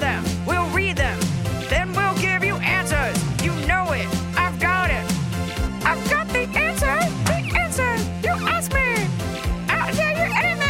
Them. 0.00 0.24
We'll 0.46 0.68
read 0.70 0.96
them. 0.96 1.18
Then 1.68 1.92
we'll 1.92 2.16
give 2.18 2.44
you 2.44 2.56
answers. 2.56 3.16
You 3.42 3.52
know 3.66 3.92
it. 3.92 4.06
I've 4.36 4.58
got 4.60 4.90
it. 4.90 5.04
I've 5.84 6.10
got 6.10 6.28
the 6.28 6.40
answer. 6.58 6.96
The 7.24 7.58
answer. 7.58 7.96
You 8.22 8.34
ask 8.46 8.72
me. 8.72 9.08
I'll 9.68 9.94
tell 9.94 10.16
you 10.16 10.32
anything. 10.34 10.66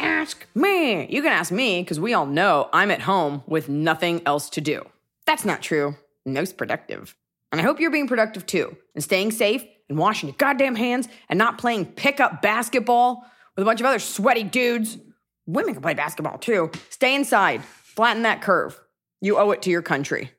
Ask 0.00 0.46
me. 0.54 1.06
You 1.08 1.22
can 1.22 1.32
ask 1.32 1.50
me 1.52 1.80
because 1.82 1.98
we 2.00 2.14
all 2.14 2.26
know 2.26 2.68
I'm 2.72 2.90
at 2.90 3.02
home 3.02 3.42
with 3.46 3.68
nothing 3.68 4.22
else 4.26 4.50
to 4.50 4.60
do. 4.60 4.86
That's 5.26 5.44
not 5.44 5.62
true. 5.62 5.96
Most 6.24 6.56
productive. 6.56 7.14
And 7.50 7.60
I 7.60 7.64
hope 7.64 7.80
you're 7.80 7.90
being 7.90 8.08
productive 8.08 8.44
too 8.44 8.76
and 8.94 9.02
staying 9.02 9.30
safe 9.32 9.64
and 9.88 9.98
washing 9.98 10.28
your 10.28 10.36
goddamn 10.36 10.74
hands 10.74 11.08
and 11.28 11.38
not 11.38 11.58
playing 11.58 11.86
pickup 11.86 12.42
basketball 12.42 13.24
with 13.58 13.64
a 13.64 13.66
bunch 13.66 13.80
of 13.80 13.86
other 13.86 13.98
sweaty 13.98 14.44
dudes. 14.44 14.98
Women 15.46 15.74
can 15.74 15.82
play 15.82 15.94
basketball 15.94 16.38
too. 16.38 16.70
Stay 16.90 17.14
inside. 17.16 17.64
Flatten 17.64 18.22
that 18.22 18.40
curve. 18.40 18.78
You 19.20 19.36
owe 19.36 19.50
it 19.50 19.62
to 19.62 19.70
your 19.70 19.82
country. 19.82 20.30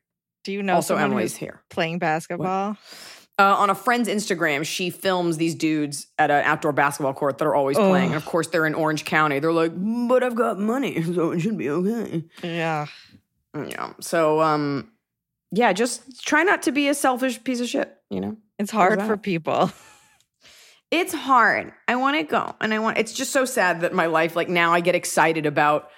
Do 0.45 0.53
you 0.53 0.63
know 0.63 0.75
Also, 0.75 0.95
Emily's 0.95 1.35
here. 1.35 1.59
playing 1.69 1.99
basketball? 1.99 2.77
Uh, 3.37 3.55
on 3.57 3.69
a 3.69 3.75
friend's 3.75 4.07
Instagram, 4.07 4.65
she 4.65 4.89
films 4.89 5.35
these 5.35 5.53
dudes 5.55 6.07
at 6.17 6.31
an 6.31 6.43
outdoor 6.45 6.71
basketball 6.71 7.13
court 7.13 7.37
that 7.39 7.45
are 7.45 7.55
always 7.55 7.77
playing. 7.77 8.07
And 8.07 8.15
of 8.15 8.25
course, 8.25 8.47
they're 8.47 8.65
in 8.65 8.73
Orange 8.73 9.03
County. 9.03 9.39
They're 9.39 9.51
like, 9.51 9.73
but 9.75 10.23
I've 10.23 10.35
got 10.35 10.57
money, 10.57 11.01
so 11.13 11.31
it 11.31 11.41
should 11.41 11.57
be 11.57 11.69
okay. 11.69 12.23
Yeah. 12.41 12.85
Yeah. 13.53 13.93
So, 13.99 14.39
um, 14.41 14.91
yeah, 15.51 15.73
just 15.73 16.25
try 16.25 16.43
not 16.43 16.61
to 16.63 16.71
be 16.71 16.87
a 16.87 16.93
selfish 16.93 17.43
piece 17.43 17.59
of 17.59 17.67
shit, 17.67 17.93
you 18.09 18.21
know? 18.21 18.37
It's 18.57 18.71
hard 18.71 19.01
for 19.01 19.17
people. 19.17 19.71
It's 20.91 21.13
hard. 21.13 21.71
I 21.87 21.95
want 21.97 22.17
to 22.17 22.23
go. 22.23 22.55
And 22.61 22.73
I 22.73 22.79
want, 22.79 22.97
it's 22.97 23.13
just 23.13 23.31
so 23.31 23.45
sad 23.45 23.81
that 23.81 23.93
my 23.93 24.07
life, 24.07 24.35
like 24.35 24.49
now 24.49 24.73
I 24.73 24.79
get 24.79 24.95
excited 24.95 25.45
about 25.45 25.89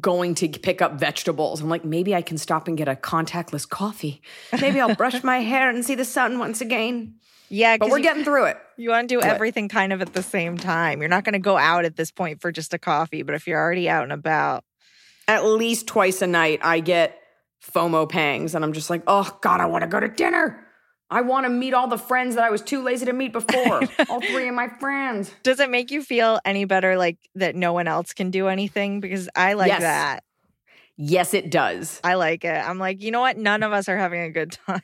going 0.00 0.34
to 0.36 0.48
pick 0.48 0.80
up 0.82 1.00
vegetables. 1.00 1.60
I'm 1.60 1.68
like, 1.68 1.84
maybe 1.84 2.14
I 2.14 2.22
can 2.22 2.38
stop 2.38 2.68
and 2.68 2.76
get 2.76 2.88
a 2.88 2.94
contactless 2.94 3.68
coffee. 3.68 4.22
Maybe 4.60 4.80
I'll 4.80 4.94
brush 4.94 5.24
my 5.24 5.38
hair 5.38 5.70
and 5.70 5.84
see 5.84 5.94
the 5.94 6.04
sun 6.04 6.38
once 6.38 6.60
again. 6.60 7.14
Yeah, 7.48 7.78
But 7.78 7.88
we're 7.88 7.96
you, 7.98 8.02
getting 8.04 8.24
through 8.24 8.44
it. 8.44 8.58
you 8.76 8.90
want 8.90 9.08
to 9.08 9.14
do 9.14 9.18
What? 9.18 9.26
everything 9.26 9.68
kind 9.70 9.92
of 9.94 10.02
at 10.02 10.12
the 10.12 10.22
same 10.22 10.58
time. 10.58 11.00
You're 11.00 11.08
not 11.08 11.24
going 11.24 11.32
to 11.32 11.38
go 11.38 11.56
out 11.56 11.86
at 11.86 11.96
this 11.96 12.10
point 12.10 12.42
for 12.42 12.52
just 12.52 12.74
a 12.74 12.78
coffee, 12.78 13.22
but 13.22 13.34
if 13.34 13.46
you're 13.46 13.58
already 13.58 13.88
out 13.88 14.02
and 14.02 14.12
about, 14.12 14.64
at 15.26 15.44
least 15.46 15.86
twice 15.86 16.20
a 16.20 16.26
night 16.26 16.60
I 16.62 16.80
get 16.80 17.18
FOMO 17.72 18.08
pangs 18.08 18.54
and 18.54 18.62
I'm 18.62 18.74
just 18.74 18.90
like, 18.90 19.02
oh 19.06 19.36
God, 19.40 19.60
I 19.62 19.66
want 19.66 19.82
to 19.82 19.88
go 19.88 19.98
to 19.98 20.08
dinner. 20.08 20.66
I 21.10 21.22
want 21.22 21.46
to 21.46 21.50
meet 21.50 21.72
all 21.74 21.88
the 21.88 21.96
friends 21.98 22.34
that 22.34 22.44
I 22.44 22.50
was 22.50 22.60
too 22.60 22.82
lazy 22.82 23.06
to 23.06 23.12
meet 23.12 23.32
before. 23.32 23.82
all 24.10 24.20
three 24.20 24.48
of 24.48 24.54
my 24.54 24.68
friends. 24.68 25.32
does 25.42 25.58
it 25.60 25.70
make 25.70 25.90
you 25.90 26.02
feel 26.02 26.38
any 26.44 26.64
better 26.66 26.96
like 26.98 27.16
that 27.34 27.54
no 27.56 27.72
one 27.72 27.88
else 27.88 28.12
can 28.12 28.30
do 28.30 28.48
anything? 28.48 29.00
Because 29.00 29.28
I 29.34 29.54
like 29.54 29.68
Yes. 29.68 29.80
that. 29.80 30.24
Yes, 30.96 31.32
it 31.32 31.50
does. 31.50 32.00
I 32.02 32.14
like 32.14 32.44
it. 32.44 32.50
I'm 32.68 32.78
like, 32.78 33.00
you 33.02 33.10
know 33.10 33.20
what? 33.20 33.38
None 33.38 33.62
of 33.62 33.72
us 33.72 33.88
are 33.88 33.96
having 33.96 34.20
a 34.22 34.30
good 34.30 34.52
time. 34.66 34.82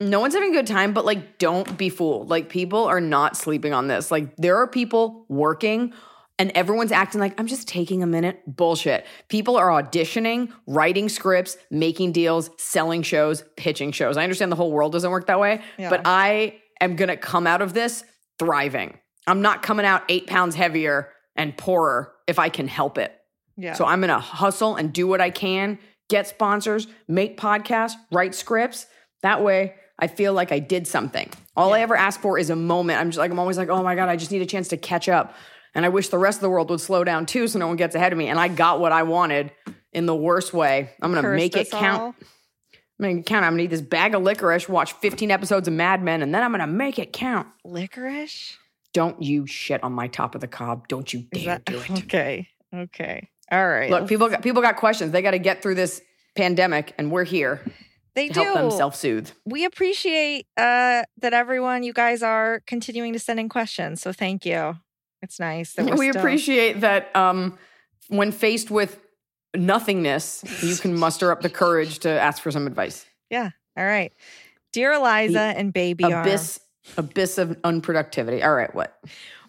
No 0.00 0.20
one's 0.20 0.34
having 0.34 0.50
a 0.50 0.52
good 0.54 0.66
time, 0.66 0.92
but 0.92 1.04
like, 1.06 1.38
don't 1.38 1.78
be 1.78 1.88
fooled. 1.88 2.28
Like, 2.28 2.48
people 2.50 2.84
are 2.84 3.00
not 3.00 3.36
sleeping 3.36 3.72
on 3.72 3.86
this. 3.86 4.10
Like, 4.10 4.36
there 4.36 4.56
are 4.58 4.66
people 4.66 5.24
working 5.28 5.94
and 6.38 6.50
everyone's 6.54 6.92
acting 6.92 7.20
like, 7.20 7.38
I'm 7.40 7.46
just 7.46 7.66
taking 7.66 8.02
a 8.02 8.06
minute. 8.06 8.42
Bullshit. 8.46 9.06
People 9.28 9.56
are 9.56 9.68
auditioning, 9.68 10.52
writing 10.66 11.08
scripts, 11.08 11.56
making 11.70 12.12
deals, 12.12 12.50
selling 12.58 13.02
shows, 13.02 13.42
pitching 13.56 13.92
shows. 13.92 14.16
I 14.16 14.22
understand 14.22 14.52
the 14.52 14.56
whole 14.56 14.70
world 14.72 14.92
doesn't 14.92 15.10
work 15.10 15.26
that 15.28 15.40
way, 15.40 15.62
Yeah. 15.78 15.88
but 15.90 16.02
I 16.04 16.60
am 16.80 16.96
going 16.96 17.08
to 17.08 17.16
come 17.16 17.46
out 17.46 17.62
of 17.62 17.72
this 17.72 18.04
thriving. 18.38 18.98
I'm 19.26 19.40
not 19.42 19.62
coming 19.62 19.86
out 19.86 20.02
eight 20.08 20.26
pounds 20.26 20.54
heavier 20.54 21.08
and 21.36 21.56
poorer 21.56 22.12
if 22.26 22.38
I 22.38 22.48
can 22.48 22.68
help 22.68 22.98
it. 22.98 23.12
Yeah. 23.56 23.72
So 23.72 23.86
I'm 23.86 24.00
going 24.00 24.08
to 24.10 24.18
hustle 24.18 24.76
and 24.76 24.92
do 24.92 25.06
what 25.06 25.20
I 25.22 25.30
can, 25.30 25.78
get 26.10 26.28
sponsors, 26.28 26.86
make 27.08 27.38
podcasts, 27.38 27.94
write 28.12 28.34
scripts. 28.34 28.86
That 29.22 29.42
way 29.42 29.74
I 29.98 30.06
feel 30.08 30.34
like 30.34 30.52
I 30.52 30.58
did 30.58 30.86
something. 30.86 31.30
All 31.56 31.72
I 31.72 31.80
ever 31.80 31.96
ask 31.96 32.20
for 32.20 32.38
is 32.38 32.50
a 32.50 32.56
moment. 32.56 33.00
I'm 33.00 33.08
just 33.08 33.18
like, 33.18 33.30
I'm 33.30 33.38
always 33.38 33.56
like, 33.56 33.70
oh 33.70 33.82
my 33.82 33.94
God, 33.94 34.10
I 34.10 34.16
just 34.16 34.30
need 34.30 34.42
a 34.42 34.46
chance 34.46 34.68
to 34.68 34.76
catch 34.76 35.08
up. 35.08 35.34
And 35.76 35.84
I 35.84 35.90
wish 35.90 36.08
the 36.08 36.16
rest 36.16 36.38
of 36.38 36.40
the 36.40 36.48
world 36.48 36.70
would 36.70 36.80
slow 36.80 37.04
down 37.04 37.26
too 37.26 37.46
so 37.46 37.58
no 37.58 37.66
one 37.66 37.76
gets 37.76 37.94
ahead 37.94 38.10
of 38.10 38.18
me. 38.18 38.28
And 38.28 38.40
I 38.40 38.48
got 38.48 38.80
what 38.80 38.92
I 38.92 39.02
wanted 39.02 39.52
in 39.92 40.06
the 40.06 40.16
worst 40.16 40.54
way. 40.54 40.88
I'm 41.02 41.12
going 41.12 41.22
to 41.22 41.30
make 41.32 41.54
it 41.54 41.70
count. 41.70 42.02
all. 42.02 42.14
I'm 42.98 43.02
going 43.02 43.22
to 43.22 43.22
count. 43.22 43.44
I'm 43.44 43.52
going 43.52 43.58
to 43.58 43.64
eat 43.64 43.78
this 43.78 43.82
bag 43.82 44.14
of 44.14 44.22
licorice, 44.22 44.70
watch 44.70 44.94
15 44.94 45.30
episodes 45.30 45.68
of 45.68 45.74
Mad 45.74 46.02
Men, 46.02 46.22
and 46.22 46.34
then 46.34 46.42
I'm 46.42 46.50
going 46.50 46.62
to 46.62 46.66
make 46.66 46.98
it 46.98 47.12
count. 47.12 47.46
Licorice? 47.62 48.56
Don't 48.94 49.22
you 49.22 49.46
shit 49.46 49.84
on 49.84 49.92
my 49.92 50.08
top 50.08 50.34
of 50.34 50.40
the 50.40 50.48
cob. 50.48 50.88
Don't 50.88 51.12
you 51.12 51.26
dare 51.30 51.44
that 51.44 51.66
do 51.66 51.78
it. 51.78 51.90
okay? 52.04 52.48
Okay. 52.74 53.28
All 53.52 53.68
right. 53.68 53.90
Look, 53.90 54.08
people 54.08 54.30
got 54.30 54.42
people 54.42 54.62
got 54.62 54.76
questions. 54.76 55.12
They 55.12 55.20
got 55.20 55.32
to 55.32 55.38
get 55.38 55.62
through 55.62 55.74
this 55.74 56.00
pandemic, 56.36 56.94
and 56.96 57.12
we're 57.12 57.24
here 57.24 57.60
they 58.14 58.28
to 58.28 58.34
do. 58.34 58.40
help 58.40 58.56
them 58.56 58.70
self-soothe. 58.70 59.30
we 59.44 59.66
appreciate 59.66 60.46
uh, 60.56 61.04
that 61.20 61.34
everyone, 61.34 61.82
you 61.82 61.92
guys 61.92 62.22
are 62.22 62.62
continuing 62.66 63.12
to 63.12 63.18
send 63.18 63.38
in 63.38 63.50
questions. 63.50 64.00
So 64.00 64.12
thank 64.12 64.46
you. 64.46 64.76
It's 65.26 65.40
nice 65.40 65.72
that 65.74 65.96
We 65.98 66.08
still- 66.10 66.20
appreciate 66.20 66.80
that. 66.82 67.14
Um, 67.16 67.58
when 68.08 68.30
faced 68.30 68.70
with 68.70 69.00
nothingness, 69.56 70.44
you 70.62 70.76
can 70.76 70.94
muster 70.96 71.32
up 71.32 71.40
the 71.42 71.50
courage 71.50 71.98
to 72.00 72.08
ask 72.10 72.40
for 72.42 72.52
some 72.52 72.66
advice. 72.68 73.04
Yeah. 73.28 73.50
All 73.76 73.84
right. 73.84 74.12
Dear 74.72 74.92
Eliza 74.92 75.40
and 75.40 75.72
baby 75.72 76.04
Abyss, 76.04 76.60
abyss 76.96 77.38
of 77.38 77.50
unproductivity. 77.62 78.44
All 78.44 78.54
right, 78.54 78.72
what? 78.74 78.98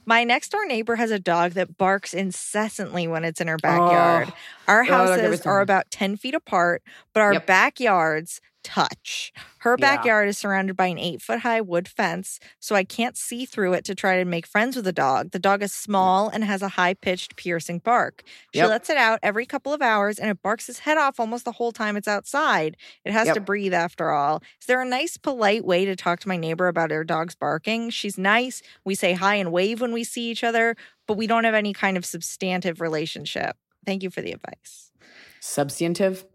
my 0.08 0.24
next 0.24 0.50
door 0.54 0.66
neighbor 0.66 0.96
has 0.96 1.12
a 1.12 1.20
dog 1.20 1.52
that 1.52 1.78
barks 1.78 2.14
incessantly 2.14 3.08
when 3.08 3.26
it's 3.26 3.42
in 3.42 3.48
her 3.50 3.58
backyard. 3.58 4.32
Our 4.68 4.84
Oh, 4.84 4.86
houses 4.86 5.46
are 5.46 5.60
about 5.60 5.92
10 5.92 6.16
feet 6.16 6.34
apart, 6.34 6.82
but 7.14 7.20
our 7.20 7.34
Yep. 7.34 7.46
backyards 7.46 8.40
touch. 8.68 9.32
Her 9.60 9.78
Yeah. 9.80 9.96
backyard 9.96 10.28
is 10.28 10.38
surrounded 10.38 10.76
by 10.76 10.88
an 10.88 11.00
eight 11.00 11.22
foot 11.22 11.40
high 11.40 11.62
wood 11.62 11.88
fence, 11.88 12.40
so 12.60 12.76
I 12.76 12.84
can't 12.84 13.18
see 13.18 13.46
through 13.46 13.74
it 13.74 13.86
to 13.86 13.96
try 13.96 14.18
to 14.18 14.26
make 14.26 14.46
friends 14.46 14.76
with 14.76 14.84
the 14.84 14.92
dog. 14.92 15.32
The 15.32 15.40
dog 15.40 15.64
is 15.64 15.74
small 15.74 16.28
and 16.28 16.44
has 16.44 16.62
a 16.62 16.68
high 16.70 16.94
pitched, 16.94 17.38
piercing 17.38 17.80
bark. 17.80 18.24
She 18.54 18.60
Yep. 18.60 18.70
lets 18.70 18.90
it 18.90 18.98
out 18.98 19.20
every 19.24 19.46
couple 19.46 19.74
of 19.74 19.82
hours 19.82 20.20
and 20.20 20.30
it 20.30 20.42
barks 20.42 20.68
his 20.68 20.80
head 20.80 20.98
off 20.98 21.20
almost 21.20 21.46
the 21.46 21.54
whole 21.54 21.72
time 21.72 21.96
it's 21.96 22.08
outside. 22.08 22.76
It 23.06 23.14
has 23.14 23.28
to 23.36 23.40
breathe 23.42 23.74
after 23.74 24.12
all. 24.12 24.44
Is 24.60 24.68
there 24.68 24.82
a 24.82 24.86
nice, 24.86 25.16
polite 25.18 25.64
way 25.66 25.86
to 25.86 25.96
talk 25.96 26.20
to 26.20 26.28
my 26.28 26.38
neighbor 26.38 26.68
about 26.68 26.92
her 26.92 27.04
dog's 27.06 27.36
barking? 27.36 27.90
She's 27.90 28.18
nice. 28.18 28.62
We 28.84 28.96
say 28.96 29.14
hi 29.14 29.36
and 29.36 29.52
wave 29.52 29.80
when 29.80 29.94
we 29.94 30.04
see 30.04 30.30
each 30.30 30.44
other, 30.44 30.76
but 31.08 31.16
we 31.16 31.26
don't 31.28 31.46
have 31.46 31.54
any 31.56 31.72
kind 31.74 31.96
of 31.96 32.06
substantive 32.06 32.82
relationship. 32.82 33.56
Thank 33.86 34.04
you 34.04 34.10
for 34.10 34.22
the 34.22 34.34
advice. 34.34 34.92
Substantive. 35.40 36.26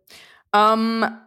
Um, 0.55 1.21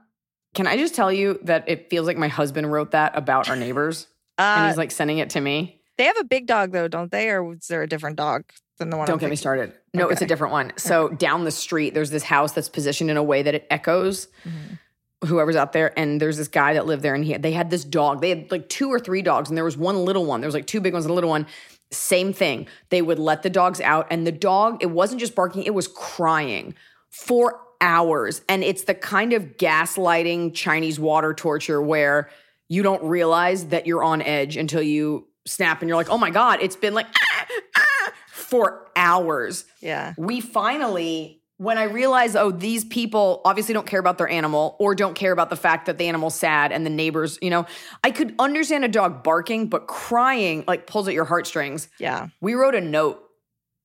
can 0.56 0.66
I 0.68 0.78
just 0.78 0.96
tell 0.96 1.12
you 1.12 1.40
that 1.44 1.66
it 1.68 1.90
feels 1.92 2.08
like 2.08 2.18
my 2.18 2.28
husband 2.30 2.72
wrote 2.72 2.92
that 2.92 3.16
about 3.16 3.48
our 3.50 3.56
neighbors, 3.56 4.08
and 4.40 4.64
Uh, 4.64 4.68
he's 4.68 4.78
like 4.78 4.90
sending 4.92 5.20
it 5.20 5.30
to 5.32 5.42
me. 5.42 5.80
they 5.98 6.06
have 6.06 6.18
a 6.20 6.24
big 6.24 6.48
dog 6.48 6.72
though, 6.72 6.88
don't 6.88 7.12
they? 7.12 7.30
Or 7.30 7.54
is 7.54 7.68
there 7.68 7.84
a 7.84 7.88
different 7.88 8.16
dog 8.18 8.44
than 8.80 8.90
the 8.90 8.98
one? 8.98 9.06
Don't 9.08 9.16
I'm 9.16 9.20
get 9.20 9.30
me 9.30 9.36
started. 9.36 9.74
No, 9.94 10.10
it's 10.10 10.22
a 10.22 10.26
different 10.26 10.52
one. 10.54 10.74
So 10.78 11.10
down 11.10 11.44
the 11.46 11.52
street, 11.52 11.94
there's 11.94 12.10
this 12.10 12.24
house 12.24 12.52
that's 12.54 12.68
positioned 12.70 13.10
in 13.12 13.18
a 13.18 13.24
way 13.24 13.44
that 13.44 13.54
it 13.56 13.68
echoes 13.70 14.28
Mm-hmm. 14.46 15.28
whoever's 15.28 15.56
out 15.56 15.72
there. 15.72 15.98
And 15.98 16.20
there's 16.22 16.38
this 16.38 16.50
guy 16.50 16.74
that 16.74 16.86
lived 16.86 17.02
there, 17.02 17.16
and 17.16 17.24
he 17.24 17.38
they 17.38 17.52
had 17.54 17.70
this 17.70 17.84
dog. 17.86 18.22
They 18.22 18.30
had 18.30 18.52
like 18.52 18.68
two 18.70 18.90
or 18.90 19.00
three 19.00 19.22
dogs, 19.22 19.50
and 19.50 19.56
there 19.58 19.64
was 19.64 19.78
one 19.78 20.04
little 20.06 20.26
one. 20.26 20.42
There 20.42 20.48
was 20.48 20.54
like 20.56 20.68
two 20.68 20.82
big 20.82 20.94
ones 20.94 21.06
and 21.06 21.12
a 21.12 21.16
little 21.16 21.30
one. 21.30 21.48
Same 21.92 22.34
thing. 22.34 22.68
They 22.90 23.02
would 23.02 23.20
let 23.20 23.42
the 23.44 23.50
dogs 23.50 23.80
out, 23.80 24.08
and 24.12 24.26
the 24.28 24.32
dog, 24.32 24.80
it 24.82 24.88
wasn't 24.92 25.20
just 25.22 25.34
barking, 25.36 25.64
it 25.64 25.74
was 25.74 25.88
crying 25.88 26.74
for 27.10 27.60
hours. 27.82 28.42
And 28.50 28.64
it's 28.64 28.84
the 28.84 28.94
kind 28.94 29.34
of 29.34 29.58
gaslighting 29.58 30.54
Chinese 30.54 31.00
water 31.00 31.34
torture 31.34 31.82
where 31.82 32.30
you 32.68 32.84
don't 32.84 33.04
realize 33.04 33.68
that 33.68 33.86
you're 33.86 34.04
on 34.04 34.22
edge 34.22 34.58
until 34.58 34.82
you 34.82 35.28
snap 35.46 35.82
and 35.82 35.90
you're 35.90 35.98
like, 35.98 36.10
oh 36.10 36.18
my 36.18 36.32
God, 36.32 36.60
it's 36.62 36.76
been 36.76 36.94
like 36.94 37.08
ah, 37.16 37.46
ah, 37.78 38.12
for 38.32 38.88
hours. 38.96 39.66
Yeah. 39.82 40.14
We 40.18 40.42
finally, 40.42 41.42
when 41.58 41.78
I 41.78 41.84
realized, 41.84 42.36
oh, 42.36 42.52
these 42.52 42.84
people 42.84 43.42
obviously 43.46 43.74
don't 43.74 43.88
care 43.88 44.00
about 44.00 44.18
their 44.18 44.30
animal 44.30 44.76
or 44.80 44.96
don't 44.96 45.14
care 45.14 45.32
about 45.32 45.50
the 45.50 45.56
fact 45.56 45.86
that 45.86 45.98
the 45.98 46.08
animal's 46.08 46.36
sad 46.36 46.72
and 46.72 46.86
the 46.86 46.90
neighbors, 46.90 47.38
you 47.42 47.50
know, 47.50 47.66
I 48.04 48.12
could 48.12 48.34
understand 48.40 48.84
a 48.84 48.90
dog 48.90 49.24
barking, 49.24 49.68
but 49.68 49.88
crying 49.88 50.64
like 50.68 50.88
pulls 50.88 51.08
at 51.08 51.14
your 51.14 51.26
heartstrings. 51.26 51.88
Yeah. 52.00 52.30
We 52.42 52.56
wrote 52.56 52.76
a 52.76 52.82
note 52.82 53.22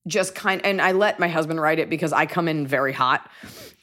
just 0.07 0.35
kind 0.35 0.65
and 0.65 0.81
I 0.81 0.93
let 0.93 1.19
my 1.21 1.29
husband 1.29 1.61
write 1.61 1.79
it 1.79 1.91
because 1.91 2.13
I 2.13 2.25
come 2.27 2.49
in 2.49 2.67
very 2.67 2.93
hot. 2.93 3.31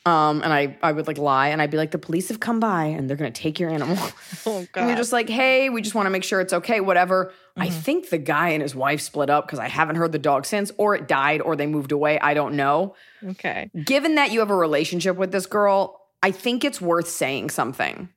Um, 0.08 0.42
and 0.42 0.54
I, 0.54 0.78
I 0.82 0.94
would 0.94 1.06
like 1.06 1.18
lie 1.18 1.50
and 1.50 1.62
I'd 1.62 1.70
be 1.70 1.76
like, 1.76 1.92
the 1.92 1.98
police 2.00 2.30
have 2.30 2.40
come 2.40 2.62
by 2.62 2.86
and 2.86 3.10
they're 3.10 3.18
gonna 3.18 3.30
take 3.30 3.60
your 3.60 3.70
animal. 3.70 3.98
Oh 4.46 4.66
God. 4.72 4.76
And 4.82 4.88
we're 4.88 4.96
just 4.96 5.12
like, 5.12 5.28
hey, 5.28 5.70
we 5.70 5.82
just 5.82 5.96
want 5.96 6.06
to 6.06 6.10
make 6.10 6.24
sure 6.24 6.40
it's 6.40 6.54
okay, 6.54 6.80
whatever. 6.80 7.34
I 7.58 7.70
think 7.70 8.10
the 8.10 8.18
guy 8.18 8.50
and 8.50 8.62
his 8.62 8.74
wife 8.74 9.02
split 9.02 9.30
up 9.30 9.46
because 9.46 9.60
I 9.60 9.68
haven't 9.68 9.98
heard 9.98 10.14
the 10.14 10.20
dog 10.20 10.46
since, 10.46 10.72
or 10.78 10.96
it 10.96 11.08
died, 11.08 11.42
or 11.42 11.56
they 11.58 11.66
moved 11.66 11.92
away. 11.92 12.20
I 12.20 12.34
don't 12.34 12.56
know. 12.56 12.96
okay. 13.32 13.70
Given 13.84 14.16
that 14.16 14.32
you 14.32 14.40
have 14.40 14.52
a 14.52 14.56
relationship 14.56 15.18
with 15.18 15.32
this 15.32 15.46
girl, 15.48 16.00
I 16.24 16.32
think 16.32 16.64
it's 16.64 16.80
worth 16.80 17.10
saying 17.10 17.50
something. 17.50 18.10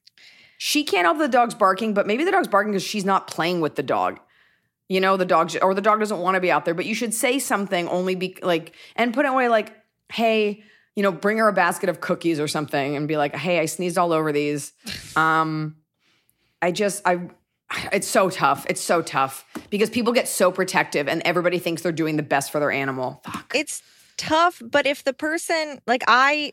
She 0.59 0.85
can't 0.85 1.07
help 1.07 1.19
the 1.19 1.27
dog's 1.27 1.55
barking, 1.55 1.95
but 1.95 2.07
maybe 2.07 2.23
the 2.23 2.31
dog's 2.31 2.49
barking 2.49 2.73
because 2.73 2.85
she's 2.85 3.05
not 3.05 3.27
playing 3.27 3.61
with 3.61 3.75
the 3.77 3.83
dog. 3.83 4.21
You 4.89 5.01
know, 5.01 5.17
the 5.17 5.25
dog, 5.25 5.57
or 5.63 5.75
the 5.75 5.81
dog 5.81 5.99
doesn't 5.99 6.19
want 6.19 6.35
to 6.35 6.41
be 6.41 6.51
out 6.51 6.65
there, 6.67 6.75
but 6.75 6.87
you 6.87 6.95
should 6.95 7.15
say 7.15 7.39
something 7.39 7.89
only 7.89 8.15
be 8.15 8.37
like, 8.43 8.77
and 8.95 9.15
put 9.15 9.25
it 9.25 9.31
away 9.31 9.49
like, 9.49 9.73
hey, 10.13 10.63
you 10.97 11.03
know, 11.03 11.13
bring 11.13 11.39
her 11.39 11.49
a 11.49 11.53
basket 11.53 11.89
of 11.89 12.01
cookies 12.01 12.41
or 12.41 12.49
something 12.49 12.97
and 12.97 13.07
be 13.07 13.17
like, 13.17 13.35
hey, 13.35 13.59
I 13.59 13.67
sneezed 13.67 13.99
all 13.99 14.13
over 14.13 14.33
these. 14.33 14.73
Um, 15.17 15.77
I 16.63 16.71
just, 16.71 17.03
I, 17.05 17.29
it's 17.93 18.07
so 18.07 18.31
tough. 18.31 18.65
It's 18.69 18.81
so 18.81 19.03
tough 19.03 19.45
because 19.71 19.91
people 19.91 20.13
get 20.13 20.29
so 20.29 20.53
protective 20.53 21.09
and 21.09 21.21
everybody 21.25 21.59
thinks 21.59 21.83
they're 21.83 21.91
doing 21.91 22.17
the 22.17 22.23
best 22.23 22.53
for 22.53 22.61
their 22.61 22.71
animal. 22.71 23.21
Fuck. 23.25 23.53
It's 23.55 23.83
tough, 24.17 24.63
but 24.65 24.87
if 24.87 25.03
the 25.03 25.13
person, 25.13 25.81
like 25.87 26.03
I, 26.07 26.53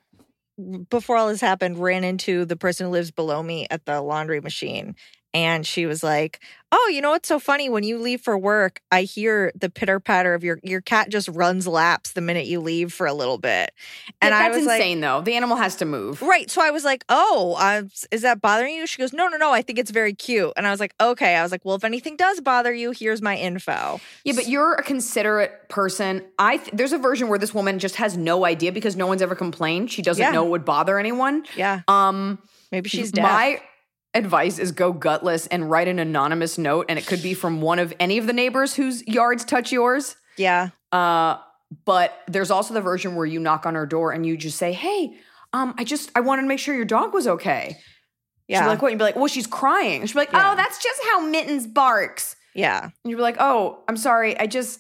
before 0.89 1.17
all 1.17 1.27
this 1.27 1.41
happened, 1.41 1.77
ran 1.77 2.03
into 2.03 2.45
the 2.45 2.55
person 2.55 2.87
who 2.87 2.91
lives 2.91 3.11
below 3.11 3.43
me 3.43 3.67
at 3.69 3.85
the 3.85 4.01
laundry 4.01 4.41
machine. 4.41 4.95
And 5.33 5.67
she 5.67 5.85
was 5.85 6.03
like, 6.03 6.39
"Oh, 6.71 6.89
you 6.91 7.01
know 7.01 7.11
what's 7.11 7.27
so 7.27 7.37
funny? 7.37 7.69
When 7.69 7.83
you 7.83 7.99
leave 7.99 8.21
for 8.21 8.37
work, 8.37 8.81
I 8.91 9.03
hear 9.03 9.51
the 9.55 9.69
pitter 9.69 9.99
patter 9.99 10.33
of 10.33 10.43
your 10.43 10.59
your 10.63 10.81
cat 10.81 11.09
just 11.09 11.27
runs 11.29 11.67
laps 11.67 12.13
the 12.13 12.21
minute 12.21 12.47
you 12.47 12.59
leave 12.59 12.91
for 12.93 13.05
a 13.05 13.13
little 13.13 13.37
bit." 13.37 13.71
And 14.21 14.31
Yeah, 14.31 14.37
I 14.39 14.43
that's 14.43 14.57
was 14.57 14.65
like, 14.65 14.79
insane 14.81 15.01
though. 15.01 15.21
The 15.21 15.35
animal 15.35 15.57
has 15.57 15.75
to 15.77 15.85
move. 15.85 16.21
Right. 16.21 16.49
So 16.49 16.61
I 16.61 16.71
was 16.71 16.83
like, 16.85 17.03
oh, 17.09 17.55
uh, 17.59 17.83
is 18.09 18.21
that 18.21 18.41
bothering 18.41 18.73
you? 18.75 18.87
She 18.87 18.97
goes, 18.97 19.13
no, 19.13 19.27
no, 19.27 19.37
no. 19.37 19.51
I 19.51 19.61
think 19.61 19.77
it's 19.79 19.91
very 19.91 20.13
cute. 20.13 20.53
And 20.57 20.65
I 20.65 20.71
was 20.71 20.79
like, 20.79 20.93
okay. 20.99 21.35
I 21.35 21.43
was 21.43 21.51
like, 21.51 21.63
well, 21.65 21.75
if 21.75 21.83
anything 21.83 22.15
does 22.15 22.41
bother 22.41 22.73
you, 22.73 22.91
here's 22.91 23.21
my 23.21 23.35
info. 23.37 23.99
Yeah, 24.23 24.33
but 24.33 24.47
you're 24.47 24.73
a 24.73 24.83
considerate 24.83 25.69
person. 25.69 26.23
I 26.39 26.57
th- 26.57 26.71
there's 26.73 26.93
a 26.93 26.97
version 26.97 27.27
where 27.27 27.37
this 27.39 27.53
woman 27.53 27.79
just 27.79 27.95
has 27.97 28.17
no 28.17 28.45
idea 28.45 28.71
because 28.71 28.95
no 28.95 29.05
one's 29.07 29.21
ever 29.21 29.35
complained. 29.35 29.91
She 29.91 30.01
doesn't 30.01 30.21
Yeah. 30.23 30.31
know 30.31 30.45
it 30.45 30.49
would 30.49 30.65
bother 30.65 30.97
anyone. 30.97 31.45
Yeah. 31.55 31.81
Um, 31.87 32.39
Maybe 32.71 32.89
she's 32.89 33.11
deaf. 33.11 33.23
my 33.23 33.61
advice 34.13 34.57
is 34.59 34.71
go 34.71 34.91
gutless 34.93 35.47
and 35.47 35.69
write 35.69 35.87
an 35.87 35.99
anonymous 35.99 36.57
note, 36.57 36.85
and 36.89 36.97
it 36.97 37.05
could 37.05 37.21
be 37.21 37.33
from 37.33 37.61
one 37.61 37.79
of 37.79 37.93
any 37.99 38.17
of 38.17 38.27
the 38.27 38.33
neighbors 38.33 38.73
whose 38.75 39.05
yards 39.07 39.43
touch 39.45 39.71
yours. 39.71 40.15
yeah. 40.37 40.69
Uh, 40.91 41.37
but 41.85 42.13
there's 42.27 42.49
also 42.49 42.73
the 42.73 42.79
version 42.81 43.15
where 43.15 43.25
you 43.25 43.41
knock 43.41 43.65
on 43.65 43.75
her 43.75 43.85
door 43.85 44.13
and 44.13 44.25
you 44.25 44.37
just 44.37 44.57
say, 44.57 44.71
"Hey, 44.71 45.17
um, 45.51 45.75
I 45.77 45.83
just 45.83 46.09
I 46.15 46.21
wanted 46.21 46.43
to 46.43 46.47
make 46.47 46.59
sure 46.59 46.73
your 46.73 46.85
dog 46.85 47.13
was 47.13 47.27
okay." 47.27 47.77
Yeah. 48.47 48.59
She'd 48.59 48.63
be 48.63 48.69
like, 48.69 48.81
"What?" 48.81 48.91
You'd 48.91 48.97
be 48.99 49.03
like, 49.03 49.15
"Well, 49.17 49.27
she's 49.27 49.47
crying." 49.47 50.05
She'd 50.05 50.13
be 50.13 50.19
like, 50.19 50.31
Yeah. 50.31 50.51
"Oh, 50.51 50.55
that's 50.55 50.81
just 50.81 51.01
how 51.09 51.19
Mittens 51.19 51.67
barks." 51.67 52.37
yeah. 52.55 52.83
And 52.83 52.91
you'd 53.03 53.17
be 53.17 53.21
like, 53.21 53.35
"Oh, 53.39 53.83
I'm 53.89 53.97
sorry. 53.97 54.39
I 54.39 54.47
just 54.47 54.79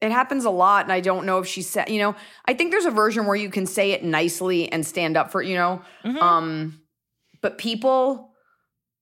it 0.00 0.10
happens 0.10 0.44
a 0.44 0.50
lot, 0.50 0.84
and 0.84 0.92
I 0.92 0.98
don't 1.00 1.24
know 1.26 1.38
if 1.38 1.46
she 1.46 1.62
said. 1.62 1.88
You 1.88 2.00
know, 2.00 2.16
I 2.46 2.54
think 2.54 2.72
there's 2.72 2.84
a 2.84 2.90
version 2.90 3.26
where 3.26 3.36
you 3.36 3.48
can 3.48 3.64
say 3.66 3.92
it 3.92 4.02
nicely 4.02 4.70
and 4.72 4.84
stand 4.84 5.16
up 5.16 5.30
for. 5.30 5.40
You 5.42 5.54
know, 5.54 5.82
Mhm. 6.04 6.20
um, 6.20 6.80
but 7.40 7.58
people 7.58 8.28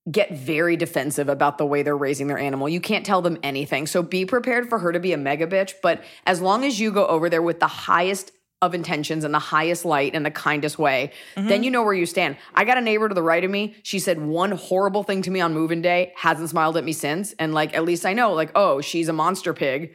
get 0.09 0.31
very 0.31 0.77
defensive 0.77 1.27
about 1.27 1.57
the 1.57 1.65
way 1.65 1.83
they're 1.83 1.97
raising 1.97 2.27
their 2.27 2.37
animal. 2.37 2.69
You 2.69 2.79
can't 2.79 3.05
tell 3.05 3.21
them 3.21 3.37
anything. 3.43 3.87
So 3.87 4.01
be 4.01 4.25
prepared 4.25 4.69
for 4.69 4.79
her 4.79 4.91
to 4.91 4.99
be 4.99 5.11
a 5.11 5.17
mega 5.17 5.47
bitch. 5.47 5.73
But 5.81 6.01
as 6.25 6.41
long 6.41 6.63
as 6.63 6.79
you 6.79 6.91
go 6.91 7.05
over 7.07 7.29
there 7.29 7.41
with 7.41 7.59
the 7.59 7.67
highest 7.67 8.31
of 8.61 8.73
intentions 8.73 9.23
and 9.23 9.33
the 9.33 9.39
highest 9.39 9.85
light 9.85 10.15
and 10.15 10.25
the 10.25 10.31
kindest 10.31 10.79
way, 10.79 11.11
then 11.35 11.47
mm-hmm. 11.47 11.63
you 11.63 11.71
know 11.71 11.83
where 11.83 11.93
you 11.93 12.05
stand. 12.05 12.37
I 12.55 12.63
got 12.63 12.77
a 12.77 12.81
neighbor 12.81 13.07
to 13.07 13.13
the 13.13 13.21
right 13.21 13.43
of 13.43 13.51
me. 13.51 13.75
She 13.83 13.99
said 13.99 14.19
one 14.19 14.51
horrible 14.51 15.03
thing 15.03 15.21
to 15.23 15.31
me 15.31 15.41
on 15.41 15.53
moving 15.53 15.81
day, 15.81 16.13
hasn't 16.15 16.49
smiled 16.49 16.77
at 16.77 16.83
me 16.83 16.93
since. 16.93 17.33
And 17.33 17.53
like, 17.53 17.75
at 17.75 17.83
least 17.83 18.05
I 18.05 18.13
know, 18.13 18.33
like, 18.33 18.51
oh, 18.55 18.81
she's 18.81 19.09
a 19.09 19.13
monster 19.13 19.53
pig 19.53 19.93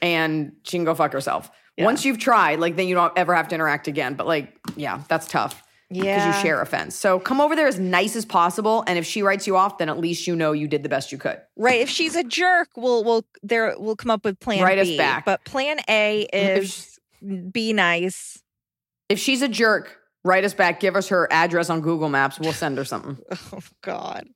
and 0.00 0.52
she 0.64 0.78
can 0.78 0.84
go 0.84 0.94
fuck 0.94 1.12
herself. 1.12 1.50
Once 1.76 2.04
you've 2.04 2.18
tried, 2.18 2.60
like, 2.60 2.76
then 2.76 2.86
you 2.86 2.94
don't 2.94 3.12
ever 3.16 3.34
have 3.34 3.48
to 3.48 3.54
interact 3.56 3.88
again. 3.88 4.14
But 4.14 4.26
like, 4.26 4.56
yeah, 4.76 5.02
that's 5.08 5.26
tough 5.26 5.63
because 5.94 6.06
Yeah. 6.06 6.36
you 6.36 6.42
share 6.42 6.60
a 6.60 6.66
fence. 6.66 6.94
So 6.96 7.18
come 7.18 7.40
over 7.40 7.56
there 7.56 7.66
as 7.66 7.78
nice 7.78 8.16
as 8.16 8.24
possible, 8.24 8.84
and 8.86 8.98
if 8.98 9.06
she 9.06 9.22
writes 9.22 9.46
you 9.46 9.56
off, 9.56 9.78
then 9.78 9.88
at 9.88 9.98
least 9.98 10.26
you 10.26 10.36
know 10.36 10.52
you 10.52 10.68
did 10.68 10.82
the 10.82 10.88
best 10.88 11.12
you 11.12 11.18
could. 11.18 11.40
Right. 11.56 11.80
If 11.80 11.88
she's 11.88 12.14
a 12.14 12.24
jerk, 12.24 12.68
we'll 12.76 13.02
we'll 13.04 13.24
there 13.42 13.74
we'll 13.78 13.96
come 13.96 14.10
up 14.10 14.24
with 14.24 14.38
plan 14.40 14.62
Write 14.62 14.78
us 14.78 14.96
back. 14.96 15.24
But 15.24 15.44
plan 15.44 15.78
A 15.88 16.22
is 16.32 16.98
be 17.52 17.72
nice. 17.72 18.42
If 19.08 19.18
she's 19.18 19.40
a 19.42 19.48
jerk, 19.48 19.98
write 20.24 20.44
us 20.44 20.54
back. 20.54 20.80
Give 20.80 20.96
us 20.96 21.08
her 21.08 21.26
address 21.30 21.70
on 21.70 21.80
Google 21.80 22.08
Maps. 22.08 22.38
We'll 22.40 22.52
send 22.52 22.76
her 22.78 22.84
something. 22.84 23.18
Oh 23.52 23.60
God. 23.82 24.28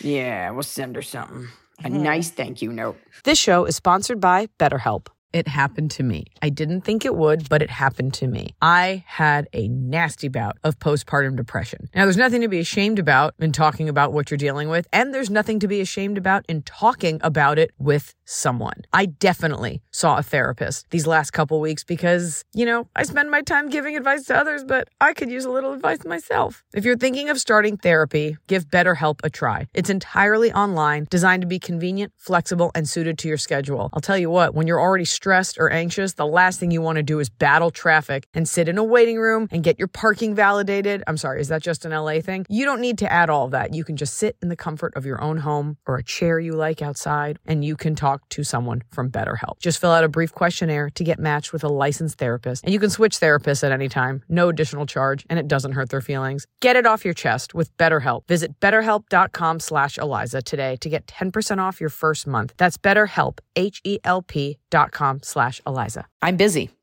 Yeah, 0.00 0.50
we'll 0.50 0.62
send 0.64 0.96
her 0.96 1.02
something. 1.02 1.48
A 1.84 1.88
nice 1.90 2.30
thank 2.30 2.62
you 2.62 2.72
note. 2.72 2.96
This 3.24 3.38
show 3.38 3.64
is 3.66 3.76
sponsored 3.76 4.18
by 4.20 4.48
BetterHelp. 4.58 5.08
It 5.32 5.48
happened 5.48 5.90
to 5.92 6.02
me. 6.02 6.26
I 6.40 6.48
didn't 6.48 6.82
think 6.82 7.04
it 7.04 7.14
would, 7.14 7.48
but 7.48 7.60
it 7.60 7.68
happened 7.70 8.14
to 8.14 8.26
me. 8.26 8.54
I 8.62 9.04
had 9.06 9.48
a 9.52 9.68
nasty 9.68 10.28
bout 10.28 10.56
of 10.64 10.78
postpartum 10.78 11.36
depression. 11.36 11.88
Now, 11.94 12.04
there's 12.04 12.16
nothing 12.16 12.40
to 12.40 12.48
be 12.48 12.60
ashamed 12.60 12.98
about 12.98 13.34
in 13.38 13.52
talking 13.52 13.88
about 13.88 14.12
what 14.12 14.30
you're 14.30 14.38
dealing 14.38 14.68
with, 14.68 14.86
and 14.92 15.12
there's 15.12 15.28
nothing 15.28 15.58
to 15.60 15.68
be 15.68 15.80
ashamed 15.80 16.16
about 16.16 16.46
in 16.48 16.62
talking 16.62 17.20
about 17.22 17.58
it 17.58 17.72
with 17.78 18.14
someone. 18.24 18.82
I 18.92 19.06
definitely 19.06 19.82
saw 19.90 20.16
a 20.16 20.22
therapist 20.22 20.86
these 20.90 21.06
last 21.06 21.32
couple 21.32 21.60
weeks 21.60 21.84
because, 21.84 22.44
you 22.54 22.64
know, 22.64 22.88
I 22.94 23.02
spend 23.02 23.30
my 23.30 23.42
time 23.42 23.68
giving 23.68 23.96
advice 23.96 24.24
to 24.26 24.36
others, 24.36 24.64
but 24.64 24.88
I 25.00 25.12
could 25.12 25.30
use 25.30 25.44
a 25.44 25.50
little 25.50 25.72
advice 25.72 26.04
myself. 26.04 26.64
If 26.72 26.84
you're 26.84 26.96
thinking 26.96 27.28
of 27.28 27.38
starting 27.38 27.76
therapy, 27.76 28.36
give 28.46 28.68
BetterHelp 28.68 29.20
a 29.22 29.30
try. 29.30 29.66
It's 29.74 29.90
entirely 29.90 30.52
online, 30.52 31.06
designed 31.10 31.42
to 31.42 31.48
be 31.48 31.58
convenient, 31.58 32.12
flexible, 32.16 32.70
and 32.74 32.88
suited 32.88 33.18
to 33.18 33.28
your 33.28 33.38
schedule. 33.38 33.90
I'll 33.92 34.00
tell 34.00 34.18
you 34.18 34.30
what, 34.30 34.54
when 34.54 34.66
you're 34.66 34.80
already 34.80 35.04
stressed 35.16 35.56
or 35.58 35.70
anxious, 35.70 36.12
the 36.12 36.26
last 36.26 36.60
thing 36.60 36.70
you 36.70 36.82
want 36.82 36.96
to 36.96 37.02
do 37.02 37.18
is 37.18 37.28
battle 37.28 37.70
traffic 37.70 38.28
and 38.34 38.48
sit 38.48 38.68
in 38.68 38.78
a 38.78 38.84
waiting 38.84 39.18
room 39.18 39.48
and 39.50 39.64
get 39.64 39.78
your 39.78 39.88
parking 39.88 40.34
validated. 40.34 41.02
I'm 41.06 41.16
sorry, 41.16 41.40
is 41.40 41.48
that 41.48 41.62
just 41.62 41.84
an 41.84 41.92
LA 41.92 42.20
thing? 42.20 42.46
You 42.48 42.64
don't 42.64 42.80
need 42.80 42.98
to 42.98 43.10
add 43.10 43.30
all 43.30 43.48
that. 43.48 43.74
You 43.74 43.82
can 43.82 43.96
just 43.96 44.14
sit 44.14 44.36
in 44.42 44.48
the 44.50 44.56
comfort 44.56 44.94
of 44.94 45.06
your 45.06 45.20
own 45.20 45.38
home 45.38 45.78
or 45.86 45.96
a 45.96 46.04
chair 46.04 46.38
you 46.38 46.52
like 46.52 46.82
outside, 46.82 47.38
and 47.46 47.64
you 47.64 47.76
can 47.76 47.94
talk 47.94 48.28
to 48.30 48.44
someone 48.44 48.82
from 48.92 49.10
BetterHelp. 49.10 49.58
Just 49.58 49.80
fill 49.80 49.90
out 49.90 50.04
a 50.04 50.08
brief 50.08 50.32
questionnaire 50.32 50.90
to 50.90 51.02
get 51.02 51.18
matched 51.18 51.52
with 51.52 51.64
a 51.64 51.68
licensed 51.68 52.18
therapist, 52.18 52.62
and 52.64 52.72
you 52.72 52.78
can 52.78 52.90
switch 52.90 53.18
therapists 53.18 53.64
at 53.64 53.72
any 53.72 53.88
time, 53.88 54.22
no 54.28 54.48
additional 54.50 54.84
charge, 54.84 55.24
and 55.30 55.38
it 55.38 55.48
doesn't 55.48 55.72
hurt 55.72 55.88
their 55.88 56.02
feelings. 56.02 56.46
Get 56.60 56.76
it 56.76 56.86
off 56.86 57.04
your 57.04 57.14
chest 57.14 57.54
with 57.54 57.74
BetterHelp. 57.78 58.28
Visit 58.28 58.60
betterhelp.com 58.60 59.60
slash 59.60 59.96
Eliza 59.96 60.42
today 60.42 60.76
to 60.82 60.90
get 60.90 61.06
10% 61.06 61.58
off 61.58 61.80
your 61.80 61.90
first 61.90 62.26
month. 62.26 62.52
That's 62.58 62.76
BetterHelp, 62.76 63.38
H-E-L-P 63.56 64.58
dot 64.70 64.92
com 64.92 65.05
slash 65.22 65.60
Eliza. 65.66 66.06
I'm 66.22 66.36
busy, 66.36 66.70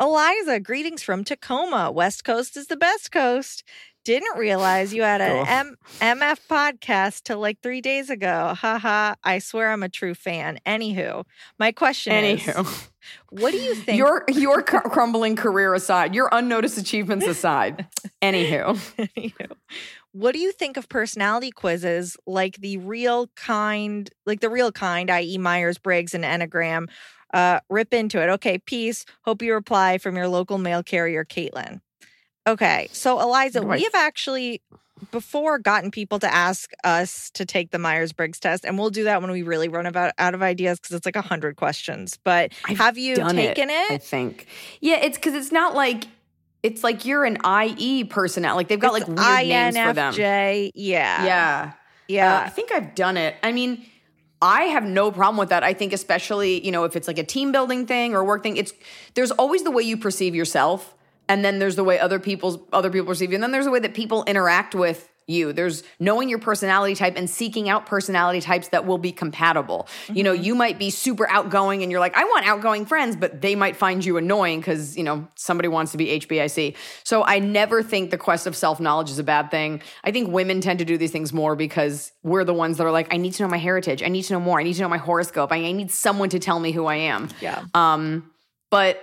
Eliza, 0.00 0.58
greetings 0.60 1.02
from 1.02 1.24
Tacoma. 1.24 1.92
West 1.92 2.24
Coast 2.24 2.56
is 2.56 2.68
the 2.68 2.76
best 2.76 3.12
coast. 3.12 3.62
Didn't 4.02 4.38
realize 4.38 4.94
you 4.94 5.02
had 5.02 5.20
an 5.20 5.46
M- 5.46 5.76
MF 6.00 6.38
podcast 6.48 7.24
till 7.24 7.38
like 7.38 7.60
three 7.62 7.82
days 7.82 8.08
ago. 8.08 8.54
Haha. 8.56 9.14
I 9.22 9.40
swear 9.40 9.70
I'm 9.70 9.82
a 9.82 9.90
true 9.90 10.14
fan. 10.14 10.58
Anywho, 10.66 11.24
my 11.58 11.70
question 11.70 12.14
is 12.24 12.46
what 13.28 13.50
do 13.50 13.58
you 13.58 13.74
think? 13.84 13.98
your 13.98 14.24
your 14.28 14.62
cr- 14.62 14.88
crumbling 14.88 15.36
career 15.36 15.74
aside, 15.74 16.14
your 16.14 16.30
unnoticed 16.32 16.78
achievements 16.78 17.26
aside. 17.26 17.86
Anywho, 18.22 18.78
Anywho, 18.96 19.52
what 20.12 20.32
do 20.32 20.38
you 20.38 20.50
think 20.52 20.78
of 20.78 20.88
personality 20.88 21.50
quizzes 21.50 22.16
like 22.26 22.56
the 22.56 22.78
real 22.78 23.26
kind, 23.36 24.08
like 24.24 24.40
the 24.40 24.48
real 24.48 24.72
kind, 24.72 25.10
i.e., 25.10 25.36
Myers 25.36 25.76
Briggs 25.76 26.14
and 26.14 26.24
Enneagram? 26.24 26.88
Uh, 27.32 27.60
rip 27.68 27.94
into 27.94 28.20
it. 28.22 28.28
Okay, 28.28 28.58
peace. 28.58 29.04
Hope 29.22 29.42
you 29.42 29.54
reply 29.54 29.98
from 29.98 30.16
your 30.16 30.28
local 30.28 30.58
mail 30.58 30.82
carrier, 30.82 31.24
Caitlin. 31.24 31.80
Okay, 32.46 32.88
so 32.92 33.20
Eliza, 33.20 33.62
we 33.62 33.82
have 33.84 33.94
actually 33.94 34.62
before 35.12 35.58
gotten 35.58 35.90
people 35.90 36.18
to 36.18 36.32
ask 36.32 36.72
us 36.84 37.30
to 37.30 37.44
take 37.46 37.70
the 37.70 37.78
Myers 37.78 38.12
Briggs 38.12 38.40
test, 38.40 38.64
and 38.64 38.78
we'll 38.78 38.90
do 38.90 39.04
that 39.04 39.20
when 39.22 39.30
we 39.30 39.42
really 39.42 39.68
run 39.68 39.86
about 39.86 40.12
out 40.18 40.34
of 40.34 40.42
ideas 40.42 40.78
because 40.80 40.96
it's 40.96 41.06
like 41.06 41.16
a 41.16 41.22
hundred 41.22 41.56
questions. 41.56 42.18
But 42.22 42.52
I've 42.64 42.78
have 42.78 42.98
you 42.98 43.14
taken 43.16 43.70
it? 43.70 43.90
I 43.92 43.98
think. 43.98 44.46
Yeah, 44.80 44.96
it's 44.96 45.16
because 45.16 45.34
it's 45.34 45.52
not 45.52 45.74
like 45.74 46.04
it's 46.62 46.82
like 46.82 47.04
you're 47.04 47.24
an 47.24 47.38
IE 47.44 48.04
personality. 48.04 48.56
Like 48.56 48.68
they've 48.68 48.80
got 48.80 48.92
like 48.92 49.02
It's 49.02 49.08
weird 49.08 49.46
names 49.46 49.78
for 49.78 49.92
them. 49.92 50.14
INFJ. 50.14 50.70
Yeah, 50.74 51.24
Yeah. 51.24 51.72
yeah. 52.08 52.36
Uh, 52.38 52.40
I 52.42 52.48
think 52.48 52.72
I've 52.72 52.94
done 52.94 53.16
it. 53.16 53.36
I 53.42 53.52
mean, 53.52 53.84
I 54.42 54.64
have 54.64 54.84
no 54.84 55.10
problem 55.12 55.36
with 55.36 55.50
that. 55.50 55.62
I 55.62 55.74
think 55.74 55.92
especially, 55.92 56.64
you 56.64 56.72
know, 56.72 56.84
if 56.84 56.96
it's 56.96 57.06
like 57.06 57.18
a 57.18 57.24
team 57.24 57.52
building 57.52 57.86
thing 57.86 58.14
or 58.14 58.24
work 58.24 58.42
thing, 58.42 58.56
it's 58.56 58.72
there's 59.14 59.30
always 59.32 59.64
the 59.64 59.70
way 59.70 59.82
you 59.82 59.96
perceive 59.96 60.34
yourself 60.34 60.94
and 61.28 61.44
then 61.44 61.58
there's 61.58 61.76
the 61.76 61.84
way 61.84 61.98
other 61.98 62.18
people's 62.18 62.58
other 62.72 62.90
people 62.90 63.06
perceive 63.06 63.30
you 63.30 63.36
and 63.36 63.42
then 63.42 63.52
there's 63.52 63.66
the 63.66 63.70
way 63.70 63.78
that 63.78 63.94
people 63.94 64.24
interact 64.24 64.74
with 64.74 65.09
you. 65.30 65.52
There's 65.52 65.82
knowing 65.98 66.28
your 66.28 66.38
personality 66.38 66.94
type 66.94 67.14
and 67.16 67.28
seeking 67.28 67.68
out 67.68 67.86
personality 67.86 68.40
types 68.40 68.68
that 68.68 68.86
will 68.86 68.98
be 68.98 69.12
compatible. 69.12 69.88
You 70.12 70.24
know, 70.24 70.32
you 70.32 70.54
might 70.54 70.78
be 70.78 70.90
super 70.90 71.28
outgoing 71.30 71.82
and 71.82 71.90
you're 71.90 72.00
like, 72.00 72.16
I 72.16 72.24
want 72.24 72.46
outgoing 72.46 72.86
friends, 72.86 73.16
but 73.16 73.40
they 73.40 73.54
might 73.54 73.76
find 73.76 74.04
you 74.04 74.16
annoying 74.16 74.60
because, 74.60 74.96
you 74.96 75.04
know, 75.04 75.28
somebody 75.36 75.68
wants 75.68 75.92
to 75.92 75.98
be 75.98 76.18
HBIC. 76.20 76.76
So 77.04 77.24
I 77.24 77.38
never 77.38 77.82
think 77.82 78.10
the 78.10 78.18
quest 78.18 78.46
of 78.46 78.56
self 78.56 78.80
knowledge 78.80 79.10
is 79.10 79.18
a 79.18 79.24
bad 79.24 79.50
thing. 79.50 79.82
I 80.04 80.10
think 80.10 80.30
women 80.30 80.60
tend 80.60 80.78
to 80.80 80.84
do 80.84 80.98
these 80.98 81.12
things 81.12 81.32
more 81.32 81.56
because 81.56 82.12
we're 82.22 82.44
the 82.44 82.54
ones 82.54 82.78
that 82.78 82.84
are 82.86 82.92
like, 82.92 83.12
I 83.12 83.16
need 83.16 83.32
to 83.34 83.42
know 83.42 83.48
my 83.48 83.58
heritage. 83.58 84.02
I 84.02 84.08
need 84.08 84.22
to 84.22 84.32
know 84.34 84.40
more. 84.40 84.60
I 84.60 84.62
need 84.62 84.74
to 84.74 84.82
know 84.82 84.88
my 84.88 84.98
horoscope. 84.98 85.52
I, 85.52 85.56
I 85.56 85.72
need 85.72 85.90
someone 85.90 86.28
to 86.30 86.38
tell 86.38 86.58
me 86.58 86.72
who 86.72 86.86
I 86.86 86.96
am. 86.96 87.28
yeah. 87.40 87.64
Um, 87.74 88.30
but 88.70 89.02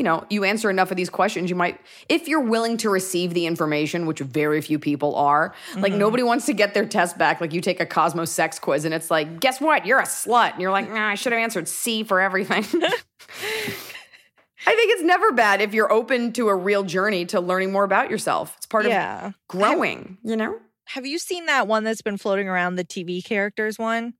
you 0.00 0.04
know, 0.04 0.24
you 0.30 0.44
answer 0.44 0.70
enough 0.70 0.90
of 0.90 0.96
these 0.96 1.10
questions, 1.10 1.50
you 1.50 1.56
might, 1.56 1.78
if 2.08 2.26
you're 2.26 2.40
willing 2.40 2.78
to 2.78 2.88
receive 2.88 3.34
the 3.34 3.44
information, 3.44 4.06
which 4.06 4.20
very 4.20 4.62
few 4.62 4.78
people 4.78 5.14
are, 5.14 5.54
like 5.76 5.92
mm-hmm. 5.92 5.98
nobody 5.98 6.22
wants 6.22 6.46
to 6.46 6.54
get 6.54 6.72
their 6.72 6.86
test 6.86 7.18
back. 7.18 7.38
Like 7.38 7.52
you 7.52 7.60
take 7.60 7.80
a 7.80 7.84
Cosmo 7.84 8.24
sex 8.24 8.58
quiz 8.58 8.86
and 8.86 8.94
it's 8.94 9.10
like, 9.10 9.40
guess 9.40 9.60
what? 9.60 9.84
You're 9.84 9.98
a 9.98 10.04
slut. 10.04 10.52
And 10.52 10.62
you're 10.62 10.70
like, 10.70 10.90
nah, 10.90 11.08
I 11.08 11.16
should 11.16 11.32
have 11.32 11.42
answered 11.42 11.68
C 11.68 12.02
for 12.02 12.18
everything. 12.18 12.64
I 14.66 14.74
think 14.74 14.90
it's 14.92 15.02
never 15.02 15.32
bad 15.32 15.60
if 15.60 15.74
you're 15.74 15.92
open 15.92 16.32
to 16.32 16.48
a 16.48 16.56
real 16.56 16.82
journey 16.82 17.26
to 17.26 17.38
learning 17.38 17.70
more 17.70 17.84
about 17.84 18.08
yourself. 18.08 18.54
It's 18.56 18.64
part 18.64 18.86
yeah. 18.86 19.26
of 19.26 19.34
growing, 19.48 20.16
you 20.24 20.34
know? 20.34 20.58
Have 20.86 21.04
you 21.04 21.18
seen 21.18 21.44
that 21.44 21.68
one 21.68 21.84
that's 21.84 22.00
been 22.00 22.16
floating 22.16 22.48
around 22.48 22.76
the 22.76 22.84
TV 22.86 23.22
characters 23.22 23.78
one? 23.78 24.14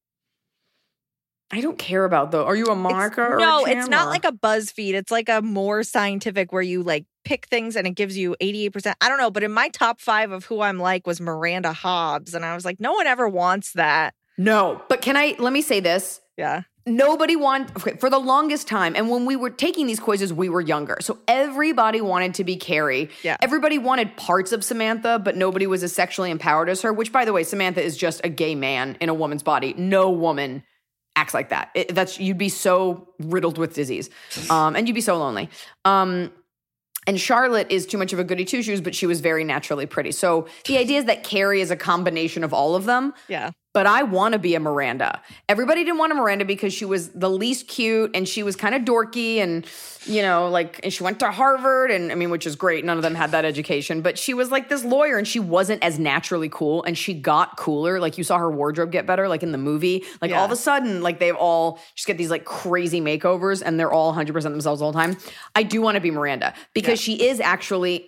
I 1.53 1.61
don't 1.61 1.79
care 1.79 2.05
about 2.05 2.31
though. 2.31 2.45
Are 2.45 2.55
you 2.57 2.67
a 2.67 2.79
It's- 2.87 3.19
or 3.19 3.37
a 3.37 3.41
no, 3.41 3.65
it's 3.67 3.89
not 3.89 4.09
like 4.09 4.25
a 4.25 4.33
BuzzFeed. 4.33 4.95
It's 4.95 5.11
like 5.11 5.29
a 5.29 5.43
more 5.43 5.83
scientific 5.83 6.53
where 6.53 6.63
you 6.63 6.83
like 6.83 7.07
pick 7.25 7.47
things 7.47 7.77
and 7.77 7.87
it 7.87 7.95
gives 7.97 8.17
you 8.17 8.37
88%. 8.41 8.95
I 9.01 9.09
don't 9.09 9.19
know, 9.19 9.31
but 9.31 9.43
in 9.43 9.53
my 9.53 9.69
top 9.71 10.01
five 10.01 10.31
of 10.31 10.45
who 10.47 10.61
I'm 10.61 10.79
like 10.79 11.07
was 11.07 11.21
Miranda 11.21 11.73
Hobbs. 11.73 12.35
And 12.35 12.45
I 12.45 12.55
was 12.55 12.65
like, 12.65 12.79
no 12.81 12.93
one 12.93 13.07
ever 13.07 13.29
wants 13.29 13.73
that. 13.73 14.15
No, 14.39 14.81
but 14.89 15.03
can 15.03 15.17
I, 15.17 15.35
let 15.39 15.53
me 15.53 15.61
say 15.61 15.81
this. 15.81 16.21
Yeah. 16.39 16.63
nobody 16.87 17.37
wanted 17.37 17.77
okay, 17.77 17.97
for 17.99 18.09
the 18.09 18.19
longest 18.19 18.67
time 18.67 18.97
and 18.97 19.11
when 19.11 19.27
we 19.27 19.37
were 19.37 19.51
taking 19.51 19.87
these 19.87 20.01
quizzes 20.01 20.33
we 20.33 20.49
were 20.49 20.63
younger 20.63 20.97
so 21.03 21.19
everybody 21.29 22.01
wanted 22.01 22.33
to 22.35 22.45
be 22.45 22.57
carrie 22.57 23.11
Yeah. 23.23 23.37
everybody 23.43 23.77
wanted 23.77 24.17
parts 24.17 24.51
of 24.53 24.65
samantha 24.65 25.19
but 25.23 25.37
nobody 25.37 25.67
was 25.67 25.83
as 25.83 25.93
sexually 25.93 26.31
empowered 26.31 26.71
as 26.71 26.81
her 26.81 26.91
which 26.95 27.13
by 27.13 27.27
the 27.27 27.35
way 27.35 27.45
samantha 27.45 27.83
is 27.83 27.99
just 27.99 28.23
a 28.25 28.31
gay 28.31 28.55
man 28.55 28.97
in 29.01 29.11
a 29.11 29.15
woman's 29.15 29.43
body 29.43 29.75
no 29.77 30.09
woman 30.11 30.63
acts 31.21 31.35
like 31.35 31.49
that 31.51 31.71
It- 31.75 31.95
that's 31.95 32.19
you'd 32.19 32.39
be 32.49 32.49
so 32.49 32.75
riddled 33.35 33.59
with 33.59 33.75
disease 33.75 34.07
um, 34.57 34.75
and 34.77 34.83
you'd 34.87 34.95
be 34.95 35.01
so 35.13 35.17
lonely 35.19 35.49
um, 35.85 36.11
and 37.07 37.19
Charlotte 37.19 37.69
is 37.71 37.87
too 37.87 37.99
much 37.99 38.13
of 38.13 38.19
a 38.19 38.25
goody 38.25 38.45
two 38.45 38.63
shoes, 38.63 38.81
but 38.83 38.95
she 38.95 39.07
was 39.07 39.21
very 39.21 39.43
naturally 39.43 39.87
pretty. 39.87 40.13
So 40.13 40.47
the 40.67 40.77
idea 40.77 40.99
is 40.99 41.07
that 41.07 41.25
Carrie 41.25 41.63
is 41.63 41.71
a 41.71 41.77
combination 41.77 42.45
of 42.45 42.53
all 42.53 42.77
of 42.77 42.85
them 42.85 43.15
Yeah. 43.27 43.51
But 43.73 43.87
I 43.87 44.03
want 44.03 44.33
to 44.33 44.39
be 44.39 44.55
a 44.55 44.61
Miranda. 44.61 45.21
Everybody 45.49 45.85
didn't 45.85 45.99
want 45.99 46.11
a 46.11 46.15
Miranda 46.17 46.45
because 46.45 46.73
she 46.73 46.85
was 46.85 47.11
the 47.11 47.31
least 47.31 47.69
cute 47.69 48.11
and 48.15 48.29
she 48.29 48.43
was 48.43 48.57
kind 48.57 48.75
of 48.75 48.83
dorky 48.83 49.37
and 49.37 49.65
you 50.07 50.23
know 50.23 50.49
like 50.49 50.81
and 50.83 50.93
she 50.93 51.05
went 51.05 51.21
to 51.21 51.31
Harvard 51.31 51.91
and 51.91 52.11
I 52.11 52.17
mean 52.17 52.31
which 52.31 52.47
is 52.47 52.57
great. 52.57 52.85
None 52.85 52.97
of 52.97 53.03
them 53.03 53.15
had 53.15 53.31
that 53.31 53.45
education, 53.45 54.03
but 54.03 54.19
she 54.19 54.35
was 54.35 54.51
like 54.51 54.69
this 54.69 54.85
lawyer 54.85 55.19
and 55.19 55.27
she 55.27 55.39
wasn't 55.39 55.85
as 55.85 55.99
naturally 55.99 56.49
cool 56.49 56.83
and 56.83 56.99
she 56.99 57.15
got 57.15 57.57
cooler. 57.57 58.01
Like 58.01 58.19
you 58.19 58.25
saw 58.25 58.39
her 58.39 58.51
wardrobe 58.51 58.91
get 58.91 59.07
better 59.07 59.29
like 59.29 59.45
in 59.45 59.53
the 59.53 59.59
movie. 59.59 60.05
Like 60.21 60.33
all 60.33 60.45
of 60.45 60.51
a 60.51 60.57
sudden 60.57 61.01
like 61.01 61.21
they've 61.21 61.37
all 61.37 61.79
just 61.95 62.09
get 62.09 62.19
these 62.19 62.31
like 62.31 62.45
crazy 62.45 63.01
makeovers 63.01 63.63
and 63.65 63.79
they're 63.79 63.93
all 63.93 64.13
100% 64.13 64.43
themselves 64.43 64.83
all 64.83 64.91
the 64.91 64.99
time. 64.99 65.17
I 65.55 65.63
do 65.63 65.81
want 65.81 65.95
to 65.95 66.01
be 66.01 66.11
Miranda 66.11 66.55
because 66.75 67.01
she 67.01 67.29
is 67.29 67.39
actually 67.39 68.05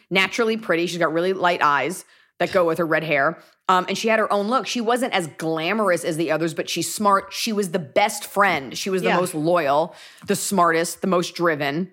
naturally 0.10 0.56
pretty. 0.56 0.86
She's 0.86 0.98
got 0.98 1.12
really 1.12 1.32
light 1.32 1.62
eyes 1.62 2.04
that 2.40 2.52
go 2.52 2.64
with 2.66 2.78
her 2.78 2.86
red 2.86 3.04
hair. 3.04 3.38
Um, 3.68 3.86
and 3.88 3.96
she 3.96 4.08
had 4.08 4.18
her 4.18 4.30
own 4.32 4.48
look. 4.48 4.66
She 4.66 4.80
wasn't 4.80 5.14
as 5.14 5.26
glamorous 5.38 6.04
as 6.04 6.16
the 6.16 6.30
others, 6.30 6.52
but 6.52 6.68
she's 6.68 6.92
smart. 6.92 7.32
She 7.32 7.52
was 7.52 7.70
the 7.70 7.78
best 7.78 8.24
friend. 8.26 8.76
She 8.76 8.90
was 8.90 9.02
the 9.02 9.08
Yeah. 9.08 9.16
most 9.16 9.34
loyal, 9.34 9.94
the 10.26 10.36
smartest, 10.36 11.00
the 11.00 11.06
most 11.06 11.34
driven. 11.34 11.90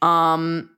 Um, 0.00 0.70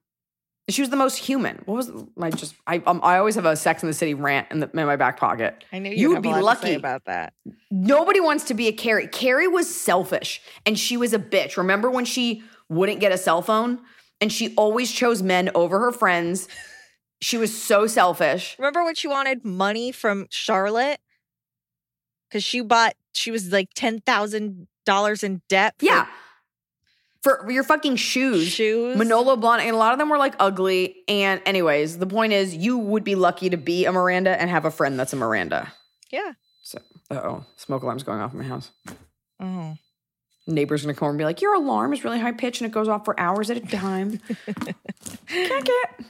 She 0.71 0.81
was 0.81 0.89
the 0.89 0.97
most 0.97 1.17
human. 1.19 1.61
What 1.67 1.75
was 1.77 1.91
my 2.17 2.31
just? 2.31 2.55
I 2.67 2.79
um, 2.87 3.01
I 3.03 3.19
always 3.19 3.35
have 3.35 3.45
a 3.45 3.55
Sex 3.55 3.83
in 3.83 3.87
the 3.87 3.93
City 3.93 4.15
rant 4.15 4.47
in, 4.51 4.61
the, 4.61 4.71
in 4.73 4.87
my 4.87 4.97
back 4.97 5.19
pocket. 5.19 5.63
I 5.71 5.79
knew 5.79 5.91
You 5.91 6.09
would 6.11 6.23
be 6.23 6.33
lucky. 6.33 6.73
about 6.75 7.05
that. 7.05 7.35
Nobody 7.71 8.19
wants 8.19 8.45
to 8.45 8.55
be 8.55 8.67
a 8.69 8.73
Carrie. 8.73 9.07
Carrie 9.07 9.47
was 9.49 9.69
selfish 9.75 10.41
and 10.65 10.79
she 10.79 10.97
was 10.97 11.13
a 11.13 11.19
bitch. 11.19 11.59
Remember 11.59 11.91
when 11.91 12.07
she 12.07 12.43
wouldn't 12.71 13.01
get 13.01 13.13
a 13.13 13.19
cell 13.19 13.43
phone 13.43 13.79
and 14.23 14.33
she 14.33 14.55
always 14.57 14.91
chose 14.91 15.23
men 15.23 15.51
over 15.55 15.79
her 15.81 15.93
friends? 15.93 16.49
She 17.21 17.37
was 17.37 17.57
so 17.61 17.87
selfish. 17.87 18.57
Remember 18.59 18.85
when 18.85 18.95
she 18.95 19.09
wanted 19.09 19.45
money 19.45 19.93
from 19.93 20.27
Charlotte? 20.31 21.01
Because 22.29 22.45
she 22.45 22.61
bought, 22.61 22.95
she 23.13 23.31
was 23.31 23.51
like 23.53 23.69
ten 23.75 24.01
thousand 24.01 24.67
dollars 24.85 25.23
in 25.23 25.41
debt. 25.49 25.75
For 25.79 25.87
Yeah. 25.87 26.07
For 27.23 27.51
your 27.51 27.65
fucking 27.65 27.97
shoes. 27.97 28.49
shoes. 28.49 28.99
Manolo 28.99 29.37
Blahnik, 29.37 29.63
and 29.63 29.71
a 29.71 29.79
lot 29.79 29.95
of 29.95 29.99
them 29.99 30.11
were 30.11 30.19
like 30.19 30.35
ugly. 30.39 30.97
And, 31.09 31.41
anyways, 31.47 31.97
the 31.97 32.07
point 32.07 32.35
is, 32.35 32.55
you 32.55 32.77
would 32.77 33.03
be 33.03 33.15
lucky 33.15 33.49
to 33.49 33.57
be 33.57 33.87
a 33.87 33.93
Miranda 33.93 34.39
and 34.39 34.51
have 34.51 34.67
a 34.67 34.71
friend 34.71 35.01
that's 35.01 35.15
a 35.15 35.17
Miranda. 35.17 35.73
Yeah. 36.11 36.33
So, 36.63 36.79
uh 37.11 37.15
oh, 37.15 37.47
smoke 37.57 37.83
alarm's 37.83 38.03
going 38.03 38.21
off 38.21 38.33
in 38.35 38.41
my 38.41 38.45
house. 38.45 38.71
Oh. 39.41 39.77
Neighbor's 40.47 40.83
gonna 40.83 40.93
come 40.93 41.07
over 41.07 41.11
and 41.13 41.19
be 41.19 41.25
like, 41.25 41.41
Your 41.41 41.55
alarm 41.55 41.95
is 41.95 42.05
really 42.05 42.21
high 42.21 42.33
pitched 42.33 42.61
and 42.61 42.69
it 42.71 42.75
goes 42.75 42.89
off 42.89 43.07
for 43.07 43.19
hours 43.19 43.51
at 43.51 43.57
a 43.57 43.61
time. 43.61 44.19
Kick 44.47 44.77
it. 45.29 46.05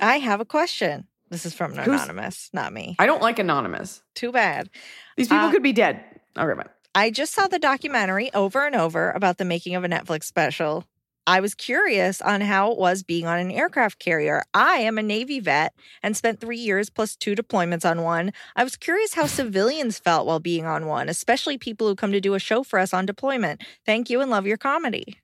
I 0.00 0.18
have 0.18 0.40
a 0.40 0.44
question. 0.44 1.06
This 1.30 1.46
is 1.46 1.54
from 1.54 1.72
an 1.72 1.80
anonymous, 1.80 2.50
not 2.52 2.72
me. 2.72 2.96
I 2.98 3.06
don't 3.06 3.22
like 3.22 3.38
anonymous. 3.38 4.02
Too 4.14 4.30
bad. 4.30 4.70
These 5.16 5.28
people 5.28 5.46
Uh, 5.46 5.50
could 5.50 5.62
be 5.62 5.72
dead. 5.72 6.04
Okay, 6.36 6.54
bye. 6.60 6.68
I 6.94 7.10
just 7.10 7.32
saw 7.32 7.46
the 7.48 7.58
documentary 7.58 8.32
over 8.34 8.64
and 8.66 8.76
over 8.76 9.10
about 9.12 9.38
the 9.38 9.44
making 9.44 9.74
of 9.74 9.82
a 9.84 9.88
Netflix 9.88 10.24
special. 10.24 10.84
I 11.26 11.40
was 11.40 11.54
curious 11.54 12.20
on 12.20 12.42
how 12.42 12.70
it 12.72 12.78
was 12.78 13.02
being 13.02 13.26
on 13.26 13.38
an 13.38 13.50
aircraft 13.50 13.98
carrier. 13.98 14.42
I 14.52 14.76
am 14.80 14.98
a 14.98 15.02
Navy 15.02 15.40
vet 15.40 15.72
and 16.02 16.14
spent 16.16 16.38
three 16.38 16.58
years 16.58 16.90
plus 16.90 17.16
two 17.16 17.34
deployments 17.34 17.88
on 17.88 18.02
one. 18.02 18.32
I 18.54 18.62
was 18.62 18.76
curious 18.76 19.14
how 19.14 19.26
civilians 19.40 19.98
felt 19.98 20.26
while 20.26 20.38
being 20.40 20.66
on 20.66 20.86
one, 20.86 21.08
especially 21.08 21.56
people 21.56 21.88
who 21.88 21.94
come 21.96 22.12
to 22.12 22.20
do 22.20 22.34
a 22.34 22.38
show 22.38 22.62
for 22.62 22.78
us 22.78 22.92
on 22.92 23.06
deployment. 23.06 23.62
Thank 23.86 24.10
you 24.10 24.20
and 24.20 24.30
love 24.30 24.46
your 24.46 24.58
comedy. 24.58 25.18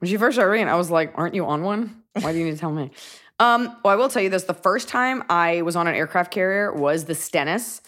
When 0.00 0.10
she 0.10 0.16
first 0.16 0.34
started 0.34 0.50
reading, 0.50 0.68
I 0.68 0.74
was 0.74 0.90
like, 0.90 1.12
Aren't 1.14 1.34
you 1.36 1.46
on 1.46 1.62
one? 1.62 2.02
Why 2.20 2.32
do 2.32 2.38
you 2.38 2.44
need 2.46 2.52
to 2.52 2.58
tell 2.58 2.72
me? 2.72 2.90
Um, 3.40 3.76
well, 3.84 3.92
I 3.92 3.96
will 3.96 4.08
tell 4.08 4.22
you 4.22 4.30
this. 4.30 4.44
The 4.44 4.54
first 4.54 4.88
time 4.88 5.24
I 5.28 5.62
was 5.62 5.76
on 5.76 5.86
an 5.86 5.94
aircraft 5.94 6.32
carrier 6.32 6.72
was 6.72 7.04
the 7.04 7.14
Stennis 7.14 7.82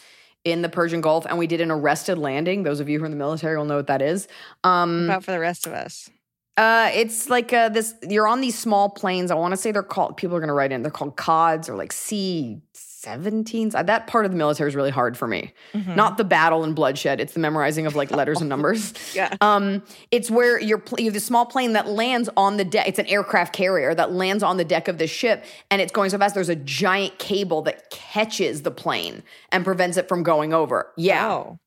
in 0.44 0.62
the 0.62 0.68
Persian 0.68 1.00
Gulf, 1.00 1.26
and 1.26 1.38
we 1.38 1.46
did 1.46 1.60
an 1.60 1.70
arrested 1.70 2.18
landing. 2.18 2.62
Those 2.62 2.80
of 2.80 2.88
you 2.88 2.98
who 2.98 3.04
are 3.04 3.06
in 3.06 3.12
the 3.12 3.18
military 3.18 3.56
will 3.56 3.64
know 3.64 3.76
what 3.76 3.88
that 3.88 4.02
is. 4.02 4.28
Um, 4.64 5.04
About 5.04 5.24
for 5.24 5.32
the 5.32 5.40
rest 5.40 5.66
of 5.66 5.72
us. 5.72 6.10
Uh, 6.56 6.90
it's 6.94 7.28
like 7.28 7.52
uh, 7.52 7.68
this. 7.68 7.94
You're 8.08 8.26
on 8.26 8.40
these 8.40 8.58
small 8.58 8.88
planes. 8.88 9.30
I 9.30 9.34
want 9.34 9.52
to 9.52 9.56
say 9.56 9.72
they're 9.72 9.82
called. 9.82 10.16
People 10.16 10.36
are 10.36 10.40
going 10.40 10.48
to 10.48 10.54
write 10.54 10.72
in. 10.72 10.82
They're 10.82 10.90
called 10.90 11.16
CODs 11.16 11.68
or 11.68 11.76
like 11.76 11.92
C 11.92 12.60
17s. 13.06 13.74
Uh, 13.74 13.82
That 13.82 14.06
part 14.06 14.24
of 14.24 14.32
the 14.32 14.36
military 14.36 14.68
is 14.68 14.74
really 14.74 14.90
hard 14.90 15.16
for 15.16 15.26
me. 15.28 15.52
Not 15.74 16.16
the 16.18 16.24
battle 16.24 16.64
and 16.64 16.74
bloodshed. 16.74 17.20
It's 17.20 17.32
the 17.34 17.40
memorizing 17.40 17.86
of 17.86 17.94
like 17.94 18.10
letters 18.10 18.40
and 18.40 18.48
numbers. 18.54 18.92
Yeah. 19.14 19.34
Um, 19.40 19.82
it's 20.10 20.30
where 20.30 20.60
you're 20.60 20.82
you 20.98 21.04
have 21.06 21.14
this 21.14 21.24
small 21.24 21.46
plane 21.46 21.74
that 21.74 21.88
lands 21.88 22.28
on 22.36 22.56
the 22.56 22.64
deck. 22.64 22.88
It's 22.88 22.98
an 22.98 23.06
aircraft 23.06 23.52
carrier 23.54 23.94
that 23.94 24.12
lands 24.12 24.42
on 24.42 24.56
the 24.56 24.64
deck 24.64 24.88
of 24.88 24.98
the 24.98 25.06
ship, 25.06 25.44
and 25.70 25.80
it's 25.80 25.92
going 25.92 26.10
so 26.10 26.18
fast. 26.18 26.34
There's 26.34 26.48
a 26.48 26.56
giant 26.56 27.18
cable 27.18 27.62
that 27.62 27.90
catches 27.90 28.62
the 28.62 28.70
plane 28.70 29.22
and 29.52 29.64
prevents 29.64 29.96
it 29.96 30.08
from 30.08 30.22
going 30.22 30.52
over. 30.52 30.92
Yeah, 30.96 31.26
Oh. 31.32 31.58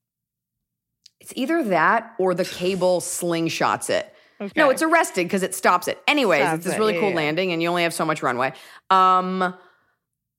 it's 1.20 1.34
either 1.36 1.64
that 1.66 2.14
or 2.18 2.34
the 2.34 2.46
cable 2.46 3.02
slingshots 3.02 3.90
it. 3.90 4.14
Okay. 4.42 4.54
No, 4.56 4.70
it's 4.70 4.82
arrested 4.82 5.26
because 5.26 5.44
it 5.44 5.54
stops 5.54 5.90
it. 5.90 6.02
Anyways, 6.08 6.42
Stops 6.44 6.56
it's 6.60 6.66
this 6.68 6.76
it, 6.76 6.80
really 6.80 6.94
yeah, 6.94 7.02
cool 7.02 7.10
yeah. 7.10 7.16
landing, 7.18 7.52
and 7.52 7.62
you 7.62 7.68
only 7.68 7.84
have 7.84 7.94
so 7.94 8.06
much 8.06 8.24
runway. 8.24 8.54
Um, 8.90 9.54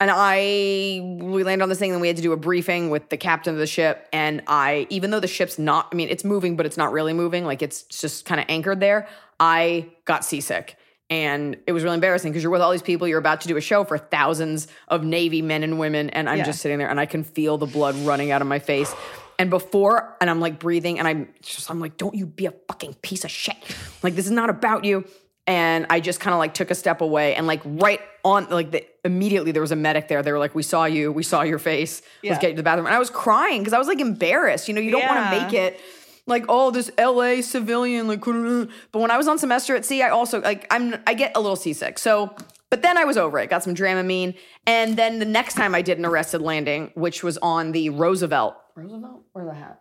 and 0.00 0.10
I 0.12 1.00
we 1.22 1.44
land 1.44 1.62
on 1.62 1.68
this 1.68 1.78
thing, 1.78 1.92
and 1.92 2.00
we 2.00 2.08
had 2.08 2.16
to 2.16 2.22
do 2.22 2.32
a 2.32 2.36
briefing 2.36 2.90
with 2.90 3.08
the 3.10 3.16
captain 3.16 3.54
of 3.54 3.60
the 3.60 3.66
ship. 3.66 4.08
And 4.12 4.42
I, 4.46 4.86
even 4.90 5.10
though 5.10 5.20
the 5.20 5.28
ship's 5.28 5.58
not, 5.58 5.88
I 5.92 5.94
mean, 5.94 6.08
it's 6.08 6.24
moving, 6.24 6.56
but 6.56 6.66
it's 6.66 6.76
not 6.76 6.92
really 6.92 7.12
moving. 7.12 7.44
Like 7.44 7.62
it's 7.62 7.82
just 7.82 8.24
kind 8.24 8.40
of 8.40 8.46
anchored 8.48 8.80
there. 8.80 9.06
I 9.38 9.90
got 10.06 10.24
seasick. 10.24 10.76
And 11.10 11.56
it 11.66 11.72
was 11.72 11.82
really 11.82 11.94
embarrassing 11.96 12.30
because 12.30 12.44
you're 12.44 12.52
with 12.52 12.60
all 12.62 12.70
these 12.70 12.82
people. 12.82 13.08
You're 13.08 13.18
about 13.18 13.40
to 13.40 13.48
do 13.48 13.56
a 13.56 13.60
show 13.60 13.82
for 13.82 13.98
thousands 13.98 14.68
of 14.86 15.02
Navy 15.02 15.42
men 15.42 15.64
and 15.64 15.78
women. 15.78 16.08
And 16.10 16.30
I'm 16.30 16.38
Yeah. 16.38 16.44
just 16.44 16.60
sitting 16.60 16.78
there 16.78 16.88
and 16.88 17.00
I 17.00 17.06
can 17.06 17.24
feel 17.24 17.58
the 17.58 17.66
blood 17.66 17.96
running 17.96 18.30
out 18.30 18.42
of 18.42 18.46
my 18.48 18.60
face. 18.60 18.94
And 19.36 19.50
before, 19.50 20.16
and 20.20 20.30
I'm 20.30 20.38
like 20.38 20.58
breathing, 20.60 20.98
and 20.98 21.08
I'm 21.08 21.28
just, 21.42 21.68
I'm 21.70 21.80
like, 21.80 21.96
don't 21.96 22.14
you 22.14 22.26
be 22.26 22.46
a 22.46 22.52
fucking 22.68 22.94
piece 23.02 23.24
of 23.24 23.30
shit. 23.30 23.56
Like, 24.02 24.14
this 24.14 24.26
is 24.26 24.30
not 24.32 24.50
about 24.50 24.84
you. 24.84 25.04
And 25.50 25.84
I 25.90 25.98
just 25.98 26.20
kind 26.20 26.32
of 26.32 26.38
like 26.38 26.54
took 26.54 26.70
a 26.70 26.76
step 26.76 27.00
away 27.00 27.34
and 27.34 27.44
like 27.44 27.60
right 27.64 28.00
on, 28.22 28.48
like, 28.50 28.70
the, 28.70 28.86
immediately 29.04 29.50
there 29.50 29.62
was 29.62 29.72
a 29.72 29.76
medic 29.76 30.06
there. 30.06 30.22
They 30.22 30.30
were 30.30 30.38
like, 30.38 30.54
we 30.54 30.62
saw 30.62 30.84
you, 30.84 31.10
we 31.10 31.24
saw 31.24 31.42
your 31.42 31.58
face. 31.58 32.02
Yeah. 32.22 32.30
Let's 32.30 32.40
get 32.40 32.50
you 32.50 32.54
to 32.54 32.58
the 32.58 32.62
bathroom. 32.62 32.86
And 32.86 32.94
I 32.94 33.00
was 33.00 33.10
crying 33.10 33.60
because 33.60 33.72
I 33.72 33.78
was 33.78 33.88
like 33.88 33.98
embarrassed. 33.98 34.68
You 34.68 34.74
know, 34.74 34.80
you 34.80 34.92
don't 34.92 35.04
want 35.04 35.28
to 35.28 35.42
make 35.42 35.52
it 35.52 35.80
like, 36.28 36.44
oh, 36.48 36.70
this 36.70 36.88
LA 36.96 37.40
civilian, 37.40 38.06
like, 38.06 38.20
but 38.20 39.00
when 39.00 39.10
I 39.10 39.16
was 39.16 39.26
on 39.26 39.38
semester 39.38 39.74
at 39.74 39.84
sea, 39.84 40.02
I 40.02 40.10
also 40.10 40.40
like, 40.40 40.68
I'm, 40.70 40.94
I 41.04 41.14
get 41.14 41.32
a 41.34 41.40
little 41.40 41.56
seasick. 41.56 41.98
So, 41.98 42.32
but 42.70 42.82
then 42.82 42.96
I 42.96 43.02
was 43.02 43.16
over 43.16 43.40
it, 43.40 43.50
got 43.50 43.64
some 43.64 43.74
Dramamine. 43.74 44.36
And 44.68 44.96
then 44.96 45.18
the 45.18 45.24
next 45.24 45.54
time 45.54 45.74
I 45.74 45.82
did 45.82 45.98
an 45.98 46.06
arrested 46.06 46.42
landing, 46.42 46.92
which 46.94 47.24
was 47.24 47.38
on 47.38 47.72
the 47.72 47.90
Roosevelt. 47.90 48.54
Roosevelt? 48.76 49.24
where 49.32 49.46
the 49.46 49.54
hat? 49.54 49.80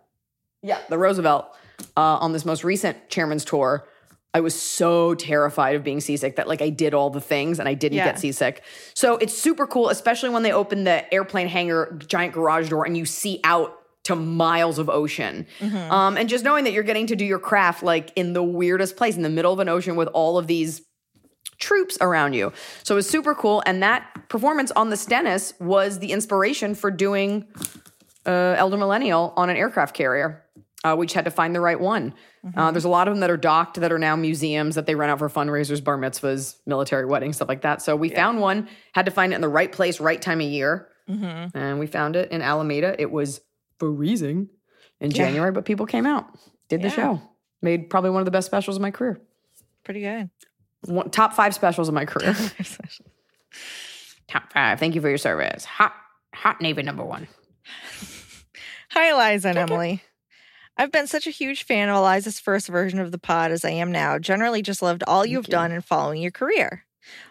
Yeah, 0.64 0.80
the 0.88 0.98
Roosevelt 0.98 1.46
uh, 1.96 2.16
on 2.16 2.32
this 2.32 2.44
most 2.44 2.64
recent 2.64 3.08
chairman's 3.08 3.44
tour. 3.44 3.86
I 4.32 4.40
was 4.40 4.54
so 4.60 5.14
terrified 5.14 5.74
of 5.74 5.82
being 5.82 6.00
seasick 6.00 6.36
that 6.36 6.46
like 6.46 6.62
I 6.62 6.68
did 6.70 6.94
all 6.94 7.10
the 7.10 7.20
things 7.20 7.58
and 7.58 7.68
I 7.68 7.74
didn't 7.74 7.98
Yeah. 7.98 8.04
get 8.06 8.20
seasick. 8.20 8.62
So 8.94 9.16
it's 9.16 9.36
super 9.36 9.66
cool, 9.66 9.88
especially 9.88 10.28
when 10.30 10.42
they 10.44 10.52
open 10.52 10.84
the 10.84 11.12
airplane 11.12 11.48
hangar 11.48 11.98
giant 12.06 12.32
garage 12.34 12.68
door 12.68 12.84
and 12.86 12.96
you 12.96 13.04
see 13.06 13.40
out 13.42 13.76
to 14.04 14.14
miles 14.16 14.78
of 14.78 14.88
ocean. 14.88 15.46
Um, 15.90 16.16
and 16.16 16.28
just 16.28 16.44
knowing 16.44 16.64
that 16.64 16.72
you're 16.72 16.84
getting 16.84 17.06
to 17.08 17.16
do 17.16 17.24
your 17.24 17.38
craft 17.40 17.82
like 17.82 18.12
in 18.16 18.32
the 18.32 18.42
weirdest 18.42 18.96
place 18.96 19.16
in 19.16 19.22
the 19.22 19.28
middle 19.28 19.52
of 19.52 19.58
an 19.58 19.68
ocean 19.68 19.96
with 19.96 20.08
all 20.08 20.38
of 20.38 20.46
these 20.46 20.82
troops 21.58 21.98
around 22.00 22.32
you. 22.32 22.52
So 22.84 22.94
it 22.94 22.96
was 22.96 23.08
super 23.10 23.34
cool. 23.34 23.62
And 23.66 23.82
that 23.82 24.28
performance 24.28 24.70
on 24.70 24.90
the 24.90 24.96
Stennis 24.96 25.52
was 25.60 25.98
the 25.98 26.12
inspiration 26.12 26.74
for 26.74 26.90
doing 26.90 27.46
uh, 28.26 28.54
Elder 28.56 28.76
Millennial 28.78 29.34
on 29.36 29.50
an 29.50 29.56
aircraft 29.56 29.94
carrier. 29.94 30.44
Uh, 30.82 30.94
we 30.98 31.04
just 31.06 31.14
had 31.14 31.26
to 31.26 31.30
find 31.30 31.54
the 31.54 31.60
right 31.60 31.78
one. 31.78 32.14
Uh, 32.56 32.70
there's 32.70 32.84
a 32.86 32.88
lot 32.88 33.06
of 33.06 33.12
them 33.14 33.20
that 33.20 33.30
are 33.30 33.36
docked 33.36 33.78
that 33.80 33.92
are 33.92 33.98
now 33.98 34.16
museums 34.16 34.76
that 34.76 34.86
they 34.86 34.94
rent 34.94 35.10
out 35.10 35.18
for 35.18 35.28
fundraisers, 35.28 35.84
bar 35.84 35.98
mitzvahs, 35.98 36.56
military 36.64 37.04
weddings, 37.04 37.36
stuff 37.36 37.48
like 37.48 37.60
that. 37.62 37.82
So 37.82 37.94
we 37.96 38.08
found 38.08 38.40
one, 38.40 38.66
had 38.94 39.04
to 39.04 39.10
find 39.10 39.32
it 39.32 39.34
in 39.36 39.42
the 39.42 39.48
right 39.48 39.70
place, 39.70 40.00
right 40.00 40.20
time 40.20 40.40
of 40.40 40.46
year. 40.46 40.88
And 41.54 41.78
we 41.80 41.86
found 41.86 42.16
it 42.16 42.30
in 42.32 42.40
Alameda. 42.40 42.94
It 42.98 43.10
was 43.10 43.40
freezing 43.78 44.48
in 45.00 45.10
January, 45.10 45.50
but 45.52 45.64
people 45.66 45.84
came 45.84 46.06
out, 46.06 46.26
did 46.68 46.80
the 46.82 46.88
show, 46.90 47.20
made 47.60 47.90
probably 47.90 48.10
one 48.10 48.20
of 48.22 48.24
the 48.26 48.30
best 48.30 48.46
specials 48.46 48.76
of 48.76 48.82
my 48.82 48.90
career. 48.90 49.20
Pretty 49.84 50.00
good. 50.00 50.30
One, 50.86 51.10
top 51.10 51.34
five 51.34 51.54
specials 51.54 51.88
of 51.88 51.94
my 51.94 52.06
career. 52.06 52.34
top 54.28 54.50
five. 54.52 54.78
Thank 54.78 54.94
you 54.94 55.00
for 55.02 55.08
your 55.10 55.18
service. 55.18 55.64
Hot, 55.66 55.92
hot 56.34 56.60
Navy 56.62 56.82
number 56.82 57.04
one. 57.04 57.28
Hi, 58.90 59.10
Eliza 59.12 59.48
and 59.50 59.58
Emily. 59.58 60.02
I've 60.80 60.90
been 60.90 61.06
such 61.06 61.26
a 61.26 61.30
huge 61.30 61.64
fan 61.64 61.90
of 61.90 61.96
Eliza's 61.96 62.40
first 62.40 62.66
version 62.68 63.00
of 63.00 63.12
the 63.12 63.18
pod 63.18 63.52
as 63.52 63.66
I 63.66 63.70
am 63.70 63.92
now. 63.92 64.18
Generally, 64.18 64.62
just 64.62 64.80
loved 64.80 65.04
all 65.06 65.26
you've 65.26 65.50
done 65.50 65.72
and 65.72 65.84
following 65.84 66.22
your 66.22 66.32
career. 66.32 66.86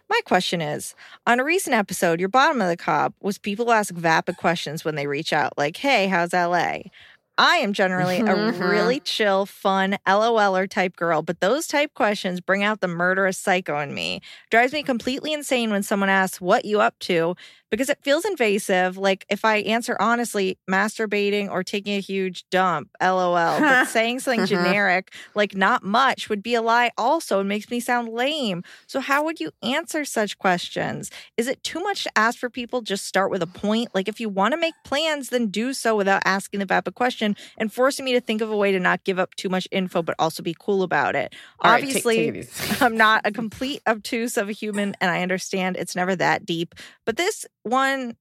My 0.09 0.21
question 0.25 0.61
is 0.61 0.95
on 1.25 1.39
a 1.39 1.43
recent 1.43 1.75
episode, 1.75 2.19
your 2.19 2.29
bottom 2.29 2.61
of 2.61 2.69
the 2.69 2.77
cop 2.77 3.15
was 3.21 3.39
people 3.39 3.71
ask 3.71 3.93
vapid 3.93 4.37
questions 4.37 4.85
when 4.85 4.95
they 4.95 5.07
reach 5.07 5.33
out, 5.33 5.57
like, 5.57 5.77
hey, 5.77 6.07
how's 6.07 6.33
LA? 6.33 6.91
I 7.39 7.57
am 7.57 7.73
generally 7.73 8.21
a 8.27 8.35
Mhm. 8.35 8.59
really 8.69 8.99
chill, 8.99 9.45
fun, 9.47 9.97
LOLer 10.05 10.67
type 10.69 10.95
girl, 10.97 11.21
but 11.23 11.39
those 11.39 11.67
type 11.67 11.93
questions 11.95 12.41
bring 12.41 12.63
out 12.63 12.81
the 12.81 12.87
murderous 12.87 13.37
psycho 13.37 13.79
in 13.79 13.93
me. 13.95 14.21
Drives 14.51 14.73
me 14.73 14.83
completely 14.83 15.33
insane 15.33 15.71
when 15.71 15.83
someone 15.83 16.09
asks 16.09 16.41
what 16.41 16.65
you 16.65 16.81
up 16.81 16.99
to 16.99 17.35
because 17.69 17.89
it 17.89 17.99
feels 18.01 18.25
invasive. 18.25 18.97
Like 18.97 19.25
if 19.29 19.45
I 19.45 19.57
answer 19.57 19.97
honestly, 19.99 20.57
masturbating 20.69 21.49
or 21.49 21.63
taking 21.63 21.95
a 21.95 21.99
huge 21.99 22.49
dump, 22.49 22.89
LOL. 23.01 23.59
But 23.59 23.85
saying 23.87 24.19
something 24.19 24.41
mm-hmm. 24.41 24.65
generic, 24.65 25.13
like 25.35 25.55
not 25.55 25.83
much, 25.83 26.29
would 26.29 26.43
be 26.43 26.55
a 26.55 26.61
lie 26.61 26.91
also 26.97 27.39
and 27.39 27.49
makes 27.49 27.69
me 27.69 27.79
sound 27.79 28.09
lame. 28.09 28.63
So 28.87 28.99
how 28.99 29.23
would 29.23 29.39
you 29.39 29.51
answer 29.61 30.05
such 30.05 30.37
questions? 30.37 31.11
Is 31.37 31.47
it 31.47 31.63
too 31.63 31.81
much 31.81 32.03
to 32.03 32.17
ask 32.17 32.39
for 32.39 32.49
people? 32.49 32.81
Just 32.81 33.05
start 33.05 33.31
with 33.31 33.41
a 33.41 33.47
point. 33.47 33.89
Like 33.93 34.07
if 34.07 34.19
you 34.19 34.29
want 34.29 34.53
to 34.53 34.59
make 34.59 34.73
plans, 34.83 35.29
then 35.29 35.47
do 35.47 35.73
so 35.73 35.95
without 35.95 36.21
asking 36.25 36.59
the 36.59 36.65
vapid 36.65 36.95
question 36.95 37.35
and 37.57 37.71
forcing 37.71 38.05
me 38.05 38.13
to 38.13 38.21
think 38.21 38.41
of 38.41 38.51
a 38.51 38.57
way 38.57 38.71
to 38.71 38.79
not 38.79 39.03
give 39.03 39.19
up 39.19 39.35
too 39.35 39.49
much 39.49 39.67
info, 39.71 40.01
but 40.01 40.15
also 40.19 40.43
be 40.43 40.55
cool 40.57 40.83
about 40.83 41.15
it. 41.15 41.33
All 41.59 41.71
right, 41.71 41.81
take- 41.81 41.89
Obviously, 41.89 42.31
take 42.31 42.35
it. 42.35 42.81
I'm 42.81 42.97
not 42.97 43.21
a 43.25 43.31
complete 43.39 43.81
obtuse 43.87 44.37
of 44.37 44.49
a 44.49 44.51
human, 44.51 44.95
and 45.01 45.11
I 45.11 45.21
understand 45.21 45.77
it's 45.77 45.95
never 45.95 46.15
that 46.15 46.45
deep. 46.45 46.75
But 47.05 47.17
this 47.17 47.45
one, 47.63 48.15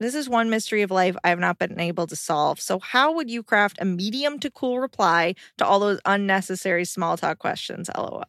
this 0.00 0.14
is 0.14 0.28
one 0.28 0.50
mystery 0.50 0.82
of 0.82 0.90
life 0.90 1.16
I 1.24 1.28
have 1.28 1.38
not 1.38 1.58
been 1.58 1.78
able 1.80 2.06
to 2.06 2.16
solve. 2.16 2.60
So, 2.60 2.78
how 2.78 3.12
would 3.12 3.30
you 3.30 3.42
craft 3.42 3.78
a 3.80 3.84
medium 3.84 4.38
to 4.40 4.50
cool 4.50 4.80
reply 4.80 5.34
to 5.58 5.66
all 5.66 5.80
those 5.80 6.00
unnecessary 6.04 6.84
small 6.84 7.16
talk 7.16 7.38
questions? 7.38 7.88
LOL. 7.96 8.24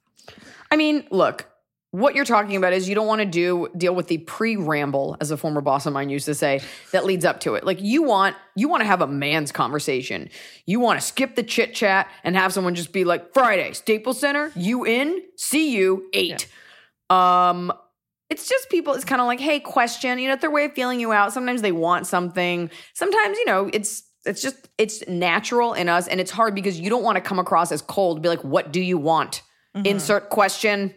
I 0.72 0.76
mean, 0.76 1.06
look, 1.12 1.48
what 1.96 2.14
you're 2.14 2.26
talking 2.26 2.58
about 2.58 2.74
is 2.74 2.90
you 2.90 2.96
don't 2.96 3.08
want 3.08 3.20
to 3.20 3.26
do 3.26 3.70
deal 3.78 3.96
with 3.96 4.08
the 4.08 4.18
pre-ramble, 4.18 5.16
as 5.22 5.32
a 5.32 5.38
former 5.38 5.62
boss 5.62 5.86
of 5.86 5.94
mine 5.94 6.10
used 6.10 6.26
to 6.26 6.36
say, 6.36 6.60
that 6.92 7.06
leads 7.06 7.24
up 7.24 7.40
to 7.42 7.56
it. 7.56 7.64
Like 7.64 7.82
you 7.82 8.04
want 8.04 8.36
you 8.56 8.68
want 8.68 8.82
to 8.82 8.88
have 8.88 9.02
a 9.02 9.08
man's 9.08 9.52
conversation. 9.54 10.30
You 10.66 10.82
want 10.82 11.00
to 11.00 11.06
skip 11.06 11.36
the 11.36 11.44
chit 11.44 11.74
chat 11.74 12.10
and 12.24 12.36
have 12.36 12.52
someone 12.52 12.76
just 12.76 12.92
be 12.92 13.06
like, 13.06 13.34
Friday, 13.34 13.72
Staples 13.74 14.20
Center, 14.20 14.52
you 14.56 14.86
in? 14.86 15.22
See 15.38 15.76
you 15.76 16.10
eight. 16.14 16.48
Um, 17.10 17.72
it's 18.36 18.50
just 18.50 18.70
people. 18.70 18.94
It's 18.94 19.06
kind 19.06 19.22
of 19.22 19.28
like, 19.28 19.40
hey, 19.40 19.60
question. 19.60 20.20
You 20.20 20.28
know, 20.28 20.34
it's 20.34 20.42
their 20.42 20.52
way 20.52 20.66
of 20.66 20.74
feeling 20.74 21.00
you 21.00 21.12
out. 21.12 21.34
Sometimes 21.34 21.62
they 21.62 21.72
want 21.72 22.06
something. 22.06 22.70
Sometimes 22.94 23.38
you 23.38 23.46
know, 23.46 23.70
it's 23.74 24.04
it's 24.26 24.42
just 24.42 24.70
it's 24.78 25.08
natural 25.08 25.74
in 25.74 25.90
us, 25.90 26.08
and 26.08 26.20
it's 26.20 26.32
hard 26.32 26.54
because 26.54 26.80
you 26.80 26.90
don't 26.90 27.04
want 27.04 27.16
to 27.16 27.22
come 27.22 27.40
across 27.40 27.72
as 27.72 27.82
cold. 27.82 28.22
Be 28.22 28.30
like, 28.30 28.44
what 28.44 28.72
do 28.72 28.82
you 28.82 28.98
want? 28.98 29.42
Insert 29.84 30.30
question 30.30 30.94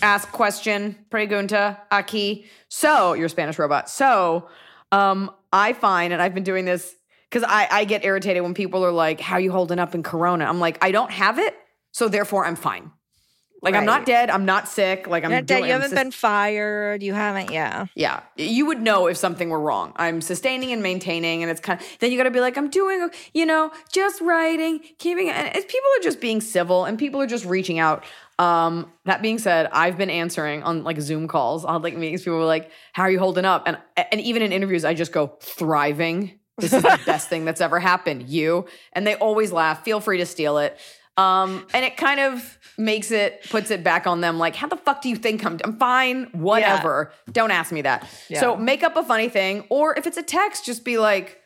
ask 0.00 0.30
question, 0.32 0.96
pregunta, 1.10 1.78
aquí. 1.90 2.44
So, 2.68 3.14
your 3.14 3.28
Spanish 3.28 3.58
robot. 3.58 3.88
So, 3.90 4.48
um, 4.90 5.30
I 5.52 5.72
find, 5.72 6.12
and 6.12 6.22
I've 6.22 6.34
been 6.34 6.44
doing 6.44 6.64
this 6.64 6.94
because 7.28 7.46
I, 7.48 7.68
I 7.70 7.84
get 7.84 8.04
irritated 8.04 8.42
when 8.42 8.54
people 8.54 8.84
are 8.84 8.92
like, 8.92 9.20
How 9.20 9.38
you 9.38 9.50
holding 9.52 9.78
up 9.78 9.94
in 9.94 10.02
Corona? 10.02 10.44
I'm 10.44 10.60
like, 10.60 10.78
I 10.82 10.92
don't 10.92 11.10
have 11.10 11.38
it, 11.38 11.54
so 11.92 12.08
therefore 12.08 12.44
I'm 12.46 12.56
fine. 12.56 12.90
Like, 13.62 13.76
I'm 13.76 13.84
not 13.86 14.04
dead, 14.04 14.28
I'm 14.28 14.44
not 14.44 14.68
sick. 14.68 15.06
Like, 15.06 15.24
I'm 15.24 15.30
Not 15.30 15.46
doing, 15.46 15.64
you 15.66 15.70
haven't 15.70 15.90
sus- 15.90 15.98
been 15.98 16.10
fired. 16.10 17.00
You 17.00 17.14
haven't, 17.14 17.52
yeah. 17.52 17.86
yeah, 17.94 18.20
you 18.36 18.66
would 18.66 18.82
know 18.82 19.06
if 19.06 19.16
something 19.16 19.50
were 19.50 19.60
wrong. 19.60 19.92
I'm 19.96 20.20
sustaining 20.20 20.72
and 20.72 20.82
maintaining, 20.82 21.42
and 21.42 21.50
it's 21.50 21.60
kind 21.60 21.80
of 21.80 21.86
then 22.00 22.10
you 22.10 22.18
got 22.18 22.24
to 22.24 22.32
be 22.32 22.40
like, 22.40 22.56
I'm 22.58 22.68
doing, 22.70 23.08
you 23.32 23.46
know, 23.46 23.70
just 23.92 24.20
writing, 24.20 24.80
keeping. 24.98 25.30
And 25.30 25.54
it's, 25.54 25.64
people 25.66 25.88
are 25.98 26.02
just 26.02 26.20
being 26.20 26.40
civil, 26.40 26.84
and 26.84 26.98
people 26.98 27.20
are 27.20 27.26
just 27.26 27.44
reaching 27.44 27.78
out. 27.78 28.04
Um, 28.40 28.90
that 29.04 29.22
being 29.22 29.38
said, 29.38 29.68
I've 29.72 29.96
been 29.96 30.10
answering 30.10 30.64
on 30.64 30.82
like 30.82 31.00
Zoom 31.00 31.28
calls 31.28 31.64
on 31.64 31.82
like 31.82 31.96
meetings. 31.96 32.22
People 32.22 32.38
were 32.38 32.44
like, 32.44 32.68
"How 32.92 33.04
are 33.04 33.10
you 33.10 33.20
holding 33.20 33.44
up?" 33.44 33.62
And 33.66 33.78
and 33.96 34.20
even 34.20 34.42
in 34.42 34.50
interviews, 34.52 34.84
I 34.84 34.94
just 34.94 35.12
go, 35.12 35.36
"Thriving." 35.40 36.40
This 36.58 36.72
is 36.72 36.82
the 36.82 37.00
best 37.06 37.28
thing 37.28 37.44
that's 37.44 37.60
ever 37.60 37.78
happened. 37.78 38.28
You 38.28 38.66
and 38.92 39.06
they 39.06 39.14
always 39.14 39.52
laugh. 39.52 39.84
Feel 39.84 40.00
free 40.00 40.18
to 40.18 40.26
steal 40.26 40.58
it. 40.58 40.78
Um, 41.16 41.66
and 41.74 41.84
it 41.84 41.96
kind 41.96 42.20
of 42.20 42.58
makes 42.78 43.10
it 43.10 43.44
puts 43.50 43.70
it 43.70 43.84
back 43.84 44.06
on 44.06 44.20
them. 44.22 44.38
Like, 44.38 44.56
how 44.56 44.66
the 44.66 44.76
fuck 44.76 45.02
do 45.02 45.08
you 45.08 45.16
think 45.16 45.44
I'm? 45.44 45.58
I'm 45.64 45.76
fine. 45.78 46.28
Whatever. 46.32 47.12
Don't 47.30 47.50
ask 47.50 47.70
me 47.72 47.82
that. 47.82 48.08
So 48.34 48.56
make 48.56 48.82
up 48.82 48.96
a 48.96 49.02
funny 49.02 49.28
thing, 49.28 49.64
or 49.68 49.94
if 49.98 50.06
it's 50.06 50.16
a 50.16 50.22
text, 50.22 50.64
just 50.64 50.84
be 50.84 50.98
like, 50.98 51.38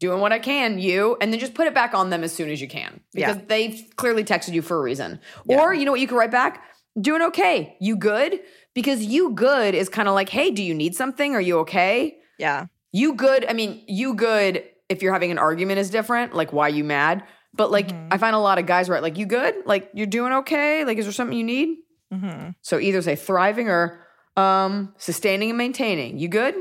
doing 0.00 0.20
what 0.20 0.32
I 0.32 0.38
can, 0.40 0.78
you, 0.80 1.16
and 1.20 1.32
then 1.32 1.38
just 1.40 1.54
put 1.54 1.66
it 1.68 1.72
back 1.72 1.94
on 1.94 2.10
them 2.10 2.24
as 2.24 2.32
soon 2.32 2.50
as 2.50 2.60
you 2.60 2.66
can 2.68 3.00
because 3.14 3.36
Yeah. 3.36 3.42
they've 3.46 3.84
clearly 3.96 4.24
texted 4.24 4.52
you 4.52 4.60
for 4.60 4.76
a 4.76 4.82
reason. 4.82 5.20
Or 5.48 5.72
you 5.72 5.84
know 5.84 5.92
what 5.92 6.00
you 6.00 6.08
can 6.08 6.16
write 6.16 6.32
back? 6.32 6.62
Doing 7.00 7.22
okay. 7.22 7.76
You 7.80 7.96
good? 7.96 8.40
Because 8.74 9.04
you 9.04 9.30
good 9.30 9.74
is 9.74 9.88
kind 9.88 10.08
of 10.08 10.14
like, 10.14 10.28
hey, 10.28 10.50
do 10.50 10.62
you 10.62 10.74
need 10.74 10.94
something? 10.96 11.34
Are 11.34 11.40
you 11.40 11.58
okay? 11.60 12.18
Yeah. 12.38 12.66
You 12.92 13.14
good? 13.14 13.46
I 13.48 13.52
mean, 13.52 13.82
you 13.86 14.14
good 14.14 14.64
if 14.88 15.00
you're 15.00 15.12
having 15.12 15.30
an 15.30 15.38
argument 15.38 15.78
is 15.78 15.90
different. 15.90 16.34
Like, 16.34 16.52
why 16.52 16.68
you 16.68 16.84
mad? 16.84 17.22
But 17.56 17.70
like, 17.70 17.90
I 18.10 18.18
find 18.18 18.34
a 18.34 18.38
lot 18.38 18.58
of 18.58 18.66
guys 18.66 18.88
write 18.88 19.02
like, 19.02 19.16
you 19.16 19.26
good? 19.26 19.54
Like, 19.64 19.90
you're 19.94 20.06
doing 20.06 20.32
okay? 20.32 20.84
Like, 20.84 20.98
is 20.98 21.06
there 21.06 21.12
something 21.12 21.36
you 21.36 21.44
need? 21.44 21.78
Mm-hmm. 22.12 22.50
So 22.62 22.78
either 22.78 23.00
say 23.02 23.16
thriving 23.16 23.68
or 23.68 24.00
um, 24.36 24.94
sustaining 24.98 25.50
and 25.50 25.58
maintaining. 25.58 26.18
You 26.18 26.28
good? 26.28 26.54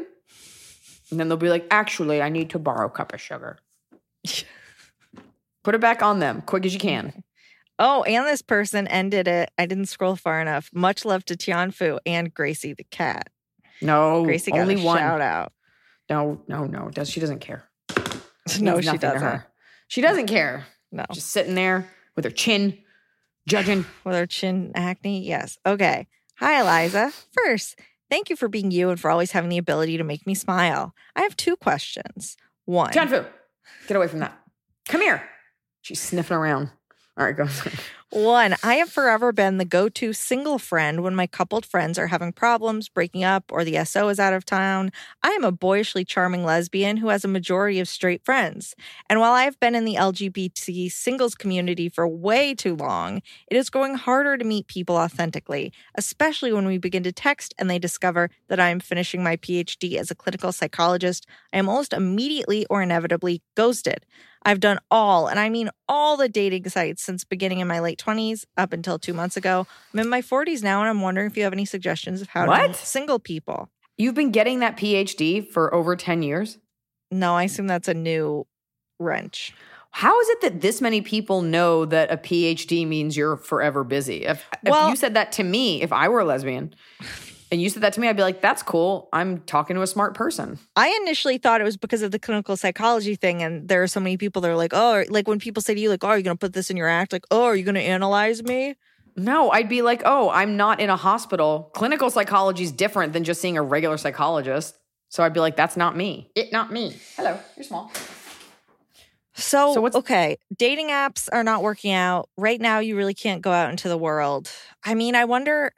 And 1.10 1.20
then 1.20 1.30
they'll 1.30 1.38
be 1.38 1.50
like, 1.50 1.68
actually, 1.70 2.22
I 2.22 2.30
need 2.30 2.52
to 2.52 2.60
borrow 2.60 2.88
a 2.88 2.90
cup 2.90 3.14
of 3.14 3.22
sugar. 3.22 3.58
Put 5.64 5.76
it 5.76 5.82
back 5.82 6.02
on 6.02 6.20
them, 6.20 6.42
quick 6.42 6.66
as 6.66 6.74
you 6.74 6.80
can. 6.80 7.24
Oh, 7.80 8.04
and 8.04 8.26
this 8.28 8.42
person 8.42 8.88
ended 8.88 9.28
it. 9.28 9.50
I 9.58 9.66
didn't 9.66 9.88
scroll 9.88 10.16
far 10.16 10.42
enough. 10.42 10.70
Much 10.74 11.06
love 11.06 11.26
to 11.26 11.36
Tianfu 11.36 12.00
and 12.06 12.34
Gracie 12.34 12.74
the 12.74 12.84
cat. 12.86 13.30
No, 13.82 14.24
Gracie 14.24 14.52
got 14.52 14.62
only 14.62 14.82
a 14.82 14.86
one. 14.86 14.98
shout 14.98 15.22
out. 15.22 15.54
No, 16.10 16.42
no, 16.48 16.66
no. 16.66 16.90
Does 16.90 17.10
she 17.10 17.20
doesn't 17.20 17.40
care? 17.40 17.64
No, 18.60 18.82
she 18.82 18.98
doesn't. 18.98 19.42
She 19.88 20.02
doesn't 20.02 20.28
care. 20.28 20.66
No. 20.94 21.06
Just 21.12 21.32
sitting 21.32 21.56
there 21.56 21.90
with 22.16 22.24
her 22.24 22.32
chin, 22.32 22.78
judging. 23.48 23.86
With 24.06 24.16
her 24.16 24.28
chin 24.28 24.72
acne? 24.76 25.26
Yes. 25.26 25.58
Okay. 25.66 26.08
Hi, 26.38 26.62
Eliza. 26.62 27.12
First, 27.32 27.80
thank 28.12 28.30
you 28.30 28.36
for 28.36 28.48
being 28.48 28.70
you 28.70 28.90
and 28.92 29.00
for 29.00 29.10
always 29.10 29.32
having 29.32 29.50
the 29.50 29.58
ability 29.58 29.98
to 29.98 30.04
make 30.04 30.28
me 30.28 30.36
smile. 30.36 30.94
I 31.16 31.22
have 31.22 31.36
two 31.36 31.56
questions. 31.56 32.38
One. 32.66 32.92
Tianfu, 32.92 33.26
get 33.88 33.98
away 33.98 34.08
from 34.08 34.20
that. 34.20 34.38
Come 34.88 35.02
here. 35.02 35.24
She's 35.82 36.00
sniffing 36.00 36.38
around. 36.38 36.70
All 37.16 37.26
right, 37.26 37.38
go. 37.38 37.48
One, 38.10 38.56
I 38.64 38.76
have 38.76 38.90
forever 38.92 39.32
been 39.32 39.58
the 39.58 39.66
go 39.66 39.90
to 39.90 40.14
single 40.14 40.60
friend 40.60 41.02
when 41.02 41.16
my 41.16 41.26
coupled 41.26 41.66
friends 41.66 41.98
are 41.98 42.08
having 42.08 42.32
problems, 42.32 42.88
breaking 42.88 43.24
up, 43.24 43.46
or 43.52 43.64
the 43.64 43.78
SO 43.78 44.10
is 44.10 44.20
out 44.20 44.34
of 44.34 44.46
town. 44.46 44.92
I 45.24 45.30
am 45.30 45.44
a 45.44 45.52
boyishly 45.52 46.06
charming 46.06 46.44
lesbian 46.44 46.98
who 46.98 47.10
has 47.10 47.26
a 47.26 47.28
majority 47.28 47.80
of 47.80 47.88
straight 47.88 48.24
friends. 48.24 48.76
And 49.10 49.20
while 49.20 49.34
I 49.34 49.44
have 49.44 49.60
been 49.60 49.74
in 49.74 49.86
the 49.86 49.96
LGBT 49.96 50.90
singles 50.90 51.34
community 51.34 51.90
for 51.90 52.08
way 52.08 52.54
too 52.54 52.76
long, 52.76 53.22
it 53.48 53.58
is 53.58 53.72
growing 53.72 53.96
harder 53.96 54.38
to 54.38 54.46
meet 54.46 54.68
people 54.68 54.96
authentically, 54.96 55.74
especially 55.96 56.54
when 56.54 56.68
we 56.68 56.78
begin 56.78 57.04
to 57.04 57.12
text 57.12 57.54
and 57.58 57.68
they 57.68 57.80
discover 57.80 58.30
that 58.48 58.60
I 58.60 58.70
am 58.70 58.80
finishing 58.80 59.24
my 59.24 59.38
PhD 59.38 59.98
as 59.98 60.12
a 60.12 60.16
clinical 60.16 60.52
psychologist. 60.52 61.26
I 61.52 61.58
am 61.58 61.68
almost 61.68 61.94
immediately 61.94 62.68
or 62.70 62.84
inevitably 62.84 63.42
ghosted. 63.56 64.06
I've 64.46 64.60
done 64.60 64.80
all, 64.92 65.28
and 65.28 65.40
I 65.40 65.50
mean 65.50 65.70
all 65.88 66.18
the 66.18 66.30
dating 66.30 66.68
sites 66.70 67.04
since 67.04 67.24
beginning 67.24 67.60
in 67.60 67.68
my 67.68 67.80
late 67.80 68.00
20s 68.00 68.46
up 68.58 68.74
until 68.74 69.00
two 69.00 69.14
months 69.14 69.38
ago. 69.38 69.66
I'm 69.94 70.00
in 70.00 70.10
my 70.10 70.22
40s 70.22 70.64
now, 70.64 70.82
and 70.82 70.90
I'm 70.90 71.02
wondering 71.02 71.28
if 71.28 71.38
you 71.38 71.44
have 71.44 71.54
any 71.54 71.66
suggestions 71.66 72.22
of 72.22 72.30
how 72.30 72.44
to 72.46 72.50
What? 72.50 72.68
meet 72.70 72.76
single 72.76 73.20
people. 73.20 73.70
You've 73.98 74.16
been 74.16 74.32
getting 74.32 74.60
that 74.60 74.76
PhD 74.78 75.48
for 75.48 75.74
over 75.74 75.96
10 75.96 76.24
years? 76.24 76.58
No, 77.12 77.36
I 77.36 77.44
assume 77.44 77.68
that's 77.68 77.88
a 77.88 77.94
new 77.94 78.46
wrench. 79.00 79.54
How 79.92 80.20
is 80.20 80.30
it 80.30 80.42
that 80.42 80.62
this 80.62 80.82
many 80.82 81.02
people 81.02 81.44
know 81.44 81.86
that 81.86 82.12
a 82.12 82.18
PhD 82.18 82.88
means 82.88 83.16
you're 83.16 83.38
forever 83.38 83.84
busy? 83.84 84.26
If, 84.26 84.44
if 84.66 84.90
you 84.90 84.96
said 84.96 85.14
that 85.14 85.32
to 85.34 85.44
me, 85.44 85.84
if 85.84 85.94
I 85.94 86.10
were 86.10 86.22
a 86.22 86.26
lesbian, 86.26 86.74
and 87.54 87.62
you 87.62 87.70
said 87.70 87.84
that 87.84 87.94
to 87.94 88.00
me, 88.02 88.08
I'd 88.10 88.18
be 88.18 88.24
like, 88.24 88.42
that's 88.42 88.64
cool. 88.64 89.08
I'm 89.14 89.42
talking 89.42 89.76
to 89.76 89.84
a 89.84 89.88
smart 89.88 90.16
person. 90.16 90.58
I 90.76 90.90
initially 91.04 91.38
thought 91.38 91.62
it 91.62 91.64
was 91.64 91.78
because 91.78 92.02
of 92.02 92.10
the 92.10 92.18
clinical 92.18 92.58
psychology 92.58 93.16
thing, 93.16 93.44
and 93.44 93.68
there 93.70 93.84
are 93.84 93.88
so 93.88 94.00
many 94.00 94.18
people 94.18 94.42
that 94.42 94.50
are 94.50 94.56
like, 94.56 94.74
oh, 94.74 95.04
like 95.10 95.28
when 95.28 95.38
people 95.40 95.62
say 95.62 95.76
to 95.76 95.80
you, 95.80 95.90
like, 95.90 96.04
oh, 96.04 96.08
are 96.08 96.18
you 96.18 96.24
going 96.24 96.36
to 96.36 96.40
put 96.40 96.54
this 96.54 96.72
in 96.72 96.78
your 96.78 96.88
act? 96.88 97.14
Like, 97.14 97.26
oh, 97.30 97.44
are 97.44 97.56
you 97.56 97.64
going 97.64 97.76
to 97.76 97.82
analyze 97.82 98.42
me? 98.44 98.76
No, 99.16 99.52
I'd 99.52 99.70
be 99.70 99.84
like, 99.84 100.02
oh, 100.04 100.32
I'm 100.32 100.58
not 100.58 100.80
in 100.80 100.90
a 100.90 100.96
hospital. 100.96 101.70
Clinical 101.76 102.10
psychology 102.10 102.64
is 102.64 102.72
different 102.72 103.14
than 103.14 103.24
just 103.24 103.40
seeing 103.40 103.56
a 103.56 103.62
regular 103.62 103.98
psychologist. 103.98 104.76
So 105.10 105.22
I'd 105.24 105.34
be 105.34 105.40
like, 105.40 105.56
that's 105.56 105.78
not 105.78 105.96
me. 105.96 106.32
It 106.34 106.52
not 106.52 106.72
me. 106.72 106.98
Hello, 107.16 107.38
you're 107.56 107.64
small. 107.64 107.92
So, 109.36 109.74
So 109.76 109.82
what's- 109.82 109.96
okay, 109.96 110.38
dating 110.56 110.88
apps 110.90 111.30
are 111.32 111.44
not 111.44 111.62
working 111.64 111.92
out. 111.92 112.30
Right 112.38 112.60
now, 112.60 112.80
you 112.80 112.96
really 112.98 113.14
can't 113.14 113.42
go 113.44 113.52
out 113.52 113.70
into 113.70 113.90
the 113.90 113.98
world. 113.98 114.50
I 114.84 114.96
mean, 114.96 115.14
I 115.16 115.26
wonder. 115.26 115.72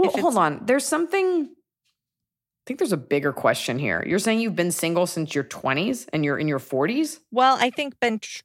Well, 0.00 0.10
hold 0.10 0.36
on. 0.36 0.60
There's 0.64 0.84
something. 0.86 1.48
I 1.50 2.62
think 2.66 2.78
there's 2.80 2.92
a 2.92 2.96
bigger 2.98 3.32
question 3.32 3.78
here. 3.78 4.04
You're 4.06 4.18
saying 4.18 4.40
you've 4.40 4.56
been 4.56 4.72
single 4.72 5.06
since 5.06 5.34
your 5.34 5.44
20s 5.44 6.06
and 6.12 6.22
you're 6.24 6.38
in 6.38 6.48
your 6.48 6.58
40s? 6.58 7.18
Well, 7.32 7.56
I 7.58 7.70
think 7.70 7.98
been 7.98 8.18
tr- 8.18 8.42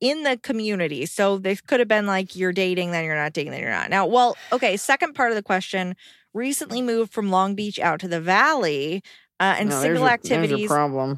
in 0.00 0.22
the 0.24 0.38
community. 0.42 1.06
So 1.06 1.38
this 1.38 1.60
could 1.60 1.78
have 1.78 1.88
been 1.88 2.06
like 2.06 2.34
you're 2.34 2.52
dating, 2.52 2.90
then 2.90 3.04
you're 3.04 3.14
not 3.14 3.32
dating, 3.32 3.52
then 3.52 3.60
you're 3.60 3.70
not. 3.70 3.90
Now, 3.90 4.06
well, 4.06 4.36
okay. 4.50 4.76
Second 4.76 5.14
part 5.14 5.30
of 5.30 5.36
the 5.36 5.42
question: 5.42 5.94
recently 6.34 6.82
moved 6.82 7.12
from 7.12 7.30
Long 7.30 7.54
Beach 7.54 7.78
out 7.78 8.00
to 8.00 8.08
the 8.08 8.20
Valley, 8.20 9.02
uh, 9.38 9.54
and 9.58 9.68
No, 9.68 9.80
single 9.80 10.02
your- 10.04 10.10
activities 10.10 10.70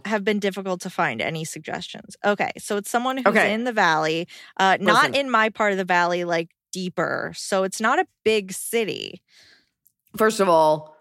have 0.04 0.24
been 0.24 0.40
difficult 0.40 0.80
to 0.82 0.90
find. 0.90 1.22
Any 1.22 1.44
suggestions? 1.46 2.16
Okay, 2.24 2.50
so 2.58 2.76
it's 2.76 2.90
someone 2.90 3.16
who's 3.16 3.26
Okay. 3.26 3.54
in 3.54 3.64
the 3.64 3.72
Valley, 3.72 4.28
uh, 4.58 4.76
not 4.80 5.10
Listen. 5.10 5.14
in 5.26 5.30
my 5.30 5.48
part 5.48 5.72
of 5.72 5.78
the 5.78 5.84
Valley, 5.84 6.24
like 6.24 6.50
deeper. 6.74 7.32
So 7.36 7.62
it's 7.62 7.80
not 7.80 8.00
a 8.00 8.06
big 8.24 8.52
city. 8.52 9.22
First 10.16 10.40
of 10.40 10.48
all, 10.48 10.96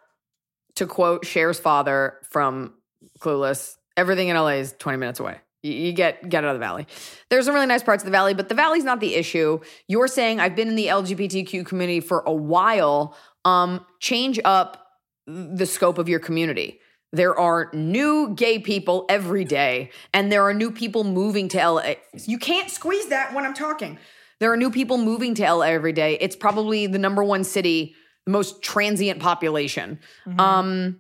to 0.76 0.86
quote 0.86 1.26
Cher's 1.26 1.60
father 1.60 2.20
from 2.30 2.76
Clueless, 3.20 3.76
everything 3.98 4.28
in 4.28 4.38
LA 4.38 4.60
is 4.60 4.76
20 4.78 4.98
minutes 5.00 5.20
away. 5.20 5.40
You, 5.64 5.94
get 5.94 6.28
get 6.28 6.44
out 6.44 6.50
of 6.50 6.56
the 6.56 6.66
valley. 6.66 6.88
There's 7.30 7.46
some 7.46 7.54
really 7.56 7.68
nice 7.68 7.84
parts 7.84 8.04
of 8.04 8.06
the 8.06 8.12
valley, 8.12 8.34
but 8.34 8.50
the 8.50 8.56
valley's 8.56 8.84
not 8.84 9.00
the 9.00 9.16
issue. 9.16 9.62
You're 9.88 10.10
saying 10.10 10.42
I've 10.42 10.58
been 10.58 10.68
in 10.68 10.76
the 10.76 10.88
LGBTQ 10.88 11.66
community 11.66 12.02
for 12.02 12.22
a 12.26 12.34
while. 12.34 13.16
Um, 13.46 13.86
change 14.00 14.40
up 14.44 14.86
the 15.26 15.66
scope 15.66 15.98
of 15.98 16.10
your 16.10 16.20
community. 16.20 16.80
There 17.14 17.38
are 17.40 17.70
new 17.74 18.34
gay 18.36 18.60
people 18.60 19.06
every 19.08 19.46
day, 19.46 19.92
and 20.14 20.32
there 20.32 20.44
are 20.44 20.54
new 20.54 20.70
people 20.70 21.06
moving 21.06 21.48
to 21.50 21.66
LA. 21.66 21.94
You 22.26 22.38
can't 22.38 22.70
squeeze 22.70 23.08
that 23.08 23.34
when 23.34 23.46
I'm 23.46 23.54
talking. 23.54 24.00
There 24.43 24.51
are 24.51 24.58
new 24.58 24.71
people 24.71 24.97
moving 24.97 25.36
to 25.36 25.53
LA 25.53 25.67
every 25.67 25.93
day. 25.93 26.17
It's 26.19 26.36
probably 26.36 26.86
the 26.86 26.99
number 26.99 27.23
one 27.23 27.45
city, 27.45 27.95
the 28.25 28.34
most 28.34 28.62
transient 28.62 29.21
population. 29.21 29.99
Um, 30.38 30.99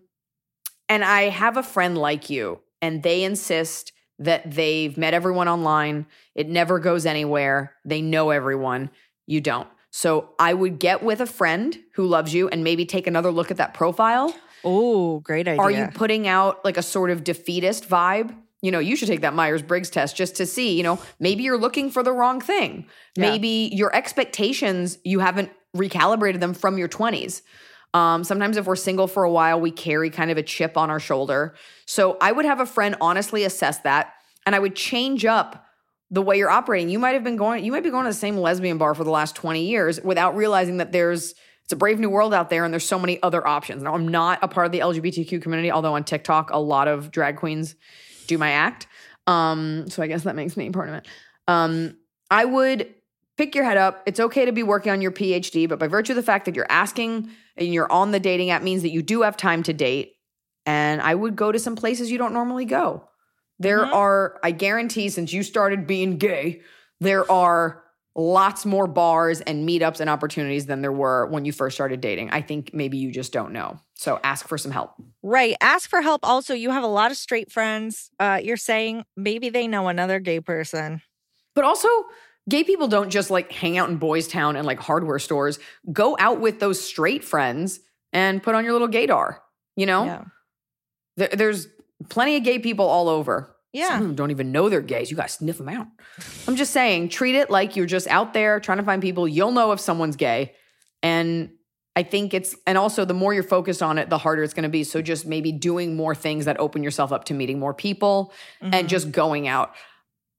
and 0.87 1.03
I 1.03 1.23
have 1.23 1.57
a 1.57 1.63
friend 1.63 1.97
like 1.97 2.29
you, 2.29 2.61
and 2.81 3.03
they 3.03 3.21
insist 3.25 3.91
that 4.19 4.49
they've 4.49 4.97
met 4.97 5.13
everyone 5.13 5.49
online. 5.49 6.05
It 6.35 6.47
never 6.47 6.79
goes 6.79 7.05
anywhere. 7.05 7.73
They 7.83 8.01
know 8.01 8.29
everyone. 8.29 8.89
You 9.27 9.41
don't. 9.41 9.67
So 9.91 10.29
I 10.39 10.53
would 10.53 10.79
get 10.79 11.03
with 11.03 11.19
a 11.19 11.25
friend 11.25 11.77
who 11.95 12.05
loves 12.05 12.33
you 12.33 12.47
and 12.47 12.63
maybe 12.63 12.85
take 12.85 13.07
another 13.07 13.29
look 13.29 13.51
at 13.51 13.57
that 13.57 13.73
profile. 13.73 14.33
Oh, 14.63 15.19
great 15.19 15.49
idea. 15.49 15.61
Are 15.61 15.69
you 15.69 15.89
putting 15.93 16.29
out 16.29 16.63
like 16.63 16.77
a 16.77 16.81
sort 16.81 17.11
of 17.11 17.25
defeatist 17.25 17.89
vibe? 17.89 18.33
You 18.63 18.71
know, 18.71 18.79
you 18.79 18.95
should 18.95 19.09
take 19.09 19.21
that 19.21 19.33
Myers 19.33 19.61
Briggs 19.61 19.89
test 19.89 20.15
just 20.15 20.37
to 20.37 20.45
see, 20.45 20.77
you 20.77 20.83
know, 20.83 20.97
maybe 21.19 21.43
you're 21.43 21.57
looking 21.57 21.91
for 21.91 22.01
the 22.01 22.13
wrong 22.13 22.39
thing. 22.39 22.87
Yeah. 23.15 23.29
Maybe 23.29 23.69
your 23.73 23.93
expectations, 23.93 24.97
you 25.03 25.19
haven't 25.19 25.51
recalibrated 25.75 26.39
them 26.39 26.53
from 26.53 26.77
your 26.77 26.87
20s. 26.87 27.41
Um, 27.93 28.23
sometimes 28.23 28.55
if 28.55 28.65
we're 28.65 28.77
single 28.77 29.07
for 29.07 29.25
a 29.25 29.29
while, 29.29 29.59
we 29.59 29.69
carry 29.69 30.09
kind 30.09 30.31
of 30.31 30.37
a 30.37 30.43
chip 30.43 30.77
on 30.77 30.89
our 30.89 31.01
shoulder. 31.01 31.55
So 31.85 32.17
I 32.21 32.31
would 32.31 32.45
have 32.45 32.61
a 32.61 32.65
friend 32.65 32.95
honestly 33.01 33.43
assess 33.43 33.79
that 33.79 34.13
and 34.45 34.55
I 34.55 34.59
would 34.59 34.77
change 34.77 35.25
up 35.25 35.67
the 36.09 36.21
way 36.21 36.37
you're 36.37 36.49
operating. 36.49 36.89
You 36.89 36.99
might 36.99 37.15
have 37.15 37.23
been 37.25 37.35
going, 37.35 37.65
you 37.65 37.71
might 37.73 37.83
be 37.83 37.89
going 37.89 38.05
to 38.05 38.11
the 38.11 38.15
same 38.15 38.37
lesbian 38.37 38.77
bar 38.77 38.95
for 38.95 39.03
the 39.03 39.11
last 39.11 39.35
20 39.35 39.65
years 39.65 39.99
without 40.01 40.37
realizing 40.37 40.77
that 40.77 40.93
there's 40.93 41.35
it's 41.63 41.71
a 41.71 41.77
brave 41.77 41.99
new 41.99 42.09
world 42.09 42.33
out 42.33 42.49
there 42.49 42.65
and 42.65 42.73
there's 42.73 42.85
so 42.85 42.99
many 42.99 43.21
other 43.23 43.45
options. 43.47 43.83
Now, 43.83 43.93
I'm 43.93 44.07
not 44.07 44.39
a 44.41 44.47
part 44.47 44.65
of 44.65 44.71
the 44.73 44.79
LGBTQ 44.79 45.41
community, 45.41 45.71
although 45.71 45.95
on 45.95 46.03
TikTok, 46.03 46.49
a 46.51 46.59
lot 46.59 46.89
of 46.89 47.09
drag 47.09 47.37
queens 47.37 47.75
do 48.23 48.37
my 48.37 48.51
act. 48.51 48.87
Um, 49.27 49.89
so 49.89 50.03
I 50.03 50.07
guess 50.07 50.23
that 50.23 50.35
makes 50.35 50.57
me 50.57 50.69
part 50.69 50.89
of 50.89 50.95
it. 50.95 51.07
Um, 51.47 51.97
I 52.29 52.45
would 52.45 52.93
pick 53.37 53.55
your 53.55 53.63
head 53.63 53.77
up. 53.77 54.03
It's 54.05 54.19
okay 54.19 54.45
to 54.45 54.51
be 54.51 54.63
working 54.63 54.91
on 54.91 55.01
your 55.01 55.11
PhD, 55.11 55.67
but 55.67 55.79
by 55.79 55.87
virtue 55.87 56.13
of 56.13 56.17
the 56.17 56.23
fact 56.23 56.45
that 56.45 56.55
you're 56.55 56.67
asking 56.69 57.29
and 57.57 57.73
you're 57.73 57.91
on 57.91 58.11
the 58.11 58.19
dating 58.19 58.49
app 58.51 58.61
means 58.61 58.81
that 58.81 58.91
you 58.91 59.01
do 59.01 59.21
have 59.21 59.37
time 59.37 59.63
to 59.63 59.73
date. 59.73 60.15
And 60.65 61.01
I 61.01 61.15
would 61.15 61.35
go 61.35 61.51
to 61.51 61.59
some 61.59 61.75
places 61.75 62.11
you 62.11 62.17
don't 62.17 62.33
normally 62.33 62.65
go. 62.65 63.09
There 63.59 63.85
are, 63.85 64.39
I 64.43 64.51
guarantee, 64.51 65.09
since 65.09 65.31
you 65.31 65.43
started 65.43 65.87
being 65.87 66.17
gay, 66.17 66.61
there 66.99 67.29
are 67.31 67.82
lots 68.15 68.65
more 68.65 68.85
bars 68.87 69.41
and 69.41 69.67
meetups 69.67 69.99
and 69.99 70.09
opportunities 70.09 70.65
than 70.67 70.81
there 70.81 70.91
were 70.91 71.25
when 71.27 71.45
you 71.45 71.51
first 71.51 71.75
started 71.75 71.99
dating. 71.99 72.29
I 72.29 72.41
think 72.41 72.71
maybe 72.73 72.97
you 72.97 73.11
just 73.11 73.33
don't 73.33 73.51
know. 73.53 73.79
So 73.95 74.19
ask 74.23 74.47
for 74.47 74.57
some 74.57 74.71
help. 74.71 74.91
Right. 75.23 75.55
Ask 75.61 75.89
for 75.89 76.01
help. 76.01 76.21
Also, 76.23 76.53
you 76.53 76.69
have 76.71 76.83
a 76.83 76.87
lot 76.87 77.09
of 77.11 77.17
straight 77.17 77.51
friends. 77.51 78.11
Uh, 78.19 78.39
you're 78.43 78.57
saying 78.57 79.05
maybe 79.17 79.49
they 79.49 79.67
know 79.67 79.87
another 79.87 80.19
gay 80.19 80.39
person. 80.41 81.01
But 81.55 81.63
also, 81.65 81.87
gay 82.49 82.63
people 82.63 82.87
don't 82.87 83.09
just 83.09 83.31
like 83.31 83.51
hang 83.51 83.77
out 83.77 83.89
in 83.89 83.97
Boys 83.97 84.27
Town 84.27 84.55
and 84.55 84.65
like 84.67 84.79
hardware 84.79 85.19
stores. 85.19 85.57
Go 85.91 86.15
out 86.19 86.39
with 86.39 86.59
those 86.59 86.79
straight 86.83 87.23
friends 87.23 87.79
and 88.11 88.43
put 88.43 88.53
on 88.53 88.63
your 88.63 88.73
little 88.73 88.89
gaydar. 88.89 89.37
You 89.75 89.85
know, 89.87 90.05
Yeah. 90.05 90.23
There- 91.17 91.29
there's 91.29 91.67
plenty 92.09 92.37
of 92.37 92.43
gay 92.43 92.59
people 92.59 92.85
all 92.85 93.07
over. 93.09 93.52
Yeah. 93.73 93.87
Some 93.87 93.97
of 93.97 94.03
them 94.03 94.15
don't 94.15 94.31
even 94.31 94.51
know 94.51 94.69
they're 94.69 94.81
gays. 94.81 95.09
You 95.11 95.17
got 95.17 95.27
to 95.27 95.33
sniff 95.33 95.57
them 95.57 95.67
out. 95.67 95.87
I'm 96.47 96.55
just 96.55 96.71
saying, 96.71 97.09
treat 97.09 97.35
it 97.35 97.49
like 97.49 97.75
you're 97.75 97.87
just 97.87 98.07
out 98.07 98.33
there 98.33 98.59
trying 98.59 98.77
to 98.77 98.83
find 98.83 99.01
people. 99.01 99.27
You'll 99.27 99.51
know 99.51 99.71
if 99.71 99.79
someone's 99.79 100.15
gay. 100.15 100.53
And 101.01 101.49
I 101.95 102.03
think 102.03 102.33
it's, 102.33 102.55
and 102.67 102.77
also 102.77 103.03
the 103.03 103.13
more 103.15 103.33
you're 103.33 103.43
focused 103.43 103.81
on 103.83 103.97
it, 103.97 104.09
the 104.09 104.17
harder 104.19 104.43
it's 104.43 104.53
going 104.53 104.63
to 104.63 104.69
be. 104.69 104.83
So 104.83 105.01
just 105.01 105.25
maybe 105.25 105.51
doing 105.51 105.95
more 105.95 106.13
things 106.15 106.45
that 106.45 106.59
open 106.59 106.83
yourself 106.83 107.11
up 107.11 107.25
to 107.25 107.33
meeting 107.33 107.59
more 107.59 107.73
people 107.73 108.31
Mm-hmm. 108.61 108.73
and 108.75 108.87
just 108.89 109.11
going 109.11 109.47
out. 109.47 109.73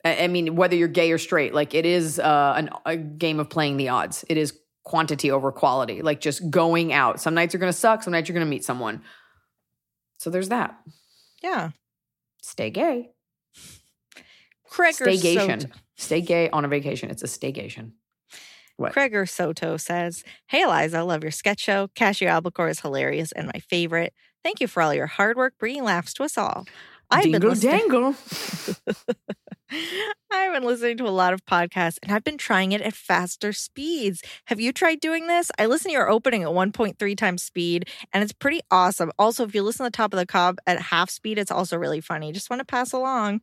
I 0.05 0.25
I 0.25 0.29
mean, 0.29 0.55
whether 0.55 0.77
you're 0.77 0.87
gay 0.88 1.11
or 1.12 1.18
straight, 1.18 1.53
like 1.55 1.75
it 1.75 1.87
is 1.87 2.18
uh, 2.20 2.55
an, 2.57 2.70
a 2.87 2.97
game 2.97 3.40
of 3.40 3.51
playing 3.51 3.77
the 3.79 3.88
odds. 3.88 4.25
It 4.29 4.37
is 4.37 4.57
quantity 4.85 5.31
over 5.31 5.51
quality. 5.51 6.03
Like 6.03 6.20
just 6.20 6.51
going 6.51 6.92
out. 6.92 7.20
Some 7.20 7.35
nights 7.35 7.55
are 7.55 7.59
going 7.59 7.73
to 7.73 7.79
suck. 7.79 8.03
Some 8.03 8.12
nights 8.12 8.29
you're 8.29 8.35
going 8.35 8.47
to 8.47 8.51
meet 8.51 8.64
someone. 8.64 9.03
So 10.18 10.31
there's 10.31 10.51
that. 10.51 10.79
Yeah. 11.42 11.70
Stay 12.42 12.70
gay. 12.70 13.11
Craig 14.74 14.94
Staycation. 14.94 15.62
Soto, 15.62 15.74
Stay 15.96 16.20
gay 16.20 16.50
on 16.50 16.64
a 16.64 16.68
vacation. 16.68 17.10
It's 17.10 17.22
a 17.22 17.26
staycation. 17.26 17.92
What? 18.76 18.92
Craig 18.92 19.14
or 19.14 19.24
Soto 19.26 19.76
says, 19.76 20.24
Hey, 20.48 20.62
Eliza, 20.62 20.98
I 20.98 21.00
love 21.02 21.22
your 21.22 21.30
sketch 21.30 21.60
show. 21.60 21.88
Cashew 21.94 22.26
Albacore 22.26 22.68
is 22.68 22.80
hilarious 22.80 23.30
and 23.32 23.46
my 23.46 23.60
favorite. 23.60 24.12
Thank 24.42 24.60
you 24.60 24.66
for 24.66 24.82
all 24.82 24.92
your 24.92 25.06
hard 25.06 25.37
work, 25.37 25.54
bringing 25.58 25.84
laughs 25.84 26.12
to 26.14 26.24
us 26.24 26.37
all. 26.37 26.66
I've 27.10 27.22
been 27.24 27.32
Dingle 27.32 27.50
listening- 27.50 27.78
dangle. 27.78 28.14
I've 30.30 30.52
been 30.52 30.64
listening 30.64 30.96
to 30.98 31.04
a 31.08 31.10
lot 31.10 31.32
of 31.32 31.44
podcasts 31.46 31.98
and 32.02 32.12
I've 32.12 32.24
been 32.24 32.37
trying 32.38 32.72
it 32.72 32.80
at 32.82 32.94
faster 32.94 33.52
speeds. 33.52 34.22
Have 34.46 34.60
you 34.60 34.72
tried 34.72 35.00
doing 35.00 35.26
this? 35.26 35.50
I 35.58 35.66
listen 35.66 35.90
to 35.90 35.92
your 35.92 36.08
opening 36.08 36.42
at 36.42 36.48
1.3 36.50 37.16
times 37.16 37.42
speed 37.42 37.88
and 38.12 38.22
it's 38.22 38.32
pretty 38.32 38.60
awesome. 38.70 39.10
Also, 39.18 39.44
if 39.44 39.54
you 39.54 39.62
listen 39.62 39.84
to 39.84 39.90
the 39.90 39.96
top 39.96 40.12
of 40.12 40.18
the 40.18 40.26
cob 40.26 40.58
at 40.66 40.80
half 40.80 41.10
speed, 41.10 41.38
it's 41.38 41.50
also 41.50 41.76
really 41.76 42.00
funny. 42.00 42.32
Just 42.32 42.50
want 42.50 42.60
to 42.60 42.66
pass 42.66 42.92
along. 42.92 43.40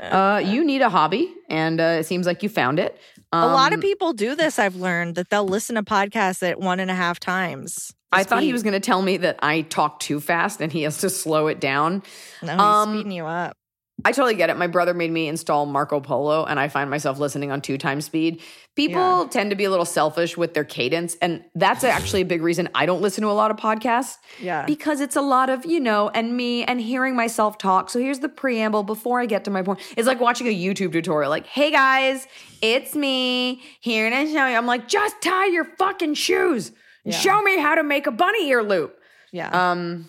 Uh, 0.00 0.42
you 0.44 0.64
need 0.64 0.82
a 0.82 0.88
hobby, 0.88 1.32
and 1.48 1.80
uh, 1.80 1.98
it 2.00 2.04
seems 2.04 2.26
like 2.26 2.42
you 2.42 2.48
found 2.48 2.78
it. 2.78 2.98
a 3.32 3.46
lot 3.46 3.72
of 3.72 3.78
Um, 3.78 3.80
people 3.82 4.12
do 4.12 4.34
this, 4.34 4.58
I've 4.58 4.76
learned 4.76 5.14
that 5.14 5.30
they'll 5.30 5.46
listen 5.46 5.76
to 5.76 5.82
podcasts 5.82 6.42
at 6.46 6.60
one 6.60 6.80
and 6.80 6.90
a 6.90 6.94
half 6.94 7.18
times. 7.18 7.94
I 8.14 8.24
thought 8.24 8.42
he 8.42 8.52
was 8.52 8.62
going 8.62 8.74
to 8.74 8.80
tell 8.80 9.00
me 9.00 9.16
that 9.18 9.38
I 9.42 9.62
talk 9.62 9.98
too 9.98 10.20
fast 10.20 10.60
and 10.60 10.70
he 10.70 10.82
has 10.82 10.98
to 10.98 11.08
slow 11.08 11.46
it 11.46 11.60
down. 11.60 12.02
No, 12.42 12.52
he's 12.52 12.60
um, 12.60 12.92
speeding 12.92 13.12
you 13.12 13.24
up. 13.24 13.56
I 14.04 14.12
totally 14.12 14.34
get 14.34 14.50
it. 14.50 14.56
My 14.56 14.66
brother 14.66 14.94
made 14.94 15.10
me 15.10 15.28
install 15.28 15.64
Marco 15.66 16.00
Polo, 16.00 16.44
and 16.44 16.58
I 16.58 16.68
find 16.68 16.90
myself 16.90 17.18
listening 17.18 17.50
on 17.52 17.60
two 17.60 17.78
times 17.78 18.04
speed. 18.04 18.40
People 18.74 19.22
Yeah. 19.22 19.28
tend 19.30 19.50
to 19.50 19.56
be 19.56 19.64
a 19.64 19.70
little 19.70 19.84
selfish 19.84 20.36
with 20.36 20.54
their 20.54 20.64
cadence, 20.64 21.16
and 21.22 21.44
that's 21.54 21.84
actually 21.84 22.22
a 22.22 22.24
big 22.24 22.42
reason 22.42 22.68
I 22.74 22.86
don't 22.86 23.00
listen 23.02 23.22
to 23.22 23.30
a 23.30 23.32
lot 23.32 23.50
of 23.50 23.56
podcasts. 23.58 24.16
Yeah. 24.40 24.64
because 24.66 25.00
it's 25.00 25.14
a 25.16 25.20
lot 25.20 25.50
of 25.50 25.64
you 25.66 25.78
know 25.78 26.08
and 26.14 26.36
me 26.36 26.64
and 26.64 26.80
hearing 26.80 27.14
myself 27.14 27.58
talk 27.58 27.90
so 27.90 27.98
here's 28.00 28.18
the 28.20 28.28
preamble 28.28 28.82
before 28.82 29.20
i 29.20 29.26
get 29.26 29.44
to 29.44 29.50
my 29.50 29.62
point 29.62 29.78
it's 29.96 30.06
like 30.08 30.20
watching 30.20 30.46
a 30.48 30.50
youtube 30.54 30.92
tutorial 30.92 31.30
like 31.30 31.46
hey 31.46 31.70
guys 31.70 32.26
it's 32.60 32.94
me 32.94 33.60
here 33.80 34.06
and 34.06 34.28
show 34.30 34.46
you 34.46 34.56
i'm 34.56 34.66
like 34.66 34.88
just 34.88 35.20
tie 35.20 35.46
your 35.46 35.64
fucking 35.78 36.14
shoes 36.14 36.68
and 37.04 37.12
Yeah. 37.14 37.18
show 37.20 37.42
me 37.42 37.58
how 37.58 37.74
to 37.74 37.82
make 37.82 38.06
a 38.06 38.10
bunny 38.10 38.48
ear 38.48 38.62
loop 38.62 38.98
yeah. 39.32 39.70
um 39.72 40.06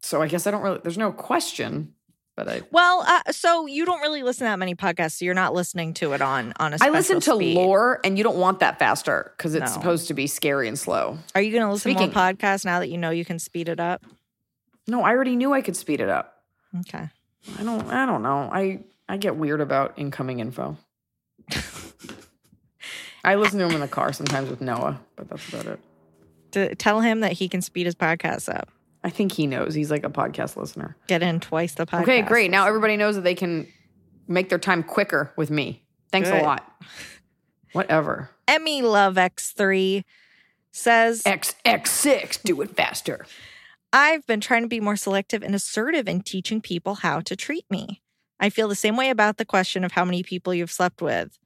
so 0.00 0.20
i 0.22 0.26
guess 0.26 0.46
i 0.46 0.50
don't 0.50 0.62
really 0.62 0.80
there's 0.82 0.98
no 0.98 1.12
question 1.12 1.94
but 2.36 2.48
i 2.48 2.62
well, 2.70 3.04
uh, 3.06 3.30
so 3.32 3.66
you 3.66 3.84
don't 3.84 4.00
really 4.00 4.22
listen 4.22 4.46
to 4.46 4.50
that 4.50 4.58
many 4.58 4.74
podcasts, 4.74 5.18
so 5.18 5.24
you're 5.24 5.34
not 5.34 5.52
listening 5.54 5.92
to 5.94 6.12
it 6.14 6.22
on 6.22 6.52
on 6.58 6.72
a 6.74 6.78
I 6.80 6.88
listen 6.90 7.20
to 7.20 7.34
speed. 7.34 7.54
lore, 7.56 8.00
and 8.04 8.16
you 8.16 8.24
don't 8.24 8.36
want 8.38 8.60
that 8.60 8.78
faster 8.78 9.32
because 9.36 9.54
it's 9.54 9.74
No. 9.74 9.80
supposed 9.80 10.08
to 10.08 10.14
be 10.14 10.26
scary 10.26 10.66
and 10.68 10.78
slow. 10.78 11.18
Are 11.34 11.42
you 11.42 11.50
going 11.52 11.62
to 11.64 11.70
listen 11.72 11.92
to 11.92 11.98
Speaking- 11.98 12.14
more 12.14 12.32
podcasts 12.32 12.64
now 12.64 12.78
that 12.80 12.88
you 12.88 12.96
know 12.98 13.10
you 13.10 13.24
can 13.24 13.38
speed 13.38 13.68
it 13.68 13.78
up? 13.80 14.02
No, 14.86 15.02
I 15.02 15.10
already 15.10 15.36
knew 15.36 15.52
I 15.52 15.60
could 15.60 15.76
speed 15.76 16.00
it 16.00 16.08
up. 16.08 16.42
Okay. 16.80 17.08
I 17.58 17.62
don't. 17.62 17.86
I 17.90 18.06
don't 18.06 18.22
know. 18.22 18.48
I 18.52 18.80
I 19.08 19.16
get 19.18 19.36
weird 19.36 19.60
about 19.60 19.92
incoming 19.96 20.40
info. 20.40 20.76
I 23.24 23.36
listen 23.36 23.58
to 23.60 23.66
him 23.66 23.72
in 23.72 23.80
the 23.80 23.88
car 23.88 24.12
sometimes 24.12 24.50
with 24.50 24.60
Noah, 24.60 25.00
but 25.16 25.28
that's 25.28 25.48
about 25.48 25.66
it. 25.66 25.80
To 26.52 26.74
tell 26.74 27.00
him 27.00 27.20
that 27.20 27.32
he 27.32 27.48
can 27.48 27.62
speed 27.62 27.86
his 27.86 27.94
podcast 27.94 28.52
up. 28.52 28.68
I 29.04 29.10
think 29.10 29.32
he 29.32 29.46
knows. 29.46 29.74
He's 29.74 29.90
like 29.90 30.04
a 30.04 30.10
podcast 30.10 30.56
listener. 30.56 30.96
Get 31.08 31.22
in 31.22 31.40
twice 31.40 31.74
the 31.74 31.86
podcast. 31.86 32.02
Okay, 32.02 32.22
great. 32.22 32.50
Now 32.50 32.66
everybody 32.66 32.96
knows 32.96 33.16
that 33.16 33.22
they 33.22 33.34
can 33.34 33.66
make 34.28 34.48
their 34.48 34.58
time 34.58 34.82
quicker 34.82 35.32
with 35.36 35.50
me. 35.50 35.84
Thanks 36.10 36.30
Good. 36.30 36.42
a 36.42 36.44
lot. 36.44 36.70
Whatever. 37.72 38.30
Emmy 38.46 38.82
Love 38.82 39.14
X3 39.14 40.04
says, 40.70 41.22
XX6, 41.24 42.42
do 42.42 42.60
it 42.62 42.76
faster. 42.76 43.26
I've 43.92 44.26
been 44.26 44.40
trying 44.40 44.62
to 44.62 44.68
be 44.68 44.80
more 44.80 44.96
selective 44.96 45.42
and 45.42 45.54
assertive 45.54 46.08
in 46.08 46.22
teaching 46.22 46.60
people 46.60 46.96
how 46.96 47.20
to 47.20 47.36
treat 47.36 47.64
me. 47.70 48.02
I 48.40 48.50
feel 48.50 48.68
the 48.68 48.74
same 48.74 48.96
way 48.96 49.10
about 49.10 49.36
the 49.36 49.44
question 49.44 49.84
of 49.84 49.92
how 49.92 50.04
many 50.04 50.22
people 50.22 50.54
you've 50.54 50.70
slept 50.70 51.02
with. 51.02 51.38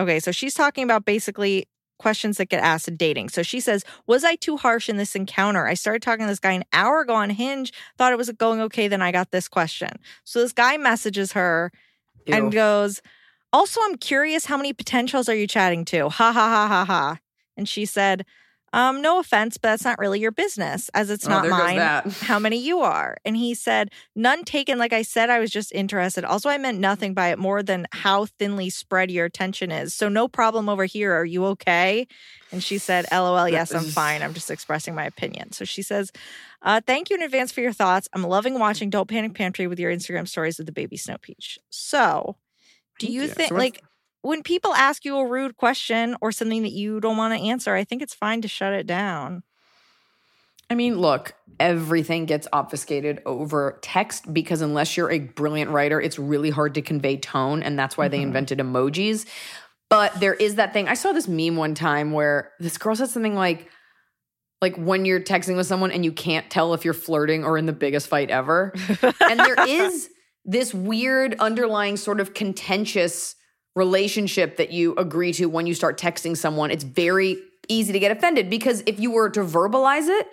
Okay, 0.00 0.18
so 0.18 0.32
she's 0.32 0.54
talking 0.54 0.84
about 0.84 1.04
basically 1.04 1.66
questions 2.00 2.38
that 2.38 2.48
get 2.48 2.62
asked 2.62 2.88
in 2.88 2.96
dating. 2.96 3.28
So 3.28 3.42
she 3.42 3.60
says, 3.60 3.84
Was 4.06 4.24
I 4.24 4.34
too 4.34 4.56
harsh 4.56 4.88
in 4.88 4.96
this 4.96 5.14
encounter? 5.14 5.66
I 5.66 5.74
started 5.74 6.02
talking 6.02 6.24
to 6.24 6.32
this 6.32 6.40
guy 6.40 6.52
an 6.52 6.64
hour 6.72 7.02
ago 7.02 7.14
on 7.14 7.30
Hinge, 7.30 7.72
thought 7.98 8.12
it 8.12 8.18
was 8.18 8.30
going 8.30 8.60
okay, 8.62 8.88
then 8.88 9.02
I 9.02 9.12
got 9.12 9.30
this 9.30 9.48
question. 9.48 9.90
So 10.24 10.40
this 10.40 10.52
guy 10.52 10.76
messages 10.78 11.32
her 11.32 11.70
and 12.26 12.50
goes, 12.50 13.02
Also, 13.52 13.80
I'm 13.84 13.96
curious, 13.96 14.46
how 14.46 14.56
many 14.56 14.72
potentials 14.72 15.28
are 15.28 15.34
you 15.34 15.46
chatting 15.46 15.84
to? 15.86 16.08
Ha 16.08 16.32
ha 16.32 16.48
ha 16.48 16.66
ha 16.66 16.84
ha. 16.84 17.18
And 17.56 17.68
she 17.68 17.84
said, 17.84 18.24
um, 18.72 19.02
no 19.02 19.18
offense, 19.18 19.58
but 19.58 19.70
that's 19.70 19.84
not 19.84 19.98
really 19.98 20.20
your 20.20 20.30
business, 20.30 20.88
as 20.94 21.10
it's 21.10 21.26
Oh, 21.26 21.30
not 21.30 21.48
mine 21.48 21.78
how 22.22 22.38
many 22.38 22.56
you 22.58 22.80
are. 22.80 23.16
And 23.24 23.36
he 23.36 23.54
said, 23.54 23.90
None 24.14 24.44
taken. 24.44 24.78
Like 24.78 24.92
I 24.92 25.02
said, 25.02 25.30
I 25.30 25.40
was 25.40 25.50
just 25.50 25.72
interested. 25.72 26.24
Also, 26.24 26.48
I 26.48 26.58
meant 26.58 26.78
nothing 26.78 27.14
by 27.14 27.28
it 27.28 27.38
more 27.38 27.62
than 27.62 27.86
how 27.92 28.26
thinly 28.26 28.70
spread 28.70 29.10
your 29.10 29.24
attention 29.26 29.70
is. 29.70 29.94
So, 29.94 30.08
no 30.08 30.28
problem 30.28 30.68
over 30.68 30.84
here. 30.84 31.12
Are 31.14 31.24
you 31.24 31.44
okay? 31.46 32.06
And 32.52 32.62
she 32.62 32.78
said, 32.78 33.06
LOL, 33.12 33.48
yes, 33.48 33.74
I'm 33.74 33.84
fine. 33.84 34.22
I'm 34.22 34.34
just 34.34 34.50
expressing 34.50 34.94
my 34.94 35.04
opinion. 35.04 35.52
So 35.52 35.64
she 35.64 35.82
says, 35.82 36.10
uh, 36.62 36.80
Thank 36.86 37.10
you 37.10 37.16
in 37.16 37.22
advance 37.22 37.52
for 37.52 37.60
your 37.60 37.72
thoughts. 37.72 38.08
I'm 38.12 38.22
loving 38.22 38.58
watching 38.58 38.90
Don't 38.90 39.08
Panic 39.08 39.34
Pantry 39.34 39.66
with 39.66 39.78
your 39.78 39.92
Instagram 39.92 40.28
stories 40.28 40.58
of 40.60 40.66
the 40.66 40.72
baby 40.72 40.96
snow 40.96 41.16
peach. 41.20 41.58
So, 41.70 42.36
do 42.98 43.06
you 43.06 43.22
you. 43.22 43.28
think, 43.28 43.48
So 43.50 43.54
like, 43.56 43.82
when 44.22 44.42
people 44.42 44.74
ask 44.74 45.04
you 45.04 45.16
a 45.16 45.26
rude 45.26 45.56
question 45.56 46.16
or 46.20 46.32
something 46.32 46.62
that 46.62 46.72
you 46.72 47.00
don't 47.00 47.16
want 47.16 47.34
to 47.38 47.40
answer, 47.40 47.74
I 47.74 47.84
think 47.84 48.02
it's 48.02 48.14
fine 48.14 48.42
to 48.42 48.48
shut 48.48 48.72
it 48.72 48.86
down. 48.86 49.42
I 50.68 50.74
mean, 50.76 50.98
look, 50.98 51.34
everything 51.58 52.26
gets 52.26 52.46
obfuscated 52.52 53.20
over 53.26 53.78
text 53.82 54.32
because 54.32 54.60
unless 54.60 54.96
you're 54.96 55.10
a 55.10 55.18
brilliant 55.18 55.72
writer, 55.72 56.00
it's 56.00 56.18
really 56.18 56.50
hard 56.50 56.74
to 56.74 56.82
convey 56.82 57.16
tone. 57.16 57.62
And 57.62 57.76
that's 57.78 57.96
why 57.96 58.06
they 58.06 58.20
Mhm. 58.20 58.24
invented 58.24 58.58
emojis. 58.58 59.26
But 59.88 60.20
there 60.20 60.34
is 60.34 60.54
that 60.54 60.72
thing. 60.72 60.86
I 60.86 60.94
saw 60.94 61.12
this 61.12 61.26
meme 61.26 61.56
one 61.56 61.74
time 61.74 62.12
where 62.12 62.52
this 62.60 62.78
girl 62.78 62.94
said 62.94 63.08
something 63.08 63.34
like, 63.34 63.68
like 64.62 64.76
when 64.76 65.04
you're 65.04 65.20
texting 65.20 65.56
with 65.56 65.66
someone 65.66 65.90
and 65.90 66.04
you 66.04 66.12
can't 66.12 66.48
tell 66.48 66.74
if 66.74 66.84
you're 66.84 66.94
flirting 66.94 67.42
or 67.44 67.58
in 67.58 67.66
the 67.66 67.72
biggest 67.72 68.06
fight 68.06 68.30
ever. 68.30 68.72
and 69.20 69.40
there 69.40 69.56
is 69.66 70.08
this 70.44 70.72
weird 70.72 71.34
underlying 71.40 71.96
sort 71.96 72.20
of 72.20 72.32
contentious 72.34 73.34
relationship 73.76 74.56
that 74.56 74.72
you 74.72 74.94
agree 74.96 75.32
to 75.34 75.46
when 75.46 75.66
you 75.66 75.74
start 75.74 75.98
texting 75.98 76.36
someone. 76.36 76.70
It's 76.70 76.84
very 76.84 77.38
easy 77.68 77.92
to 77.92 77.98
get 77.98 78.10
offended 78.10 78.50
because 78.50 78.82
if 78.86 78.98
you 78.98 79.10
were 79.10 79.30
to 79.30 79.40
verbalize 79.40 80.08
it, 80.08 80.28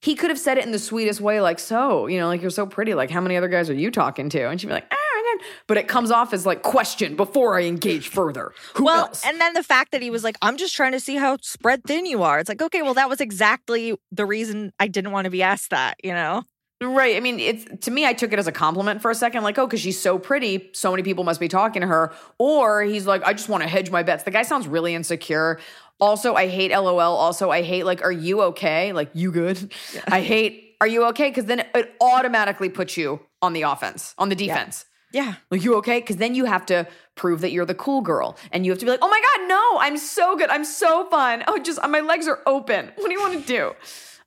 he 0.00 0.16
could 0.16 0.30
have 0.30 0.38
said 0.38 0.58
it 0.58 0.64
in 0.64 0.72
the 0.72 0.80
sweetest 0.80 1.20
way, 1.20 1.40
like, 1.40 1.60
so, 1.60 2.08
you 2.08 2.18
know, 2.18 2.26
like, 2.26 2.40
you're 2.40 2.50
so 2.50 2.66
pretty. 2.66 2.92
Like, 2.92 3.10
how 3.10 3.20
many 3.20 3.36
other 3.36 3.46
guys 3.46 3.70
are 3.70 3.74
you 3.74 3.90
talking 3.90 4.28
to? 4.30 4.48
And 4.48 4.60
she'd 4.60 4.66
be 4.66 4.72
like, 4.72 4.88
ah, 4.90 4.96
ah," 4.96 5.38
but 5.68 5.76
it 5.76 5.86
comes 5.86 6.10
off 6.10 6.32
as 6.32 6.44
like, 6.44 6.62
question 6.62 7.14
before 7.14 7.56
I 7.56 7.64
engage 7.64 8.08
further. 8.08 8.52
Who 8.74 8.84
well, 8.84 9.06
else? 9.06 9.24
and 9.24 9.40
then 9.40 9.52
the 9.52 9.62
fact 9.62 9.92
that 9.92 10.02
he 10.02 10.10
was 10.10 10.24
like, 10.24 10.36
I'm 10.42 10.56
just 10.56 10.74
trying 10.74 10.92
to 10.92 11.00
see 11.00 11.14
how 11.16 11.36
spread 11.40 11.84
thin 11.84 12.04
you 12.04 12.24
are. 12.24 12.40
It's 12.40 12.48
like, 12.48 12.62
okay, 12.62 12.82
well, 12.82 12.94
that 12.94 13.08
was 13.08 13.20
exactly 13.20 13.94
the 14.10 14.26
reason 14.26 14.72
I 14.80 14.88
didn't 14.88 15.12
want 15.12 15.26
to 15.26 15.30
be 15.30 15.42
asked 15.42 15.70
that, 15.70 15.98
you 16.02 16.12
know? 16.12 16.42
Right. 16.84 17.16
I 17.16 17.20
mean, 17.20 17.38
it's 17.38 17.64
to 17.84 17.90
me, 17.90 18.04
I 18.06 18.12
took 18.12 18.32
it 18.32 18.38
as 18.38 18.46
a 18.48 18.52
compliment 18.52 19.00
for 19.02 19.10
a 19.10 19.14
second, 19.14 19.44
like, 19.44 19.56
oh, 19.56 19.66
because 19.66 19.80
she's 19.80 20.00
so 20.00 20.18
pretty, 20.18 20.70
so 20.72 20.90
many 20.90 21.02
people 21.02 21.22
must 21.22 21.38
be 21.38 21.48
talking 21.48 21.80
to 21.80 21.86
her. 21.86 22.12
Or 22.38 22.82
he's 22.82 23.06
like, 23.06 23.22
I 23.24 23.32
just 23.32 23.48
want 23.48 23.62
to 23.62 23.68
hedge 23.68 23.90
my 23.90 24.02
bets. 24.02 24.24
The 24.24 24.32
guy 24.32 24.42
sounds 24.42 24.66
really 24.66 24.94
insecure. 24.94 25.60
Also, 26.00 26.34
I 26.34 26.48
hate 26.48 26.72
LOL. 26.72 27.00
Also, 27.00 27.50
I 27.50 27.62
hate 27.62 27.84
like, 27.84 28.02
are 28.02 28.12
you 28.12 28.42
okay? 28.42 28.92
Like, 28.92 29.10
you 29.14 29.30
good? 29.30 29.72
I 30.08 30.20
hate, 30.20 30.74
are 30.80 30.88
you 30.88 31.04
okay? 31.06 31.28
Because 31.30 31.44
then 31.44 31.60
it 31.60 31.94
automatically 32.00 32.68
puts 32.68 32.96
you 32.96 33.20
on 33.40 33.52
the 33.52 33.62
offense, 33.62 34.14
on 34.18 34.28
the 34.28 34.34
defense. 34.34 34.84
Yeah. 35.12 35.34
Like, 35.50 35.62
you 35.62 35.76
okay? 35.76 36.00
Because 36.00 36.16
then 36.16 36.34
you 36.34 36.46
have 36.46 36.66
to 36.66 36.88
prove 37.14 37.42
that 37.42 37.52
you're 37.52 37.66
the 37.66 37.74
cool 37.74 38.00
girl. 38.00 38.36
And 38.50 38.64
you 38.66 38.72
have 38.72 38.78
to 38.80 38.86
be 38.86 38.90
like, 38.90 39.00
oh 39.02 39.08
my 39.08 39.20
God, 39.20 39.48
no, 39.48 39.78
I'm 39.78 39.98
so 39.98 40.36
good. 40.36 40.50
I'm 40.50 40.64
so 40.64 41.08
fun. 41.10 41.44
Oh, 41.46 41.58
just 41.58 41.78
my 41.86 42.00
legs 42.00 42.26
are 42.26 42.40
open. 42.46 42.90
What 42.96 43.06
do 43.06 43.12
you 43.12 43.20
want 43.20 43.40
to 43.40 43.46
do? 43.46 43.72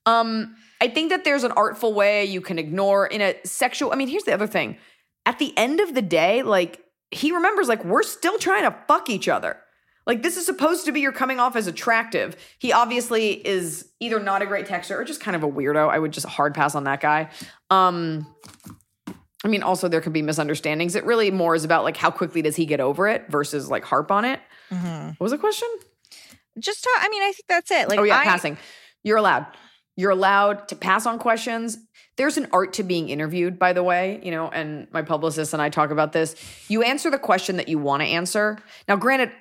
Um, 0.05 0.55
I 0.81 0.87
think 0.87 1.09
that 1.09 1.23
there's 1.23 1.43
an 1.43 1.51
artful 1.53 1.93
way 1.93 2.25
you 2.25 2.41
can 2.41 2.59
ignore 2.59 3.07
in 3.07 3.21
a 3.21 3.35
sexual. 3.43 3.91
I 3.91 3.95
mean, 3.95 4.07
here's 4.07 4.23
the 4.23 4.33
other 4.33 4.47
thing. 4.47 4.77
At 5.25 5.39
the 5.39 5.57
end 5.57 5.79
of 5.79 5.95
the 5.95 6.01
day, 6.01 6.43
like, 6.43 6.81
he 7.11 7.31
remembers, 7.31 7.67
like, 7.67 7.83
we're 7.85 8.03
still 8.03 8.37
trying 8.37 8.63
to 8.63 8.75
fuck 8.87 9.09
each 9.09 9.27
other. 9.27 9.57
Like, 10.05 10.21
this 10.21 10.37
is 10.37 10.45
supposed 10.45 10.85
to 10.85 10.91
be 10.91 11.01
you're 11.01 11.11
coming 11.11 11.39
off 11.39 11.55
as 11.55 11.65
attractive. 11.65 12.35
He 12.59 12.71
obviously 12.71 13.31
is 13.47 13.89
either 13.99 14.19
not 14.19 14.41
a 14.41 14.45
great 14.45 14.67
texter 14.67 14.91
or 14.91 15.03
just 15.03 15.21
kind 15.21 15.35
of 15.35 15.43
a 15.43 15.49
weirdo. 15.49 15.89
I 15.89 15.97
would 15.97 16.11
just 16.11 16.27
hard 16.27 16.53
pass 16.53 16.75
on 16.75 16.83
that 16.83 17.01
guy. 17.01 17.29
Um, 17.71 18.27
I 19.43 19.47
mean, 19.47 19.63
also 19.63 19.87
there 19.87 20.01
could 20.01 20.13
be 20.13 20.21
misunderstandings. 20.21 20.95
It 20.95 21.05
really 21.05 21.31
more 21.31 21.55
is 21.55 21.63
about 21.63 21.83
like 21.83 21.97
how 21.97 22.11
quickly 22.11 22.41
does 22.41 22.55
he 22.55 22.65
get 22.65 22.79
over 22.79 23.07
it 23.07 23.25
versus 23.29 23.69
like 23.69 23.83
harp 23.83 24.11
on 24.11 24.25
it. 24.25 24.39
What 25.17 25.19
was 25.19 25.31
the 25.31 25.37
question? 25.37 25.67
Just 26.59 26.83
talk, 26.83 26.93
I 26.99 27.09
mean, 27.09 27.21
I 27.21 27.31
think 27.31 27.45
that's 27.47 27.71
it. 27.71 27.89
Like, 27.89 27.99
oh 27.99 28.03
yeah, 28.03 28.19
I, 28.19 28.23
passing. 28.23 28.57
You're 29.03 29.17
allowed. 29.17 29.45
You're 29.95 30.11
allowed 30.11 30.67
to 30.69 30.75
pass 30.75 31.05
on 31.05 31.19
questions. 31.19 31.77
There's 32.17 32.37
an 32.37 32.47
art 32.51 32.73
to 32.73 32.83
being 32.83 33.09
interviewed, 33.09 33.59
by 33.59 33.73
the 33.73 33.83
way, 33.83 34.21
you 34.23 34.31
know, 34.31 34.49
and 34.49 34.87
my 34.91 35.01
publicist 35.01 35.53
and 35.53 35.61
I 35.61 35.69
talk 35.69 35.89
about 35.89 36.13
this. 36.13 36.35
You 36.69 36.83
answer 36.83 37.09
the 37.09 37.19
question 37.19 37.57
that 37.57 37.67
you 37.67 37.77
want 37.77 38.01
to 38.01 38.07
answer. 38.07 38.57
Now, 38.87 38.95
granted, 38.95 39.31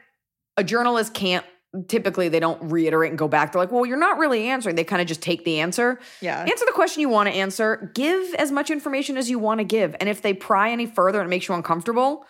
a 0.57 0.65
journalist 0.65 1.15
can't 1.15 1.45
typically 1.89 2.29
they 2.29 2.41
don't 2.41 2.71
reiterate 2.71 3.11
and 3.11 3.19
go 3.19 3.29
back. 3.29 3.53
They're 3.53 3.61
like, 3.61 3.73
well, 3.73 3.85
you're 3.85 3.97
not 3.97 4.19
really 4.19 4.49
answering. 4.49 4.77
They 4.77 4.85
kind 4.85 5.03
of 5.03 5.09
just 5.09 5.23
take 5.23 5.45
the 5.45 5.61
answer. 5.61 5.99
Yeah. 6.21 6.41
Answer 6.41 6.65
the 6.65 6.73
question 6.73 7.01
you 7.01 7.09
want 7.09 7.29
to 7.29 7.35
answer. 7.35 7.91
Give 7.95 8.35
as 8.35 8.53
much 8.53 8.71
information 8.71 9.17
as 9.17 9.29
you 9.29 9.39
want 9.39 9.59
to 9.59 9.65
give. 9.65 9.97
And 9.99 10.09
if 10.09 10.23
they 10.23 10.35
pry 10.35 10.71
any 10.71 10.87
further 10.87 11.21
and 11.21 11.27
it 11.27 11.31
makes 11.31 11.49
you 11.49 11.55
uncomfortable, 11.55 12.27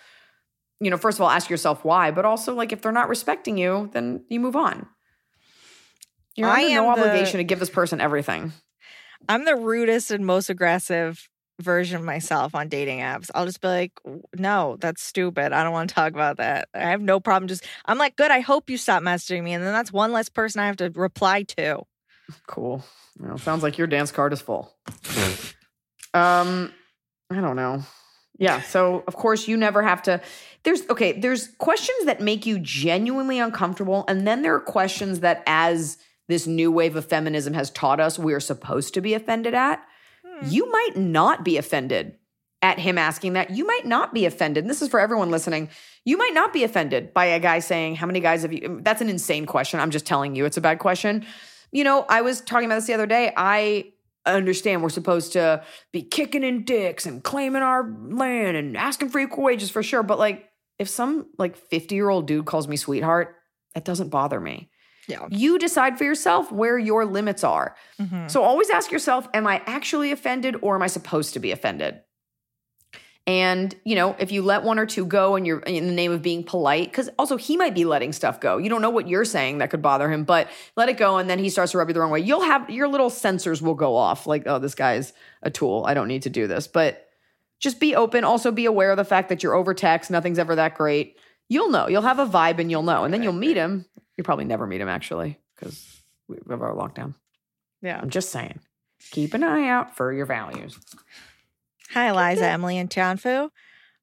you 0.81 0.91
know, 0.91 0.97
first 0.97 1.19
of 1.19 1.23
all, 1.23 1.31
ask 1.31 1.51
yourself 1.51 1.85
why, 1.85 2.11
but 2.11 2.25
also 2.25 2.55
like 2.55 2.73
if 2.73 2.83
they're 2.83 2.93
not 2.93 3.09
respecting 3.09 3.59
you, 3.59 3.91
then 3.93 4.25
you 4.29 4.41
move 4.41 4.57
on. 4.57 4.87
You're 6.37 6.49
I 6.49 6.65
under 6.65 6.75
no 6.75 6.91
am 6.91 6.99
the- 6.99 7.05
obligation 7.09 7.39
to 7.39 7.45
give 7.45 7.59
this 7.61 7.71
person 7.71 8.01
everything. 8.01 8.53
I'm 9.29 9.45
the 9.45 9.57
rudest 9.57 10.11
and 10.11 10.27
most 10.27 10.51
aggressive 10.51 11.29
version 11.61 11.97
of 11.97 12.03
myself 12.05 12.55
on 12.55 12.69
dating 12.69 12.99
apps. 12.99 13.31
I'll 13.35 13.47
just 13.47 13.61
be 13.61 13.69
like, 13.69 13.93
no, 14.37 14.77
that's 14.81 15.03
stupid. 15.03 15.53
I 15.53 15.63
don't 15.63 15.73
want 15.73 15.89
to 15.89 15.95
talk 15.95 16.13
about 16.13 16.37
that. 16.39 16.69
I 16.75 16.91
have 16.91 17.01
no 17.01 17.21
problem. 17.21 17.49
Just, 17.49 17.65
I'm 17.87 17.97
like, 17.97 18.17
good. 18.17 18.31
I 18.31 18.41
hope 18.41 18.69
you 18.69 18.77
stop 18.77 19.03
messaging 19.03 19.43
me. 19.45 19.53
And 19.55 19.65
then 19.65 19.73
that's 19.73 19.93
one 19.93 20.13
less 20.13 20.29
person 20.29 20.61
I 20.61 20.67
have 20.67 20.77
to 20.79 20.91
reply 20.91 21.45
to. 21.57 21.83
Cool. 22.47 22.85
Well, 23.19 23.39
sounds 23.39 23.63
like 23.63 23.79
your 23.79 23.87
dance 23.87 24.11
card 24.11 24.33
is 24.33 24.41
full. 24.43 24.75
um, 26.13 26.73
I 27.31 27.41
don't 27.41 27.57
know. 27.57 27.83
Yeah. 28.39 28.61
So 28.63 29.05
of 29.07 29.15
course 29.15 29.47
you 29.49 29.57
never 29.57 29.83
have 29.83 30.03
to. 30.03 30.21
There's 30.65 30.89
okay. 30.91 31.13
There's 31.13 31.49
questions 31.59 32.07
that 32.07 32.21
make 32.21 32.47
you 32.47 32.59
genuinely 32.59 33.39
uncomfortable, 33.39 34.05
and 34.09 34.27
then 34.27 34.43
there 34.43 34.55
are 34.55 34.61
questions 34.61 35.21
that, 35.21 35.43
as 35.47 35.99
this 36.29 36.47
new 36.47 36.71
wave 36.71 36.97
of 36.97 37.07
feminism 37.07 37.55
has 37.55 37.71
taught 37.71 38.01
us, 38.01 38.19
we 38.19 38.33
are 38.33 38.41
supposed 38.41 38.95
to 38.95 39.01
be 39.01 39.15
offended 39.15 39.55
at. 39.55 39.85
Hmm. 40.27 40.49
You 40.49 40.71
might 40.71 40.97
not 40.97 41.45
be 41.45 41.57
offended 41.57 42.17
at 42.63 42.79
him 42.79 42.97
asking 42.97 43.35
that. 43.35 43.51
You 43.51 43.67
might 43.67 43.85
not 43.85 44.15
be 44.15 44.25
offended. 44.25 44.65
And 44.65 44.71
this 44.71 44.81
is 44.81 44.89
for 44.89 44.99
everyone 44.99 45.31
listening. 45.31 45.69
You 46.05 46.17
might 46.17 46.33
not 46.33 46.53
be 46.53 46.65
offended 46.65 47.13
by 47.13 47.27
a 47.27 47.39
guy 47.39 47.59
saying, 47.59 47.97
How 47.97 48.07
many 48.07 48.21
guys 48.21 48.43
have 48.43 48.53
you? 48.53 48.81
That's 48.83 49.03
an 49.03 49.11
insane 49.11 49.45
question. 49.45 49.81
I'm 49.81 49.91
just 49.91 50.07
telling 50.07 50.35
you 50.35 50.47
it's 50.47 50.57
a 50.57 50.63
bad 50.63 50.79
question. 50.79 51.27
You 51.73 51.85
know, 51.85 52.07
I 52.09 52.23
was 52.23 52.41
talking 52.41 52.67
about 52.67 52.77
this 52.77 52.87
the 52.87 52.95
other 52.95 53.07
day. 53.07 53.33
I 53.37 53.93
understand 54.27 54.83
we're 54.83 54.89
supposed 54.89 55.35
to 55.35 55.63
be 55.93 56.03
kicking 56.03 56.43
in 56.43 56.65
dicks 56.65 57.05
and 57.05 57.23
claiming 57.23 57.63
our 57.63 57.87
land 58.09 58.57
and 58.57 58.77
asking 58.77 59.11
for 59.11 59.19
equal 59.19 59.45
wages 59.45 59.71
for 59.71 59.83
sure. 59.83 60.03
But 60.03 60.19
like, 60.19 60.49
if 60.79 60.89
some 60.89 61.27
like 61.39 61.57
50 61.57 61.95
year 61.95 62.09
old 62.09 62.27
dude 62.27 62.47
calls 62.47 62.67
me 62.67 62.77
sweetheart, 62.77 63.37
that 63.75 63.85
doesn't 63.85 64.09
bother 64.09 64.41
me. 64.41 64.71
Yeah. 65.07 65.27
You 65.31 65.59
decide 65.59 65.99
for 65.99 66.05
yourself 66.05 66.51
where 66.51 66.79
your 66.79 67.05
limits 67.05 67.45
are. 67.45 67.77
Mm-hmm. 68.01 68.29
So 68.29 68.43
always 68.43 68.71
ask 68.71 68.91
yourself, 68.91 69.29
am 69.35 69.47
I 69.47 69.63
actually 69.67 70.13
offended 70.13 70.57
or 70.63 70.75
am 70.75 70.83
I 70.83 70.87
supposed 70.87 71.35
to 71.35 71.41
be 71.41 71.51
offended? 71.51 72.01
And, 73.27 73.75
you 73.85 73.95
know, 73.95 74.15
if 74.19 74.33
you 74.33 74.43
let 74.43 74.65
one 74.65 74.79
or 74.79 74.85
two 74.85 75.07
go 75.07 75.35
and 75.35 75.47
you're 75.47 75.61
in 75.61 75.87
the 75.87 75.95
name 75.95 76.13
of 76.13 76.21
being 76.21 76.45
polite, 76.45 76.91
because 76.91 77.09
also 77.19 77.39
he 77.39 77.57
might 77.57 77.75
be 77.75 77.87
letting 77.87 78.13
stuff 78.13 78.39
go. 78.39 78.59
You 78.59 78.69
don't 78.69 78.83
know 78.83 78.91
what 78.91 79.09
you're 79.09 79.25
saying 79.25 79.59
that 79.59 79.71
could 79.71 79.81
bother 79.81 80.11
him, 80.11 80.25
but 80.25 80.49
let 80.77 80.91
it 80.91 80.99
go. 80.99 81.17
And 81.17 81.29
then 81.29 81.39
he 81.39 81.49
starts 81.49 81.73
to 81.73 81.79
rub 81.79 81.89
you 81.89 81.95
the 81.95 82.01
wrong 82.01 82.11
way. 82.11 82.21
You'll 82.21 82.43
have 82.43 82.69
your 82.69 82.87
little 82.87 83.09
sensors 83.09 83.63
will 83.63 83.75
go 83.75 83.97
off 83.97 84.27
like, 84.27 84.43
oh, 84.47 84.59
this 84.59 84.75
guy's 84.75 85.15
a 85.43 85.51
tool. 85.51 85.85
I 85.87 85.95
don't 85.95 86.09
need 86.09 86.23
to 86.23 86.31
do 86.31 86.47
this. 86.47 86.67
But 86.67 87.07
just 87.61 87.81
be 87.81 87.95
open. 87.95 88.25
Also 88.25 88.53
be 88.53 88.67
aware 88.67 88.91
of 88.91 88.99
the 88.99 89.05
fact 89.07 89.31
that 89.31 89.43
you're 89.43 89.55
over 89.55 89.73
text. 89.73 90.11
Nothing's 90.11 90.39
ever 90.39 90.57
that 90.57 90.75
great. 90.75 91.19
You'll 91.49 91.71
know. 91.71 91.89
You'll 91.89 92.03
have 92.03 92.19
a 92.19 92.27
vibe 92.27 92.59
and 92.59 92.71
you'll 92.71 92.83
know. 92.83 93.05
And 93.05 93.13
then 93.13 93.23
you'll 93.23 93.33
meet 93.33 93.57
him. 93.57 93.85
You'll 94.17 94.25
probably 94.25 94.45
never 94.45 94.67
meet 94.67 94.81
him 94.81 94.89
actually 94.89 95.39
because 95.55 96.03
we 96.29 96.37
have 96.49 96.63
our 96.63 96.75
lockdown. 96.75 97.15
Yeah. 97.83 97.99
I'm 98.01 98.11
just 98.11 98.31
saying. 98.31 98.61
Keep 99.11 99.35
an 99.35 99.43
eye 99.43 99.69
out 99.69 99.97
for 99.97 100.13
your 100.13 100.27
values. 100.27 100.79
Hi, 101.91 102.09
Eliza, 102.09 102.47
Emily, 102.47 102.79
and 102.79 102.89
Tianfu. 102.89 103.51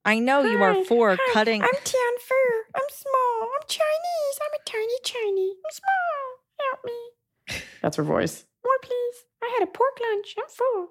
I 0.06 0.19
know 0.19 0.43
you 0.43 0.62
are 0.62 0.84
for 0.86 1.17
cutting. 1.34 1.62
I'm 1.62 1.69
Tianfu. 1.69 2.51
I'm 2.75 2.89
small. 2.91 3.41
I'm 3.41 3.67
Chinese. 3.67 4.39
I'm 4.41 4.54
a 4.54 4.69
tiny 4.69 4.93
Chinese. 5.04 5.56
I'm 5.65 5.71
small. 5.71 6.69
Help 6.69 6.86
me. 6.86 7.62
That's 7.82 7.97
her 7.97 8.04
voice. 8.04 8.45
More, 8.63 8.77
please. 8.84 9.15
I 9.43 9.58
had 9.60 9.67
a 9.67 9.71
pork 9.71 9.99
lunch. 10.01 10.36
I'm 10.38 10.49
full. 10.49 10.89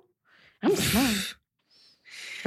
I'm 0.63 0.77
small. 0.77 1.15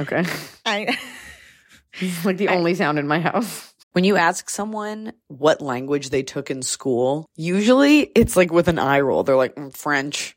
okay. 0.00 0.24
I, 0.66 0.98
It's 2.00 2.24
like 2.24 2.38
the 2.38 2.48
only 2.48 2.74
sound 2.74 2.98
in 2.98 3.06
my 3.06 3.20
house. 3.20 3.72
When 3.94 4.02
you 4.02 4.16
ask 4.16 4.50
someone 4.50 5.12
what 5.28 5.60
language 5.60 6.10
they 6.10 6.24
took 6.24 6.50
in 6.50 6.62
school, 6.62 7.26
usually 7.36 8.00
it's 8.16 8.36
like 8.36 8.52
with 8.52 8.66
an 8.66 8.80
eye 8.80 8.98
roll. 8.98 9.22
They're 9.22 9.36
like, 9.36 9.54
"Mm, 9.54 9.72
French. 9.72 10.36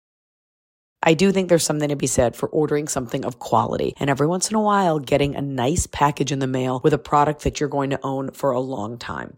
I 1.03 1.15
do 1.15 1.31
think 1.31 1.49
there's 1.49 1.63
something 1.63 1.89
to 1.89 1.95
be 1.95 2.07
said 2.07 2.35
for 2.35 2.47
ordering 2.49 2.87
something 2.87 3.25
of 3.25 3.39
quality 3.39 3.95
and 3.99 4.09
every 4.09 4.27
once 4.27 4.49
in 4.49 4.55
a 4.55 4.61
while 4.61 4.99
getting 4.99 5.35
a 5.35 5.41
nice 5.41 5.87
package 5.87 6.31
in 6.31 6.39
the 6.39 6.47
mail 6.47 6.79
with 6.83 6.93
a 6.93 6.99
product 6.99 7.43
that 7.43 7.59
you're 7.59 7.69
going 7.69 7.89
to 7.89 7.99
own 8.03 8.31
for 8.31 8.51
a 8.51 8.59
long 8.59 8.99
time. 8.99 9.37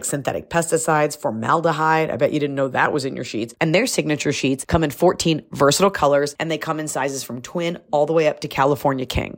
synthetic 0.05 0.49
pesticides, 0.49 1.17
formaldehyde. 1.17 2.09
I 2.09 2.17
bet 2.17 2.33
you 2.33 2.39
didn't 2.39 2.55
know 2.55 2.69
that 2.69 2.93
was 2.93 3.05
in 3.05 3.15
your 3.15 3.25
sheets. 3.25 3.53
And 3.61 3.73
their 3.73 3.85
signature 3.85 4.33
sheets 4.33 4.65
come 4.65 4.83
in 4.83 4.91
14 4.91 5.43
versatile 5.51 5.91
colors 5.91 6.35
and 6.39 6.49
they 6.49 6.57
come 6.57 6.79
in 6.79 6.87
sizes 6.87 7.23
from 7.23 7.41
twin 7.41 7.79
all 7.91 8.05
the 8.05 8.13
way 8.13 8.27
up 8.27 8.39
to 8.41 8.47
California 8.47 9.05
King. 9.05 9.37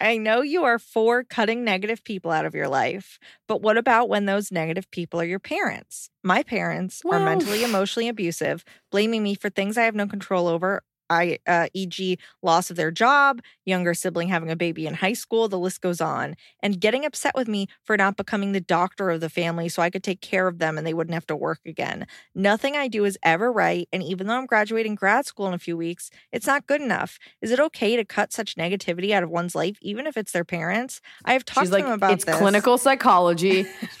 I 0.00 0.16
know 0.16 0.42
you 0.42 0.64
are 0.64 0.78
for 0.78 1.24
cutting 1.24 1.64
negative 1.64 2.04
people 2.04 2.30
out 2.30 2.46
of 2.46 2.54
your 2.54 2.68
life, 2.68 3.18
but 3.48 3.62
what 3.62 3.76
about 3.76 4.08
when 4.08 4.26
those 4.26 4.52
negative 4.52 4.88
people 4.92 5.20
are 5.20 5.24
your 5.24 5.40
parents? 5.40 6.10
My 6.22 6.42
parents 6.44 7.02
are 7.10 7.18
mentally, 7.18 7.64
emotionally 7.64 8.08
abusive, 8.08 8.64
blaming 8.92 9.22
me 9.24 9.34
for 9.34 9.50
things 9.50 9.76
I 9.76 9.84
have 9.84 9.96
no 9.96 10.06
control 10.06 10.46
over. 10.46 10.82
I, 11.10 11.38
uh, 11.46 11.68
e.g., 11.74 12.18
loss 12.42 12.70
of 12.70 12.76
their 12.76 12.90
job, 12.90 13.40
younger 13.64 13.94
sibling 13.94 14.28
having 14.28 14.50
a 14.50 14.56
baby 14.56 14.86
in 14.86 14.94
high 14.94 15.12
school, 15.12 15.48
the 15.48 15.58
list 15.58 15.80
goes 15.80 16.00
on, 16.00 16.34
and 16.62 16.80
getting 16.80 17.04
upset 17.04 17.34
with 17.34 17.48
me 17.48 17.66
for 17.84 17.96
not 17.96 18.16
becoming 18.16 18.52
the 18.52 18.60
doctor 18.60 19.10
of 19.10 19.20
the 19.20 19.28
family 19.30 19.68
so 19.68 19.82
I 19.82 19.90
could 19.90 20.02
take 20.02 20.20
care 20.20 20.46
of 20.48 20.58
them 20.58 20.78
and 20.78 20.86
they 20.86 20.94
wouldn't 20.94 21.14
have 21.14 21.26
to 21.28 21.36
work 21.36 21.60
again. 21.66 22.06
Nothing 22.34 22.76
I 22.76 22.88
do 22.88 23.04
is 23.04 23.18
ever 23.22 23.50
right, 23.52 23.88
and 23.92 24.02
even 24.02 24.26
though 24.26 24.36
I'm 24.36 24.46
graduating 24.46 24.94
grad 24.94 25.26
school 25.26 25.46
in 25.48 25.54
a 25.54 25.58
few 25.58 25.76
weeks, 25.76 26.10
it's 26.32 26.46
not 26.46 26.66
good 26.66 26.80
enough. 26.80 27.18
Is 27.42 27.50
it 27.50 27.60
okay 27.60 27.96
to 27.96 28.04
cut 28.04 28.32
such 28.32 28.54
negativity 28.56 29.10
out 29.12 29.22
of 29.22 29.30
one's 29.30 29.54
life, 29.54 29.78
even 29.82 30.06
if 30.06 30.16
it's 30.16 30.32
their 30.32 30.44
parents? 30.44 31.00
I 31.24 31.32
have 31.32 31.44
talked 31.44 31.64
She's 31.66 31.70
to 31.70 31.74
like, 31.76 31.84
them 31.84 31.92
about 31.94 32.12
it's 32.12 32.24
this. 32.24 32.36
clinical 32.36 32.78
psychology. 32.78 33.66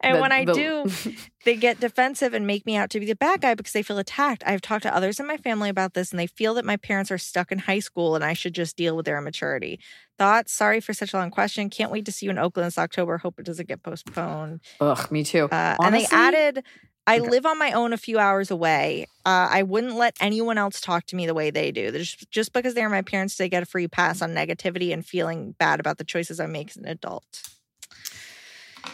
and 0.00 0.16
The- 0.16 0.20
when 0.20 0.32
I 0.32 0.44
the- 0.44 0.52
do, 0.52 1.12
they 1.44 1.56
get 1.56 1.80
defensive 1.80 2.34
and 2.34 2.46
make 2.46 2.66
me 2.66 2.76
out 2.76 2.90
to 2.90 3.00
be 3.00 3.06
the 3.06 3.16
bad 3.16 3.40
guy 3.40 3.54
because 3.54 3.72
they 3.72 3.82
feel 3.82 3.98
attacked. 3.98 4.42
I've 4.46 4.60
talked 4.60 4.82
to 4.82 4.94
others 4.94 5.18
in 5.20 5.26
my 5.26 5.36
family 5.36 5.68
about 5.70 5.94
this, 5.94 6.09
and 6.12 6.18
they 6.18 6.26
feel 6.26 6.54
that 6.54 6.64
my 6.64 6.76
parents 6.76 7.10
are 7.10 7.18
stuck 7.18 7.50
in 7.52 7.58
high 7.58 7.78
school 7.78 8.14
and 8.14 8.24
I 8.24 8.32
should 8.32 8.54
just 8.54 8.76
deal 8.76 8.96
with 8.96 9.06
their 9.06 9.18
immaturity. 9.18 9.80
Thoughts? 10.18 10.52
Sorry 10.52 10.80
for 10.80 10.92
such 10.92 11.14
a 11.14 11.16
long 11.16 11.30
question. 11.30 11.70
Can't 11.70 11.90
wait 11.90 12.04
to 12.06 12.12
see 12.12 12.26
you 12.26 12.30
in 12.30 12.38
Oakland 12.38 12.66
this 12.66 12.78
October. 12.78 13.18
Hope 13.18 13.38
it 13.38 13.46
doesn't 13.46 13.68
get 13.68 13.82
postponed. 13.82 14.60
Ugh, 14.80 15.10
me 15.10 15.24
too. 15.24 15.48
Uh, 15.50 15.76
and 15.80 15.94
they 15.94 16.06
added, 16.10 16.64
I 17.06 17.18
Okay. 17.18 17.30
live 17.30 17.46
on 17.46 17.58
my 17.58 17.72
own 17.72 17.92
a 17.92 17.96
few 17.96 18.18
hours 18.18 18.50
away. 18.50 19.06
Uh, 19.24 19.48
I 19.50 19.62
wouldn't 19.62 19.96
let 19.96 20.16
anyone 20.20 20.58
else 20.58 20.80
talk 20.80 21.06
to 21.06 21.16
me 21.16 21.26
the 21.26 21.34
way 21.34 21.50
they 21.50 21.72
do. 21.72 21.90
There's, 21.90 22.14
just 22.30 22.52
because 22.52 22.74
they're 22.74 22.88
my 22.88 23.02
parents, 23.02 23.36
they 23.36 23.48
get 23.48 23.62
a 23.62 23.66
free 23.66 23.88
pass 23.88 24.22
on 24.22 24.34
negativity 24.34 24.92
and 24.92 25.04
feeling 25.04 25.52
bad 25.58 25.80
about 25.80 25.98
the 25.98 26.04
choices 26.04 26.38
I 26.40 26.46
make 26.46 26.70
as 26.70 26.76
an 26.76 26.86
adult. 26.86 27.42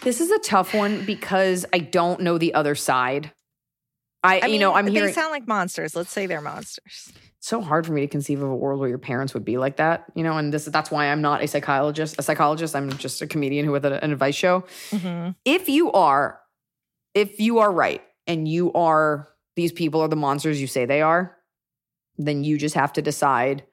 This 0.03 0.21
is 0.21 0.31
a 0.31 0.39
tough 0.39 0.75
one 0.75 1.05
because 1.05 1.67
I 1.73 1.79
don't 1.79 2.21
know 2.21 2.39
the 2.39 2.55
other 2.55 2.75
side. 2.75 3.33
I, 4.27 4.41
I 4.41 4.47
you 4.47 4.59
know, 4.59 4.71
mean, 4.71 4.79
I'm 4.79 4.85
they 4.87 4.93
hearing 4.93 5.15
sound 5.15 5.31
like 5.31 5.47
monsters. 5.47 5.95
Let's 5.95 6.11
say 6.11 6.27
they're 6.27 6.41
monsters. 6.41 7.13
it's 7.39 7.47
so 7.49 7.61
hard 7.61 7.87
for 7.87 7.93
me 7.93 8.01
to 8.03 8.07
conceive 8.09 8.43
of 8.43 8.51
a 8.51 8.55
world 8.57 8.81
where 8.81 8.89
your 8.89 8.99
parents 8.99 9.35
would 9.35 9.45
be 9.45 9.57
like 9.59 9.77
that, 9.77 10.05
you 10.15 10.23
know, 10.25 10.37
and 10.37 10.53
this 10.53 10.65
that's 10.67 10.91
why 10.91 11.07
I'm 11.07 11.23
not 11.23 11.43
a 11.43 11.49
psychologist, 11.49 12.17
a 12.19 12.23
psychologist, 12.23 12.75
I'm 12.75 12.91
just 12.99 13.23
a 13.23 13.27
comedian 13.27 13.65
who 13.65 13.73
with 13.73 13.85
an 13.85 14.13
advice 14.13 14.35
show. 14.35 14.65
hmm 14.91 15.31
If 15.45 15.69
you 15.69 15.93
are 15.93 16.41
if 17.15 17.41
you 17.41 17.59
are 17.61 17.73
right 17.73 18.03
and 18.27 18.47
you 18.47 18.73
are 18.75 19.29
these 19.55 19.73
people 19.73 20.01
are 20.03 20.09
the 20.09 20.17
monsters 20.17 20.61
you 20.61 20.67
say 20.67 20.85
they 20.85 21.01
are, 21.03 21.37
then 22.19 22.45
you 22.45 22.59
just 22.59 22.75
have 22.75 22.93
to 22.95 23.03
decide 23.03 23.65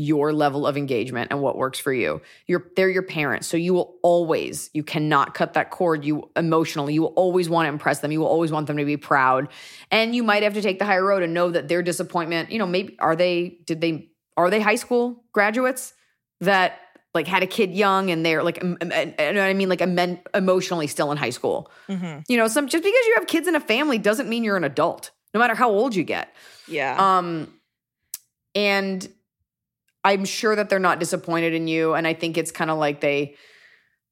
your 0.00 0.32
level 0.32 0.66
of 0.66 0.76
engagement 0.76 1.28
and 1.30 1.40
what 1.40 1.56
works 1.56 1.78
for 1.78 1.92
you. 1.92 2.20
You're 2.46 2.66
they're 2.76 2.88
your 2.88 3.02
parents, 3.02 3.46
so 3.46 3.56
you 3.56 3.74
will 3.74 3.96
always 4.02 4.70
you 4.72 4.82
cannot 4.82 5.34
cut 5.34 5.54
that 5.54 5.70
cord. 5.70 6.04
You 6.04 6.30
emotionally, 6.36 6.94
you 6.94 7.02
will 7.02 7.08
always 7.08 7.48
want 7.48 7.66
to 7.66 7.68
impress 7.68 8.00
them. 8.00 8.12
You 8.12 8.20
will 8.20 8.26
always 8.26 8.50
want 8.50 8.66
them 8.66 8.76
to 8.76 8.84
be 8.84 8.96
proud, 8.96 9.48
and 9.90 10.14
you 10.14 10.22
might 10.22 10.42
have 10.42 10.54
to 10.54 10.62
take 10.62 10.78
the 10.78 10.84
higher 10.84 11.04
road 11.04 11.22
and 11.22 11.34
know 11.34 11.50
that 11.50 11.68
their 11.68 11.82
disappointment. 11.82 12.50
You 12.50 12.58
know, 12.58 12.66
maybe 12.66 12.96
are 12.98 13.16
they 13.16 13.58
did 13.66 13.80
they 13.80 14.10
are 14.36 14.50
they 14.50 14.60
high 14.60 14.76
school 14.76 15.24
graduates 15.32 15.94
that 16.40 16.80
like 17.14 17.26
had 17.26 17.42
a 17.42 17.46
kid 17.46 17.74
young 17.74 18.10
and 18.10 18.24
they're 18.24 18.42
like 18.42 18.62
you 18.62 18.68
know 18.70 18.76
what 18.78 19.38
I 19.38 19.54
mean 19.54 19.68
like 19.68 19.80
emen- 19.80 20.20
emotionally 20.34 20.86
still 20.86 21.10
in 21.10 21.18
high 21.18 21.30
school. 21.30 21.70
hmm 21.88 22.18
You 22.28 22.36
know, 22.36 22.48
some 22.48 22.68
just 22.68 22.84
because 22.84 23.06
you 23.06 23.14
have 23.16 23.26
kids 23.26 23.48
in 23.48 23.54
a 23.54 23.60
family 23.60 23.98
doesn't 23.98 24.28
mean 24.28 24.44
you're 24.44 24.56
an 24.56 24.64
adult, 24.64 25.10
no 25.34 25.40
matter 25.40 25.54
how 25.54 25.70
old 25.70 25.94
you 25.94 26.04
get. 26.04 26.34
Yeah. 26.68 27.18
Um, 27.18 27.52
and 28.54 29.06
I'm 30.04 30.24
sure 30.24 30.56
that 30.56 30.68
they're 30.68 30.78
not 30.78 30.98
disappointed 30.98 31.54
in 31.54 31.68
you. 31.68 31.94
And 31.94 32.06
I 32.06 32.14
think 32.14 32.38
it's 32.38 32.50
kind 32.50 32.70
of 32.70 32.78
like 32.78 33.00
they 33.00 33.36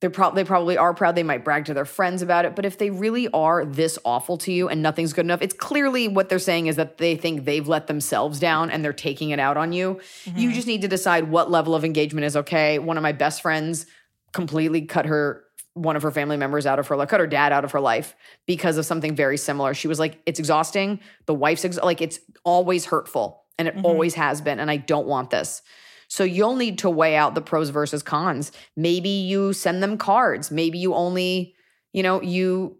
they're 0.01 0.11
probably 0.11 0.43
they 0.43 0.47
probably 0.47 0.77
are 0.77 0.95
proud. 0.95 1.17
They 1.17 1.25
might 1.25 1.45
brag 1.45 1.65
to 1.67 1.75
their 1.75 1.85
friends 1.85 2.23
about 2.23 2.45
it. 2.45 2.55
But 2.55 2.65
if 2.65 2.79
they 2.79 2.91
really 2.91 3.29
are 3.29 3.65
this 3.65 3.99
awful 4.05 4.39
to 4.39 4.53
you 4.53 4.69
and 4.69 4.81
nothing's 4.81 5.13
good 5.13 5.25
enough, 5.25 5.43
it's 5.43 5.55
clearly 5.55 6.07
what 6.07 6.29
they're 6.29 6.39
saying 6.39 6.69
is 6.69 6.77
that 6.77 6.99
they 6.99 7.17
think 7.17 7.45
they've 7.45 7.67
let 7.67 7.89
themselves 7.89 8.39
down 8.39 8.71
and 8.71 8.85
they're 8.85 8.93
taking 8.93 9.31
it 9.31 9.41
out 9.41 9.57
on 9.57 9.73
you. 9.73 10.01
You 10.25 10.33
mm-hmm. 10.33 10.53
just 10.53 10.69
need 10.69 10.83
to 10.83 10.89
decide 10.89 11.31
what 11.31 11.51
level 11.51 11.75
of 11.75 11.85
engagement 11.85 12.27
is 12.27 12.37
okay. 12.37 12.79
One 12.79 12.97
of 12.97 13.03
my 13.03 13.13
best 13.13 13.43
friends 13.43 13.87
completely 14.33 14.83
cut 14.83 15.07
her 15.07 15.45
one 15.75 15.95
of 15.95 16.03
her 16.03 16.11
family 16.11 16.37
members 16.37 16.67
out 16.67 16.81
of 16.81 16.89
her 16.89 16.97
life, 16.97 17.09
cut 17.09 17.21
her 17.21 17.27
dad 17.27 17.53
out 17.53 17.65
of 17.65 17.71
her 17.71 17.81
life 17.81 18.17
because 18.47 18.79
of 18.79 18.87
something 18.87 19.15
very 19.15 19.37
similar. 19.37 19.75
She 19.75 19.87
was 19.87 20.01
like, 20.01 20.21
it's 20.27 20.41
exhausting. 20.41 20.99
The 21.27 21.35
wife's 21.35 21.65
ex- 21.65 21.79
like, 21.81 22.01
it's 22.01 22.19
always 22.45 22.87
hurtful 22.87 23.45
and 23.59 23.69
it 23.69 23.77
Mhm. 23.77 23.85
always 23.85 24.15
has 24.15 24.41
been. 24.41 24.61
And 24.61 24.71
I 24.71 24.77
don't 24.77 25.07
want 25.07 25.31
this. 25.31 25.63
So 26.09 26.25
you'll 26.25 26.57
need 26.57 26.79
to 26.79 26.91
weigh 26.91 27.17
out 27.17 27.35
the 27.35 27.43
pros 27.43 27.69
versus 27.71 28.03
cons. 28.03 28.51
Maybe 28.77 29.09
you 29.11 29.53
send 29.53 29.83
them 29.83 29.99
cards. 29.99 30.51
Maybe 30.51 30.79
you 30.79 30.95
only, 30.95 31.55
you 31.93 32.03
know, 32.03 32.23
you, 32.23 32.79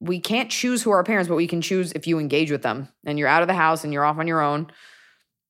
we 0.00 0.20
can't 0.20 0.50
choose 0.50 0.82
who 0.82 0.90
our 0.90 1.04
parents, 1.04 1.28
but 1.28 1.36
we 1.36 1.46
can 1.46 1.62
choose 1.62 1.92
if 1.92 2.06
you 2.06 2.18
engage 2.18 2.50
with 2.50 2.62
them 2.62 2.88
and 3.06 3.18
you're 3.18 3.28
out 3.28 3.42
of 3.42 3.48
the 3.48 3.54
house 3.54 3.84
and 3.84 3.92
you're 3.92 4.04
off 4.04 4.18
on 4.18 4.26
your 4.26 4.40
own. 4.40 4.70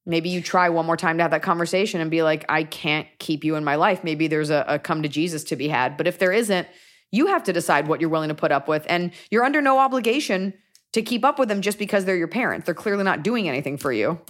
Maybe 0.06 0.28
you 0.28 0.40
try 0.40 0.68
one 0.70 0.86
more 0.86 0.96
time 0.96 1.18
to 1.18 1.22
have 1.22 1.30
that 1.32 1.42
conversation 1.42 2.00
and 2.00 2.10
be 2.10 2.22
like, 2.22 2.44
I 2.48 2.64
can't 2.64 3.06
keep 3.18 3.44
you 3.44 3.56
in 3.56 3.64
my 3.64 3.74
life. 3.74 4.02
Maybe 4.02 4.28
there's 4.28 4.50
a, 4.50 4.64
a 4.66 4.78
come 4.78 5.02
to 5.02 5.08
Jesus 5.08 5.44
to 5.44 5.56
be 5.56 5.68
had. 5.68 5.96
But 5.96 6.06
if 6.06 6.18
there 6.18 6.32
isn't, 6.32 6.66
you 7.12 7.26
have 7.26 7.42
to 7.44 7.52
decide 7.52 7.86
what 7.88 8.00
you're 8.00 8.08
willing 8.10 8.28
to 8.28 8.34
put 8.34 8.50
up 8.52 8.66
with. 8.68 8.84
And 8.88 9.10
you're 9.30 9.44
under 9.44 9.60
no 9.60 9.78
obligation 9.78 10.54
to 10.92 11.02
keep 11.02 11.24
up 11.24 11.38
with 11.38 11.48
them 11.48 11.60
just 11.60 11.78
because 11.78 12.04
they're 12.04 12.16
your 12.16 12.28
parents. 12.28 12.66
They're 12.66 12.74
clearly 12.74 13.04
not 13.04 13.22
doing 13.22 13.48
anything 13.48 13.76
for 13.76 13.92
you. 13.92 14.20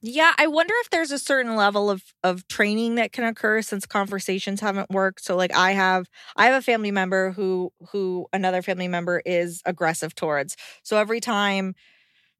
Yeah, 0.00 0.32
I 0.38 0.46
wonder 0.46 0.74
if 0.80 0.90
there's 0.90 1.10
a 1.10 1.18
certain 1.18 1.56
level 1.56 1.90
of 1.90 2.02
of 2.22 2.46
training 2.48 2.96
that 2.96 3.12
can 3.12 3.24
occur 3.24 3.62
since 3.62 3.84
conversations 3.86 4.60
haven't 4.60 4.90
worked. 4.90 5.24
So 5.24 5.36
like 5.36 5.54
I 5.54 5.72
have 5.72 6.08
I 6.36 6.46
have 6.46 6.54
a 6.54 6.62
family 6.62 6.90
member 6.90 7.32
who 7.32 7.72
who 7.90 8.26
another 8.32 8.62
family 8.62 8.88
member 8.88 9.22
is 9.24 9.60
aggressive 9.64 10.14
towards. 10.14 10.56
So 10.82 10.98
every 10.98 11.20
time 11.20 11.74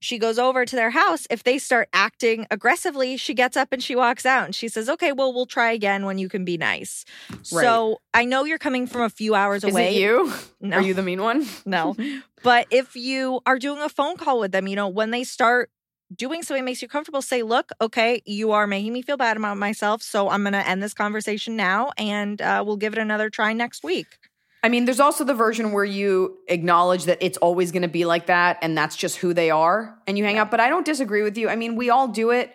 she 0.01 0.19
goes 0.19 0.39
over 0.39 0.65
to 0.65 0.77
their 0.77 0.91
house. 0.91 1.27
If 1.31 1.43
they 1.43 1.59
start 1.59 1.89
acting 1.93 2.47
aggressively, 2.51 3.17
she 3.17 3.35
gets 3.35 3.57
up 3.57 3.73
and 3.73 3.83
she 3.83 3.97
walks 3.97 4.25
out 4.25 4.45
and 4.47 4.55
she 4.55 4.69
says, 4.69 4.89
Okay, 4.89 5.13
well, 5.13 5.33
we'll 5.33 5.47
try 5.47 5.73
again 5.73 6.05
when 6.05 6.19
you 6.19 6.29
can 6.29 6.45
be 6.45 6.57
nice. 6.57 7.05
So 7.43 7.99
I 8.15 8.25
know 8.25 8.45
you're 8.45 8.59
coming 8.59 8.87
from 8.87 9.03
a 9.03 9.11
few 9.11 9.35
hours 9.35 9.65
Is 9.65 9.73
away. 9.73 9.97
it 9.97 10.01
you? 10.01 10.33
No. 10.61 10.77
Are 10.77 10.83
you 10.83 10.95
the 10.95 11.03
mean 11.03 11.21
one? 11.21 11.47
No. 11.67 11.97
but 12.43 12.67
if 12.71 12.95
you 12.95 13.41
are 13.47 13.59
doing 13.59 13.81
a 13.81 13.89
phone 13.89 14.17
call 14.17 14.39
with 14.41 14.53
them, 14.53 14.69
you 14.69 14.77
know, 14.77 14.89
when 14.89 15.11
they 15.11 15.25
start 15.25 15.71
doing 16.15 16.43
something 16.43 16.65
makes 16.65 16.83
you 16.83 16.89
comfortable, 16.89 17.23
say, 17.23 17.43
look, 17.43 17.71
okay, 17.81 18.23
you 18.25 18.53
are 18.53 18.67
making 18.67 18.93
me 18.93 19.03
feel 19.03 19.17
bad 19.17 19.37
about 19.37 19.57
myself. 19.59 20.03
So 20.03 20.29
I'm 20.29 20.43
going 20.43 20.53
to 20.55 20.67
end 20.67 20.83
this 20.83 20.95
conversation 20.95 21.57
now 21.57 21.93
and 21.99 22.41
uh, 22.41 22.63
we'll 22.67 22.77
give 22.77 22.93
it 22.95 22.99
another 22.99 23.31
try 23.31 23.53
next 23.53 23.85
week. 23.85 24.19
I 24.63 24.69
mean, 24.69 24.87
there's 24.87 24.99
also 25.01 25.23
the 25.23 25.35
version 25.35 25.73
where 25.73 25.85
you 25.85 26.39
acknowledge 26.49 27.05
that 27.05 27.19
it's 27.21 27.39
always 27.39 27.71
going 27.71 27.83
to 27.83 27.89
be 27.89 28.05
like 28.05 28.27
that 28.27 28.59
and 28.61 28.77
that's 28.77 28.97
just 28.97 29.19
who 29.19 29.33
they 29.33 29.51
are 29.51 29.97
and 30.07 30.19
you 30.19 30.25
hang 30.25 30.39
up. 30.39 30.51
But 30.51 30.61
I 30.61 30.69
don't 30.69 30.85
disagree 30.85 31.23
with 31.23 31.39
you. 31.39 31.49
I 31.49 31.57
mean, 31.57 31.77
we 31.77 31.91
all 31.91 32.09
do 32.09 32.31
it. 32.31 32.53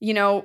You 0.00 0.12
know, 0.14 0.44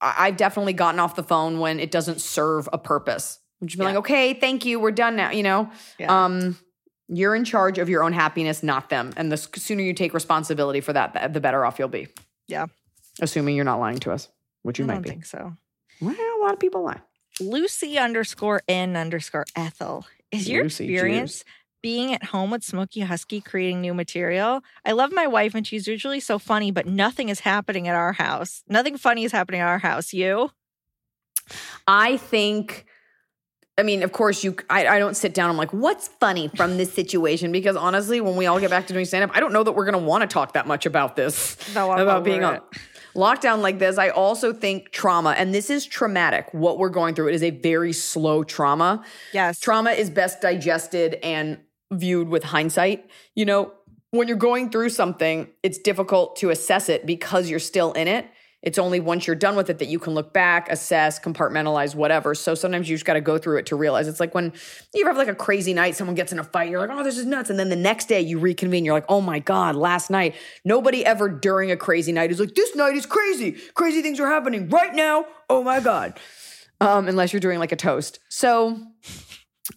I've 0.00 0.36
definitely 0.36 0.72
gotten 0.72 1.00
off 1.00 1.16
the 1.16 1.22
phone 1.22 1.58
when 1.58 1.80
it 1.80 1.90
doesn't 1.90 2.20
serve 2.20 2.68
a 2.72 2.78
purpose. 2.78 3.40
Which 3.58 3.74
be 3.76 3.80
Yeah. 3.82 3.88
like, 3.88 3.96
okay, 3.96 4.34
thank 4.34 4.64
you, 4.64 4.78
we're 4.78 4.92
done 4.92 5.16
now. 5.16 5.30
You 5.32 5.42
know, 5.42 5.70
Yeah. 5.98 6.24
um, 6.24 6.56
you're 7.08 7.34
in 7.34 7.44
charge 7.44 7.78
of 7.78 7.88
your 7.88 8.02
own 8.02 8.12
happiness, 8.12 8.62
not 8.62 8.90
them. 8.90 9.12
And 9.16 9.32
the 9.32 9.36
sooner 9.36 9.82
you 9.82 9.94
take 9.94 10.12
responsibility 10.14 10.80
for 10.80 10.92
that, 10.92 11.32
the- 11.32 11.40
better 11.40 11.64
off 11.64 11.78
you'll 11.78 11.88
be. 11.88 12.08
Yeah. 12.46 12.66
Assuming 13.20 13.56
you're 13.56 13.64
not 13.64 13.80
lying 13.80 13.98
to 14.00 14.12
us, 14.12 14.28
which 14.62 14.78
you 14.78 14.84
I 14.84 14.88
might 14.88 14.94
don't 14.94 15.02
be. 15.02 15.08
think 15.10 15.26
so. 15.26 15.54
Well, 16.00 16.14
a 16.14 16.42
lot 16.42 16.52
of 16.52 16.60
people 16.60 16.84
lie. 16.84 17.00
Lucy 17.40 17.98
underscore 17.98 18.62
N 18.68 18.96
underscore 18.96 19.44
Ethel. 19.56 20.06
Is 20.30 20.48
your 20.48 20.64
Lucy, 20.64 20.92
experience 20.92 21.44
being 21.82 22.12
at 22.12 22.24
home 22.24 22.50
with 22.50 22.62
Smokey 22.64 23.00
Husky 23.00 23.40
creating 23.40 23.80
new 23.80 23.94
material? 23.94 24.62
I 24.84 24.92
love 24.92 25.12
my 25.12 25.26
wife 25.26 25.54
and 25.54 25.66
she's 25.66 25.86
usually 25.86 26.20
so 26.20 26.38
funny, 26.38 26.70
but 26.70 26.86
nothing 26.86 27.28
is 27.28 27.40
happening 27.40 27.88
at 27.88 27.94
our 27.94 28.12
house. 28.12 28.62
Nothing 28.68 28.96
funny 28.98 29.24
is 29.24 29.32
happening 29.32 29.60
at 29.60 29.68
our 29.68 29.78
house. 29.78 30.12
You? 30.12 30.50
I 31.86 32.16
think. 32.18 32.84
I 33.78 33.84
mean, 33.84 34.02
of 34.02 34.12
course, 34.12 34.42
you. 34.42 34.56
I, 34.68 34.86
I 34.86 34.98
don't 34.98 35.16
sit 35.16 35.32
down. 35.32 35.48
I'm 35.48 35.56
like, 35.56 35.72
what's 35.72 36.08
funny 36.08 36.48
from 36.48 36.76
this 36.76 36.92
situation? 36.92 37.52
Because 37.52 37.76
honestly, 37.76 38.20
when 38.20 38.36
we 38.36 38.46
all 38.46 38.58
get 38.58 38.70
back 38.70 38.88
to 38.88 38.92
doing 38.92 39.04
stand 39.04 39.24
up, 39.24 39.30
I 39.36 39.40
don't 39.40 39.52
know 39.52 39.62
that 39.62 39.72
we're 39.72 39.84
going 39.84 39.98
to 40.00 40.06
want 40.06 40.22
to 40.22 40.26
talk 40.26 40.54
that 40.54 40.66
much 40.66 40.84
about 40.84 41.14
this. 41.16 41.56
No, 41.74 41.92
about 41.92 42.24
being 42.24 42.44
on 42.44 42.60
lockdown 43.14 43.60
like 43.60 43.78
this. 43.78 43.98
I 43.98 44.08
also 44.10 44.52
think 44.52 44.90
trauma, 44.90 45.30
and 45.30 45.54
this 45.54 45.70
is 45.70 45.86
traumatic. 45.86 46.48
What 46.52 46.78
we're 46.78 46.88
going 46.88 47.14
through, 47.14 47.28
it 47.28 47.34
is 47.34 47.42
a 47.42 47.50
very 47.50 47.92
slow 47.92 48.44
trauma. 48.44 49.04
Yes. 49.32 49.60
Trauma 49.60 49.90
is 49.90 50.10
best 50.10 50.40
digested 50.40 51.14
and 51.22 51.58
viewed 51.92 52.28
with 52.28 52.44
hindsight. 52.44 53.08
You 53.34 53.46
know, 53.46 53.72
when 54.10 54.28
you're 54.28 54.36
going 54.36 54.70
through 54.70 54.90
something, 54.90 55.48
it's 55.62 55.78
difficult 55.78 56.36
to 56.36 56.50
assess 56.50 56.88
it 56.88 57.06
because 57.06 57.50
you're 57.50 57.58
still 57.58 57.92
in 57.92 58.08
it. 58.08 58.26
It's 58.60 58.78
only 58.78 58.98
once 58.98 59.26
you're 59.26 59.36
done 59.36 59.54
with 59.54 59.70
it 59.70 59.78
that 59.78 59.86
you 59.86 60.00
can 60.00 60.14
look 60.14 60.32
back, 60.32 60.70
assess, 60.70 61.20
compartmentalize, 61.20 61.94
whatever. 61.94 62.34
So 62.34 62.56
sometimes 62.56 62.88
you 62.88 62.96
just 62.96 63.04
got 63.04 63.14
to 63.14 63.20
go 63.20 63.38
through 63.38 63.58
it 63.58 63.66
to 63.66 63.76
realize 63.76 64.08
it's 64.08 64.18
like 64.18 64.34
when 64.34 64.52
you 64.92 65.06
have 65.06 65.16
like 65.16 65.28
a 65.28 65.34
crazy 65.34 65.72
night, 65.72 65.94
someone 65.94 66.16
gets 66.16 66.32
in 66.32 66.40
a 66.40 66.44
fight, 66.44 66.68
you're 66.68 66.80
like, 66.80 66.90
oh, 66.90 67.04
this 67.04 67.18
is 67.18 67.24
nuts. 67.24 67.50
And 67.50 67.58
then 67.58 67.68
the 67.68 67.76
next 67.76 68.06
day 68.06 68.20
you 68.20 68.40
reconvene, 68.40 68.84
you're 68.84 68.94
like, 68.94 69.04
oh 69.08 69.20
my 69.20 69.38
God, 69.38 69.76
last 69.76 70.10
night. 70.10 70.34
Nobody 70.64 71.06
ever 71.06 71.28
during 71.28 71.70
a 71.70 71.76
crazy 71.76 72.10
night 72.10 72.32
is 72.32 72.40
like, 72.40 72.56
this 72.56 72.74
night 72.74 72.96
is 72.96 73.06
crazy. 73.06 73.52
Crazy 73.74 74.02
things 74.02 74.18
are 74.18 74.26
happening 74.26 74.68
right 74.68 74.94
now. 74.94 75.26
Oh 75.48 75.62
my 75.62 75.78
God. 75.78 76.18
Um, 76.80 77.06
unless 77.06 77.32
you're 77.32 77.40
doing 77.40 77.60
like 77.60 77.72
a 77.72 77.76
toast. 77.76 78.18
So 78.28 78.80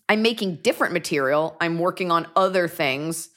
I'm 0.09 0.21
making 0.21 0.57
different 0.57 0.93
material. 0.93 1.55
I'm 1.61 1.77
working 1.79 2.11
on 2.11 2.27
other 2.35 2.67
things, 2.67 3.29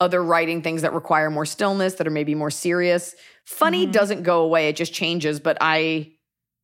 other 0.00 0.22
writing 0.22 0.62
things 0.62 0.82
that 0.82 0.92
require 0.92 1.30
more 1.30 1.46
stillness, 1.46 1.94
that 1.94 2.06
are 2.06 2.10
maybe 2.10 2.34
more 2.34 2.50
serious. 2.50 3.14
Funny 3.44 3.86
doesn't 3.86 4.22
go 4.22 4.42
away, 4.42 4.68
it 4.68 4.76
just 4.76 4.92
changes. 4.92 5.40
But 5.40 5.58
I, 5.60 6.12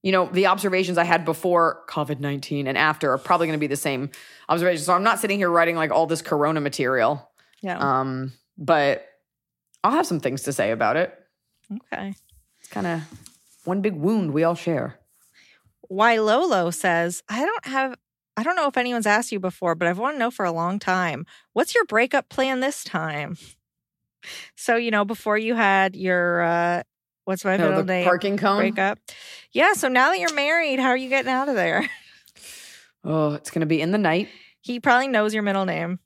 you 0.03 0.12
know, 0.12 0.28
the 0.30 0.47
observations 0.47 0.99
I 0.99 1.05
had 1.05 1.24
before 1.24 1.82
COVID 1.89 2.20
19 2.20 2.66
and 2.66 2.78
after 2.78 3.12
are 3.12 3.18
probably 3.18 3.47
going 3.47 3.59
to 3.59 3.61
be 3.61 3.66
the 3.66 3.76
same 3.76 4.11
observations. 4.49 4.87
So 4.87 4.93
I'm 4.93 5.03
not 5.03 5.18
sitting 5.18 5.39
here 5.39 5.51
writing 5.51 5.76
like 5.76 5.91
all 5.91 6.07
this 6.07 6.22
Corona 6.22 6.61
material. 6.61 7.30
Yeah. 7.61 7.78
Um, 7.78 8.32
but 8.57 9.07
I'll 9.82 9.93
have 9.93 10.07
some 10.07 10.20
things 10.20 10.43
to 10.43 10.53
say 10.53 10.70
about 10.70 10.97
it. 10.97 11.14
okay. 11.93 12.14
It's 12.61 12.68
kind 12.68 12.87
of 12.87 13.03
one 13.64 13.80
big 13.80 13.95
wound 13.95 14.32
we 14.32 14.45
all 14.45 14.55
share. 14.55 14.99
Why 15.89 16.18
Lolo 16.18 16.70
says, 16.70 17.22
I 17.28 17.45
don't 17.45 17.66
have 17.66 17.97
I 18.37 18.43
don't 18.43 18.57
know 18.57 18.66
if 18.66 18.76
anyone's 18.76 19.07
asked 19.07 19.30
you 19.32 19.39
before, 19.41 19.74
but 19.74 19.87
I've 19.89 19.99
wanted 19.99 20.14
to 20.14 20.18
know 20.18 20.30
for 20.30 20.45
a 20.45 20.53
long 20.53 20.78
time. 20.78 21.24
What's 21.53 21.74
your 21.74 21.85
breakup 21.85 22.28
plan 22.28 22.61
this 22.61 22.82
time? 22.85 23.37
So, 24.57 24.76
you 24.76 24.91
know, 24.91 25.05
before 25.05 25.37
you 25.39 25.55
had 25.55 25.95
your 25.95 26.43
uh 26.43 26.82
what's 27.24 27.45
my 27.45 27.57
No, 27.57 27.68
middle 27.68 27.82
the 27.82 27.93
name? 27.93 28.05
parking 28.05 28.37
cone. 28.37 28.59
breakup. 28.59 28.99
Yeah, 29.53 29.74
so 29.74 29.89
now 29.89 30.11
that 30.11 30.18
you're 30.18 30.35
married, 30.35 30.80
how 30.80 30.89
are 30.89 30.97
you 30.97 31.09
getting 31.09 31.30
out 31.30 31.49
of 31.49 31.55
there? 31.55 31.89
Oh, 33.07 33.35
it's 33.35 33.51
going 33.51 33.61
to 33.61 33.66
be 33.66 33.82
in 33.82 33.91
the 33.93 33.99
night. 33.99 34.28
He 34.62 34.80
probably 34.80 35.09
knows 35.09 35.35
your 35.35 35.43
middle 35.43 35.66
name. 35.66 35.99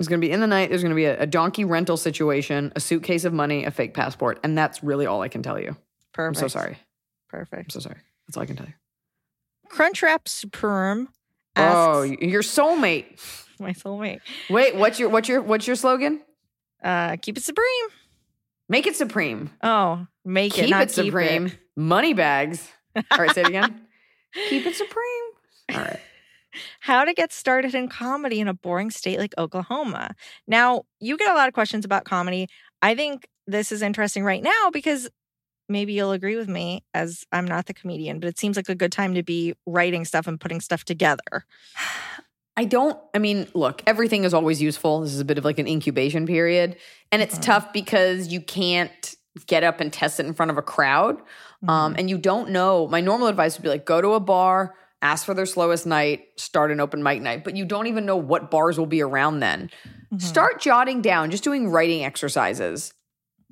It's 0.00 0.08
going 0.08 0.20
to 0.20 0.26
be 0.26 0.32
in 0.32 0.40
the 0.40 0.48
night. 0.48 0.68
There's 0.68 0.82
going 0.82 0.90
to 0.90 0.96
be 0.96 1.04
a, 1.04 1.20
a 1.22 1.26
donkey 1.26 1.64
rental 1.64 1.96
situation, 1.96 2.72
a 2.74 2.80
suitcase 2.80 3.24
of 3.24 3.32
money, 3.32 3.64
a 3.66 3.70
fake 3.70 3.94
passport. 3.94 4.40
And 4.42 4.58
that's 4.58 4.82
really 4.82 5.06
all 5.06 5.22
I 5.22 5.28
can 5.28 5.44
tell 5.44 5.60
you. 5.60 5.76
Perfect. 6.12 6.42
I'm 6.42 6.48
so 6.48 6.48
sorry. 6.48 6.76
Perfect. 7.28 7.66
I'm 7.66 7.70
so 7.70 7.78
sorry. 7.78 7.98
That's 8.26 8.36
all 8.36 8.42
I 8.42 8.46
can 8.46 8.56
tell 8.56 8.66
you. 8.66 8.72
Crunchwrap 9.70 10.26
Supreme 10.26 11.08
Oh, 11.60 12.02
asks 12.04 12.22
your 12.22 12.42
soulmate. 12.42 13.18
my 13.60 13.72
soulmate. 13.72 14.20
Wait, 14.48 14.74
what's 14.76 14.98
your 14.98 15.08
what's 15.08 15.28
your 15.28 15.42
what's 15.42 15.66
your 15.66 15.76
slogan? 15.76 16.22
Uh 16.82 17.16
keep 17.16 17.36
it 17.36 17.42
supreme. 17.42 17.86
Make 18.68 18.86
it 18.86 18.96
supreme. 18.96 19.50
Oh, 19.62 20.06
make 20.24 20.52
keep 20.54 20.64
it, 20.64 20.70
not 20.70 20.82
it 20.84 20.90
supreme. 20.92 21.48
Keep 21.48 21.54
it. 21.54 21.60
Money 21.76 22.14
bags. 22.14 22.68
All 22.96 23.18
right, 23.18 23.34
say 23.34 23.42
it 23.42 23.48
again. 23.48 23.86
keep 24.48 24.64
it 24.66 24.76
supreme. 24.76 25.24
All 25.74 25.78
right. 25.78 26.00
How 26.80 27.04
to 27.04 27.14
get 27.14 27.32
started 27.32 27.74
in 27.74 27.88
comedy 27.88 28.40
in 28.40 28.48
a 28.48 28.54
boring 28.54 28.90
state 28.90 29.18
like 29.18 29.34
Oklahoma. 29.38 30.14
Now, 30.48 30.82
you 30.98 31.16
get 31.16 31.30
a 31.30 31.34
lot 31.34 31.46
of 31.46 31.54
questions 31.54 31.84
about 31.84 32.04
comedy. 32.04 32.48
I 32.82 32.94
think 32.94 33.28
this 33.46 33.70
is 33.70 33.82
interesting 33.82 34.24
right 34.24 34.42
now 34.42 34.70
because 34.72 35.08
maybe 35.70 35.92
you'll 35.94 36.12
agree 36.12 36.36
with 36.36 36.48
me 36.48 36.82
as 36.92 37.24
I'm 37.32 37.46
not 37.46 37.66
the 37.66 37.74
comedian, 37.74 38.20
but 38.20 38.28
it 38.28 38.38
seems 38.38 38.56
like 38.56 38.68
a 38.68 38.74
good 38.74 38.92
time 38.92 39.14
to 39.14 39.22
be 39.22 39.54
writing 39.66 40.04
stuff 40.04 40.26
and 40.26 40.38
putting 40.38 40.60
stuff 40.60 40.84
together. 40.84 41.46
I 42.56 42.64
don't, 42.64 42.98
I 43.14 43.18
mean, 43.18 43.48
look, 43.54 43.82
everything 43.86 44.24
is 44.24 44.34
always 44.34 44.60
useful. 44.60 45.00
This 45.00 45.14
is 45.14 45.20
a 45.20 45.24
bit 45.24 45.38
of 45.38 45.44
like 45.46 45.58
an 45.58 45.66
incubation 45.66 46.26
period. 46.26 46.76
And 47.10 47.22
it's 47.22 47.38
Mhm. 47.38 47.42
tough 47.42 47.72
because 47.72 48.28
you 48.28 48.40
can't 48.42 49.14
get 49.46 49.62
up 49.64 49.80
and 49.80 49.90
test 49.90 50.20
it 50.20 50.26
in 50.26 50.34
front 50.34 50.50
of 50.50 50.58
a 50.58 50.62
crowd. 50.62 51.22
Um, 51.68 51.94
and 51.96 52.10
you 52.10 52.18
don't 52.18 52.50
know. 52.50 52.88
My 52.88 53.00
normal 53.00 53.28
advice 53.28 53.56
would 53.56 53.62
be 53.62 53.68
like 53.68 53.86
go 53.86 54.00
to 54.02 54.08
a 54.14 54.20
bar, 54.20 54.74
ask 55.00 55.24
for 55.24 55.32
their 55.32 55.46
slowest 55.46 55.86
night, 55.86 56.24
start 56.36 56.70
an 56.70 56.80
open 56.80 57.02
mic 57.02 57.22
night, 57.22 57.44
but 57.44 57.56
you 57.56 57.64
don't 57.64 57.86
even 57.86 58.04
know 58.04 58.16
what 58.16 58.50
bars 58.50 58.76
will 58.78 58.86
be 58.86 59.00
around 59.00 59.40
then. 59.40 59.70
Mhm. 60.12 60.20
Start 60.20 60.60
jotting 60.60 61.00
down, 61.00 61.30
just 61.30 61.44
doing 61.44 61.68
writing 61.70 62.04
exercises 62.04 62.92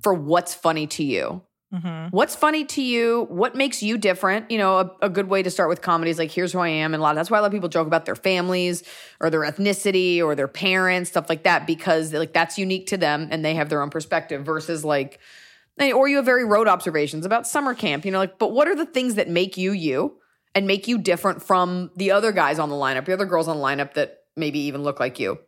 for 0.02 0.12
what's 0.12 0.52
funny 0.54 0.86
to 0.88 1.04
you. 1.04 1.42
Mhm. 1.72 2.10
What's 2.12 2.34
funny 2.34 2.64
to 2.64 2.82
you? 2.82 3.26
What 3.28 3.54
makes 3.54 3.82
you 3.82 3.98
different? 3.98 4.50
You 4.50 4.56
know, 4.56 4.78
a, 4.78 4.90
a 5.02 5.08
good 5.10 5.28
way 5.28 5.42
to 5.42 5.50
start 5.50 5.68
with 5.68 5.82
comedy 5.82 6.10
is 6.10 6.18
like, 6.18 6.30
here's 6.30 6.52
who 6.52 6.60
I 6.60 6.68
am. 6.68 6.94
And 6.94 7.00
a 7.00 7.02
lot 7.02 7.14
that's 7.14 7.30
why 7.30 7.38
a 7.38 7.42
lot 7.42 7.48
of 7.48 7.52
people 7.52 7.68
joke 7.68 7.86
about 7.86 8.06
their 8.06 8.16
families 8.16 8.82
or 9.20 9.28
their 9.28 9.42
ethnicity 9.42 10.22
or 10.22 10.34
their 10.34 10.48
parents, 10.48 11.10
stuff 11.10 11.28
like 11.28 11.42
that, 11.42 11.66
because 11.66 12.12
like 12.14 12.32
that's 12.32 12.56
unique 12.56 12.86
to 12.86 12.96
them 12.96 13.28
and 13.30 13.44
they 13.44 13.54
have 13.54 13.68
their 13.68 13.82
own 13.82 13.90
perspective 13.90 14.46
versus 14.46 14.82
like, 14.82 15.18
or 15.78 16.08
you 16.08 16.16
have 16.16 16.24
very 16.24 16.44
road 16.44 16.68
observations 16.68 17.26
about 17.26 17.46
summer 17.46 17.74
camp, 17.74 18.06
you 18.06 18.10
know, 18.10 18.18
like, 18.18 18.38
but 18.38 18.52
what 18.52 18.66
are 18.66 18.74
the 18.74 18.86
things 18.86 19.16
that 19.16 19.28
make 19.28 19.58
you 19.58 19.72
you 19.72 20.16
and 20.54 20.66
make 20.66 20.88
you 20.88 20.96
different 20.96 21.42
from 21.42 21.90
the 21.96 22.10
other 22.10 22.32
guys 22.32 22.58
on 22.58 22.70
the 22.70 22.76
lineup, 22.76 23.04
the 23.04 23.12
other 23.12 23.26
girls 23.26 23.46
on 23.46 23.58
the 23.58 23.62
lineup 23.62 23.92
that 23.92 24.20
maybe 24.36 24.58
even 24.60 24.82
look 24.82 24.98
like 24.98 25.20
you? 25.20 25.38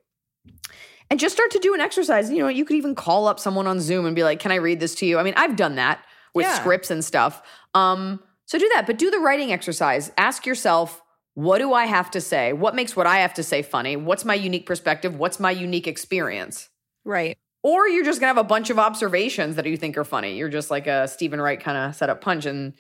And 1.11 1.19
just 1.19 1.35
start 1.35 1.51
to 1.53 1.59
do 1.59 1.75
an 1.75 1.81
exercise. 1.81 2.31
You 2.31 2.39
know, 2.39 2.49
you 2.49 2.65
could 2.65 2.77
even 2.77 2.95
call 2.95 3.27
up 3.27 3.41
someone 3.41 3.67
on 3.67 3.81
Zoom 3.81 4.07
and 4.07 4.15
be 4.15 4.23
like, 4.23 4.39
can 4.39 4.53
I 4.53 4.57
read 4.57 4.79
this 4.79 4.95
to 4.97 5.07
you? 5.07 5.19
I 5.19 5.25
mean, 5.25 5.35
I've 5.37 5.57
done 5.57 5.75
that 5.77 6.05
with 6.35 6.47
Yeah. 6.47 6.55
scripts 6.59 6.91
and 6.91 7.05
stuff. 7.05 7.43
Um, 7.75 8.21
so 8.47 8.59
do 8.59 8.69
that, 8.75 8.87
but 8.87 8.99
do 8.99 9.11
the 9.11 9.19
writing 9.19 9.53
exercise. 9.53 10.11
Ask 10.19 10.47
yourself, 10.47 11.03
what 11.35 11.59
do 11.59 11.73
I 11.73 11.87
have 11.87 12.11
to 12.13 12.21
say? 12.21 12.53
What 12.53 12.75
makes 12.75 12.97
what 12.97 13.07
I 13.07 13.19
have 13.19 13.35
to 13.35 13.43
say 13.43 13.63
funny? 13.63 13.97
What's 13.97 14.25
my 14.25 14.35
unique 14.35 14.67
perspective? 14.67 15.17
What's 15.19 15.39
my 15.39 15.51
unique 15.53 15.87
experience? 15.87 16.69
Right. 17.05 17.39
Or 17.63 17.87
you're 17.89 18.05
just 18.05 18.21
gonna 18.21 18.29
have 18.29 18.39
a 18.39 18.45
bunch 18.45 18.71
of 18.71 18.79
observations 18.79 19.57
that 19.57 19.67
you 19.67 19.77
think 19.77 19.97
are 19.97 20.05
funny. 20.05 20.37
You're 20.37 20.49
just 20.49 20.71
like 20.71 20.87
a 20.87 21.07
Steven 21.07 21.41
Wright 21.41 21.61
kind 21.61 21.77
of 21.79 21.95
setup 21.95 22.21
punch. 22.21 22.47
And 22.47 22.73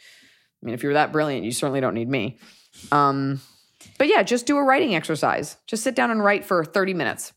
I 0.62 0.66
mean, 0.66 0.74
if 0.74 0.82
you're 0.82 0.94
that 0.94 1.12
brilliant, 1.12 1.44
you 1.44 1.53
certainly 1.53 1.80
don't 1.80 1.94
need 1.94 2.09
me. 2.09 2.38
Um, 2.90 3.40
but 3.98 4.09
yeah, 4.09 4.22
just 4.22 4.46
do 4.46 4.57
a 4.57 4.62
writing 4.64 4.94
exercise. 4.94 5.57
Just 5.66 5.82
sit 5.84 5.94
down 5.94 6.11
and 6.11 6.22
write 6.22 6.44
for 6.44 6.64
30 6.64 6.94
minutes. 6.94 7.32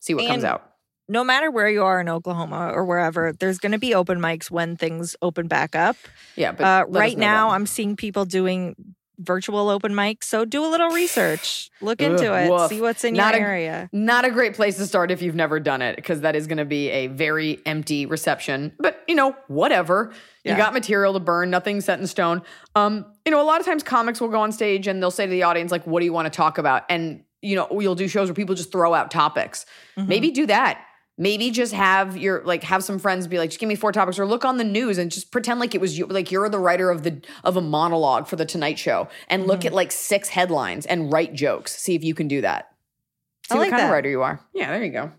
See 0.00 0.14
what 0.14 0.26
comes 0.26 0.44
out. 0.44 0.72
No 1.08 1.22
matter 1.22 1.50
where 1.50 1.68
you 1.68 1.82
are 1.84 2.00
in 2.00 2.08
Oklahoma 2.08 2.70
or 2.74 2.84
wherever, 2.84 3.32
there's 3.32 3.58
going 3.58 3.72
to 3.72 3.78
be 3.78 3.94
open 3.94 4.18
mics 4.18 4.50
when 4.50 4.76
things 4.76 5.14
open 5.22 5.46
back 5.46 5.76
up. 5.76 5.96
Yeah, 6.34 6.52
but 6.52 6.64
Uh, 6.64 6.84
right 6.88 7.16
now, 7.16 7.46
then. 7.48 7.54
I'm 7.54 7.66
seeing 7.66 7.94
people 7.96 8.24
doing 8.24 8.74
virtual 9.18 9.70
open 9.70 9.92
mics. 9.94 10.24
So 10.24 10.44
do 10.44 10.62
a 10.62 10.68
little 10.68 10.90
research, 10.90 11.70
look 11.80 12.02
into 12.02 12.30
Ugh, 12.30 12.46
it, 12.46 12.50
woof. 12.50 12.68
see 12.68 12.82
what's 12.82 13.02
in 13.02 13.14
Not 13.14 13.34
your 13.34 13.44
a- 13.44 13.48
area. 13.48 13.88
Not 13.92 14.26
a 14.26 14.30
great 14.30 14.52
place 14.54 14.76
to 14.76 14.84
start 14.84 15.10
if 15.10 15.22
you've 15.22 15.34
never 15.34 15.58
done 15.58 15.80
it, 15.80 15.96
because 15.96 16.20
that 16.20 16.36
is 16.36 16.46
going 16.46 16.58
to 16.58 16.66
be 16.66 16.90
a 16.90 17.06
very 17.06 17.60
empty 17.64 18.04
reception. 18.04 18.72
But 18.78 19.02
you 19.08 19.14
know, 19.14 19.34
whatever. 19.48 20.12
You 20.44 20.54
got 20.56 20.74
material 20.74 21.12
to 21.14 21.18
burn, 21.18 21.50
nothing 21.50 21.80
set 21.80 21.98
in 21.98 22.06
stone. 22.06 22.40
Um, 22.76 23.04
you 23.24 23.32
know, 23.32 23.40
a 23.40 23.42
lot 23.42 23.58
of 23.58 23.66
times 23.66 23.82
comics 23.82 24.20
will 24.20 24.28
go 24.28 24.38
on 24.40 24.52
stage 24.52 24.86
and 24.86 25.02
they'll 25.02 25.10
say 25.10 25.26
to 25.26 25.30
the 25.30 25.42
audience, 25.42 25.72
like, 25.72 25.84
what 25.88 25.98
do 26.00 26.04
you 26.06 26.12
want 26.12 26.26
to 26.26 26.36
talk 26.36 26.58
about? 26.58 26.84
And, 26.88 27.24
you 27.42 27.56
know, 27.56 27.80
you'll 27.80 27.96
do 27.96 28.06
shows 28.06 28.28
where 28.28 28.34
people 28.34 28.54
just 28.54 28.70
throw 28.70 28.94
out 28.94 29.10
topics. 29.10 29.66
Mm-hmm. 29.98 30.08
Maybe 30.08 30.30
do 30.30 30.46
that. 30.46 30.80
Maybe 31.18 31.50
just 31.50 31.72
have 31.72 32.16
your 32.16 32.42
like 32.44 32.62
have 32.64 32.84
some 32.84 32.98
friends 32.98 33.26
be 33.26 33.38
like, 33.38 33.48
just 33.50 33.58
give 33.60 33.68
me 33.68 33.74
four 33.74 33.90
topics, 33.90 34.18
or 34.18 34.26
look 34.26 34.44
on 34.44 34.58
the 34.58 34.64
news 34.64 34.98
and 34.98 35.10
just 35.10 35.30
pretend 35.32 35.60
like 35.60 35.74
it 35.74 35.80
was 35.80 35.96
you, 35.98 36.06
like 36.06 36.30
you're 36.30 36.48
the 36.50 36.58
writer 36.58 36.90
of 36.90 37.04
the 37.04 37.22
of 37.42 37.56
a 37.56 37.62
monologue 37.62 38.26
for 38.26 38.36
the 38.36 38.44
Tonight 38.44 38.78
Show, 38.78 39.08
and 39.28 39.46
look 39.46 39.60
Mm-hmm. 39.60 39.68
at 39.68 39.72
like 39.72 39.92
six 39.92 40.28
headlines 40.28 40.84
and 40.84 41.10
write 41.10 41.32
jokes. 41.32 41.74
See 41.76 41.94
if 41.94 42.04
you 42.04 42.14
can 42.14 42.28
do 42.28 42.42
that. 42.42 42.68
I 43.50 43.54
See 43.54 43.58
what 43.58 43.60
like 43.62 43.70
kind 43.70 43.84
of 43.84 43.90
writer 43.90 44.10
you 44.10 44.22
are. 44.22 44.40
Yeah, 44.52 44.70
there 44.72 44.84
you 44.84 44.92
go. 44.92 45.10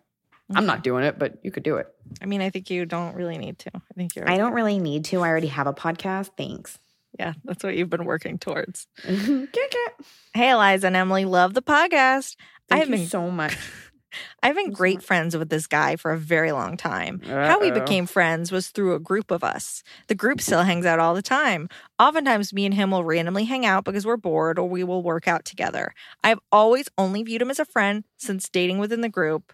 I'm 0.53 0.65
not 0.65 0.83
doing 0.83 1.03
it, 1.03 1.17
but 1.19 1.39
you 1.43 1.51
could 1.51 1.63
do 1.63 1.75
it. 1.77 1.87
I 2.21 2.25
mean, 2.25 2.41
I 2.41 2.49
think 2.51 2.69
you 2.69 2.85
don't 2.85 3.15
really 3.15 3.37
need 3.37 3.59
to. 3.59 3.71
I 3.75 3.93
think 3.95 4.15
you're. 4.15 4.29
I 4.29 4.37
don't 4.37 4.53
really 4.53 4.79
need 4.79 5.03
to. 5.05 5.21
I 5.21 5.27
already 5.29 5.47
have 5.47 5.67
a 5.67 5.73
podcast. 5.73 6.29
Thanks. 6.37 6.77
Yeah, 7.19 7.33
that's 7.43 7.63
what 7.63 7.75
you've 7.75 7.89
been 7.89 8.05
working 8.05 8.37
towards. 8.37 8.87
Thank 9.01 9.49
Hey, 10.33 10.51
Eliza 10.51 10.87
and 10.87 10.95
Emily, 10.95 11.25
love 11.25 11.53
the 11.55 11.61
podcast. 11.63 12.35
I 12.69 12.77
have 12.77 12.89
you 12.89 12.97
been 12.97 13.07
so 13.07 13.31
much. 13.31 13.57
I've 14.41 14.55
been 14.55 14.71
great 14.71 15.01
friends 15.03 15.35
with 15.35 15.49
this 15.49 15.67
guy 15.67 15.95
for 15.95 16.11
a 16.11 16.17
very 16.17 16.51
long 16.51 16.77
time. 16.77 17.19
How 17.47 17.59
we 17.59 17.71
became 17.71 18.05
friends 18.05 18.51
was 18.51 18.69
through 18.69 18.95
a 18.95 18.99
group 18.99 19.31
of 19.31 19.43
us. 19.43 19.83
The 20.07 20.15
group 20.15 20.41
still 20.41 20.63
hangs 20.63 20.85
out 20.85 20.99
all 20.99 21.13
the 21.13 21.21
time. 21.21 21.69
Oftentimes, 21.99 22.53
me 22.53 22.65
and 22.65 22.73
him 22.73 22.91
will 22.91 23.03
randomly 23.03 23.43
hang 23.45 23.65
out 23.65 23.83
because 23.83 24.05
we're 24.05 24.17
bored 24.17 24.57
or 24.59 24.67
we 24.69 24.83
will 24.83 25.03
work 25.03 25.27
out 25.27 25.45
together. 25.45 25.93
I've 26.23 26.39
always 26.51 26.87
only 26.97 27.23
viewed 27.23 27.41
him 27.41 27.51
as 27.51 27.59
a 27.59 27.65
friend 27.65 28.03
since 28.17 28.49
dating 28.49 28.79
within 28.79 29.01
the 29.01 29.09
group. 29.09 29.53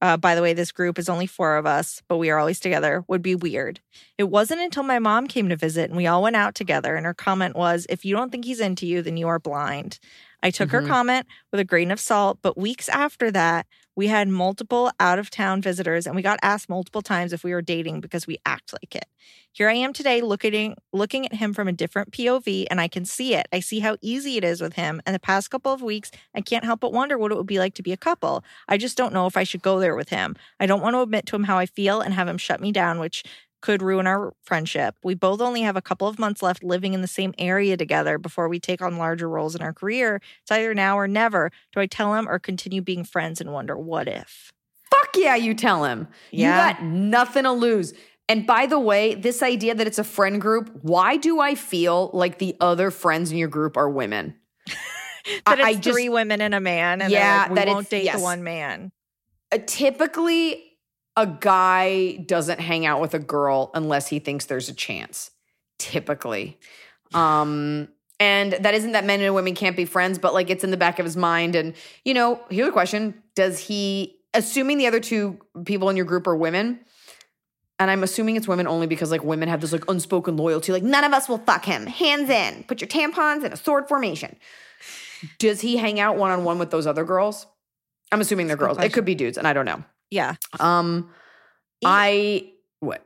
Uh, 0.00 0.16
by 0.16 0.34
the 0.34 0.42
way, 0.42 0.52
this 0.52 0.70
group 0.70 0.98
is 0.98 1.08
only 1.08 1.26
four 1.26 1.56
of 1.56 1.66
us, 1.66 2.02
but 2.08 2.18
we 2.18 2.30
are 2.30 2.38
always 2.38 2.60
together, 2.60 3.04
would 3.08 3.22
be 3.22 3.34
weird. 3.34 3.80
It 4.16 4.24
wasn't 4.24 4.60
until 4.60 4.84
my 4.84 5.00
mom 5.00 5.26
came 5.26 5.48
to 5.48 5.56
visit 5.56 5.90
and 5.90 5.96
we 5.96 6.06
all 6.06 6.22
went 6.22 6.36
out 6.36 6.54
together, 6.54 6.94
and 6.94 7.04
her 7.04 7.14
comment 7.14 7.56
was, 7.56 7.84
If 7.88 8.04
you 8.04 8.14
don't 8.14 8.30
think 8.30 8.44
he's 8.44 8.60
into 8.60 8.86
you, 8.86 9.02
then 9.02 9.16
you 9.16 9.26
are 9.26 9.40
blind. 9.40 9.98
I 10.42 10.50
took 10.50 10.70
her 10.72 10.82
Mhm. 10.82 10.88
comment 10.88 11.26
with 11.52 11.60
a 11.60 11.64
grain 11.64 11.90
of 11.90 12.00
salt, 12.00 12.38
but 12.42 12.56
weeks 12.58 12.88
after 12.88 13.30
that, 13.32 13.66
we 13.96 14.06
had 14.06 14.28
multiple 14.28 14.92
out 15.00 15.18
of 15.18 15.28
town 15.30 15.60
visitors 15.60 16.06
and 16.06 16.14
we 16.14 16.22
got 16.22 16.38
asked 16.42 16.68
multiple 16.68 17.02
times 17.02 17.32
if 17.32 17.42
we 17.42 17.52
were 17.52 17.62
dating 17.62 18.00
because 18.00 18.26
we 18.28 18.38
act 18.46 18.72
like 18.72 18.94
it. 18.94 19.06
Here 19.52 19.68
I 19.68 19.72
am 19.74 19.92
today 19.92 20.20
looking 20.20 20.76
looking 20.92 21.26
at 21.26 21.34
him 21.34 21.52
from 21.52 21.66
a 21.66 21.72
different 21.72 22.12
POV 22.12 22.66
and 22.70 22.80
I 22.80 22.86
can 22.86 23.04
see 23.04 23.34
it. 23.34 23.48
I 23.52 23.58
see 23.60 23.80
how 23.80 23.96
easy 24.00 24.36
it 24.36 24.44
is 24.44 24.60
with 24.60 24.74
him. 24.74 25.00
And 25.04 25.14
the 25.14 25.20
past 25.20 25.50
couple 25.50 25.72
of 25.72 25.82
weeks, 25.82 26.10
I 26.34 26.40
can't 26.40 26.64
help 26.64 26.80
but 26.80 26.92
wonder 26.92 27.18
what 27.18 27.32
it 27.32 27.36
would 27.36 27.46
be 27.46 27.58
like 27.58 27.74
to 27.74 27.82
be 27.82 27.92
a 27.92 27.96
couple. 27.96 28.44
I 28.68 28.76
just 28.78 28.96
don't 28.96 29.12
know 29.12 29.26
if 29.26 29.36
I 29.36 29.42
should 29.44 29.62
go 29.62 29.80
there 29.80 29.96
with 29.96 30.10
him. 30.10 30.36
I 30.60 30.66
don't 30.66 30.80
want 30.82 30.94
to 30.94 31.00
admit 31.00 31.26
to 31.26 31.36
him 31.36 31.44
how 31.44 31.58
I 31.58 31.66
feel 31.66 32.00
and 32.00 32.14
have 32.14 32.28
him 32.28 32.38
shut 32.38 32.60
me 32.60 32.70
down, 32.70 33.00
which 33.00 33.24
could 33.60 33.82
ruin 33.82 34.06
our 34.06 34.32
friendship. 34.42 34.94
We 35.02 35.14
both 35.14 35.40
only 35.40 35.62
have 35.62 35.76
a 35.76 35.82
couple 35.82 36.06
of 36.08 36.18
months 36.18 36.42
left 36.42 36.62
living 36.62 36.94
in 36.94 37.00
the 37.02 37.08
same 37.08 37.34
area 37.38 37.76
together 37.76 38.16
before 38.18 38.48
we 38.48 38.60
take 38.60 38.80
on 38.80 38.98
larger 38.98 39.28
roles 39.28 39.54
in 39.54 39.62
our 39.62 39.72
career. 39.72 40.20
It's 40.42 40.50
either 40.50 40.74
now 40.74 40.98
or 40.98 41.08
never. 41.08 41.50
Do 41.72 41.80
I 41.80 41.86
tell 41.86 42.14
him 42.14 42.28
or 42.28 42.38
continue 42.38 42.80
being 42.82 43.04
friends 43.04 43.40
and 43.40 43.52
wonder 43.52 43.76
what 43.76 44.06
if? 44.08 44.52
Fuck 44.90 45.10
yeah, 45.16 45.34
you 45.36 45.54
tell 45.54 45.84
him. 45.84 46.08
Yeah. 46.30 46.68
You 46.68 46.72
got 46.74 46.82
nothing 46.84 47.42
to 47.44 47.52
lose. 47.52 47.94
And 48.28 48.46
by 48.46 48.66
the 48.66 48.78
way, 48.78 49.14
this 49.14 49.42
idea 49.42 49.74
that 49.74 49.86
it's 49.86 49.98
a 49.98 50.04
friend 50.04 50.40
group, 50.40 50.70
why 50.82 51.16
do 51.16 51.40
I 51.40 51.54
feel 51.54 52.10
like 52.12 52.38
the 52.38 52.54
other 52.60 52.90
friends 52.90 53.30
in 53.32 53.38
your 53.38 53.48
group 53.48 53.76
are 53.76 53.88
women? 53.90 54.34
That 55.44 55.58
I- 55.60 55.68
it's 55.70 55.78
I 55.78 55.80
just- 55.80 55.94
three 55.94 56.08
women 56.08 56.40
and 56.40 56.54
a 56.54 56.60
man, 56.60 57.02
and 57.02 57.12
Yeah, 57.12 57.18
yeah, 57.18 57.40
like, 57.42 57.50
we 57.50 57.54
that 57.56 57.66
won't 57.68 57.90
date 57.90 58.04
yes. 58.04 58.16
the 58.16 58.22
one 58.22 58.42
man. 58.42 58.92
Uh, 59.52 59.58
typically, 59.66 60.67
a 61.18 61.26
guy 61.26 62.14
doesn't 62.26 62.60
hang 62.60 62.86
out 62.86 63.00
with 63.00 63.12
a 63.12 63.18
girl 63.18 63.72
unless 63.74 64.06
he 64.06 64.20
thinks 64.20 64.46
there's 64.46 64.68
a 64.68 64.74
chance. 64.74 65.32
Typically. 65.78 66.58
Um, 67.12 67.88
and 68.20 68.52
that 68.52 68.74
isn't 68.74 68.92
that 68.92 69.04
men 69.04 69.20
and 69.20 69.34
women 69.34 69.54
can't 69.54 69.76
be 69.76 69.84
friends, 69.84 70.18
but 70.18 70.32
like 70.32 70.48
it's 70.48 70.62
in 70.62 70.70
the 70.70 70.76
back 70.76 71.00
of 71.00 71.04
his 71.04 71.16
mind. 71.16 71.56
And, 71.56 71.74
you 72.04 72.14
know, 72.14 72.40
here's 72.50 72.68
a 72.68 72.72
question 72.72 73.20
Does 73.34 73.58
he, 73.58 74.20
assuming 74.32 74.78
the 74.78 74.86
other 74.86 75.00
two 75.00 75.38
people 75.64 75.90
in 75.90 75.96
your 75.96 76.06
group 76.06 76.28
are 76.28 76.36
women, 76.36 76.80
and 77.80 77.90
I'm 77.90 78.04
assuming 78.04 78.36
it's 78.36 78.48
women 78.48 78.68
only 78.68 78.86
because 78.86 79.10
like 79.10 79.24
women 79.24 79.48
have 79.48 79.60
this 79.60 79.72
like 79.72 79.88
unspoken 79.88 80.36
loyalty, 80.36 80.70
like 80.70 80.84
none 80.84 81.02
of 81.02 81.12
us 81.12 81.28
will 81.28 81.38
fuck 81.38 81.64
him. 81.64 81.86
Hands 81.86 82.30
in, 82.30 82.62
put 82.64 82.80
your 82.80 82.88
tampons 82.88 83.44
in 83.44 83.52
a 83.52 83.56
sword 83.56 83.88
formation. 83.88 84.36
Does 85.40 85.60
he 85.60 85.76
hang 85.76 85.98
out 85.98 86.16
one 86.16 86.30
on 86.30 86.44
one 86.44 86.60
with 86.60 86.70
those 86.70 86.86
other 86.86 87.04
girls? 87.04 87.46
I'm 88.12 88.20
assuming 88.20 88.46
they're 88.46 88.56
That's 88.56 88.76
girls. 88.76 88.84
It 88.84 88.92
could 88.92 89.04
be 89.04 89.16
dudes, 89.16 89.36
and 89.36 89.48
I 89.48 89.52
don't 89.52 89.66
know. 89.66 89.82
Yeah. 90.10 90.36
Um, 90.60 91.10
I 91.84 92.52
what? 92.80 93.04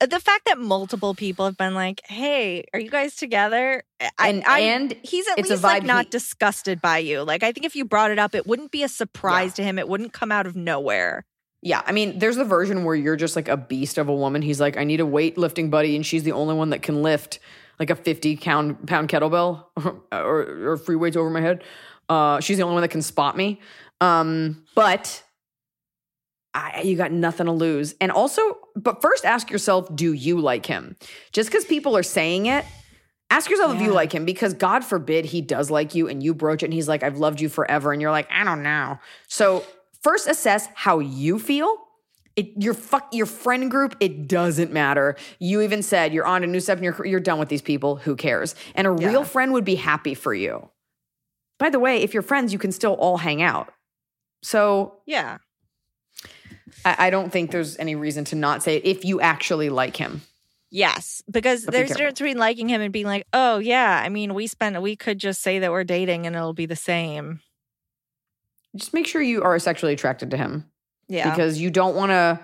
Uh, 0.00 0.06
The 0.06 0.20
fact 0.20 0.46
that 0.46 0.58
multiple 0.58 1.14
people 1.14 1.44
have 1.44 1.56
been 1.56 1.74
like, 1.74 2.00
"Hey, 2.06 2.64
are 2.74 2.80
you 2.80 2.90
guys 2.90 3.16
together?" 3.16 3.82
I, 4.18 4.28
And 4.28 4.44
I, 4.44 4.60
and 4.60 4.96
he's 5.02 5.26
at 5.28 5.38
least 5.38 5.62
like 5.62 5.84
not 5.84 6.06
he- 6.06 6.10
disgusted 6.10 6.80
by 6.80 6.98
you. 6.98 7.22
Like 7.22 7.42
I 7.42 7.52
think 7.52 7.66
if 7.66 7.76
you 7.76 7.84
brought 7.84 8.10
it 8.10 8.18
up, 8.18 8.34
it 8.34 8.46
wouldn't 8.46 8.70
be 8.70 8.82
a 8.82 8.88
surprise 8.88 9.54
to 9.54 9.62
him. 9.62 9.78
It 9.78 9.88
wouldn't 9.88 10.12
come 10.12 10.32
out 10.32 10.46
of 10.46 10.56
nowhere. 10.56 11.24
yeah, 11.62 11.82
I 11.86 11.92
mean, 11.92 12.18
there's 12.18 12.36
the 12.36 12.44
version 12.44 12.84
where 12.84 12.94
you're 12.94 13.16
just 13.16 13.36
like 13.36 13.48
a 13.48 13.56
beast 13.56 13.98
of 13.98 14.08
a 14.08 14.14
woman. 14.14 14.40
He's 14.42 14.60
like, 14.60 14.76
I 14.78 14.84
need 14.84 15.00
a 15.00 15.04
weightlifting 15.04 15.70
buddy, 15.70 15.94
and 15.94 16.04
she's 16.06 16.22
the 16.22 16.32
only 16.32 16.54
one 16.54 16.70
that 16.70 16.80
can 16.82 17.02
lift 17.02 17.38
like 17.78 17.90
a 17.90 17.94
50 17.96 18.36
pound 18.38 18.86
pound 18.88 19.08
kettlebell 19.08 19.66
or 20.12 20.70
or 20.72 20.76
free 20.78 20.96
weights 20.96 21.16
over 21.16 21.30
my 21.30 21.40
head. 21.42 21.62
Uh, 22.08 22.40
she's 22.40 22.56
the 22.56 22.62
only 22.64 22.74
one 22.74 22.82
that 22.82 22.88
can 22.90 23.02
spot 23.02 23.36
me. 23.36 23.60
Um, 24.00 24.64
but 24.74 25.22
I, 26.52 26.82
you 26.82 26.96
got 26.96 27.12
nothing 27.12 27.46
to 27.46 27.52
lose. 27.52 27.94
And 28.00 28.10
also, 28.10 28.42
but 28.74 29.00
first 29.00 29.24
ask 29.24 29.50
yourself, 29.50 29.94
do 29.94 30.12
you 30.12 30.40
like 30.40 30.66
him? 30.66 30.96
Just 31.32 31.48
because 31.48 31.64
people 31.64 31.96
are 31.96 32.02
saying 32.02 32.46
it, 32.46 32.64
ask 33.30 33.48
yourself 33.48 33.76
if 33.76 33.80
you 33.80 33.92
like 33.92 34.12
him 34.12 34.24
because 34.24 34.54
God 34.54 34.84
forbid 34.84 35.24
he 35.24 35.40
does 35.40 35.70
like 35.70 35.94
you 35.94 36.08
and 36.08 36.22
you 36.22 36.34
broach 36.34 36.62
it 36.62 36.66
and 36.66 36.74
he's 36.74 36.88
like, 36.88 37.02
I've 37.02 37.18
loved 37.18 37.40
you 37.40 37.48
forever. 37.48 37.92
And 37.92 38.02
you're 38.02 38.10
like, 38.10 38.28
I 38.30 38.42
don't 38.42 38.62
know. 38.62 38.98
So 39.28 39.64
first 40.02 40.28
assess 40.28 40.68
how 40.74 40.98
you 40.98 41.38
feel. 41.38 41.76
It, 42.36 42.52
your 42.56 42.74
fuck 42.74 43.08
your 43.12 43.26
friend 43.26 43.70
group, 43.70 43.96
it 44.00 44.26
doesn't 44.28 44.72
matter. 44.72 45.16
You 45.40 45.60
even 45.62 45.82
said 45.82 46.14
you're 46.14 46.26
on 46.26 46.42
a 46.42 46.46
new 46.46 46.60
step 46.60 46.78
in 46.78 46.84
your 46.84 46.92
career, 46.92 47.10
you're 47.10 47.20
done 47.20 47.38
with 47.38 47.48
these 47.48 47.60
people. 47.60 47.96
Who 47.96 48.16
cares? 48.16 48.54
And 48.74 48.86
a 48.86 48.90
real 48.90 49.24
friend 49.24 49.52
would 49.52 49.64
be 49.64 49.74
happy 49.74 50.14
for 50.14 50.32
you. 50.32 50.70
By 51.58 51.70
the 51.70 51.78
way, 51.78 52.02
if 52.02 52.14
you're 52.14 52.22
friends, 52.22 52.52
you 52.52 52.58
can 52.58 52.72
still 52.72 52.94
all 52.94 53.18
hang 53.18 53.42
out. 53.42 53.72
So 54.42 55.00
Yeah. 55.06 55.38
I, 56.84 57.06
I 57.06 57.10
don't 57.10 57.30
think 57.30 57.50
there's 57.50 57.76
any 57.78 57.94
reason 57.94 58.24
to 58.26 58.36
not 58.36 58.62
say 58.62 58.76
it 58.76 58.84
if 58.86 59.04
you 59.04 59.20
actually 59.20 59.68
like 59.70 59.96
him. 59.96 60.22
Yes, 60.72 61.22
because 61.30 61.64
But 61.64 61.72
there's 61.72 61.90
a 61.90 61.94
difference 61.94 62.20
between 62.20 62.38
liking 62.38 62.68
him 62.68 62.80
and 62.80 62.92
being 62.92 63.06
like, 63.06 63.26
"Oh 63.32 63.58
yeah, 63.58 64.00
I 64.04 64.08
mean, 64.08 64.34
we 64.34 64.46
spent 64.46 64.80
we 64.80 64.94
could 64.94 65.18
just 65.18 65.42
say 65.42 65.58
that 65.58 65.72
we're 65.72 65.82
dating 65.84 66.26
and 66.26 66.36
it'll 66.36 66.52
be 66.54 66.66
the 66.66 66.76
same." 66.76 67.40
Just 68.76 68.94
make 68.94 69.06
sure 69.06 69.20
you 69.20 69.42
are 69.42 69.58
sexually 69.58 69.92
attracted 69.92 70.30
to 70.30 70.36
him 70.36 70.64
Yeah. 71.08 71.28
because 71.30 71.58
you 71.58 71.70
don't 71.70 71.96
want 71.96 72.10
to. 72.10 72.38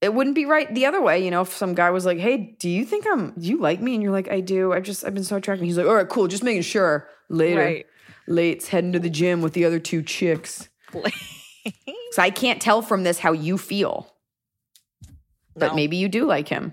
It 0.00 0.14
wouldn't 0.14 0.34
be 0.36 0.46
right 0.46 0.72
the 0.74 0.86
other 0.86 1.02
way, 1.02 1.22
you 1.24 1.30
know. 1.30 1.42
If 1.42 1.52
some 1.54 1.74
guy 1.74 1.90
was 1.90 2.06
like, 2.06 2.18
"Hey, 2.18 2.56
do 2.58 2.68
you 2.70 2.84
think 2.86 3.06
I'm? 3.06 3.32
Do 3.32 3.46
you 3.46 3.60
like 3.60 3.80
me?" 3.82 3.94
and 3.94 4.02
you're 4.02 4.12
like, 4.12 4.30
"I 4.30 4.40
do. 4.40 4.72
I've 4.72 4.82
just 4.84 5.04
I've 5.04 5.14
been 5.14 5.24
so 5.24 5.36
attracted." 5.36 5.64
He's 5.66 5.76
like, 5.76 5.86
"All 5.86 5.94
right, 5.94 6.08
cool. 6.08 6.28
Just 6.28 6.42
making 6.42 6.62
sure." 6.62 7.08
Later, 7.28 7.60
Right. 7.60 7.86
late's 8.26 8.68
heading 8.68 8.92
to 8.92 8.98
the 9.00 9.10
gym 9.10 9.42
with 9.42 9.52
the 9.52 9.64
other 9.66 9.78
two 9.80 10.02
chicks. 10.02 10.68
So 12.12 12.22
I 12.22 12.30
can't 12.30 12.62
tell 12.62 12.80
from 12.82 13.02
this 13.02 13.18
how 13.18 13.32
you 13.32 13.58
feel, 13.58 14.10
but 15.54 15.68
No. 15.68 15.74
maybe 15.74 15.96
you 15.96 16.08
do 16.08 16.24
like 16.24 16.48
him. 16.48 16.72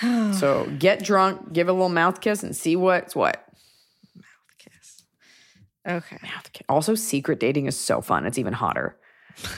So 0.00 0.70
get 0.78 1.02
drunk, 1.02 1.52
give 1.52 1.68
a 1.68 1.72
little 1.72 1.88
mouth 1.88 2.20
kiss, 2.20 2.42
and 2.42 2.54
see 2.54 2.76
what's 2.76 3.16
what. 3.16 3.44
Mouth 4.14 4.58
Kiss. 4.58 5.04
Okay. 5.86 6.18
Mouth 6.22 6.52
kiss. 6.52 6.64
Also, 6.68 6.94
secret 6.94 7.40
dating 7.40 7.66
is 7.66 7.76
so 7.78 8.00
fun. 8.00 8.26
It's 8.26 8.38
even 8.38 8.52
hotter. 8.52 8.98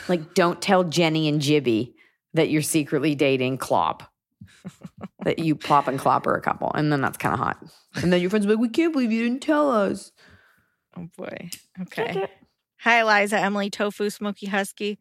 Like, 0.09 0.35
don't 0.35 0.61
tell 0.63 0.85
Jenny 0.85 1.27
and 1.29 1.41
Jibby 1.41 1.95
that 2.35 2.51
you're 2.51 2.63
secretly 2.63 3.15
dating 3.15 3.59
Clop. 3.59 4.05
that 5.25 5.39
you 5.39 5.55
plop 5.55 5.89
and 5.89 5.99
clop 5.99 6.27
are 6.27 6.35
a 6.35 6.41
couple, 6.41 6.71
and 6.75 6.93
then 6.93 7.01
that's 7.01 7.17
kind 7.19 7.33
of 7.35 7.41
hot. 7.41 7.63
And 7.95 8.13
then 8.13 8.21
your 8.21 8.31
friends 8.31 8.47
will 8.47 8.55
be 8.55 8.57
like, 8.63 8.71
"We 8.71 8.75
can't 8.75 8.93
believe 8.93 9.11
you 9.13 9.23
didn't 9.25 9.43
tell 9.43 9.71
us." 9.71 10.13
Oh 10.97 11.09
boy. 11.17 11.51
Okay. 11.83 12.27
Hi, 12.85 13.03
Eliza, 13.03 13.39
Emily, 13.39 13.69
Tofu, 13.69 14.09
Smoky 14.09 14.47
Husky. 14.47 14.99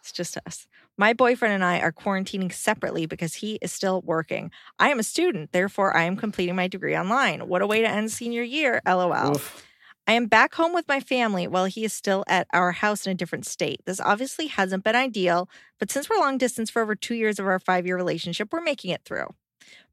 It's 0.00 0.12
just 0.12 0.38
us. 0.46 0.68
My 0.96 1.12
boyfriend 1.12 1.54
and 1.54 1.64
I 1.64 1.80
are 1.80 1.90
quarantining 1.90 2.52
separately 2.52 3.06
because 3.06 3.34
he 3.34 3.58
is 3.60 3.72
still 3.72 4.00
working. 4.02 4.52
I 4.78 4.90
am 4.90 5.00
a 5.00 5.02
student, 5.02 5.50
therefore, 5.50 5.96
I 5.96 6.04
am 6.04 6.16
completing 6.16 6.54
my 6.54 6.68
degree 6.68 6.96
online. 6.96 7.48
What 7.48 7.62
a 7.62 7.66
way 7.66 7.80
to 7.80 7.88
end 7.88 8.12
senior 8.12 8.44
year, 8.44 8.80
lol. 8.86 9.34
Oof. 9.34 9.66
I 10.06 10.12
am 10.12 10.26
back 10.26 10.54
home 10.54 10.72
with 10.72 10.86
my 10.86 11.00
family 11.00 11.48
while 11.48 11.64
he 11.64 11.84
is 11.84 11.92
still 11.92 12.22
at 12.28 12.46
our 12.52 12.70
house 12.70 13.06
in 13.06 13.10
a 13.10 13.16
different 13.16 13.44
state. 13.44 13.80
This 13.86 14.00
obviously 14.00 14.46
hasn't 14.46 14.84
been 14.84 14.94
ideal, 14.94 15.48
but 15.80 15.90
since 15.90 16.08
we're 16.08 16.20
long 16.20 16.38
distance 16.38 16.70
for 16.70 16.80
over 16.80 16.94
two 16.94 17.16
years 17.16 17.40
of 17.40 17.46
our 17.48 17.58
five 17.58 17.86
year 17.86 17.96
relationship, 17.96 18.52
we're 18.52 18.60
making 18.60 18.92
it 18.92 19.02
through. 19.04 19.26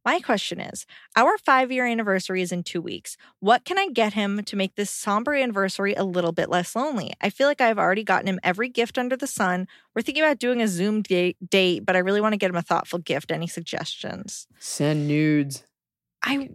My 0.06 0.20
question 0.20 0.60
is 0.60 0.86
Our 1.16 1.38
five 1.38 1.72
year 1.72 1.86
anniversary 1.86 2.42
is 2.42 2.52
in 2.52 2.64
two 2.64 2.82
weeks. 2.82 3.18
What 3.40 3.66
can 3.66 3.78
I 3.78 3.88
get 3.88 4.14
him 4.14 4.44
to 4.44 4.56
make 4.56 4.76
this 4.76 4.90
somber 4.90 5.34
anniversary 5.34 5.94
a 5.94 6.04
little 6.04 6.32
bit 6.32 6.50
less 6.50 6.76
lonely? 6.76 7.14
I 7.22 7.30
feel 7.30 7.48
like 7.48 7.62
I've 7.62 7.80
already 7.80 8.04
gotten 8.04 8.28
him 8.28 8.40
every 8.44 8.70
gift 8.70 8.98
under 8.98 9.16
the 9.16 9.28
sun. 9.28 9.68
We're 9.96 10.02
thinking 10.02 10.24
about 10.24 10.40
doing 10.40 10.62
a 10.62 10.68
Zoom 10.68 11.02
date, 11.02 11.38
date 11.50 11.86
but 11.86 11.96
I 11.96 12.00
really 12.00 12.22
want 12.22 12.34
to 12.34 12.38
get 12.38 12.50
him 12.50 12.56
a 12.58 12.62
thoughtful 12.62 13.00
gift. 13.00 13.32
Any 13.32 13.48
suggestions? 13.48 14.48
Send 14.60 15.08
nudes. 15.08 15.64
I 16.22 16.50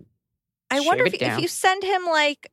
I 0.70 0.78
Shave 0.78 0.86
wonder 0.86 1.06
if, 1.06 1.14
if 1.14 1.38
you 1.40 1.48
send 1.48 1.82
him 1.82 2.04
like 2.04 2.50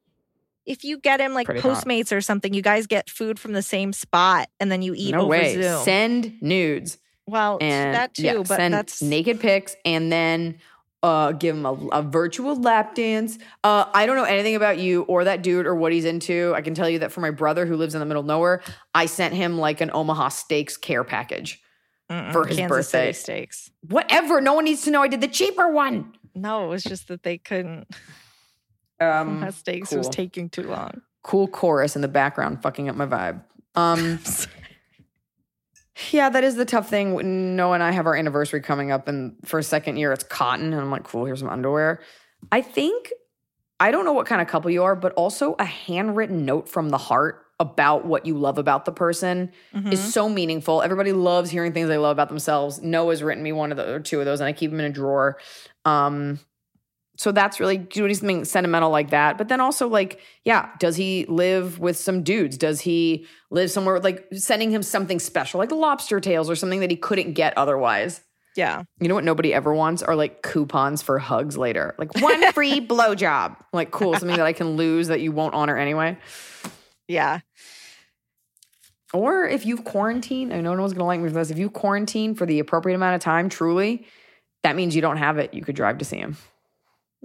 if 0.66 0.84
you 0.84 0.98
get 0.98 1.20
him 1.20 1.34
like 1.34 1.46
Pretty 1.46 1.62
hot. 1.62 1.86
Postmates 1.86 2.16
or 2.16 2.22
something, 2.22 2.54
you 2.54 2.62
guys 2.62 2.88
get 2.88 3.10
food 3.10 3.40
from 3.40 3.54
the 3.54 3.62
same 3.62 3.94
spot 3.94 4.50
and 4.60 4.72
then 4.72 4.82
you 4.82 4.94
eat 4.96 5.12
no 5.12 5.22
over 5.22 5.28
way. 5.28 5.62
Zoom. 5.62 5.84
Send 5.84 6.42
nudes. 6.42 6.98
Well, 7.28 7.58
and 7.62 7.96
that 7.96 8.14
too, 8.14 8.24
yeah, 8.24 8.34
but 8.38 8.48
send 8.48 8.74
that's 8.74 9.02
naked 9.02 9.40
pics 9.40 9.76
and 9.84 10.12
then 10.12 10.60
uh, 11.04 11.32
give 11.34 11.56
him 11.56 11.66
a, 11.66 11.74
a 11.90 12.02
virtual 12.02 12.56
lap 12.60 12.96
dance. 12.96 13.38
Uh, 13.64 13.86
I 13.94 14.06
don't 14.06 14.16
know 14.16 14.24
anything 14.24 14.56
about 14.56 14.80
you 14.80 15.04
or 15.04 15.24
that 15.26 15.44
dude 15.44 15.66
or 15.66 15.76
what 15.76 15.92
he's 15.92 16.06
into. 16.06 16.54
I 16.56 16.62
can 16.62 16.74
tell 16.74 16.90
you 16.90 17.00
that 17.00 17.12
for 17.12 17.22
my 17.22 17.32
brother 17.32 17.66
who 17.66 17.76
lives 17.76 17.94
in 17.94 18.00
the 18.00 18.06
middle 18.06 18.22
of 18.22 18.28
nowhere, 18.28 18.64
I 18.94 19.06
sent 19.06 19.34
him 19.34 19.58
like 19.58 19.82
an 19.82 19.92
Omaha 19.94 20.30
Steaks 20.30 20.78
care 20.78 21.04
package. 21.04 21.62
Mm-mm, 22.10 22.32
for 22.32 22.46
his 22.46 22.58
Kansas 22.58 22.70
birthday. 22.92 23.12
City 23.14 23.42
steaks. 23.42 23.72
Whatever. 23.88 24.40
No 24.40 24.54
one 24.54 24.66
needs 24.66 24.84
to 24.84 24.92
know 24.92 25.02
I 25.02 25.08
did 25.08 25.22
the 25.22 25.28
cheaper 25.28 25.72
one. 25.72 26.14
No, 26.36 26.66
it 26.66 26.68
was 26.68 26.84
just 26.84 27.08
that 27.08 27.24
they 27.24 27.38
couldn't. 27.38 27.88
Um, 28.98 29.30
Omaha 29.30 29.52
steaks 29.52 29.92
was 29.92 30.08
taking 30.08 30.50
too 30.50 30.64
long. 30.64 31.02
cool 31.22 31.50
chorus 31.50 31.98
in 31.98 32.02
the 32.02 32.08
background, 32.08 32.62
fucking 32.62 32.88
up 32.88 32.96
my 32.96 33.06
vibe. 33.06 33.44
Um, 33.76 34.20
yeah, 36.12 36.30
that 36.30 36.44
is 36.44 36.56
the 36.56 36.66
tough 36.66 36.90
thing. 36.90 37.56
Noah 37.56 37.74
and 37.74 37.84
I 37.84 37.92
have 37.92 38.06
our 38.06 38.16
anniversary 38.16 38.62
coming 38.62 38.92
up, 38.92 39.08
and 39.08 39.36
for 39.46 39.60
a 39.60 39.64
second 39.64 39.98
year, 39.98 40.12
it's 40.12 40.24
cotton, 40.24 40.74
and 40.74 40.82
I'm 40.82 40.92
like, 40.92 41.04
cool, 41.04 41.26
here's 41.26 41.40
some 41.40 41.50
underwear. 41.50 42.02
I 42.52 42.62
think 42.62 43.12
I 43.80 43.92
don't 43.92 44.06
know 44.06 44.14
what 44.14 44.26
kind 44.26 44.42
of 44.42 44.48
couple 44.48 44.72
you 44.72 44.84
are, 44.84 44.96
but 44.96 45.12
also 45.14 45.56
a 45.60 45.66
handwritten 45.66 46.46
note 46.46 46.70
from 46.70 46.90
the 46.90 46.98
heart 46.98 47.42
about 47.60 48.06
what 48.06 48.26
you 48.26 48.38
love 48.38 48.58
about 48.58 48.86
the 48.86 48.92
person 48.92 49.52
Mhm. 49.74 49.92
is 49.92 50.14
so 50.14 50.28
meaningful. 50.30 50.82
Everybody 50.82 51.12
loves 51.12 51.50
hearing 51.50 51.74
things 51.74 51.88
they 51.90 51.98
love 51.98 52.12
about 52.16 52.30
themselves. 52.30 52.82
Noah's 52.82 53.22
written 53.24 53.44
me 53.44 53.52
one 53.52 53.72
of 53.72 53.78
the 53.78 53.94
or 53.94 54.00
two 54.00 54.20
of 54.20 54.26
those, 54.26 54.40
and 54.40 54.48
I 54.48 54.54
keep 54.54 54.72
them 54.72 54.80
in 54.80 54.86
a 54.86 54.90
drawer. 54.90 55.38
Um, 55.86 56.40
so 57.18 57.32
that's 57.32 57.60
really 57.60 57.78
doing 57.78 58.14
something 58.14 58.46
sentimental 58.46 58.90
like 58.90 59.12
that. 59.12 59.38
But 59.38 59.48
then 59.48 59.62
also, 59.62 59.88
like, 59.88 60.20
yeah, 60.44 60.70
does 60.80 60.96
he 60.96 61.26
live 61.28 61.80
with 61.80 61.98
some 61.98 62.24
dudes? 62.24 62.58
Does 62.58 62.82
he 62.82 63.26
live 63.50 63.72
somewhere 63.72 64.00
like 64.00 64.28
sending 64.34 64.72
him 64.72 64.84
something 64.84 65.20
special, 65.20 65.60
like 65.60 65.72
lobster 65.72 66.20
tails 66.20 66.50
or 66.50 66.56
something 66.56 66.82
that 66.82 66.92
he 66.92 66.98
couldn't 66.98 67.34
get 67.34 67.58
otherwise? 67.58 68.22
Yeah. 68.56 68.84
You 69.00 69.08
know 69.08 69.16
what 69.16 69.24
nobody 69.24 69.54
ever 69.54 69.74
wants 69.74 70.02
are 70.02 70.16
like 70.16 70.42
coupons 70.42 71.02
for 71.02 71.20
hugs 71.20 71.58
later. 71.58 71.96
Like 71.98 72.16
one 72.22 72.52
free 72.54 72.86
blowjob. 72.86 73.58
Like, 73.74 73.92
cool, 73.92 74.14
something 74.14 74.38
that 74.38 74.46
I 74.46 74.54
can 74.54 74.76
lose 74.76 75.08
that 75.08 75.22
you 75.22 75.32
won't 75.32 75.54
honor 75.54 75.78
anyway. 75.78 76.18
Yeah. 77.08 77.40
Or 79.14 79.46
if 79.48 79.66
you've 79.66 79.84
quarantined, 79.86 80.54
I 80.54 80.60
know 80.62 80.74
no 80.76 80.82
one's 80.82 80.94
gonna 80.94 81.06
like 81.06 81.20
me 81.22 81.30
for 81.30 81.36
this. 81.36 81.50
If 81.50 81.58
you 81.58 81.70
quarantine 81.70 82.36
for 82.36 82.46
the 82.46 82.60
appropriate 82.60 82.96
amount 82.96 83.16
of 83.16 83.22
time, 83.22 83.48
truly, 83.50 84.06
that 84.64 84.76
means 84.76 84.96
you 84.96 85.02
don't 85.02 85.18
have 85.18 85.38
it. 85.38 85.54
You 85.54 85.62
could 85.62 85.76
drive 85.76 86.00
to 86.00 86.06
see 86.06 86.18
him. 86.18 86.36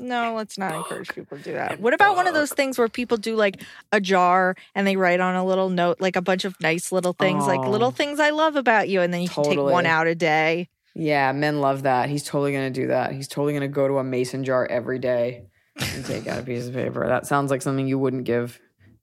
No, 0.01 0.35
let's 0.35 0.59
not 0.59 0.75
encourage 0.75 1.09
people 1.09 1.37
to 1.39 1.43
do 1.43 1.53
that. 1.53 1.81
What 1.81 1.95
about 1.95 2.17
one 2.17 2.27
of 2.27 2.35
those 2.35 2.53
things 2.53 2.79
where 2.79 2.89
people 2.89 3.17
do 3.17 3.37
like 3.37 3.63
a 3.93 4.01
jar 4.01 4.57
and 4.75 4.87
they 4.87 4.97
write 4.97 5.21
on 5.21 5.37
a 5.37 5.45
little 5.45 5.69
note, 5.69 6.01
like 6.01 6.17
a 6.17 6.23
bunch 6.23 6.45
of 6.45 6.59
nice 6.61 6.91
little 6.91 7.13
things, 7.13 7.47
like 7.47 7.61
little 7.61 7.91
things 7.91 8.19
I 8.19 8.31
love 8.31 8.57
about 8.57 8.89
you, 8.89 9.01
and 9.01 9.13
then 9.13 9.23
you 9.23 9.29
can 9.29 9.45
take 9.45 9.59
one 9.59 9.87
out 9.87 10.07
a 10.07 10.15
day. 10.15 10.69
Yeah, 10.95 11.33
men 11.33 11.61
love 11.61 11.83
that. 11.83 12.09
He's 12.09 12.25
totally 12.25 12.53
gonna 12.53 12.71
do 12.71 12.89
that. 12.89 13.13
He's 13.13 13.29
totally 13.29 13.53
gonna 13.53 13.69
go 13.69 13.87
to 13.87 13.99
a 13.99 14.05
mason 14.05 14.45
jar 14.45 14.67
every 14.67 14.99
day 14.99 15.45
and 15.77 16.05
take 16.05 16.27
out 16.27 16.41
a 16.41 16.43
piece 16.43 16.67
of 16.67 16.75
paper. 16.75 17.07
That 17.07 17.27
sounds 17.27 17.51
like 17.51 17.63
something 17.63 17.87
you 17.87 17.99
wouldn't 17.99 18.25
give 18.25 18.59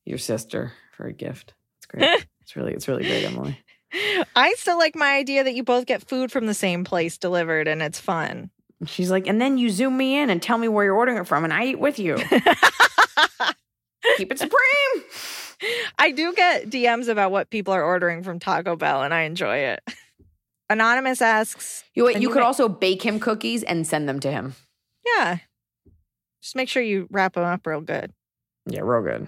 your 0.06 0.18
sister 0.18 0.74
for 0.96 1.06
a 1.06 1.14
gift. 1.14 1.54
It's 1.78 1.86
great. 1.86 2.28
it's 2.42 2.56
really, 2.56 2.74
it's 2.74 2.88
really 2.88 3.04
great, 3.04 3.24
Emily. 3.24 3.60
I 4.36 4.54
still 4.58 4.78
like 4.78 4.96
my 4.96 5.16
idea 5.16 5.44
that 5.44 5.56
you 5.56 5.64
both 5.64 5.86
get 5.86 6.08
food 6.08 6.32
from 6.32 6.46
the 6.46 6.54
same 6.54 6.84
place 6.84 7.18
delivered 7.18 7.68
and 7.68 7.82
it's 7.82 8.00
fun. 8.00 8.50
She's 8.86 9.10
like, 9.10 9.28
and 9.28 9.42
then 9.42 9.58
you 9.58 9.70
zoom 9.70 9.98
me 9.98 10.20
in 10.20 10.30
and 10.30 10.42
tell 10.42 10.58
me 10.58 10.68
where 10.68 10.86
you're 10.86 10.96
ordering 10.96 11.18
it 11.18 11.28
from, 11.28 11.44
and 11.44 11.54
I 11.54 11.66
eat 11.66 11.80
with 11.80 11.98
you. 11.98 12.16
Keep 14.18 14.32
it 14.32 14.40
supreme. 14.40 15.80
I 16.00 16.12
do 16.12 16.34
get 16.34 16.70
DMs 16.70 17.08
about 17.08 17.32
what 17.32 17.50
people 17.50 17.74
are 17.74 17.84
ordering 17.84 18.24
from 18.24 18.40
Taco 18.40 18.76
Bell 18.76 19.04
and 19.04 19.14
I 19.14 19.22
enjoy 19.22 19.58
it. 19.58 19.80
Anonymous 20.70 21.22
asks, 21.22 21.84
You, 21.96 22.06
wait, 22.06 22.16
you 22.18 22.24
you 22.24 22.28
could 22.30 22.38
make- 22.40 22.46
also 22.46 22.70
bake 22.70 23.02
him 23.04 23.20
cookies 23.20 23.64
and 23.64 23.86
send 23.88 24.08
them 24.08 24.20
to 24.22 24.32
him. 24.32 24.56
yeah, 25.06 25.40
just 26.42 26.56
make 26.56 26.70
sure 26.70 26.84
you 26.84 27.08
wrap 27.10 27.34
them 27.34 27.44
up 27.44 27.66
real 27.66 27.82
good. 27.82 28.12
Yeah, 28.68 28.82
real 28.84 29.02
good. 29.02 29.28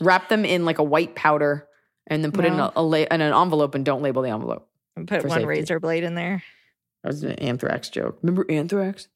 Wrap 0.00 0.28
them 0.28 0.44
in 0.44 0.64
like 0.64 0.78
a 0.78 0.82
white 0.84 1.14
powder 1.14 1.66
and 2.06 2.22
then 2.22 2.32
put 2.32 2.44
it 2.44 2.52
in, 2.52 2.60
a, 2.60 2.72
a 2.76 2.82
la- 2.82 2.98
in 2.98 3.20
an 3.20 3.32
envelope 3.32 3.74
and 3.74 3.84
don't 3.84 4.02
label 4.02 4.22
the 4.22 4.30
envelope. 4.30 4.68
And 4.96 5.08
put 5.08 5.22
one 5.24 5.30
safety. 5.30 5.46
razor 5.46 5.80
blade 5.80 6.04
in 6.04 6.14
there. 6.14 6.42
That 7.04 7.08
was 7.10 7.22
an 7.22 7.32
anthrax 7.32 7.90
joke. 7.90 8.18
Remember 8.22 8.46
anthrax? 8.50 9.08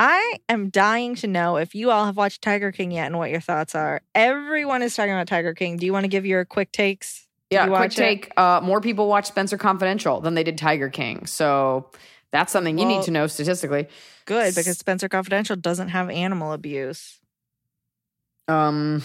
I 0.00 0.38
am 0.48 0.68
dying 0.70 1.14
to 1.16 1.28
know 1.28 1.56
if 1.58 1.76
you 1.76 1.92
all 1.92 2.06
have 2.06 2.16
watched 2.16 2.42
Tiger 2.42 2.72
King 2.72 2.90
yet 2.90 3.06
and 3.06 3.18
what 3.18 3.30
your 3.30 3.40
thoughts 3.40 3.76
are. 3.76 4.02
Everyone 4.16 4.82
is 4.82 4.96
talking 4.96 5.12
about 5.12 5.28
Tiger 5.28 5.54
King. 5.54 5.76
Do 5.76 5.86
you 5.86 5.92
want 5.92 6.04
to 6.04 6.08
give 6.08 6.26
your 6.26 6.44
quick 6.44 6.72
takes? 6.72 7.28
Did 7.50 7.56
Yeah, 7.56 7.64
you 7.64 7.70
quick 7.70 7.80
watch 7.80 7.92
it? 7.92 8.02
take. 8.02 8.32
Uh, 8.36 8.60
more 8.64 8.80
people 8.80 9.06
watch 9.06 9.26
Spencer 9.26 9.56
Confidential 9.56 10.20
than 10.20 10.34
they 10.34 10.42
did 10.42 10.58
Tiger 10.58 10.88
King. 10.90 11.26
So 11.26 11.88
that's 12.32 12.52
something 12.52 12.76
you 12.76 12.86
Well- 12.86 12.98
need 12.98 13.04
to 13.04 13.12
know 13.12 13.28
statistically. 13.28 13.86
Good, 14.26 14.56
because 14.56 14.76
Spencer 14.78 15.08
Confidential 15.08 15.54
doesn't 15.54 15.90
have 15.90 16.10
animal 16.10 16.52
abuse. 16.52 17.20
Um, 18.48 19.04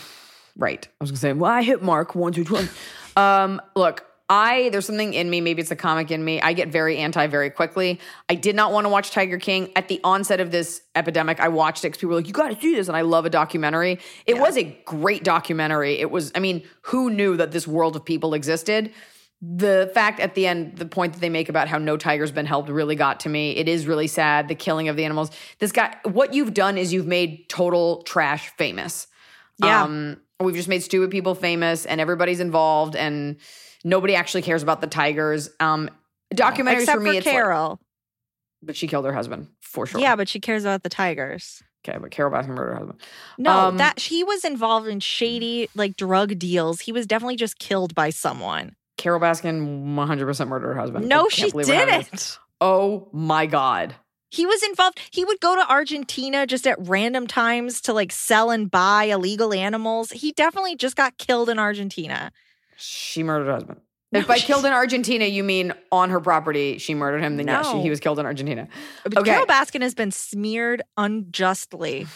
right. 0.57 0.87
I 0.87 1.03
was 1.03 1.11
gonna 1.11 1.19
say, 1.19 1.33
well, 1.33 1.51
I 1.51 1.61
hit 1.61 1.83
Mark 1.83 2.15
one, 2.15 2.33
two, 2.33 2.43
twenty. 2.43 2.69
um, 3.17 3.61
look, 3.75 4.05
I 4.29 4.69
there's 4.69 4.85
something 4.85 5.13
in 5.13 5.29
me. 5.29 5.41
Maybe 5.41 5.61
it's 5.61 5.71
a 5.71 5.75
comic 5.75 6.11
in 6.11 6.23
me. 6.23 6.39
I 6.39 6.53
get 6.53 6.69
very 6.69 6.97
anti 6.97 7.25
very 7.27 7.49
quickly. 7.49 7.99
I 8.29 8.35
did 8.35 8.55
not 8.55 8.71
want 8.71 8.85
to 8.85 8.89
watch 8.89 9.11
Tiger 9.11 9.39
King 9.39 9.71
at 9.75 9.87
the 9.87 9.99
onset 10.03 10.39
of 10.39 10.51
this 10.51 10.81
epidemic. 10.95 11.39
I 11.39 11.47
watched 11.47 11.83
it 11.83 11.89
because 11.89 11.99
people 11.99 12.11
were 12.11 12.17
like, 12.17 12.27
"You 12.27 12.33
got 12.33 12.49
to 12.49 12.55
do 12.55 12.75
this," 12.75 12.87
and 12.87 12.95
I 12.95 13.01
love 13.01 13.25
a 13.25 13.29
documentary. 13.29 13.99
It 14.27 14.37
was 14.37 14.55
a 14.55 14.63
great 14.85 15.23
documentary. 15.23 15.99
It 15.99 16.11
was. 16.11 16.31
I 16.35 16.39
mean, 16.39 16.63
who 16.83 17.09
knew 17.09 17.37
that 17.37 17.51
this 17.51 17.67
world 17.67 17.95
of 17.95 18.05
people 18.05 18.33
existed? 18.33 18.91
the 19.41 19.89
fact 19.93 20.19
at 20.19 20.35
the 20.35 20.45
end, 20.47 20.77
the 20.77 20.85
point 20.85 21.13
that 21.13 21.19
they 21.19 21.29
make 21.29 21.47
about 21.47 21.69
how 21.69 21.77
no 21.77 21.95
tiger's 21.95 22.31
been 22.31 22.45
helped 22.45 22.69
really 22.69 22.95
got 22.95 23.21
to 23.21 23.29
me. 23.29 23.51
It 23.51 23.69
is 23.69 23.87
really 23.87 24.07
sad. 24.07 24.49
The 24.49 24.55
killing 24.55 24.89
of 24.89 24.97
the 24.97 25.05
animals. 25.05 25.31
This 25.59 25.71
guy, 25.71 25.95
what 26.03 26.33
you've 26.33 26.53
done 26.53 26.77
is 26.77 26.91
you've 26.91 27.07
made 27.07 27.47
total 27.47 28.03
trash 28.03 28.49
famous. 28.57 29.07
Yeah. 29.63 29.83
Um, 29.83 30.17
we've 30.41 30.55
just 30.55 30.67
made 30.67 30.83
stupid 30.83 31.09
people 31.09 31.35
famous 31.35 31.85
and 31.85 32.01
everybody's 32.01 32.41
involved 32.41 32.95
and 32.95 33.37
nobody 33.83 34.15
actually 34.15 34.41
cares 34.41 34.63
about 34.63 34.81
the 34.81 34.87
tigers. 34.87 35.49
Um, 35.59 35.89
documentaries 36.33 36.81
Except 36.81 36.97
for 36.97 36.99
me, 37.03 37.11
for 37.11 37.17
it's 37.17 37.25
like- 37.25 37.35
Carole. 37.35 37.79
but 38.61 38.75
she 38.75 38.87
killed 38.87 39.05
her 39.05 39.13
husband 39.13 39.47
for 39.61 39.85
sure. 39.85 39.99
Yeah, 40.01 40.15
but 40.15 40.27
she 40.29 40.39
cares 40.39 40.63
about 40.63 40.83
the 40.83 40.89
tigers. 40.89 41.61
Okay, 41.87 41.97
but 41.97 42.11
Carole 42.11 42.31
Baskin 42.31 42.49
murdered 42.49 42.71
her 42.73 42.75
husband. 42.77 43.01
No, 43.37 43.51
Um, 43.51 43.77
that 43.77 43.99
he 44.01 44.21
was 44.23 44.43
involved 44.43 44.87
in 44.87 44.99
shady 44.99 45.69
like 45.75 45.95
drug 45.95 46.37
deals. 46.37 46.81
He 46.81 46.91
was 46.91 47.07
definitely 47.07 47.37
just 47.37 47.57
killed 47.57 47.95
by 47.95 48.09
someone. 48.09 48.75
Carole 48.97 49.21
Baskin 49.21 49.95
100% 49.95 50.47
murdered 50.49 50.67
her 50.73 50.79
husband. 50.79 51.07
No, 51.07 51.29
she 51.29 51.49
believe 51.49 51.67
we're 51.69 51.73
having 51.75 51.95
this. 51.99 52.09
didn't. 52.09 52.39
Oh 52.59 53.07
my 53.13 53.45
God. 53.45 53.95
He 54.29 54.45
was 54.45 54.61
involved. 54.61 54.99
He 55.09 55.23
would 55.23 55.39
go 55.39 55.55
to 55.55 55.71
Argentina 55.71 56.45
just 56.45 56.67
at 56.67 56.75
random 56.79 57.25
times 57.27 57.79
to 57.81 57.93
like 57.93 58.11
sell 58.11 58.51
and 58.51 58.69
buy 58.69 59.05
illegal 59.05 59.53
animals. 59.53 60.11
He 60.11 60.33
definitely 60.33 60.75
just 60.75 60.97
got 60.97 61.17
killed 61.17 61.49
in 61.49 61.57
Argentina. 61.57 62.31
She 62.79 63.23
murdered 63.23 63.45
her 63.47 63.53
husband. 63.53 63.81
No, 64.11 64.19
if 64.21 64.27
by 64.27 64.39
killed 64.39 64.65
in 64.65 64.73
Argentina 64.73 65.25
you 65.25 65.43
mean 65.43 65.71
on 65.91 66.09
her 66.09 66.19
property, 66.19 66.79
she 66.79 66.95
murdered 66.95 67.21
him, 67.21 67.37
then 67.37 67.45
yeah, 67.47 67.61
she, 67.61 67.79
he 67.81 67.89
was 67.91 67.99
killed 67.99 68.17
in 68.17 68.25
Argentina. 68.25 68.67
But 69.03 69.17
Okay. 69.19 69.29
Carole 69.31 69.45
Baskin 69.45 69.81
has 69.83 69.93
been 69.93 70.09
smeared 70.11 70.81
unjustly. 70.97 72.07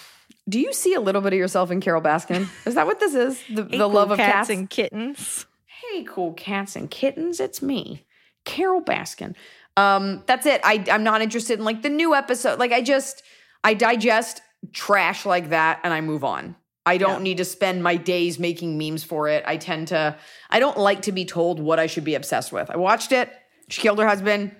Do 0.49 0.59
you 0.59 0.73
see 0.73 0.93
a 0.95 0.99
little 0.99 1.21
bit 1.21 1.33
of 1.33 1.39
yourself 1.39 1.69
in 1.71 1.81
Carole 1.81 2.01
Baskin? 2.01 2.47
Is 2.65 2.75
that 2.75 2.87
what 2.87 2.99
this 2.99 3.13
is? 3.13 3.39
The, 3.53 3.65
Hey, 3.65 3.77
the 3.77 3.87
love 3.87 4.07
cool 4.07 4.13
of 4.13 4.17
cats? 4.19 4.49
and 4.49 4.67
kittens. 4.69 5.45
hey, 5.65 6.03
cool 6.03 6.33
cats 6.33 6.75
and 6.75 6.89
kittens, 6.89 7.39
it's 7.39 7.61
me, 7.61 8.05
Carole 8.43 8.81
Baskin. 8.81 9.35
Um, 9.77 10.23
that's 10.25 10.45
it. 10.45 10.61
I, 10.63 10.83
I'm 10.91 11.03
not 11.03 11.21
interested 11.21 11.59
in 11.59 11.65
like 11.65 11.81
the 11.83 11.89
new 11.89 12.13
episode. 12.15 12.59
Like 12.59 12.71
I 12.71 12.81
just, 12.81 13.23
I 13.63 13.73
digest 13.75 14.41
trash 14.71 15.25
like 15.25 15.49
that 15.49 15.79
and 15.83 15.93
I 15.93 16.01
move 16.01 16.23
on. 16.23 16.55
I 16.85 16.97
don't 16.97 17.19
Yeah. 17.19 17.23
need 17.23 17.37
to 17.37 17.45
spend 17.45 17.81
my 17.81 17.95
days 17.95 18.39
making 18.39 18.77
memes 18.77 19.03
for 19.03 19.27
it. 19.29 19.43
I 19.47 19.57
tend 19.57 19.87
to, 19.89 20.17
I 20.49 20.59
don't 20.59 20.77
like 20.77 21.03
to 21.03 21.11
be 21.11 21.23
told 21.25 21.59
what 21.59 21.79
I 21.79 21.87
should 21.87 22.03
be 22.03 22.15
obsessed 22.15 22.51
with. 22.51 22.69
I 22.69 22.77
watched 22.77 23.11
it. 23.11 23.31
She 23.69 23.81
killed 23.81 23.99
her 23.99 24.07
husband. 24.07 24.55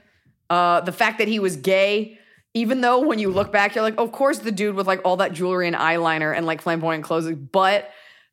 Uh, 0.49 0.81
the 0.81 0.91
fact 0.93 1.17
that 1.17 1.27
he 1.27 1.39
was 1.39 1.55
gay, 1.57 2.17
even 2.53 2.81
though 2.81 2.99
when 3.05 3.19
you 3.19 3.29
look 3.29 3.51
back, 3.51 3.75
you're 3.75 3.83
like, 3.83 3.97
of 3.99 4.11
course, 4.11 4.39
the 4.39 4.51
dude 4.51 4.75
with 4.75 4.87
like 4.87 5.01
all 5.03 5.17
that 5.17 5.33
jewelry 5.33 5.67
and 5.67 5.75
eyeliner 5.75 6.35
and 6.35 6.45
like 6.45 6.61
flamboyant 6.61 7.03
clothes, 7.03 7.29
but 7.33 7.89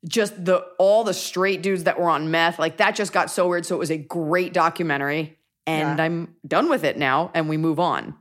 just 0.07 0.45
the 0.45 0.64
all 0.78 1.05
the 1.05 1.12
straight 1.14 1.61
dudes 1.62 1.84
that 1.84 1.99
were 1.99 2.09
on 2.09 2.30
meth, 2.30 2.59
like 2.59 2.78
that 2.78 2.95
just 2.95 3.12
got 3.12 3.30
so 3.30 3.49
weird. 3.49 3.66
So 3.66 3.74
it 3.74 3.78
was 3.78 3.91
a 3.91 3.99
great 3.99 4.53
documentary, 4.55 5.36
and 5.66 5.99
Yeah. 5.99 6.05
I'm 6.05 6.34
done 6.47 6.70
with 6.70 6.84
it 6.84 6.97
now, 6.97 7.30
and 7.34 7.49
we 7.51 7.57
move 7.59 7.78
on. 7.78 8.14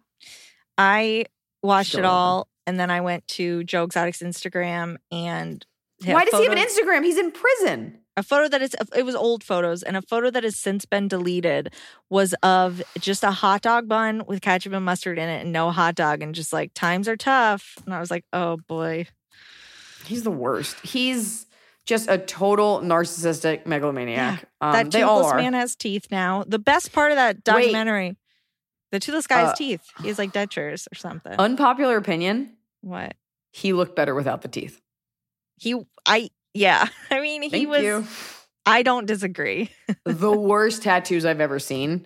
I 0.78 1.26
watched 1.63 1.89
Still 1.91 1.99
it 2.01 2.05
all, 2.05 2.47
and 2.70 2.80
then 2.80 2.89
I 2.91 3.01
went 3.01 3.28
to 3.30 3.63
Joe 3.65 3.84
Exotic's 3.84 4.22
Instagram 4.22 4.97
and 5.11 5.65
Why 6.05 6.24
does 6.24 6.39
he 6.39 6.45
have 6.45 6.53
an 6.53 6.63
Instagram? 6.63 7.03
He's 7.03 7.17
in 7.17 7.32
prison. 7.32 7.97
a 8.15 8.24
photo 8.24 8.47
that 8.49 8.61
is 8.61 8.76
it 8.95 9.03
was 9.03 9.15
old 9.15 9.43
photos 9.43 9.82
and 9.84 9.97
a 9.97 10.01
photo 10.01 10.30
that 10.30 10.43
has 10.43 10.55
since 10.55 10.86
been 10.86 11.07
deleted 11.07 11.74
was 12.09 12.34
of 12.43 12.82
just 12.99 13.24
a 13.24 13.32
hot 13.32 13.61
dog 13.61 13.88
bun 13.88 14.24
with 14.28 14.41
ketchup 14.41 14.74
and 14.74 14.84
mustard 14.86 15.17
in 15.17 15.28
it 15.30 15.41
and 15.41 15.51
no 15.53 15.72
hot 15.72 15.95
dog 15.95 16.22
and 16.22 16.36
just 16.36 16.51
like 16.53 16.74
times 16.74 17.07
are 17.07 17.15
tough 17.15 17.78
and 17.86 17.93
i 17.93 17.99
was 17.99 18.11
like 18.11 18.26
oh 18.34 18.57
boy 18.67 19.07
He's 20.05 20.24
the 20.24 20.32
worst. 20.32 20.80
He's 20.80 21.45
just 21.86 22.09
a 22.09 22.17
total 22.17 22.80
narcissistic 22.82 23.65
megalomaniac. 23.65 24.45
Um, 24.61 24.72
that 24.74 24.91
toothless 24.91 25.34
man 25.36 25.53
has 25.53 25.76
teeth 25.76 26.07
now 26.11 26.43
the 26.47 26.59
best 26.59 26.91
part 26.91 27.11
of 27.11 27.15
that 27.17 27.43
documentary 27.43 28.17
the 28.91 28.99
toothless 28.99 29.28
guy 29.28 29.41
has 29.41 29.51
Uh, 29.51 29.55
teeth 29.55 29.82
he 30.01 30.07
has 30.09 30.17
like 30.17 30.34
dentures 30.34 30.88
or 30.91 30.95
something 30.95 31.34
Unpopular 31.39 31.95
opinion. 31.97 32.53
What 32.82 33.13
He 33.51 33.73
looked 33.73 33.95
better 33.95 34.13
without 34.15 34.41
the 34.41 34.47
teeth. 34.47 34.80
he 35.57 35.75
i 36.05 36.30
yeah 36.53 36.88
i 37.11 37.19
mean 37.19 37.41
he 37.41 37.49
Thank 37.49 37.69
was 37.69 37.84
you. 37.84 38.07
i 38.65 38.82
don't 38.84 39.05
disagree 39.05 39.69
the 40.05 40.32
worst 40.32 40.84
tattoos 40.84 41.25
I've 41.25 41.41
ever 41.41 41.59
seen. 41.59 42.05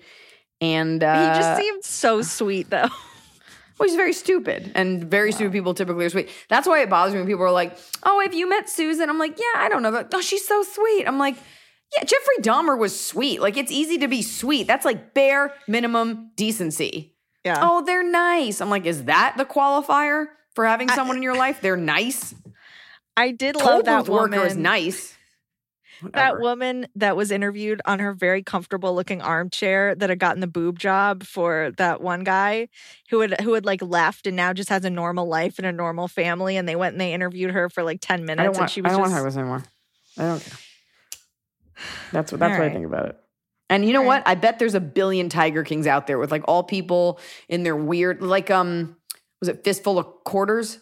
And 0.62 1.04
uh, 1.04 1.34
he 1.34 1.40
just 1.42 1.58
seemed 1.62 1.84
so 1.84 2.22
sweet 2.40 2.70
though 2.70 2.88
well, 3.80 3.90
he's 3.90 3.96
very 3.98 4.14
stupid, 4.14 4.72
and 4.76 5.04
very 5.04 5.32
stupid 5.32 5.52
people 5.52 5.74
typically 5.74 6.06
are 6.06 6.10
sweet. 6.10 6.30
That's 6.48 6.68
why 6.68 6.82
it 6.84 6.90
bothers 6.90 7.14
me 7.14 7.20
when 7.20 7.28
people 7.28 7.44
are 7.44 7.52
like, 7.52 7.76
"Oh, 8.04 8.22
have 8.22 8.34
you 8.34 8.48
met 8.48 8.70
Susan?" 8.70 9.10
I'm 9.10 9.18
like, 9.18 9.38
"Yeah, 9.38 9.56
I 9.58 9.68
don't 9.68 9.82
know 9.82 9.92
that. 9.92 10.10
Oh, 10.14 10.22
she's 10.22 10.48
so 10.48 10.62
sweet." 10.64 11.06
I'm 11.08 11.18
like, 11.18 11.36
"Yeah, 11.94 12.04
Jeffrey 12.04 12.38
Dahmer 12.42 12.78
was 12.78 12.98
sweet. 12.98 13.42
Like, 13.42 13.58
it's 13.58 13.72
easy 13.72 13.98
to 13.98 14.08
be 14.08 14.22
sweet. 14.22 14.68
That's 14.68 14.86
like 14.86 15.14
bare 15.16 15.54
minimum 15.68 16.32
decency." 16.38 17.16
yeah 17.44 17.58
Oh, 17.62 17.84
they're 17.84 18.04
nice. 18.10 18.62
I'm 18.62 18.70
like, 18.70 18.86
is 18.86 19.06
that 19.06 19.34
the 19.38 19.44
qualifier 19.46 20.28
for 20.56 20.66
having 20.66 20.90
someone 20.90 21.18
in 21.18 21.24
your 21.24 21.36
life? 21.36 21.62
They're 21.62 21.78
nice. 21.78 22.34
i 23.18 23.32
did 23.32 23.56
love 23.56 23.86
that 23.86 24.06
booth 24.06 24.10
worker 24.10 24.46
is 24.46 24.54
woman. 24.54 24.64
nice. 24.64 25.16
That 26.14 26.42
woman 26.42 26.88
that 26.96 27.16
was 27.16 27.32
interviewed 27.32 27.82
on 27.86 28.00
her 28.00 28.12
very 28.14 28.44
comfortable 28.44 28.94
looking 28.94 29.22
armchair 29.22 29.96
that 29.96 30.10
had 30.10 30.20
gotten 30.20 30.42
the 30.42 30.48
boob 30.48 30.78
job 30.78 31.24
for 31.24 31.72
that 31.78 32.02
one 32.02 32.26
guy 32.26 32.68
who 33.10 33.22
had 33.22 33.40
who 33.40 33.54
had 33.54 33.66
like 33.66 33.82
left 33.82 34.28
and 34.28 34.36
now 34.36 34.52
just 34.52 34.68
has 34.68 34.84
a 34.84 34.90
normal 34.90 35.28
life 35.28 35.60
and 35.60 35.66
a 35.66 35.72
normal 35.72 36.10
family 36.10 36.58
and 36.58 36.68
they 36.68 36.76
went 36.76 36.94
and 36.94 37.00
they 37.00 37.14
interviewed 37.14 37.52
her 37.52 37.70
for 37.70 37.84
like 37.84 38.00
10 38.02 38.26
minutes 38.26 38.42
I 38.42 38.44
don't 38.44 38.54
and 38.56 38.60
want. 38.60 38.72
she 38.72 38.82
I 38.84 38.90
was 38.90 38.92
don't 38.98 39.00
just 39.04 39.12
to 39.12 39.16
talk 39.16 39.28
about 39.28 39.40
anymore. 39.40 39.64
I 40.18 40.22
don't 40.24 40.44
care. 40.44 40.58
That's 42.12 42.32
what. 42.32 42.40
That's 42.40 42.54
All 42.54 42.60
what 42.60 42.68
I 42.68 42.74
think 42.74 42.86
about 42.86 43.06
it. 43.10 43.18
And 43.70 43.86
you 43.86 43.94
know 43.94 44.02
All 44.02 44.08
what? 44.08 44.24
I 44.26 44.36
bet 44.36 44.60
there's 44.60 44.76
a 44.76 44.82
billion 44.82 45.30
Tiger 45.30 45.64
Kings 45.64 45.88
out 45.88 46.06
there 46.06 46.20
with 46.20 46.32
like 46.32 46.44
all 46.48 46.64
people 46.64 47.20
in 47.48 47.64
their 47.64 47.76
weird, 47.78 48.22
like 48.22 48.52
um, 48.52 48.98
was 49.44 49.50
it 49.50 49.62
fistful 49.66 50.00
of 50.00 50.06
quarters? 50.24 50.80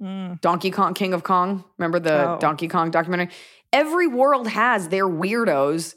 Mm, 0.00 0.40
Donkey 0.40 0.70
Kong, 0.70 0.94
King 0.94 1.14
of 1.14 1.24
Kong. 1.24 1.64
Remember 1.78 1.98
the 1.98 2.30
Oh. 2.30 2.38
Donkey 2.38 2.68
Kong 2.68 2.92
documentary? 2.92 3.28
Every 3.72 4.06
world 4.06 4.46
has 4.46 4.88
their 4.88 5.08
weirdos 5.08 5.96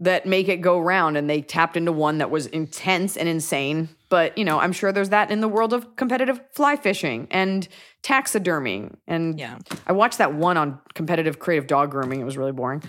that 0.00 0.26
make 0.26 0.48
it 0.48 0.58
go 0.58 0.78
round, 0.78 1.16
and 1.16 1.28
they 1.30 1.40
tapped 1.40 1.78
into 1.78 1.92
one 1.92 2.18
that 2.18 2.30
was 2.30 2.46
intense 2.46 3.16
and 3.16 3.26
insane. 3.26 3.88
But 4.10 4.36
you 4.36 4.44
know, 4.44 4.60
I'm 4.60 4.72
sure 4.72 4.92
there's 4.92 5.08
that 5.08 5.30
in 5.30 5.40
the 5.40 5.48
world 5.48 5.72
of 5.72 5.96
competitive 5.96 6.42
fly 6.54 6.76
fishing 6.76 7.26
and 7.30 7.66
taxiderming. 8.02 8.98
And 9.06 9.38
yeah 9.40 9.58
I 9.86 9.92
watched 9.92 10.18
that 10.18 10.34
one 10.34 10.58
on 10.58 10.78
competitive 10.94 11.38
creative 11.38 11.66
dog 11.66 11.90
grooming. 11.90 12.20
It 12.20 12.24
was 12.24 12.36
really 12.36 12.52
boring. 12.52 12.82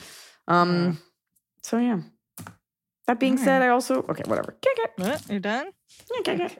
Um, 0.49 0.99
so 1.63 1.77
yeah. 1.77 2.01
That 3.07 3.17
being 3.17 3.37
All 3.39 3.43
said. 3.45 3.61
I 3.61 3.69
also 3.69 4.03
okay, 4.09 4.23
whatever. 4.25 4.57
Kick 4.61 4.77
it. 4.77 4.91
what 4.97 5.29
you're 5.29 5.39
done 5.39 5.71
Kick 6.23 6.39
it. 6.39 6.57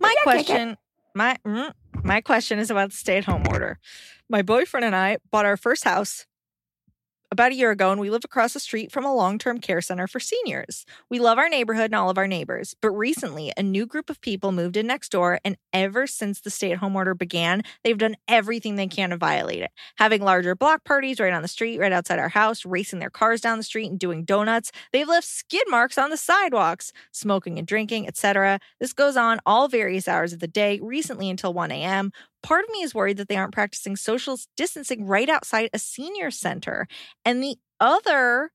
My 0.00 0.14
Yeah, 0.26 0.32
kick 0.32 0.50
it. 0.50 0.62
question 0.62 0.76
my 1.14 1.36
mm, 1.46 1.72
my 2.02 2.20
question 2.20 2.58
is 2.58 2.70
about 2.70 2.90
the 2.90 2.96
stay-at-home 2.96 3.44
order 3.50 3.78
my 4.28 4.42
boyfriend 4.42 4.84
and 4.84 4.96
i 4.96 5.18
bought 5.30 5.44
our 5.46 5.56
first 5.56 5.84
house 5.84 6.26
about 7.32 7.50
a 7.50 7.54
year 7.54 7.70
ago 7.70 7.90
and 7.90 7.98
we 7.98 8.10
live 8.10 8.26
across 8.26 8.52
the 8.52 8.60
street 8.60 8.92
from 8.92 9.06
a 9.06 9.14
long-term 9.14 9.58
care 9.58 9.80
center 9.80 10.06
for 10.06 10.20
seniors. 10.20 10.84
We 11.08 11.18
love 11.18 11.38
our 11.38 11.48
neighborhood 11.48 11.86
and 11.86 11.94
all 11.94 12.10
of 12.10 12.18
our 12.18 12.28
neighbors, 12.28 12.74
but 12.82 12.90
recently 12.90 13.50
a 13.56 13.62
new 13.62 13.86
group 13.86 14.10
of 14.10 14.20
people 14.20 14.52
moved 14.52 14.76
in 14.76 14.86
next 14.86 15.10
door 15.10 15.40
and 15.42 15.56
ever 15.72 16.06
since 16.06 16.42
the 16.42 16.50
stay-at-home 16.50 16.94
order 16.94 17.14
began, 17.14 17.62
they've 17.82 17.96
done 17.96 18.16
everything 18.28 18.76
they 18.76 18.86
can 18.86 19.10
to 19.10 19.16
violate 19.16 19.62
it. 19.62 19.70
Having 19.96 20.20
larger 20.20 20.54
block 20.54 20.84
parties 20.84 21.18
right 21.18 21.32
on 21.32 21.40
the 21.40 21.48
street, 21.48 21.80
right 21.80 21.90
outside 21.90 22.18
our 22.18 22.28
house, 22.28 22.66
racing 22.66 22.98
their 22.98 23.08
cars 23.08 23.40
down 23.40 23.56
the 23.56 23.64
street 23.64 23.90
and 23.90 23.98
doing 23.98 24.24
donuts. 24.24 24.70
They've 24.92 25.08
left 25.08 25.26
skid 25.26 25.64
marks 25.70 25.96
on 25.96 26.10
the 26.10 26.18
sidewalks, 26.18 26.92
smoking 27.12 27.58
and 27.58 27.66
drinking, 27.66 28.06
etc. 28.06 28.60
This 28.78 28.92
goes 28.92 29.16
on 29.16 29.40
all 29.46 29.68
various 29.68 30.06
hours 30.06 30.34
of 30.34 30.40
the 30.40 30.48
day, 30.48 30.80
recently 30.82 31.30
until 31.30 31.54
1 31.54 31.70
a.m. 31.70 32.12
Part 32.42 32.64
of 32.64 32.70
me 32.70 32.82
is 32.82 32.94
worried 32.94 33.16
that 33.18 33.28
they 33.28 33.36
aren't 33.36 33.52
practicing 33.54 33.96
social 33.96 34.38
distancing 34.56 35.06
right 35.06 35.28
outside 35.28 35.70
a 35.72 35.78
senior 35.78 36.30
center. 36.30 36.88
And 37.24 37.42
the 37.42 37.56
other 37.80 38.50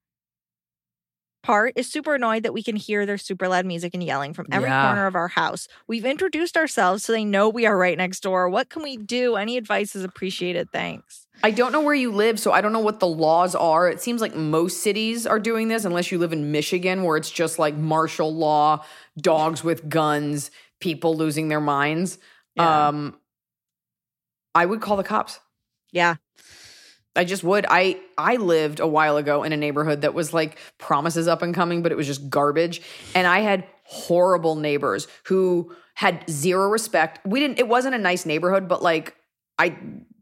part 1.43 1.71
is 1.77 1.89
super 1.89 2.15
annoyed 2.15 2.43
that 2.43 2.53
we 2.53 2.61
can 2.61 2.75
hear 2.75 3.05
their 3.05 3.17
super 3.17 3.47
loud 3.47 3.65
music 3.65 3.93
and 3.93 4.03
yelling 4.03 4.33
from 4.33 4.47
every 4.51 4.67
Yeah. 4.67 4.87
corner 4.87 5.07
of 5.07 5.15
our 5.15 5.29
house. 5.29 5.69
We've 5.87 6.03
introduced 6.03 6.57
ourselves 6.57 7.05
so 7.05 7.13
they 7.13 7.23
know 7.23 7.47
we 7.47 7.65
are 7.65 7.77
right 7.77 7.97
next 7.97 8.19
door. 8.19 8.49
What 8.49 8.69
can 8.69 8.83
we 8.83 8.97
do? 8.97 9.37
Any 9.37 9.55
advice 9.55 9.95
is 9.95 10.03
appreciated. 10.03 10.67
Thanks. 10.73 11.25
I 11.43 11.51
don't 11.51 11.71
know 11.71 11.79
where 11.79 11.93
you 11.95 12.11
live, 12.11 12.37
so 12.39 12.51
I 12.51 12.59
don't 12.59 12.73
know 12.73 12.79
what 12.79 12.99
the 12.99 13.07
laws 13.07 13.55
are. 13.55 13.87
It 13.87 14.01
seems 14.01 14.19
like 14.19 14.35
most 14.35 14.81
cities 14.83 15.25
are 15.25 15.39
doing 15.39 15.69
this, 15.69 15.85
unless 15.85 16.11
you 16.11 16.17
live 16.17 16.33
in 16.33 16.51
Michigan, 16.51 17.03
where 17.03 17.15
it's 17.15 17.31
just 17.31 17.59
like 17.59 17.77
martial 17.77 18.35
law, 18.35 18.83
dogs 19.21 19.63
with 19.63 19.87
guns, 19.87 20.51
people 20.81 21.15
losing 21.15 21.47
their 21.47 21.61
minds. 21.61 22.17
Yeah. 22.55 22.87
Um, 22.89 23.19
I 24.57 24.65
would 24.65 24.81
call 24.81 24.97
the 24.97 25.03
cops. 25.03 25.39
Yeah. 25.91 26.15
I 27.15 27.23
just 27.25 27.43
would. 27.43 27.65
I 27.69 27.99
I 28.17 28.35
lived 28.35 28.79
a 28.79 28.87
while 28.87 29.17
ago 29.17 29.43
in 29.43 29.51
a 29.53 29.57
neighborhood 29.57 30.01
that 30.01 30.13
was 30.13 30.33
like 30.33 30.57
promises 30.77 31.27
up 31.27 31.41
and 31.41 31.53
coming, 31.53 31.81
but 31.81 31.91
it 31.91 31.95
was 31.95 32.05
just 32.07 32.29
garbage. 32.29 32.81
And 33.15 33.25
I 33.25 33.39
had 33.39 33.65
horrible 33.83 34.55
neighbors 34.55 35.07
who 35.25 35.73
had 35.95 36.23
zero 36.29 36.69
respect. 36.69 37.25
We 37.25 37.39
didn't. 37.39 37.57
It 37.59 37.67
wasn't 37.67 37.95
a 37.95 37.97
nice 37.97 38.25
neighborhood, 38.25 38.67
but 38.67 38.83
like 38.83 39.15
I, 39.57 39.77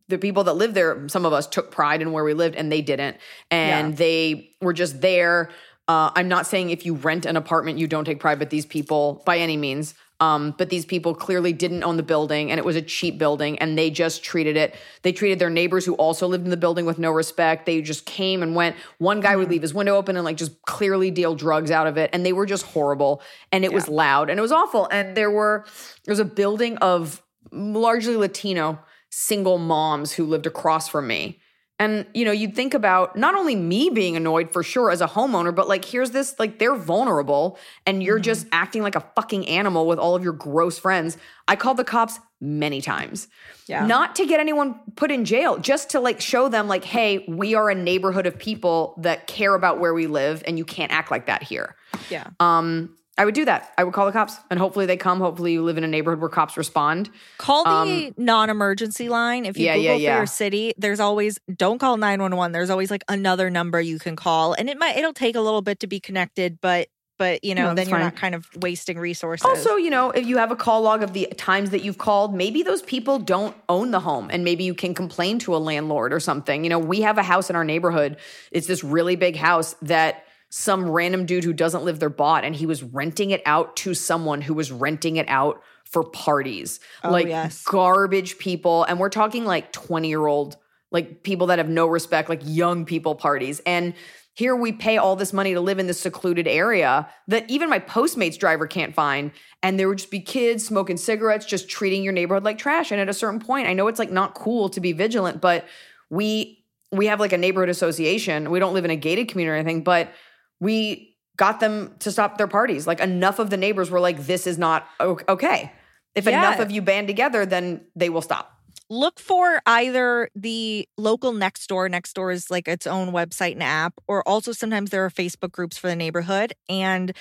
the 0.08 0.18
people 0.18 0.46
that 0.46 0.54
lived 0.54 0.74
there, 0.74 1.10
some 1.10 1.26
of 1.26 1.34
us 1.34 1.48
took 1.48 1.70
pride 1.72 2.02
in 2.02 2.14
where 2.14 2.24
we 2.24 2.34
lived, 2.34 2.56
and 2.56 2.72
they 2.72 2.82
didn't. 2.82 3.18
And 3.52 3.90
Yeah. 3.92 3.96
they 3.98 4.50
were 4.62 4.74
just 4.74 5.02
there. 5.02 5.50
Uh, 5.90 6.12
I'm 6.16 6.30
not 6.30 6.48
saying 6.48 6.70
if 6.70 6.86
you 6.86 6.94
rent 6.96 7.26
an 7.26 7.36
apartment 7.36 7.78
you 7.78 7.88
don't 7.88 8.06
take 8.06 8.20
pride, 8.22 8.40
but 8.40 8.50
these 8.50 8.66
people, 8.66 9.22
by 9.26 9.38
any 9.40 9.58
means, 9.58 9.94
um, 10.22 10.56
but 10.58 10.70
these 10.70 10.86
people 10.86 11.14
clearly 11.14 11.52
didn't 11.52 11.84
own 11.84 11.98
the 11.98 12.04
building 12.04 12.50
and 12.50 12.58
it 12.58 12.64
was 12.64 12.78
a 12.78 12.82
cheap 12.82 13.18
building 13.18 13.60
and 13.60 13.78
they 13.78 13.90
just 13.90 14.24
treated 14.24 14.56
it. 14.56 14.76
They 15.02 15.12
treated 15.12 15.40
their 15.40 15.50
neighbors 15.50 15.86
who 15.86 15.94
also 15.96 16.28
lived 16.28 16.46
in 16.46 16.52
the 16.52 16.58
building 16.58 16.86
with 16.86 16.98
no 16.98 17.12
respect. 17.12 17.66
They 17.66 17.82
just 17.82 18.06
came 18.06 18.42
and 18.42 18.56
went. 18.56 18.78
One 18.98 19.20
guy 19.20 19.36
would 19.36 19.50
leave 19.50 19.62
his 19.62 19.74
window 19.74 19.98
open 19.98 20.16
and 20.16 20.24
like 20.24 20.38
just 20.38 20.62
clearly 20.64 21.12
deal 21.12 21.36
drugs 21.36 21.70
out 21.70 21.86
of 21.86 21.98
it. 21.98 22.10
And 22.14 22.26
they 22.26 22.32
were 22.32 22.46
just 22.46 22.66
horrible 22.66 23.22
and 23.52 23.66
it 23.66 23.74
was 23.74 23.90
loud 23.90 24.30
and 24.30 24.40
it 24.40 24.42
was 24.42 24.54
awful. 24.54 24.88
And 24.90 25.18
there 25.18 25.32
were, 25.32 25.66
there 26.06 26.12
was 26.14 26.20
a 26.20 26.26
building 26.26 26.78
of 26.78 27.22
largely 27.52 28.16
Latino 28.16 28.80
single 29.10 29.58
moms 29.58 30.14
who 30.14 30.26
lived 30.26 30.46
across 30.46 30.88
from 30.88 31.08
me. 31.08 31.40
And 31.78 32.06
you 32.14 32.24
know, 32.24 32.32
you'd 32.32 32.56
think 32.56 32.74
about 32.74 33.18
not 33.18 33.36
only 33.36 33.56
me 33.56 33.90
being 33.90 34.16
annoyed 34.16 34.52
for 34.52 34.64
sure 34.64 34.92
as 34.92 35.02
a 35.02 35.08
homeowner, 35.08 35.54
but 35.54 35.68
like 35.68 35.84
here's 35.84 36.12
this 36.12 36.40
like 36.40 36.58
they're 36.58 36.76
vulnerable 36.76 37.60
and 37.86 38.02
you're 38.02 38.20
just 38.20 38.48
acting 38.54 38.82
like 38.82 38.96
a 38.96 39.06
fucking 39.16 39.46
animal 39.48 39.86
with 39.86 40.00
all 40.00 40.16
of 40.16 40.24
your 40.24 40.34
gross 40.34 40.80
friends. 40.80 41.18
I 41.50 41.58
called 41.58 41.76
the 41.76 41.84
cops 41.84 42.20
many 42.40 42.80
times. 42.80 43.28
Yeah. 43.68 43.86
Not 43.86 44.16
to 44.16 44.26
get 44.26 44.40
anyone 44.40 44.80
put 44.96 45.12
in 45.12 45.26
jail, 45.26 45.58
just 45.58 45.90
to 45.90 46.00
like 46.00 46.22
show 46.22 46.48
them 46.48 46.70
like, 46.70 46.86
"Hey, 46.86 47.26
we 47.28 47.56
are 47.56 47.70
a 47.70 47.76
neighborhood 47.76 48.26
of 48.26 48.40
people 48.40 48.96
that 49.02 49.28
care 49.28 49.54
about 49.54 49.80
where 49.80 49.94
we 49.94 50.08
live 50.08 50.44
and 50.48 50.58
you 50.58 50.64
can't 50.64 50.94
act 50.94 51.12
like 51.12 51.26
that 51.26 51.44
here." 51.44 51.76
Yeah. 52.10 52.28
Um 52.40 52.96
I 53.18 53.24
would 53.24 53.34
do 53.34 53.46
that. 53.46 53.72
I 53.78 53.84
would 53.86 53.94
call 53.94 54.06
the 54.06 54.12
cops 54.12 54.38
and 54.50 54.60
hopefully 54.60 54.86
they 54.86 54.98
come. 54.98 55.20
Hopefully 55.20 55.54
you 55.54 55.64
live 55.64 55.78
in 55.78 55.84
a 55.86 55.88
neighborhood 55.88 56.20
where 56.20 56.30
cops 56.30 56.58
respond. 56.58 57.10
Call 57.38 57.64
the 57.64 58.08
Um, 58.08 58.14
non-emergency 58.18 59.08
line. 59.10 59.46
If 59.46 59.58
you 59.58 59.66
yeah, 59.66 59.76
Google 59.76 59.84
yeah, 59.84 59.96
for 59.96 60.02
yeah. 60.02 60.18
your 60.18 60.26
city, 60.26 60.74
there's 60.78 61.00
always 61.00 61.40
don't 61.56 61.80
call 61.80 61.96
911. 61.98 62.52
There's 62.52 62.70
always 62.70 62.92
like 62.92 63.04
another 63.08 63.50
number 63.50 63.80
you 63.80 64.00
can 64.00 64.16
call. 64.18 64.54
And 64.54 64.70
it 64.70 64.78
might 64.78 64.98
it'll 64.98 65.14
take 65.14 65.36
a 65.36 65.42
little 65.42 65.62
bit 65.62 65.80
to 65.80 65.88
be 65.88 66.00
connected, 66.00 66.60
but 66.62 66.90
but 67.18 67.46
you 67.46 67.56
know, 67.56 67.70
No, 67.70 67.74
then 67.76 67.88
you're 67.88 67.98
fine. 67.98 68.06
not 68.08 68.16
kind 68.18 68.36
of 68.36 68.46
wasting 68.58 69.00
resources. 69.00 69.46
Also, 69.46 69.78
you 69.78 69.90
know, 69.90 70.12
if 70.12 70.28
you 70.28 70.38
have 70.38 70.52
a 70.52 70.56
call 70.58 70.82
log 70.82 71.02
of 71.02 71.14
the 71.14 71.28
times 71.38 71.70
that 71.70 71.82
you've 71.82 71.98
called, 71.98 72.36
maybe 72.36 72.62
those 72.64 72.82
people 72.82 73.20
don't 73.20 73.56
own 73.70 73.92
the 73.92 74.02
home 74.02 74.28
and 74.30 74.44
maybe 74.44 74.66
you 74.66 74.74
can 74.74 74.94
complain 74.94 75.40
to 75.40 75.56
a 75.56 75.58
landlord 75.58 76.12
or 76.12 76.20
something. 76.20 76.66
You 76.66 76.70
know, 76.70 76.80
we 76.80 77.00
have 77.02 77.18
a 77.18 77.24
house 77.24 77.50
in 77.50 77.56
our 77.56 77.64
neighborhood. 77.64 78.18
It's 78.52 78.68
this 78.68 78.84
really 78.84 79.16
big 79.16 79.38
house 79.38 79.78
that 79.84 80.26
some 80.50 80.90
random 80.90 81.26
dude 81.26 81.44
who 81.44 81.54
doesn't 81.54 81.84
live 81.84 82.00
there 82.00 82.10
bought 82.10 82.44
and 82.44 82.56
he 82.56 82.66
was 82.66 82.84
renting 82.84 83.32
it 83.32 83.42
out 83.46 83.76
to 83.76 83.94
someone 83.94 84.42
who 84.42 84.54
was 84.54 84.72
renting 84.72 85.18
it 85.18 85.28
out 85.28 85.62
for 85.84 86.04
parties. 86.04 86.80
Oh, 87.04 87.12
like 87.12 87.28
yes. 87.28 87.64
garbage 87.64 88.38
people 88.38 88.84
and 88.86 89.00
we're 89.00 89.10
talking 89.10 89.46
like 89.46 89.74
20-year-old 89.74 90.58
like 90.92 91.24
people 91.24 91.48
that 91.48 91.60
have 91.60 91.70
no 91.70 91.88
respect, 91.88 92.30
like 92.30 92.42
young 92.44 92.86
people 92.86 93.16
parties. 93.16 93.62
And 93.66 93.94
here 94.34 94.56
we 94.56 94.72
pay 94.72 94.98
all 94.98 95.16
this 95.16 95.34
money 95.34 95.54
to 95.54 95.62
live 95.62 95.80
in 95.80 95.88
this 95.88 96.00
secluded 96.00 96.48
area 96.48 97.10
that 97.28 97.50
even 97.50 97.70
my 97.70 97.80
Postmates 97.80 98.38
driver 98.38 98.68
can't 98.68 98.94
find. 98.94 99.32
And 99.64 99.80
there 99.80 99.88
would 99.88 99.98
just 99.98 100.12
be 100.12 100.20
kids 100.20 100.66
smoking 100.66 100.98
cigarettes, 100.98 101.46
just 101.46 101.70
treating 101.70 102.04
your 102.04 102.14
neighborhood 102.14 102.44
like 102.44 102.58
trash. 102.58 102.92
And 102.92 103.02
at 103.02 103.10
a 103.10 103.14
certain 103.14 103.40
point, 103.40 103.68
I 103.68 103.74
know 103.74 103.88
it's 103.88 104.00
like 104.00 104.12
not 104.12 104.36
cool 104.36 104.70
to 104.70 104.80
be 104.80 104.92
vigilant, 104.92 105.42
but 105.42 105.66
we 106.10 106.64
we 106.92 107.08
have 107.08 107.20
like 107.20 107.34
a 107.34 107.38
neighborhood 107.38 107.70
association. 107.70 108.52
We 108.52 108.60
don't 108.60 108.74
live 108.74 108.86
in 108.86 108.92
a 108.92 108.96
gated 108.96 109.28
community 109.28 109.52
or 109.52 109.60
anything, 109.60 109.84
but 109.84 110.12
we 110.60 111.16
got 111.38 111.60
them 111.60 111.96
to 112.00 112.12
stop 112.12 112.38
their 112.38 112.48
parties. 112.48 112.88
Like 112.88 113.00
enough 113.00 113.40
of 113.40 113.50
the 113.50 113.58
neighbors 113.58 113.90
were 113.90 114.00
like, 114.00 114.26
this 114.26 114.48
is 114.48 114.58
not 114.58 114.88
okay. 115.00 115.72
If 116.16 116.26
Yeah. 116.26 116.40
enough 116.40 116.60
of 116.60 116.72
you 116.72 116.82
band 116.82 117.08
together, 117.08 117.46
then 117.46 117.82
they 117.96 118.10
will 118.10 118.22
stop. 118.22 118.52
look 118.90 119.20
for 119.20 119.62
either 119.66 120.30
the 120.36 120.88
local 120.96 121.34
next 121.34 121.66
door 121.68 121.90
next 121.90 122.14
door 122.14 122.32
is 122.32 122.52
like 122.52 122.68
its 122.68 122.86
own 122.86 123.12
website 123.12 123.54
and 123.54 123.64
app 123.64 123.94
or 124.08 124.22
also 124.28 124.52
sometimes 124.52 124.92
there 124.92 125.04
are 125.04 125.10
facebook 125.10 125.52
groups 125.52 125.76
for 125.76 125.88
the 125.88 125.96
neighborhood 125.96 126.54
and 126.70 127.12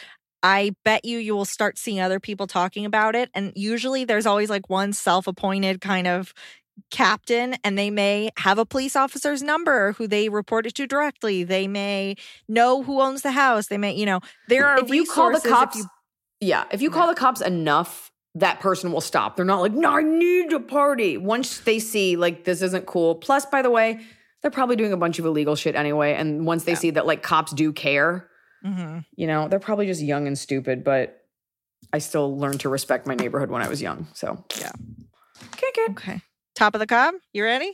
i 0.42 0.72
bet 0.84 1.06
you 1.06 1.16
you 1.18 1.34
will 1.34 1.46
start 1.46 1.78
seeing 1.78 2.00
other 2.00 2.20
people 2.20 2.46
talking 2.46 2.84
about 2.84 3.14
it 3.16 3.30
and 3.34 3.50
usually 3.56 4.04
there's 4.04 4.26
always 4.26 4.50
like 4.50 4.68
one 4.68 4.92
self-appointed 4.92 5.80
kind 5.80 6.06
of 6.06 6.34
captain 6.90 7.54
and 7.64 7.78
they 7.78 7.90
may 7.90 8.30
have 8.38 8.58
a 8.58 8.64
police 8.66 8.96
officer's 8.96 9.42
number 9.42 9.92
who 9.92 10.06
they 10.08 10.28
report 10.28 10.66
it 10.66 10.74
to 10.74 10.86
directly 10.86 11.44
they 11.44 11.66
may 11.68 12.14
know 12.48 12.82
who 12.82 13.00
owns 13.00 13.22
the 13.22 13.30
house 13.32 13.68
they 13.68 13.78
may 13.78 13.92
you 13.94 14.04
know 14.06 14.20
there 14.48 14.66
are 14.66 14.78
if 14.78 14.88
you 14.90 15.04
call 15.04 15.28
the 15.28 15.34
resources 15.34 15.44
if 15.44 15.50
cops, 15.52 15.76
you- 15.76 15.86
yeah, 16.40 16.64
if 16.72 16.82
you 16.82 16.90
call 16.90 17.06
the 17.08 17.14
cops 17.14 17.40
enough, 17.40 18.10
that 18.34 18.60
person 18.60 18.92
will 18.92 19.00
stop. 19.00 19.36
They're 19.36 19.46
not 19.46 19.60
like, 19.62 19.72
no, 19.72 19.96
I 19.96 20.02
need 20.02 20.50
to 20.50 20.60
party. 20.60 21.16
Once 21.16 21.60
they 21.60 21.78
see 21.78 22.16
like 22.16 22.44
this 22.44 22.60
isn't 22.60 22.84
cool. 22.84 23.14
Plus, 23.14 23.46
by 23.46 23.62
the 23.62 23.70
way, 23.70 24.00
they're 24.42 24.50
probably 24.50 24.76
doing 24.76 24.92
a 24.92 24.96
bunch 24.98 25.18
of 25.18 25.24
illegal 25.24 25.54
shit 25.56 25.74
anyway. 25.74 26.12
And 26.12 26.44
once 26.44 26.64
they 26.64 26.74
see 26.74 26.90
that 26.90 27.06
like 27.06 27.22
cops 27.22 27.52
do 27.52 27.72
care, 27.72 28.28
Mhm. 28.66 29.06
you 29.16 29.26
know, 29.26 29.48
they're 29.48 29.60
probably 29.60 29.86
just 29.86 30.02
young 30.02 30.26
and 30.26 30.36
stupid. 30.36 30.84
But 30.84 31.22
I 31.94 31.98
still 31.98 32.36
learned 32.36 32.60
to 32.60 32.68
respect 32.68 33.06
my 33.06 33.14
neighborhood 33.14 33.48
when 33.50 33.62
I 33.62 33.68
was 33.68 33.80
young. 33.80 34.08
So 34.12 34.44
Yeah. 34.58 34.72
kick 35.56 35.76
it. 35.78 35.90
okay 35.92 36.20
top 36.54 36.74
of 36.74 36.78
the 36.78 36.86
cob 36.86 37.14
you 37.32 37.42
ready 37.44 37.72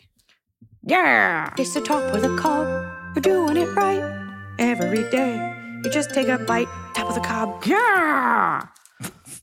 Yeah. 0.82 1.52
It's 1.58 1.74
the 1.74 1.80
top 1.82 2.14
of 2.14 2.22
the 2.22 2.34
cob. 2.36 2.66
You're 3.14 3.22
doing 3.22 3.56
it 3.58 3.66
right 3.76 4.02
every 4.58 5.08
day. 5.10 5.80
You 5.84 5.90
just 5.90 6.10
take 6.14 6.28
a 6.28 6.38
bite, 6.38 6.68
top 6.94 7.08
of 7.08 7.14
the 7.14 7.20
cob. 7.20 7.64
Yeah. 7.66 8.66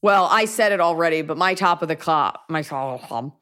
Well, 0.01 0.27
I 0.31 0.45
said 0.45 0.71
it 0.71 0.79
already, 0.79 1.21
but 1.21 1.37
my 1.37 1.53
top 1.53 1.81
of 1.81 1.87
the 1.87 1.95
cob, 1.95 2.39
my 2.49 2.61
top 2.63 2.95
of 2.95 3.01
the 3.01 3.07
cob, 3.07 3.33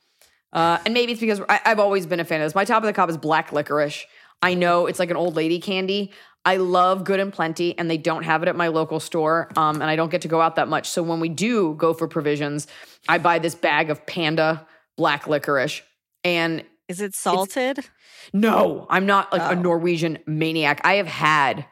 uh, 0.53 0.77
and 0.85 0.93
maybe 0.93 1.13
it's 1.13 1.21
because 1.21 1.41
I, 1.47 1.59
I've 1.65 1.79
always 1.79 2.05
been 2.05 2.19
a 2.19 2.25
fan 2.25 2.41
of 2.41 2.45
this. 2.45 2.55
My 2.55 2.65
top 2.65 2.83
of 2.83 2.87
the 2.87 2.93
cob 2.93 3.09
is 3.09 3.17
black 3.17 3.51
licorice. 3.51 4.05
I 4.41 4.53
know 4.53 4.87
it's 4.87 4.99
like 4.99 5.11
an 5.11 5.17
old 5.17 5.35
lady 5.35 5.59
candy. 5.59 6.11
I 6.45 6.57
love 6.57 7.03
Good 7.03 7.19
and 7.19 7.33
Plenty, 7.33 7.77
and 7.77 7.89
they 7.89 7.97
don't 7.97 8.23
have 8.23 8.43
it 8.43 8.49
at 8.49 8.55
my 8.55 8.67
local 8.67 8.99
store, 8.99 9.49
um, 9.57 9.81
and 9.81 9.89
I 9.89 9.95
don't 9.95 10.11
get 10.11 10.21
to 10.21 10.27
go 10.27 10.41
out 10.41 10.55
that 10.57 10.67
much. 10.67 10.89
So 10.89 11.01
when 11.01 11.19
we 11.19 11.29
do 11.29 11.73
go 11.75 11.93
for 11.93 12.07
provisions, 12.07 12.67
I 13.07 13.17
buy 13.17 13.39
this 13.39 13.55
bag 13.55 13.89
of 13.89 14.05
Panda 14.05 14.65
black 14.97 15.27
licorice, 15.27 15.81
and 16.23 16.63
is 16.87 17.01
it 17.01 17.15
salted 17.15 17.89
no, 18.33 18.87
I'm 18.89 19.05
not 19.05 19.31
like 19.31 19.41
a 19.41 19.57
Oh. 19.57 19.61
Norwegian 19.61 20.19
maniac. 20.25 20.81
I 20.83 20.95
have 20.95 21.07
had 21.07 21.65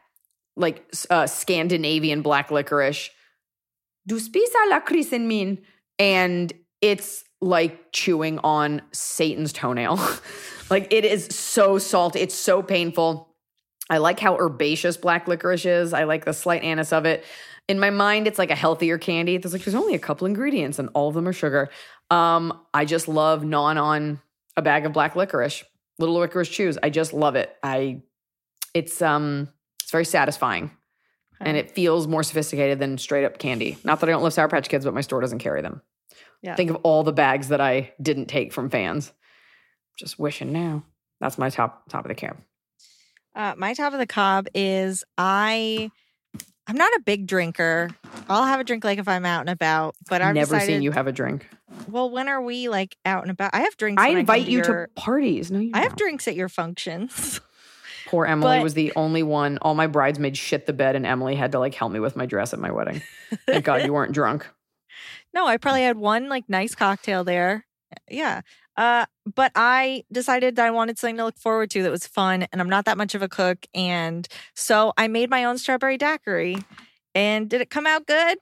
like 0.56 0.86
uh, 1.10 1.28
Scandinavian 1.28 2.22
black 2.22 2.52
licorice. 2.52 3.10
Du 4.08 4.20
spiser 4.20 4.70
lakrisen 4.70 5.26
min. 5.28 5.60
And 6.00 6.52
it's 6.82 7.24
like 7.42 7.92
chewing 7.92 8.40
on 8.40 8.82
Satan's 8.92 9.54
toenail. 9.54 10.00
like 10.70 10.92
it 10.92 11.06
is 11.06 11.26
so 11.32 11.78
salty. 11.78 12.20
It's 12.20 12.36
so 12.36 12.62
painful. 12.62 13.30
I 13.90 13.98
like 13.98 14.20
how 14.20 14.38
herbaceous 14.38 14.98
black 14.98 15.28
licorice 15.28 15.66
is. 15.66 15.94
I 15.94 16.04
like 16.04 16.26
the 16.26 16.34
slight 16.34 16.64
anise 16.64 16.94
of 16.94 17.06
it. 17.06 17.24
In 17.70 17.80
my 17.80 17.90
mind, 17.90 18.28
it's 18.28 18.40
like 18.40 18.52
a 18.52 18.56
healthier 18.56 18.98
candy. 18.98 19.38
There's 19.38 19.54
like 19.54 19.64
there's 19.64 19.76
only 19.76 19.96
a 19.96 20.00
couple 20.00 20.28
ingredients 20.28 20.80
and 20.80 20.90
all 20.94 21.08
of 21.08 21.16
them 21.16 21.28
are 21.28 21.34
sugar. 21.34 21.70
Um, 22.14 22.60
I 22.74 22.86
just 22.86 23.08
love 23.08 23.44
gnawing 23.44 23.78
on 23.78 24.22
a 24.56 24.62
bag 24.62 24.86
of 24.86 24.94
black 24.94 25.16
licorice, 25.16 25.64
little 25.98 26.16
licorice 26.16 26.50
chews. 26.50 26.78
I 26.84 26.92
just 26.92 27.12
love 27.12 27.36
it. 27.36 27.56
I, 27.64 28.04
it's 28.76 29.02
um, 29.02 29.50
it's 29.82 29.92
very 29.92 30.06
satisfying, 30.06 30.70
and 31.42 31.58
it 31.58 31.72
feels 31.72 32.08
more 32.08 32.22
sophisticated 32.22 32.78
than 32.80 33.00
straight 33.00 33.26
up 33.26 33.40
candy. 33.40 33.78
Not 33.84 34.00
that 34.00 34.10
I 34.10 34.12
don't 34.12 34.22
love 34.22 34.34
Sour 34.34 34.48
Patch 34.48 34.70
Kids, 34.70 34.86
but 34.86 34.94
my 34.94 35.02
store 35.02 35.22
doesn't 35.22 35.40
carry 35.40 35.62
them. 35.62 35.82
Yeah. 36.44 36.56
Think 36.56 36.70
of 36.70 36.78
all 36.84 37.04
the 37.04 37.14
bags 37.14 37.48
that 37.48 37.62
I 37.62 37.94
didn't 38.02 38.28
take 38.28 38.54
from 38.54 38.70
fans. 38.70 39.12
Just 39.98 40.20
wishing 40.20 40.52
now. 40.52 40.84
That's 41.20 41.38
my 41.38 41.50
top 41.50 41.90
top 41.90 42.06
of 42.06 42.10
the 42.10 42.16
cab. 42.16 42.38
Uh, 43.36 43.56
my 43.58 43.74
top 43.74 43.94
of 43.94 44.00
the 44.00 44.06
cob 44.06 44.48
is 44.54 45.04
I. 45.18 45.90
I'm 46.68 46.78
not 46.78 46.94
a 46.94 47.02
big 47.06 47.28
drinker. 47.28 47.90
I'll 48.30 48.46
have 48.46 48.60
a 48.60 48.64
drink 48.64 48.84
like 48.84 48.98
if 49.00 49.08
I'm 49.08 49.26
out 49.26 49.42
and 49.42 49.50
about, 49.50 49.96
but 50.10 50.22
I've 50.22 50.34
Never 50.36 50.56
decided, 50.56 50.68
seen 50.68 50.82
you 50.82 50.92
have 50.92 51.08
a 51.08 51.12
drink. 51.12 51.48
Well, 51.90 52.10
when 52.10 52.30
are 52.30 52.42
we 52.42 52.70
like 52.70 52.96
out 53.06 53.24
and 53.24 53.32
about? 53.32 53.52
I 53.54 53.62
have 53.62 53.76
drinks. 53.78 54.02
I 54.02 54.10
invite 54.10 54.44
come 54.44 54.50
you 54.52 54.58
your- 54.64 54.88
to 54.88 54.94
parties. 54.96 55.52
No, 55.52 55.60
you 55.60 55.72
I 55.74 55.80
have 55.80 55.90
don't. 55.90 55.98
drinks 56.00 56.28
at 56.28 56.36
your 56.36 56.50
functions. 56.50 57.42
Poor 58.08 58.26
Emily 58.26 58.58
but- 58.58 58.64
was 58.64 58.76
the 58.76 58.94
only 58.96 59.24
one. 59.24 59.58
All 59.62 59.76
my 59.76 59.88
bridesmaids 59.88 60.38
shit 60.40 60.66
the 60.66 60.74
bed, 60.74 60.96
and 60.96 61.06
Emily 61.06 61.36
had 61.36 61.52
to 61.54 61.60
like 61.60 61.74
help 61.74 61.92
me 61.92 62.00
with 62.00 62.16
my 62.16 62.26
dress 62.26 62.54
at 62.54 62.60
my 62.60 62.72
wedding. 62.72 63.02
Thank 63.48 63.66
God 63.66 63.84
you 63.84 63.92
weren't 63.94 64.14
drunk. 64.14 64.48
no, 65.34 65.46
I 65.48 65.58
probably 65.58 65.82
had 65.84 65.98
one 65.98 66.30
like 66.30 66.48
nice 66.48 66.76
cocktail 66.76 67.24
there. 67.24 67.66
Yeah. 68.10 68.42
Uh, 68.76 69.06
but 69.36 69.52
I 69.56 70.04
decided 70.12 70.56
that 70.56 70.66
I 70.66 70.72
wanted 70.72 70.98
something 70.98 71.18
to 71.18 71.26
look 71.26 71.38
forward 71.38 71.70
to 71.72 71.84
that 71.84 71.92
was 71.92 72.08
fun, 72.08 72.48
and 72.52 72.60
I'm 72.62 72.70
not 72.70 72.86
that 72.86 72.98
much 72.98 73.14
of 73.16 73.22
a 73.22 73.30
cook, 73.30 73.66
and 73.74 74.28
so 74.56 74.94
I 74.98 75.08
made 75.08 75.30
my 75.30 75.44
own 75.44 75.58
strawberry 75.58 75.98
daiquiri. 75.98 76.58
And 77.16 77.48
did 77.48 77.62
it 77.62 77.70
come 77.70 77.86
out 77.86 78.08
good? 78.08 78.40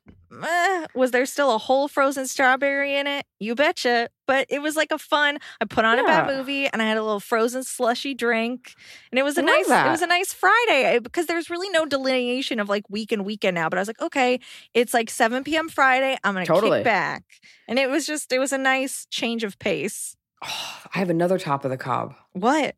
Was 0.96 1.12
there 1.12 1.26
still 1.26 1.54
a 1.54 1.58
whole 1.58 1.90
frozen 1.90 2.26
strawberry 2.26 2.96
in 2.96 3.06
it? 3.06 3.26
You 3.38 3.54
betcha. 3.54 4.08
But 4.28 4.46
it 4.50 4.62
was 4.62 4.78
like 4.78 4.94
a 4.94 4.98
fun. 4.98 5.40
I 5.60 5.66
put 5.66 5.84
on 5.84 6.00
a 6.00 6.04
bad 6.06 6.26
movie, 6.28 6.68
and 6.68 6.82
I 6.82 6.86
had 6.86 6.96
a 6.96 7.04
little 7.04 7.20
frozen 7.20 7.64
slushy 7.64 8.14
drink, 8.14 8.74
and 9.12 9.20
it 9.20 9.24
was 9.24 9.38
a 9.38 9.42
I 9.42 9.44
nice. 9.44 9.68
It 9.68 9.92
was 9.92 10.02
a 10.02 10.08
nice 10.08 10.32
Friday 10.32 11.00
because 11.00 11.26
there's 11.26 11.50
really 11.50 11.70
no 11.70 11.86
delineation 11.86 12.62
of 12.62 12.70
like 12.70 12.84
week 12.90 13.12
and 13.12 13.26
weekend 13.26 13.56
now. 13.56 13.68
But 13.68 13.78
I 13.78 13.82
was 13.82 13.90
like, 13.90 14.02
okay, 14.02 14.40
it's 14.74 14.94
like 14.94 15.10
7 15.10 15.44
p.m. 15.44 15.68
Friday. 15.68 16.18
I'm 16.24 16.34
gonna 16.34 16.46
Totally. 16.46 16.80
kick 16.80 16.86
back, 16.86 17.24
and 17.68 17.78
it 17.78 17.90
was 17.90 18.08
just 18.08 18.32
it 18.32 18.40
was 18.40 18.54
a 18.54 18.58
nice 18.58 19.06
change 19.12 19.44
of 19.44 19.60
pace. 19.60 20.16
I 20.42 20.98
have 21.00 21.10
another 21.10 21.38
top 21.38 21.66
of 21.66 21.72
the 21.72 21.78
cob. 21.78 22.16
What 22.34 22.76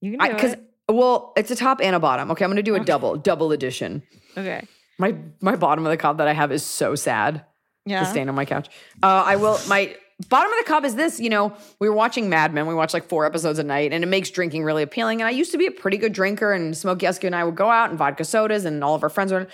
you 0.00 0.16
can 0.16 0.28
do 0.28 0.34
Because 0.34 0.52
it. 0.54 0.62
well, 0.88 1.32
it's 1.36 1.50
a 1.50 1.56
top 1.56 1.80
and 1.82 1.94
a 1.96 2.00
bottom. 2.00 2.30
Okay, 2.30 2.44
I'm 2.44 2.50
gonna 2.50 2.62
do 2.62 2.74
a 2.74 2.76
Okay. 2.76 2.84
double, 2.84 3.16
double 3.16 3.52
edition. 3.52 4.02
Okay, 4.36 4.66
My 4.98 5.14
my 5.40 5.56
bottom 5.56 5.84
of 5.84 5.90
the 5.90 5.96
cob 5.96 6.18
that 6.18 6.28
I 6.28 6.32
have 6.32 6.52
is 6.52 6.62
so 6.64 6.94
sad. 6.94 7.44
yeah. 7.84 8.00
The 8.04 8.10
stain 8.10 8.28
on 8.28 8.34
my 8.34 8.44
couch. 8.44 8.68
Uh, 9.02 9.22
I 9.26 9.36
will. 9.36 9.58
My 9.68 9.94
bottom 10.28 10.50
of 10.52 10.58
the 10.58 10.64
cob 10.64 10.84
is 10.84 10.94
this. 10.94 11.18
You 11.20 11.30
know, 11.30 11.54
we 11.80 11.88
were 11.88 11.94
watching 11.94 12.28
Mad 12.28 12.52
Men. 12.54 12.66
We 12.66 12.74
watched 12.74 12.94
like 12.94 13.08
four 13.08 13.24
episodes 13.26 13.58
a 13.58 13.64
night, 13.64 13.92
and 13.92 14.02
it 14.04 14.06
makes 14.06 14.30
drinking 14.30 14.64
really 14.64 14.82
appealing. 14.82 15.20
And 15.20 15.28
I 15.28 15.30
used 15.32 15.52
to 15.52 15.58
be 15.58 15.66
a 15.66 15.70
pretty 15.70 15.96
good 15.96 16.12
drinker, 16.12 16.52
and 16.52 16.76
Smokey 16.76 17.06
Eskew 17.06 17.24
and 17.24 17.34
I 17.36 17.44
would 17.44 17.56
go 17.56 17.68
out 17.70 17.90
and 17.90 17.98
vodka 17.98 18.24
sodas, 18.24 18.64
and 18.64 18.82
all 18.84 18.94
of 18.94 19.02
our 19.02 19.08
friends 19.10 19.32
were. 19.32 19.46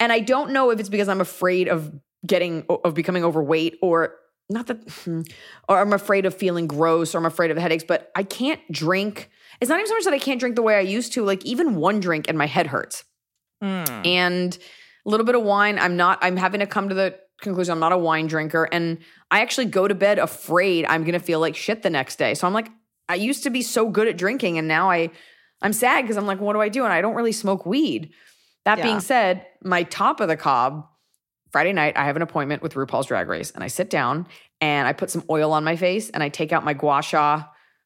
And 0.00 0.12
I 0.12 0.20
don't 0.20 0.50
know 0.52 0.70
if 0.70 0.80
it's 0.80 0.88
because 0.88 1.08
I'm 1.08 1.20
afraid 1.20 1.68
of 1.68 1.92
getting 2.26 2.64
of 2.68 2.94
becoming 2.94 3.24
overweight, 3.24 3.78
or 3.82 4.14
not 4.52 4.66
that, 4.68 4.78
hmm, 5.04 5.22
or 5.68 5.78
I'm 5.80 5.92
afraid 5.92 6.26
of 6.26 6.34
feeling 6.34 6.66
gross, 6.66 7.14
or 7.14 7.18
I'm 7.18 7.26
afraid 7.26 7.50
of 7.50 7.56
headaches. 7.56 7.84
But 7.86 8.10
I 8.14 8.22
can't 8.22 8.60
drink. 8.70 9.30
It's 9.60 9.68
not 9.68 9.78
even 9.78 9.88
so 9.88 9.94
much 9.94 10.04
that 10.04 10.12
I 10.14 10.18
can't 10.18 10.38
drink 10.40 10.56
the 10.56 10.62
way 10.62 10.76
I 10.76 10.80
used 10.80 11.12
to. 11.14 11.24
Like 11.24 11.44
even 11.44 11.76
one 11.76 12.00
drink, 12.00 12.26
and 12.28 12.36
my 12.38 12.46
head 12.46 12.66
hurts 12.68 13.04
Mm. 13.62 14.04
and 14.06 14.58
a 15.06 15.08
little 15.10 15.24
bit 15.24 15.36
of 15.36 15.42
wine. 15.42 15.78
I'm 15.78 15.96
not, 15.96 16.18
I'm 16.20 16.36
having 16.36 16.58
to 16.60 16.66
come 16.66 16.88
to 16.88 16.94
the 16.96 17.16
conclusion 17.40 17.72
I'm 17.72 17.78
not 17.78 17.92
a 17.92 17.98
wine 17.98 18.26
drinker. 18.26 18.68
And 18.70 18.98
I 19.30 19.40
actually 19.40 19.66
go 19.66 19.86
to 19.86 19.94
bed 19.94 20.18
afraid 20.18 20.84
I'm 20.86 21.02
going 21.02 21.12
to 21.12 21.20
feel 21.20 21.38
like 21.40 21.54
shit 21.56 21.82
the 21.82 21.90
next 21.90 22.16
day. 22.16 22.34
So 22.34 22.46
I'm 22.46 22.52
like, 22.52 22.68
I 23.08 23.14
used 23.16 23.44
to 23.44 23.50
be 23.50 23.62
so 23.62 23.88
good 23.88 24.08
at 24.08 24.16
drinking 24.16 24.58
and 24.58 24.66
now 24.68 24.90
I, 24.90 25.10
I'm 25.60 25.72
sad 25.72 26.02
because 26.02 26.16
I'm 26.16 26.26
like, 26.26 26.40
what 26.40 26.54
do 26.54 26.60
I 26.60 26.68
do? 26.68 26.82
And 26.84 26.92
I 26.92 27.00
don't 27.00 27.14
really 27.14 27.32
smoke 27.32 27.64
weed. 27.66 28.10
That 28.64 28.78
Yeah. 28.78 28.84
being 28.84 29.00
said, 29.00 29.46
my 29.62 29.84
top 29.84 30.20
of 30.20 30.26
the 30.28 30.36
cob, 30.36 30.86
Friday 31.52 31.72
night, 31.74 31.96
I 31.96 32.04
have 32.06 32.16
an 32.16 32.22
appointment 32.22 32.62
with 32.62 32.74
RuPaul's 32.74 33.06
Drag 33.06 33.28
Race 33.28 33.50
and 33.50 33.62
I 33.62 33.66
sit 33.66 33.90
down 33.90 34.26
and 34.60 34.88
I 34.88 34.94
put 34.94 35.10
some 35.10 35.22
oil 35.28 35.52
on 35.52 35.64
my 35.64 35.76
face 35.76 36.08
and 36.08 36.22
I 36.22 36.30
take 36.30 36.50
out 36.50 36.64
my 36.64 36.72
gua 36.72 37.02
sha 37.02 37.44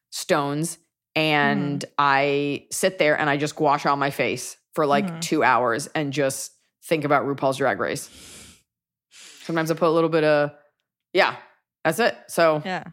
stones 0.09 0.77
and 1.15 1.83
I 1.97 2.67
sit 2.71 2.97
there 2.97 3.19
and 3.19 3.29
I 3.29 3.35
just 3.35 3.55
gua 3.57 3.77
sha 3.77 3.95
my 3.97 4.09
face 4.09 4.55
for 4.73 4.85
like 4.85 5.07
Mhm. 5.09 5.21
two 5.21 5.43
hours 5.43 5.87
and 5.87 6.13
just 6.13 6.53
think 6.85 7.03
about 7.03 7.25
RuPaul's 7.25 7.57
Drag 7.57 7.79
Race. 7.79 8.09
Sometimes 9.43 9.69
I 9.69 9.73
put 9.73 9.89
a 9.89 9.91
little 9.91 10.09
bit 10.09 10.23
of, 10.23 10.51
yeah, 11.13 11.35
that's 11.83 11.99
it. 11.99 12.15
So 12.27 12.61
Yeah. 12.63 12.83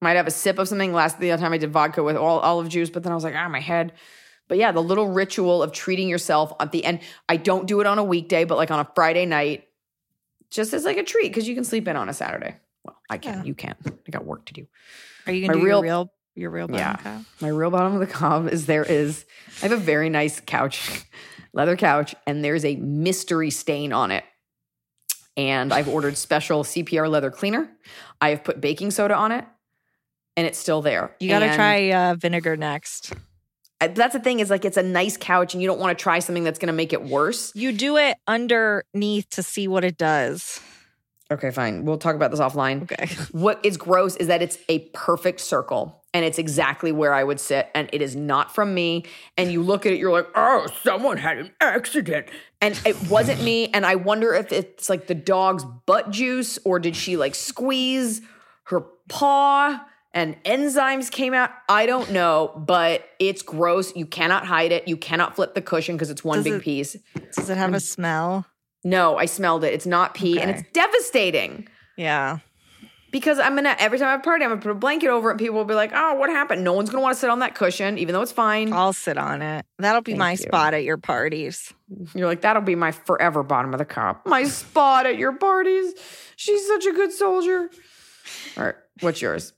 might 0.00 0.16
have 0.16 0.26
a 0.26 0.30
sip 0.32 0.58
of 0.58 0.68
something. 0.68 0.92
Last 0.92 1.20
the 1.20 1.30
other 1.30 1.42
time 1.42 1.52
I 1.52 1.58
did 1.58 1.70
vodka 1.72 2.02
with 2.02 2.16
all 2.16 2.40
olive 2.40 2.68
juice, 2.68 2.90
but 2.90 3.04
then 3.04 3.12
I 3.12 3.14
was 3.14 3.24
like, 3.24 3.34
ah, 3.36 3.48
my 3.48 3.60
head. 3.60 3.92
But 4.48 4.58
yeah, 4.58 4.72
the 4.72 4.82
little 4.82 5.08
ritual 5.08 5.62
of 5.62 5.70
treating 5.72 6.08
yourself 6.08 6.52
at 6.60 6.72
the 6.72 6.84
end. 6.84 7.00
I 7.28 7.36
don't 7.36 7.66
do 7.66 7.80
it 7.80 7.86
on 7.86 7.98
a 7.98 8.04
weekday, 8.04 8.44
but 8.44 8.56
like 8.58 8.70
on 8.70 8.80
a 8.80 8.88
Friday 8.94 9.26
night, 9.26 9.64
just 10.54 10.72
as 10.72 10.84
like 10.84 10.96
a 10.96 11.02
treat 11.02 11.28
because 11.28 11.46
you 11.48 11.54
can 11.54 11.64
sleep 11.64 11.86
in 11.88 11.96
on 11.96 12.08
a 12.08 12.14
Saturday. 12.14 12.56
Well, 12.84 12.96
I 13.10 13.18
can. 13.18 13.38
Yeah. 13.38 13.44
You 13.44 13.54
can. 13.54 13.74
I 13.86 14.10
got 14.10 14.24
work 14.24 14.44
to 14.46 14.52
do. 14.52 14.66
Are 15.26 15.32
you 15.32 15.46
gonna 15.46 15.56
My 15.58 15.60
do 15.60 15.66
real- 15.66 15.78
your 15.78 15.82
real 15.84 16.10
your 16.36 16.50
real 16.50 16.66
bottom 16.68 16.80
Yeah. 16.80 16.96
cob? 16.96 17.24
My 17.40 17.48
real 17.48 17.70
bottom 17.70 17.94
of 17.94 18.00
the 18.00 18.06
cob 18.06 18.48
is 18.48 18.66
there 18.66 18.84
is 18.84 19.24
I 19.62 19.68
have 19.68 19.72
a 19.72 19.76
very 19.76 20.08
nice 20.10 20.40
couch 20.40 21.02
leather 21.52 21.76
couch, 21.76 22.14
and 22.26 22.44
there's 22.44 22.64
a 22.64 22.76
mystery 22.76 23.50
stain 23.50 23.92
on 23.92 24.10
it. 24.10 24.24
And 25.36 25.72
I've 25.72 25.88
ordered 25.88 26.16
special 26.16 26.62
CPR 26.62 27.08
leather 27.10 27.30
cleaner. 27.30 27.68
I 28.20 28.30
have 28.30 28.44
put 28.44 28.60
baking 28.60 28.92
soda 28.92 29.14
on 29.16 29.32
it, 29.32 29.44
and 30.36 30.46
it's 30.46 30.58
still 30.58 30.80
there. 30.82 31.14
You 31.20 31.28
got 31.28 31.40
to 31.40 31.46
And 31.46 31.54
try 31.56 31.90
uh, 31.92 32.14
vinegar 32.14 32.56
next. 32.56 33.12
That's 33.88 34.14
the 34.14 34.20
thing 34.20 34.40
is 34.40 34.50
like 34.50 34.64
it's 34.64 34.76
a 34.76 34.82
nice 34.82 35.16
couch, 35.16 35.54
and 35.54 35.62
you 35.62 35.68
don't 35.68 35.80
want 35.80 35.96
to 35.96 36.02
try 36.02 36.18
something 36.18 36.44
that's 36.44 36.58
going 36.58 36.68
to 36.68 36.72
make 36.74 36.92
it 36.92 37.02
worse. 37.02 37.52
You 37.54 37.72
do 37.72 37.96
it 37.96 38.16
underneath 38.26 39.28
to 39.30 39.42
see 39.42 39.68
what 39.68 39.84
it 39.84 39.96
does. 39.96 40.60
Okay, 41.30 41.50
fine. 41.50 41.84
We'll 41.84 41.98
talk 41.98 42.14
about 42.14 42.30
this 42.30 42.40
offline. 42.40 42.82
Okay. 42.82 43.08
What 43.32 43.64
is 43.64 43.76
gross 43.76 44.14
is 44.16 44.28
that 44.28 44.42
it's 44.42 44.58
a 44.68 44.80
perfect 44.90 45.40
circle 45.40 46.04
and 46.12 46.24
it's 46.24 46.38
exactly 46.38 46.92
where 46.92 47.14
I 47.14 47.24
would 47.24 47.40
sit 47.40 47.70
and 47.74 47.88
it 47.92 48.02
is 48.02 48.14
not 48.14 48.54
from 48.54 48.74
me. 48.74 49.04
And 49.36 49.50
you 49.50 49.62
look 49.62 49.86
at 49.86 49.92
it, 49.92 49.98
you're 49.98 50.12
like, 50.12 50.28
oh, 50.34 50.66
someone 50.82 51.16
had 51.16 51.38
an 51.38 51.50
accident. 51.60 52.28
And 52.60 52.80
it 52.86 53.10
wasn't 53.10 53.42
me. 53.42 53.68
And 53.74 53.84
I 53.84 53.96
wonder 53.96 54.34
if 54.34 54.52
it's 54.52 54.88
like 54.88 55.08
the 55.08 55.14
dog's 55.14 55.64
butt 55.64 56.10
juice 56.10 56.58
or 56.64 56.78
did 56.78 56.94
she 56.94 57.16
like 57.16 57.34
squeeze 57.34 58.20
her 58.64 58.82
paw 59.08 59.84
and 60.14 60.42
enzymes 60.44 61.10
came 61.10 61.34
out? 61.34 61.50
I 61.68 61.84
don't 61.84 62.10
know, 62.12 62.52
but 62.66 63.04
it's 63.18 63.42
gross. 63.42 63.94
You 63.94 64.06
cannot 64.06 64.46
hide 64.46 64.72
it. 64.72 64.88
You 64.88 64.96
cannot 64.96 65.36
flip 65.36 65.54
the 65.54 65.60
cushion 65.60 65.96
because 65.96 66.08
it's 66.08 66.24
one 66.24 66.38
Does 66.38 66.44
big 66.44 66.52
it- 66.54 66.62
piece. 66.62 66.96
Does 67.36 67.50
it 67.50 67.58
have 67.58 67.74
a 67.74 67.80
smell? 67.80 68.46
No, 68.84 69.16
I 69.18 69.26
smelled 69.26 69.64
it. 69.64 69.74
It's 69.74 69.86
not 69.86 70.14
pee 70.14 70.40
and 70.40 70.50
it's 70.50 70.62
devastating 70.72 71.68
Yeah. 71.96 72.38
because 73.12 73.38
I'm 73.38 73.54
gonna 73.54 73.74
every 73.78 73.98
time 73.98 74.08
I 74.08 74.10
have 74.12 74.20
a 74.20 74.22
party, 74.22 74.44
I'm 74.44 74.50
gonna 74.50 74.60
put 74.60 74.70
a 74.72 74.74
blanket 74.74 75.08
over 75.08 75.30
it, 75.30 75.32
and 75.34 75.38
people 75.40 75.56
will 75.56 75.64
be 75.64 75.74
like, 75.74 75.92
"Oh, 75.94 76.14
what 76.14 76.28
happened?" 76.28 76.64
No 76.64 76.74
one's 76.74 76.90
gonna 76.90 77.00
want 77.02 77.14
to 77.14 77.18
sit 77.20 77.30
on 77.30 77.38
that 77.38 77.54
cushion, 77.54 77.96
even 77.96 78.12
though 78.12 78.20
it's 78.20 78.32
fine. 78.32 78.72
I'll 78.74 78.92
sit 78.92 79.16
on 79.16 79.40
it. 79.40 79.64
That'll 79.78 80.02
be 80.02 80.12
Thank 80.12 80.18
my 80.18 80.30
you. 80.32 80.36
spot 80.36 80.74
at 80.74 80.84
your 80.84 80.98
parties. 80.98 81.72
You're 82.14 82.26
like, 82.26 82.42
"That'll 82.42 82.60
be 82.62 82.74
my 82.74 82.92
forever 82.92 83.42
bottom 83.42 83.72
of 83.72 83.78
the 83.78 83.84
cup, 83.86 84.26
my 84.26 84.44
spot 84.44 85.06
at 85.06 85.16
your 85.16 85.32
parties." 85.32 85.94
She's 86.36 86.66
such 86.66 86.84
a 86.84 86.92
good 86.92 87.12
soldier. 87.12 87.70
All 88.58 88.64
right, 88.64 88.74
what's 89.00 89.22
yours? 89.22 89.52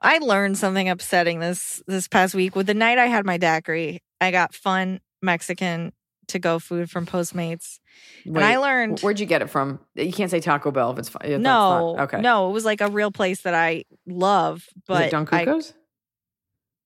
I 0.00 0.18
learned 0.18 0.58
something 0.58 0.88
upsetting 0.88 1.40
this 1.40 1.82
this 1.86 2.08
past 2.08 2.34
week. 2.34 2.54
With 2.54 2.66
the 2.66 2.74
night 2.74 2.98
I 2.98 3.06
had 3.06 3.24
my 3.24 3.38
daiquiri, 3.38 4.02
I 4.20 4.30
got 4.30 4.54
fun 4.54 5.00
Mexican 5.22 5.92
to 6.28 6.38
go 6.38 6.58
food 6.58 6.90
from 6.90 7.06
Postmates. 7.06 7.78
and 8.24 8.38
I 8.38 8.56
learned 8.58 9.00
Where'd 9.00 9.20
you 9.20 9.26
get 9.26 9.42
it 9.42 9.48
from? 9.50 9.78
You 9.94 10.12
can't 10.12 10.30
say 10.30 10.40
Taco 10.40 10.70
Bell 10.70 10.90
if 10.92 10.98
it's 10.98 11.08
fine. 11.08 11.22
if 11.24 11.30
that's 11.30 11.42
no, 11.42 11.94
not- 11.94 12.02
okay. 12.04 12.20
no, 12.20 12.50
it 12.50 12.52
was 12.52 12.64
like 12.64 12.80
a 12.80 12.88
real 12.88 13.10
place 13.10 13.42
that 13.42 13.54
I 13.54 13.84
love. 14.06 14.66
But 14.86 15.10
Don 15.10 15.24
Cuco's? 15.26 15.72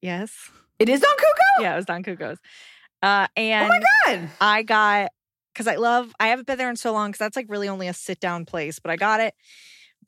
yes, 0.03 0.33
It 0.79 0.89
is 0.89 1.01
Don 1.01 1.11
Cuco. 1.17 1.63
yeah, 1.63 1.73
it 1.75 1.77
was 1.77 1.87
Don 1.87 2.03
Cuco's. 2.03 2.39
Uh, 3.03 3.27
and 3.37 3.65
Oh 3.71 3.79
my 4.07 4.15
god. 4.15 4.29
I 4.41 4.63
got 4.63 5.11
because 5.55 5.67
I 5.67 5.77
love. 5.77 6.13
I 6.21 6.29
haven't 6.29 6.47
been 6.47 6.59
there 6.59 6.71
in 6.71 6.77
so 6.77 6.93
long 6.93 7.09
because 7.11 7.19
that's 7.19 7.37
like 7.37 7.47
really 7.49 7.69
only 7.69 7.89
a 7.89 7.95
sit 7.95 8.21
down 8.21 8.45
place. 8.45 8.79
But 8.79 8.91
I 8.91 8.97
got 8.97 9.21
it. 9.21 9.35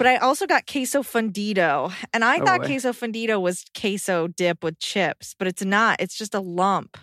But 0.02 0.08
I 0.08 0.16
also 0.16 0.48
got 0.48 0.66
queso 0.66 1.04
fundido, 1.04 1.92
and 2.12 2.24
I 2.24 2.38
Oh, 2.40 2.44
thought 2.44 2.62
boy. 2.62 2.66
queso 2.66 2.92
fundido 2.92 3.40
was 3.40 3.64
queso 3.72 4.26
dip 4.26 4.64
with 4.64 4.80
chips, 4.80 5.36
but 5.38 5.46
it's 5.46 5.64
not. 5.64 6.00
It's 6.00 6.18
just 6.18 6.34
a 6.34 6.40
lump. 6.40 6.98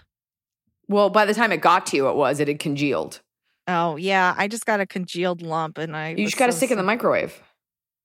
Well, 0.90 1.10
by 1.10 1.24
the 1.24 1.34
time 1.34 1.54
it 1.54 1.62
got 1.62 1.86
to 1.88 1.96
you, 1.96 2.10
it 2.10 2.18
was 2.18 2.42
it 2.42 2.50
had 2.50 2.60
congealed. 2.60 3.22
Oh 3.70 3.96
yeah, 3.96 4.36
I 4.38 4.50
just 4.50 4.66
got 4.66 4.82
a 4.82 4.86
congealed 4.86 5.42
lump, 5.42 5.78
and 5.78 5.96
I 5.96 6.10
You 6.10 6.26
just 6.26 6.36
got 6.36 6.48
to 6.48 6.52
so 6.52 6.58
stick 6.58 6.72
it 6.72 6.74
in 6.74 6.78
the 6.78 6.84
microwave. 6.84 7.42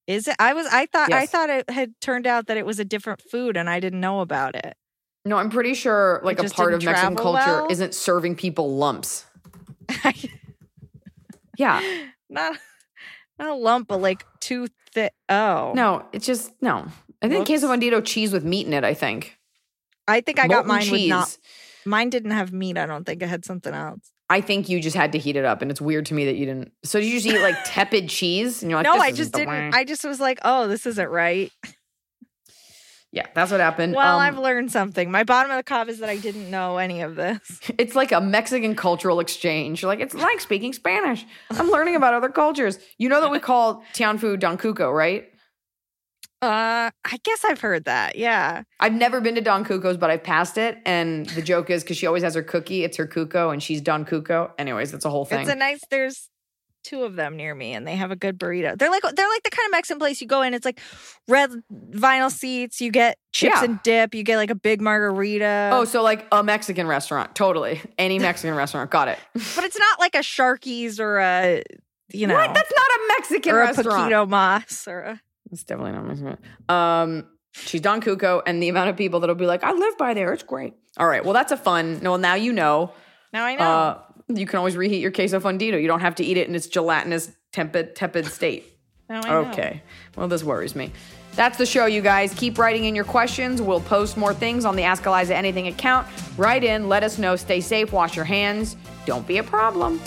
Is 0.07 0.29
it? 0.29 0.37
I 0.39 0.53
was. 0.53 0.65
I 0.71 0.85
thought. 0.85 1.11
I 1.11 1.25
thought 1.25 1.49
it 1.49 1.69
had 1.69 1.91
turned 1.99 2.25
out 2.25 2.47
that 2.47 2.55
it 2.55 2.65
was 2.65 2.79
a 2.79 2.85
different 2.85 3.21
food, 3.29 3.57
and 3.57 3.69
I 3.69 3.81
didn't 3.81 3.99
know 3.99 4.21
about 4.21 4.55
it. 4.55 4.75
No, 5.25 5.35
I'm 5.35 5.49
pretty 5.49 5.73
sure 5.73 6.21
like 6.23 6.39
a 6.39 6.49
part 6.49 6.73
of 6.73 6.81
Mexican 6.85 7.17
culture 7.17 7.39
well? 7.63 7.67
isn't 7.69 7.93
serving 7.93 8.37
people 8.37 8.77
lumps. 8.77 9.25
Yeah. 11.57 11.81
not 12.29 12.55
not 13.39 13.49
a 13.49 13.55
lump, 13.55 13.87
but 13.89 13.99
like 14.01 14.25
too 14.39 14.67
thick. 14.95 15.13
Oh 15.29 15.73
No, 15.75 16.05
it's 16.11 16.25
just 16.25 16.51
no. 16.61 16.87
I 17.21 17.29
think 17.29 17.45
queso 17.45 17.67
Whoops. 17.69 17.83
bandito 17.83 18.03
cheese 18.03 18.33
with 18.33 18.43
meat 18.43 18.65
in 18.65 18.73
it. 18.73 18.83
I 18.83 18.93
think 18.95 19.37
I 20.07 20.21
think 20.21 20.39
I 20.39 20.47
got 20.47 20.65
Molten 20.65 20.87
mine 20.87 20.91
with 20.91 21.09
not. 21.09 21.37
Mine 21.85 22.09
didn't 22.09 22.31
have 22.31 22.51
meat. 22.51 22.77
I 22.77 22.87
don't 22.87 23.05
think 23.05 23.21
it 23.21 23.27
had 23.29 23.45
something 23.45 23.73
else. 23.73 24.11
I 24.27 24.41
think 24.41 24.69
you 24.69 24.79
just 24.81 24.95
had 24.95 25.11
to 25.11 25.19
heat 25.19 25.35
it 25.35 25.45
up, 25.45 25.61
and 25.61 25.69
it's 25.69 25.79
weird 25.79 26.07
to 26.07 26.15
me 26.15 26.25
that 26.25 26.35
you 26.35 26.47
didn't. 26.47 26.71
So 26.83 26.99
did 26.99 27.05
you 27.07 27.19
just 27.19 27.27
eat 27.27 27.41
like 27.41 27.55
tepid 27.65 28.09
cheese? 28.09 28.63
And 28.63 28.71
you're 28.71 28.79
like, 28.79 28.85
no, 28.85 28.93
"This 28.93 29.01
I 29.03 29.11
just 29.11 29.33
didn't. 29.33 29.49
way." 29.49 29.69
I 29.71 29.83
just 29.83 30.03
was 30.03 30.19
like, 30.19 30.39
oh, 30.43 30.67
this 30.67 30.85
isn't 30.87 31.09
right. 31.09 31.51
yeah, 33.15 33.25
that's 33.33 33.49
what 33.49 33.61
happened. 33.61 33.95
Well, 33.95 34.17
Um, 34.17 34.21
I've 34.21 34.37
learned 34.37 34.71
something. 34.73 35.09
My 35.09 35.23
bottom 35.23 35.49
of 35.49 35.57
the 35.57 35.63
cup 35.63 35.87
is 35.87 35.99
that 35.99 36.09
I 36.09 36.17
didn't 36.17 36.51
know 36.51 36.77
any 36.77 36.99
of 37.01 37.15
this. 37.15 37.39
it's 37.77 37.95
like 37.95 38.11
a 38.11 38.19
Mexican 38.19 38.75
cultural 38.75 39.21
exchange. 39.21 39.83
Like, 39.83 40.01
it's 40.01 40.13
like 40.13 40.41
speaking 40.41 40.73
Spanish. 40.73 41.25
I'm 41.49 41.69
learning 41.71 41.95
about 41.95 42.13
other 42.13 42.27
cultures. 42.29 42.77
You 42.97 43.07
know 43.07 43.21
that 43.21 43.31
we 43.31 43.39
call 43.39 43.83
Tianfu 43.93 44.37
Don 44.39 44.57
Cuco, 44.57 44.93
right? 44.93 45.29
Uh, 46.41 46.91
I 47.05 47.17
guess 47.23 47.43
I've 47.45 47.61
heard 47.61 47.85
that. 47.85 48.17
Yeah. 48.17 48.63
I've 48.79 48.93
never 48.93 49.21
been 49.21 49.35
to 49.35 49.41
Don 49.41 49.63
Cuco's, 49.65 49.97
but 49.97 50.11
I've 50.11 50.23
passed 50.23 50.57
it. 50.57 50.77
And 50.85 51.25
the 51.27 51.41
joke 51.41 51.69
is 51.69 51.83
because 51.83 51.95
she 51.97 52.05
always 52.05 52.21
has 52.21 52.35
her 52.35 52.43
cookie, 52.43 52.83
it's 52.83 52.97
her 52.97 53.07
Cuco, 53.07 53.51
and 53.51 53.63
she's 53.63 53.81
Don 53.81 54.05
Cuco. 54.05 54.51
Anyways, 54.59 54.91
that's 54.91 55.05
a 55.05 55.09
whole 55.09 55.25
thing. 55.25 55.39
It's 55.39 55.49
a 55.49 55.55
nice. 55.55 55.79
There's 55.89 56.29
two 56.85 57.03
of 57.03 57.15
them 57.15 57.35
near 57.35 57.53
me, 57.55 57.73
and 57.73 57.85
they 57.87 57.95
have 57.95 58.11
a 58.11 58.15
good 58.15 58.37
burrito. 58.39 58.77
They're 58.77 58.89
like 58.91 59.01
they're 59.01 59.29
like 59.29 59.43
the 59.43 59.49
kind 59.49 59.65
of 59.65 59.71
Mexican 59.71 59.99
place 59.99 60.21
you 60.21 60.27
go 60.27 60.41
in. 60.43 60.53
It's 60.53 60.65
like 60.65 60.79
red 61.27 61.49
vinyl 61.91 62.31
seats. 62.31 62.79
You 62.79 62.91
get 62.91 63.17
chips 63.33 63.55
Yeah. 63.57 63.63
and 63.65 63.83
dip. 63.83 64.13
You 64.15 64.23
get 64.23 64.37
like 64.37 64.49
a 64.51 64.55
big 64.55 64.81
margarita. 64.81 65.71
oh, 65.73 65.85
so 65.85 66.01
like 66.03 66.27
a 66.31 66.43
Mexican 66.43 66.87
restaurant. 66.87 67.35
Totally. 67.35 67.81
Any 67.97 68.19
Mexican 68.19 68.55
restaurant. 68.57 68.91
Got 68.91 69.07
it. 69.09 69.19
but 69.33 69.63
it's 69.63 69.79
not 69.79 69.99
like 69.99 70.15
a 70.15 70.19
Sharky's 70.19 70.99
or 70.99 71.17
a 71.19 71.63
you 72.13 72.27
know 72.27 72.35
What? 72.35 72.53
That's 72.53 72.71
not 72.75 72.87
a 72.87 72.99
Mexican 73.19 73.53
or 73.55 73.59
a 73.61 73.65
restaurant. 73.65 74.11
Poquito 74.11 74.29
Mas 74.29 74.87
or 74.87 74.99
a. 75.01 75.21
It's 75.51 75.63
definitely 75.63 75.93
not 75.93 76.05
Mexican. 76.05 76.37
Um, 76.69 77.25
she's 77.53 77.81
Don 77.81 78.01
Cuco, 78.01 78.41
and 78.45 78.61
the 78.61 78.69
amount 78.69 78.89
of 78.89 78.97
people 78.97 79.19
that'll 79.19 79.35
be 79.35 79.45
like, 79.45 79.63
I 79.63 79.71
live 79.73 79.97
by 79.97 80.13
there. 80.13 80.33
It's 80.33 80.43
great. 80.43 80.73
All 80.97 81.07
right. 81.07 81.23
Well, 81.23 81.33
that's 81.33 81.51
a 81.51 81.57
fun. 81.57 81.99
Well, 82.03 82.17
now 82.17 82.33
you 82.35 82.51
know. 82.53 82.91
Now 83.33 83.45
I 83.45 83.55
know. 83.55 83.63
Uh, 83.63 84.01
you 84.27 84.45
can 84.45 84.57
always 84.57 84.75
reheat 84.75 85.01
your 85.01 85.11
queso 85.11 85.39
fundido. 85.39 85.81
You 85.81 85.87
don't 85.87 86.01
have 86.01 86.15
to 86.15 86.23
eat 86.23 86.37
it 86.37 86.47
in 86.47 86.55
its 86.55 86.67
gelatinous, 86.67 87.31
tepid, 87.51 87.95
tepid 87.95 88.25
state. 88.25 88.65
now 89.09 89.21
I 89.23 89.29
know. 89.29 89.49
Okay. 89.49 89.81
Well, 90.15 90.27
this 90.27 90.43
worries 90.43 90.75
me. 90.75 90.91
That's 91.35 91.57
the 91.57 91.65
show, 91.65 91.85
you 91.85 92.01
guys. 92.01 92.33
Keep 92.33 92.57
writing 92.57 92.85
in 92.85 92.95
your 92.95 93.03
questions. 93.03 93.61
We'll 93.61 93.81
post 93.81 94.15
more 94.15 94.33
things 94.33 94.63
on 94.63 94.75
the 94.75 94.83
Ask 94.83 95.03
Iliza 95.03 95.35
Anything 95.35 95.67
account. 95.67 96.07
Write 96.37 96.63
in, 96.63 96.87
let 96.87 97.03
us 97.03 97.17
know. 97.17 97.35
Stay 97.35 97.59
safe, 97.59 97.91
wash 97.91 98.15
your 98.15 98.25
hands. 98.25 98.77
Don't 99.05 99.27
be 99.27 99.37
a 99.39 99.43
problem. 99.43 99.99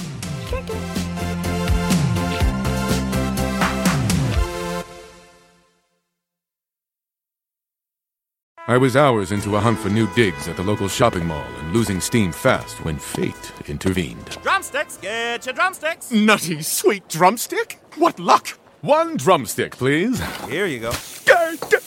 I 8.69 8.77
was 8.77 8.97
hours 8.97 9.33
into 9.33 9.57
a 9.57 9.61
hunt 9.61 9.79
for 9.79 9.89
new 9.89 10.07
digs 10.13 10.47
at 10.47 10.57
the 10.59 10.63
local 10.63 10.89
shopping 10.89 11.25
mall 11.25 11.47
and 11.59 11.73
losing 11.73 12.03
steam 12.03 12.33
fast 12.33 12.85
when 12.85 12.99
fate 12.99 13.51
intervened. 13.67 14.27
Drumsticks, 14.43 14.99
get 14.99 15.47
your 15.47 15.55
drumsticks. 15.55 16.11
Nutty, 16.11 16.61
sweet 16.61 17.09
drumstick? 17.09 17.81
What 17.97 18.21
luck! 18.21 18.49
One 18.83 19.17
drumstick, 19.17 19.79
please. 19.79 20.21
Here 20.49 20.67
you 20.67 20.81
go. 20.81 20.91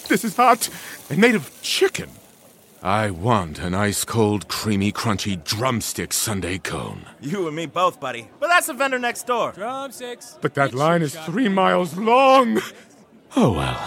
This 0.08 0.24
is 0.24 0.36
hot 0.36 0.70
and 1.12 1.20
made 1.20 1.36
of 1.36 1.52
chicken. 1.62 2.10
I 2.82 3.12
want 3.12 3.60
an 3.60 3.76
ice 3.76 4.04
cold, 4.04 4.48
creamy, 4.48 4.92
crunchy 4.92 5.44
drumstick 5.44 6.12
Sundae 6.12 6.58
cone. 6.58 7.06
You 7.22 7.46
and 7.46 7.56
me 7.56 7.68
both, 7.68 8.00
buddy. 8.00 8.28
But 8.40 8.48
that's 8.48 8.66
the 8.66 8.74
vendor 8.74 8.98
next 8.98 9.28
door. 9.28 9.52
Drumsticks. 9.52 10.36
But 10.42 10.56
that 10.56 10.74
line 10.74 11.04
is 11.04 11.16
three 11.16 11.48
miles 11.48 11.96
long. 11.96 12.60
Oh 13.36 13.52
well. 13.52 13.80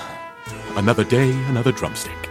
Another 0.78 1.02
day, 1.02 1.32
another 1.48 1.72
drumstick. 1.72 2.30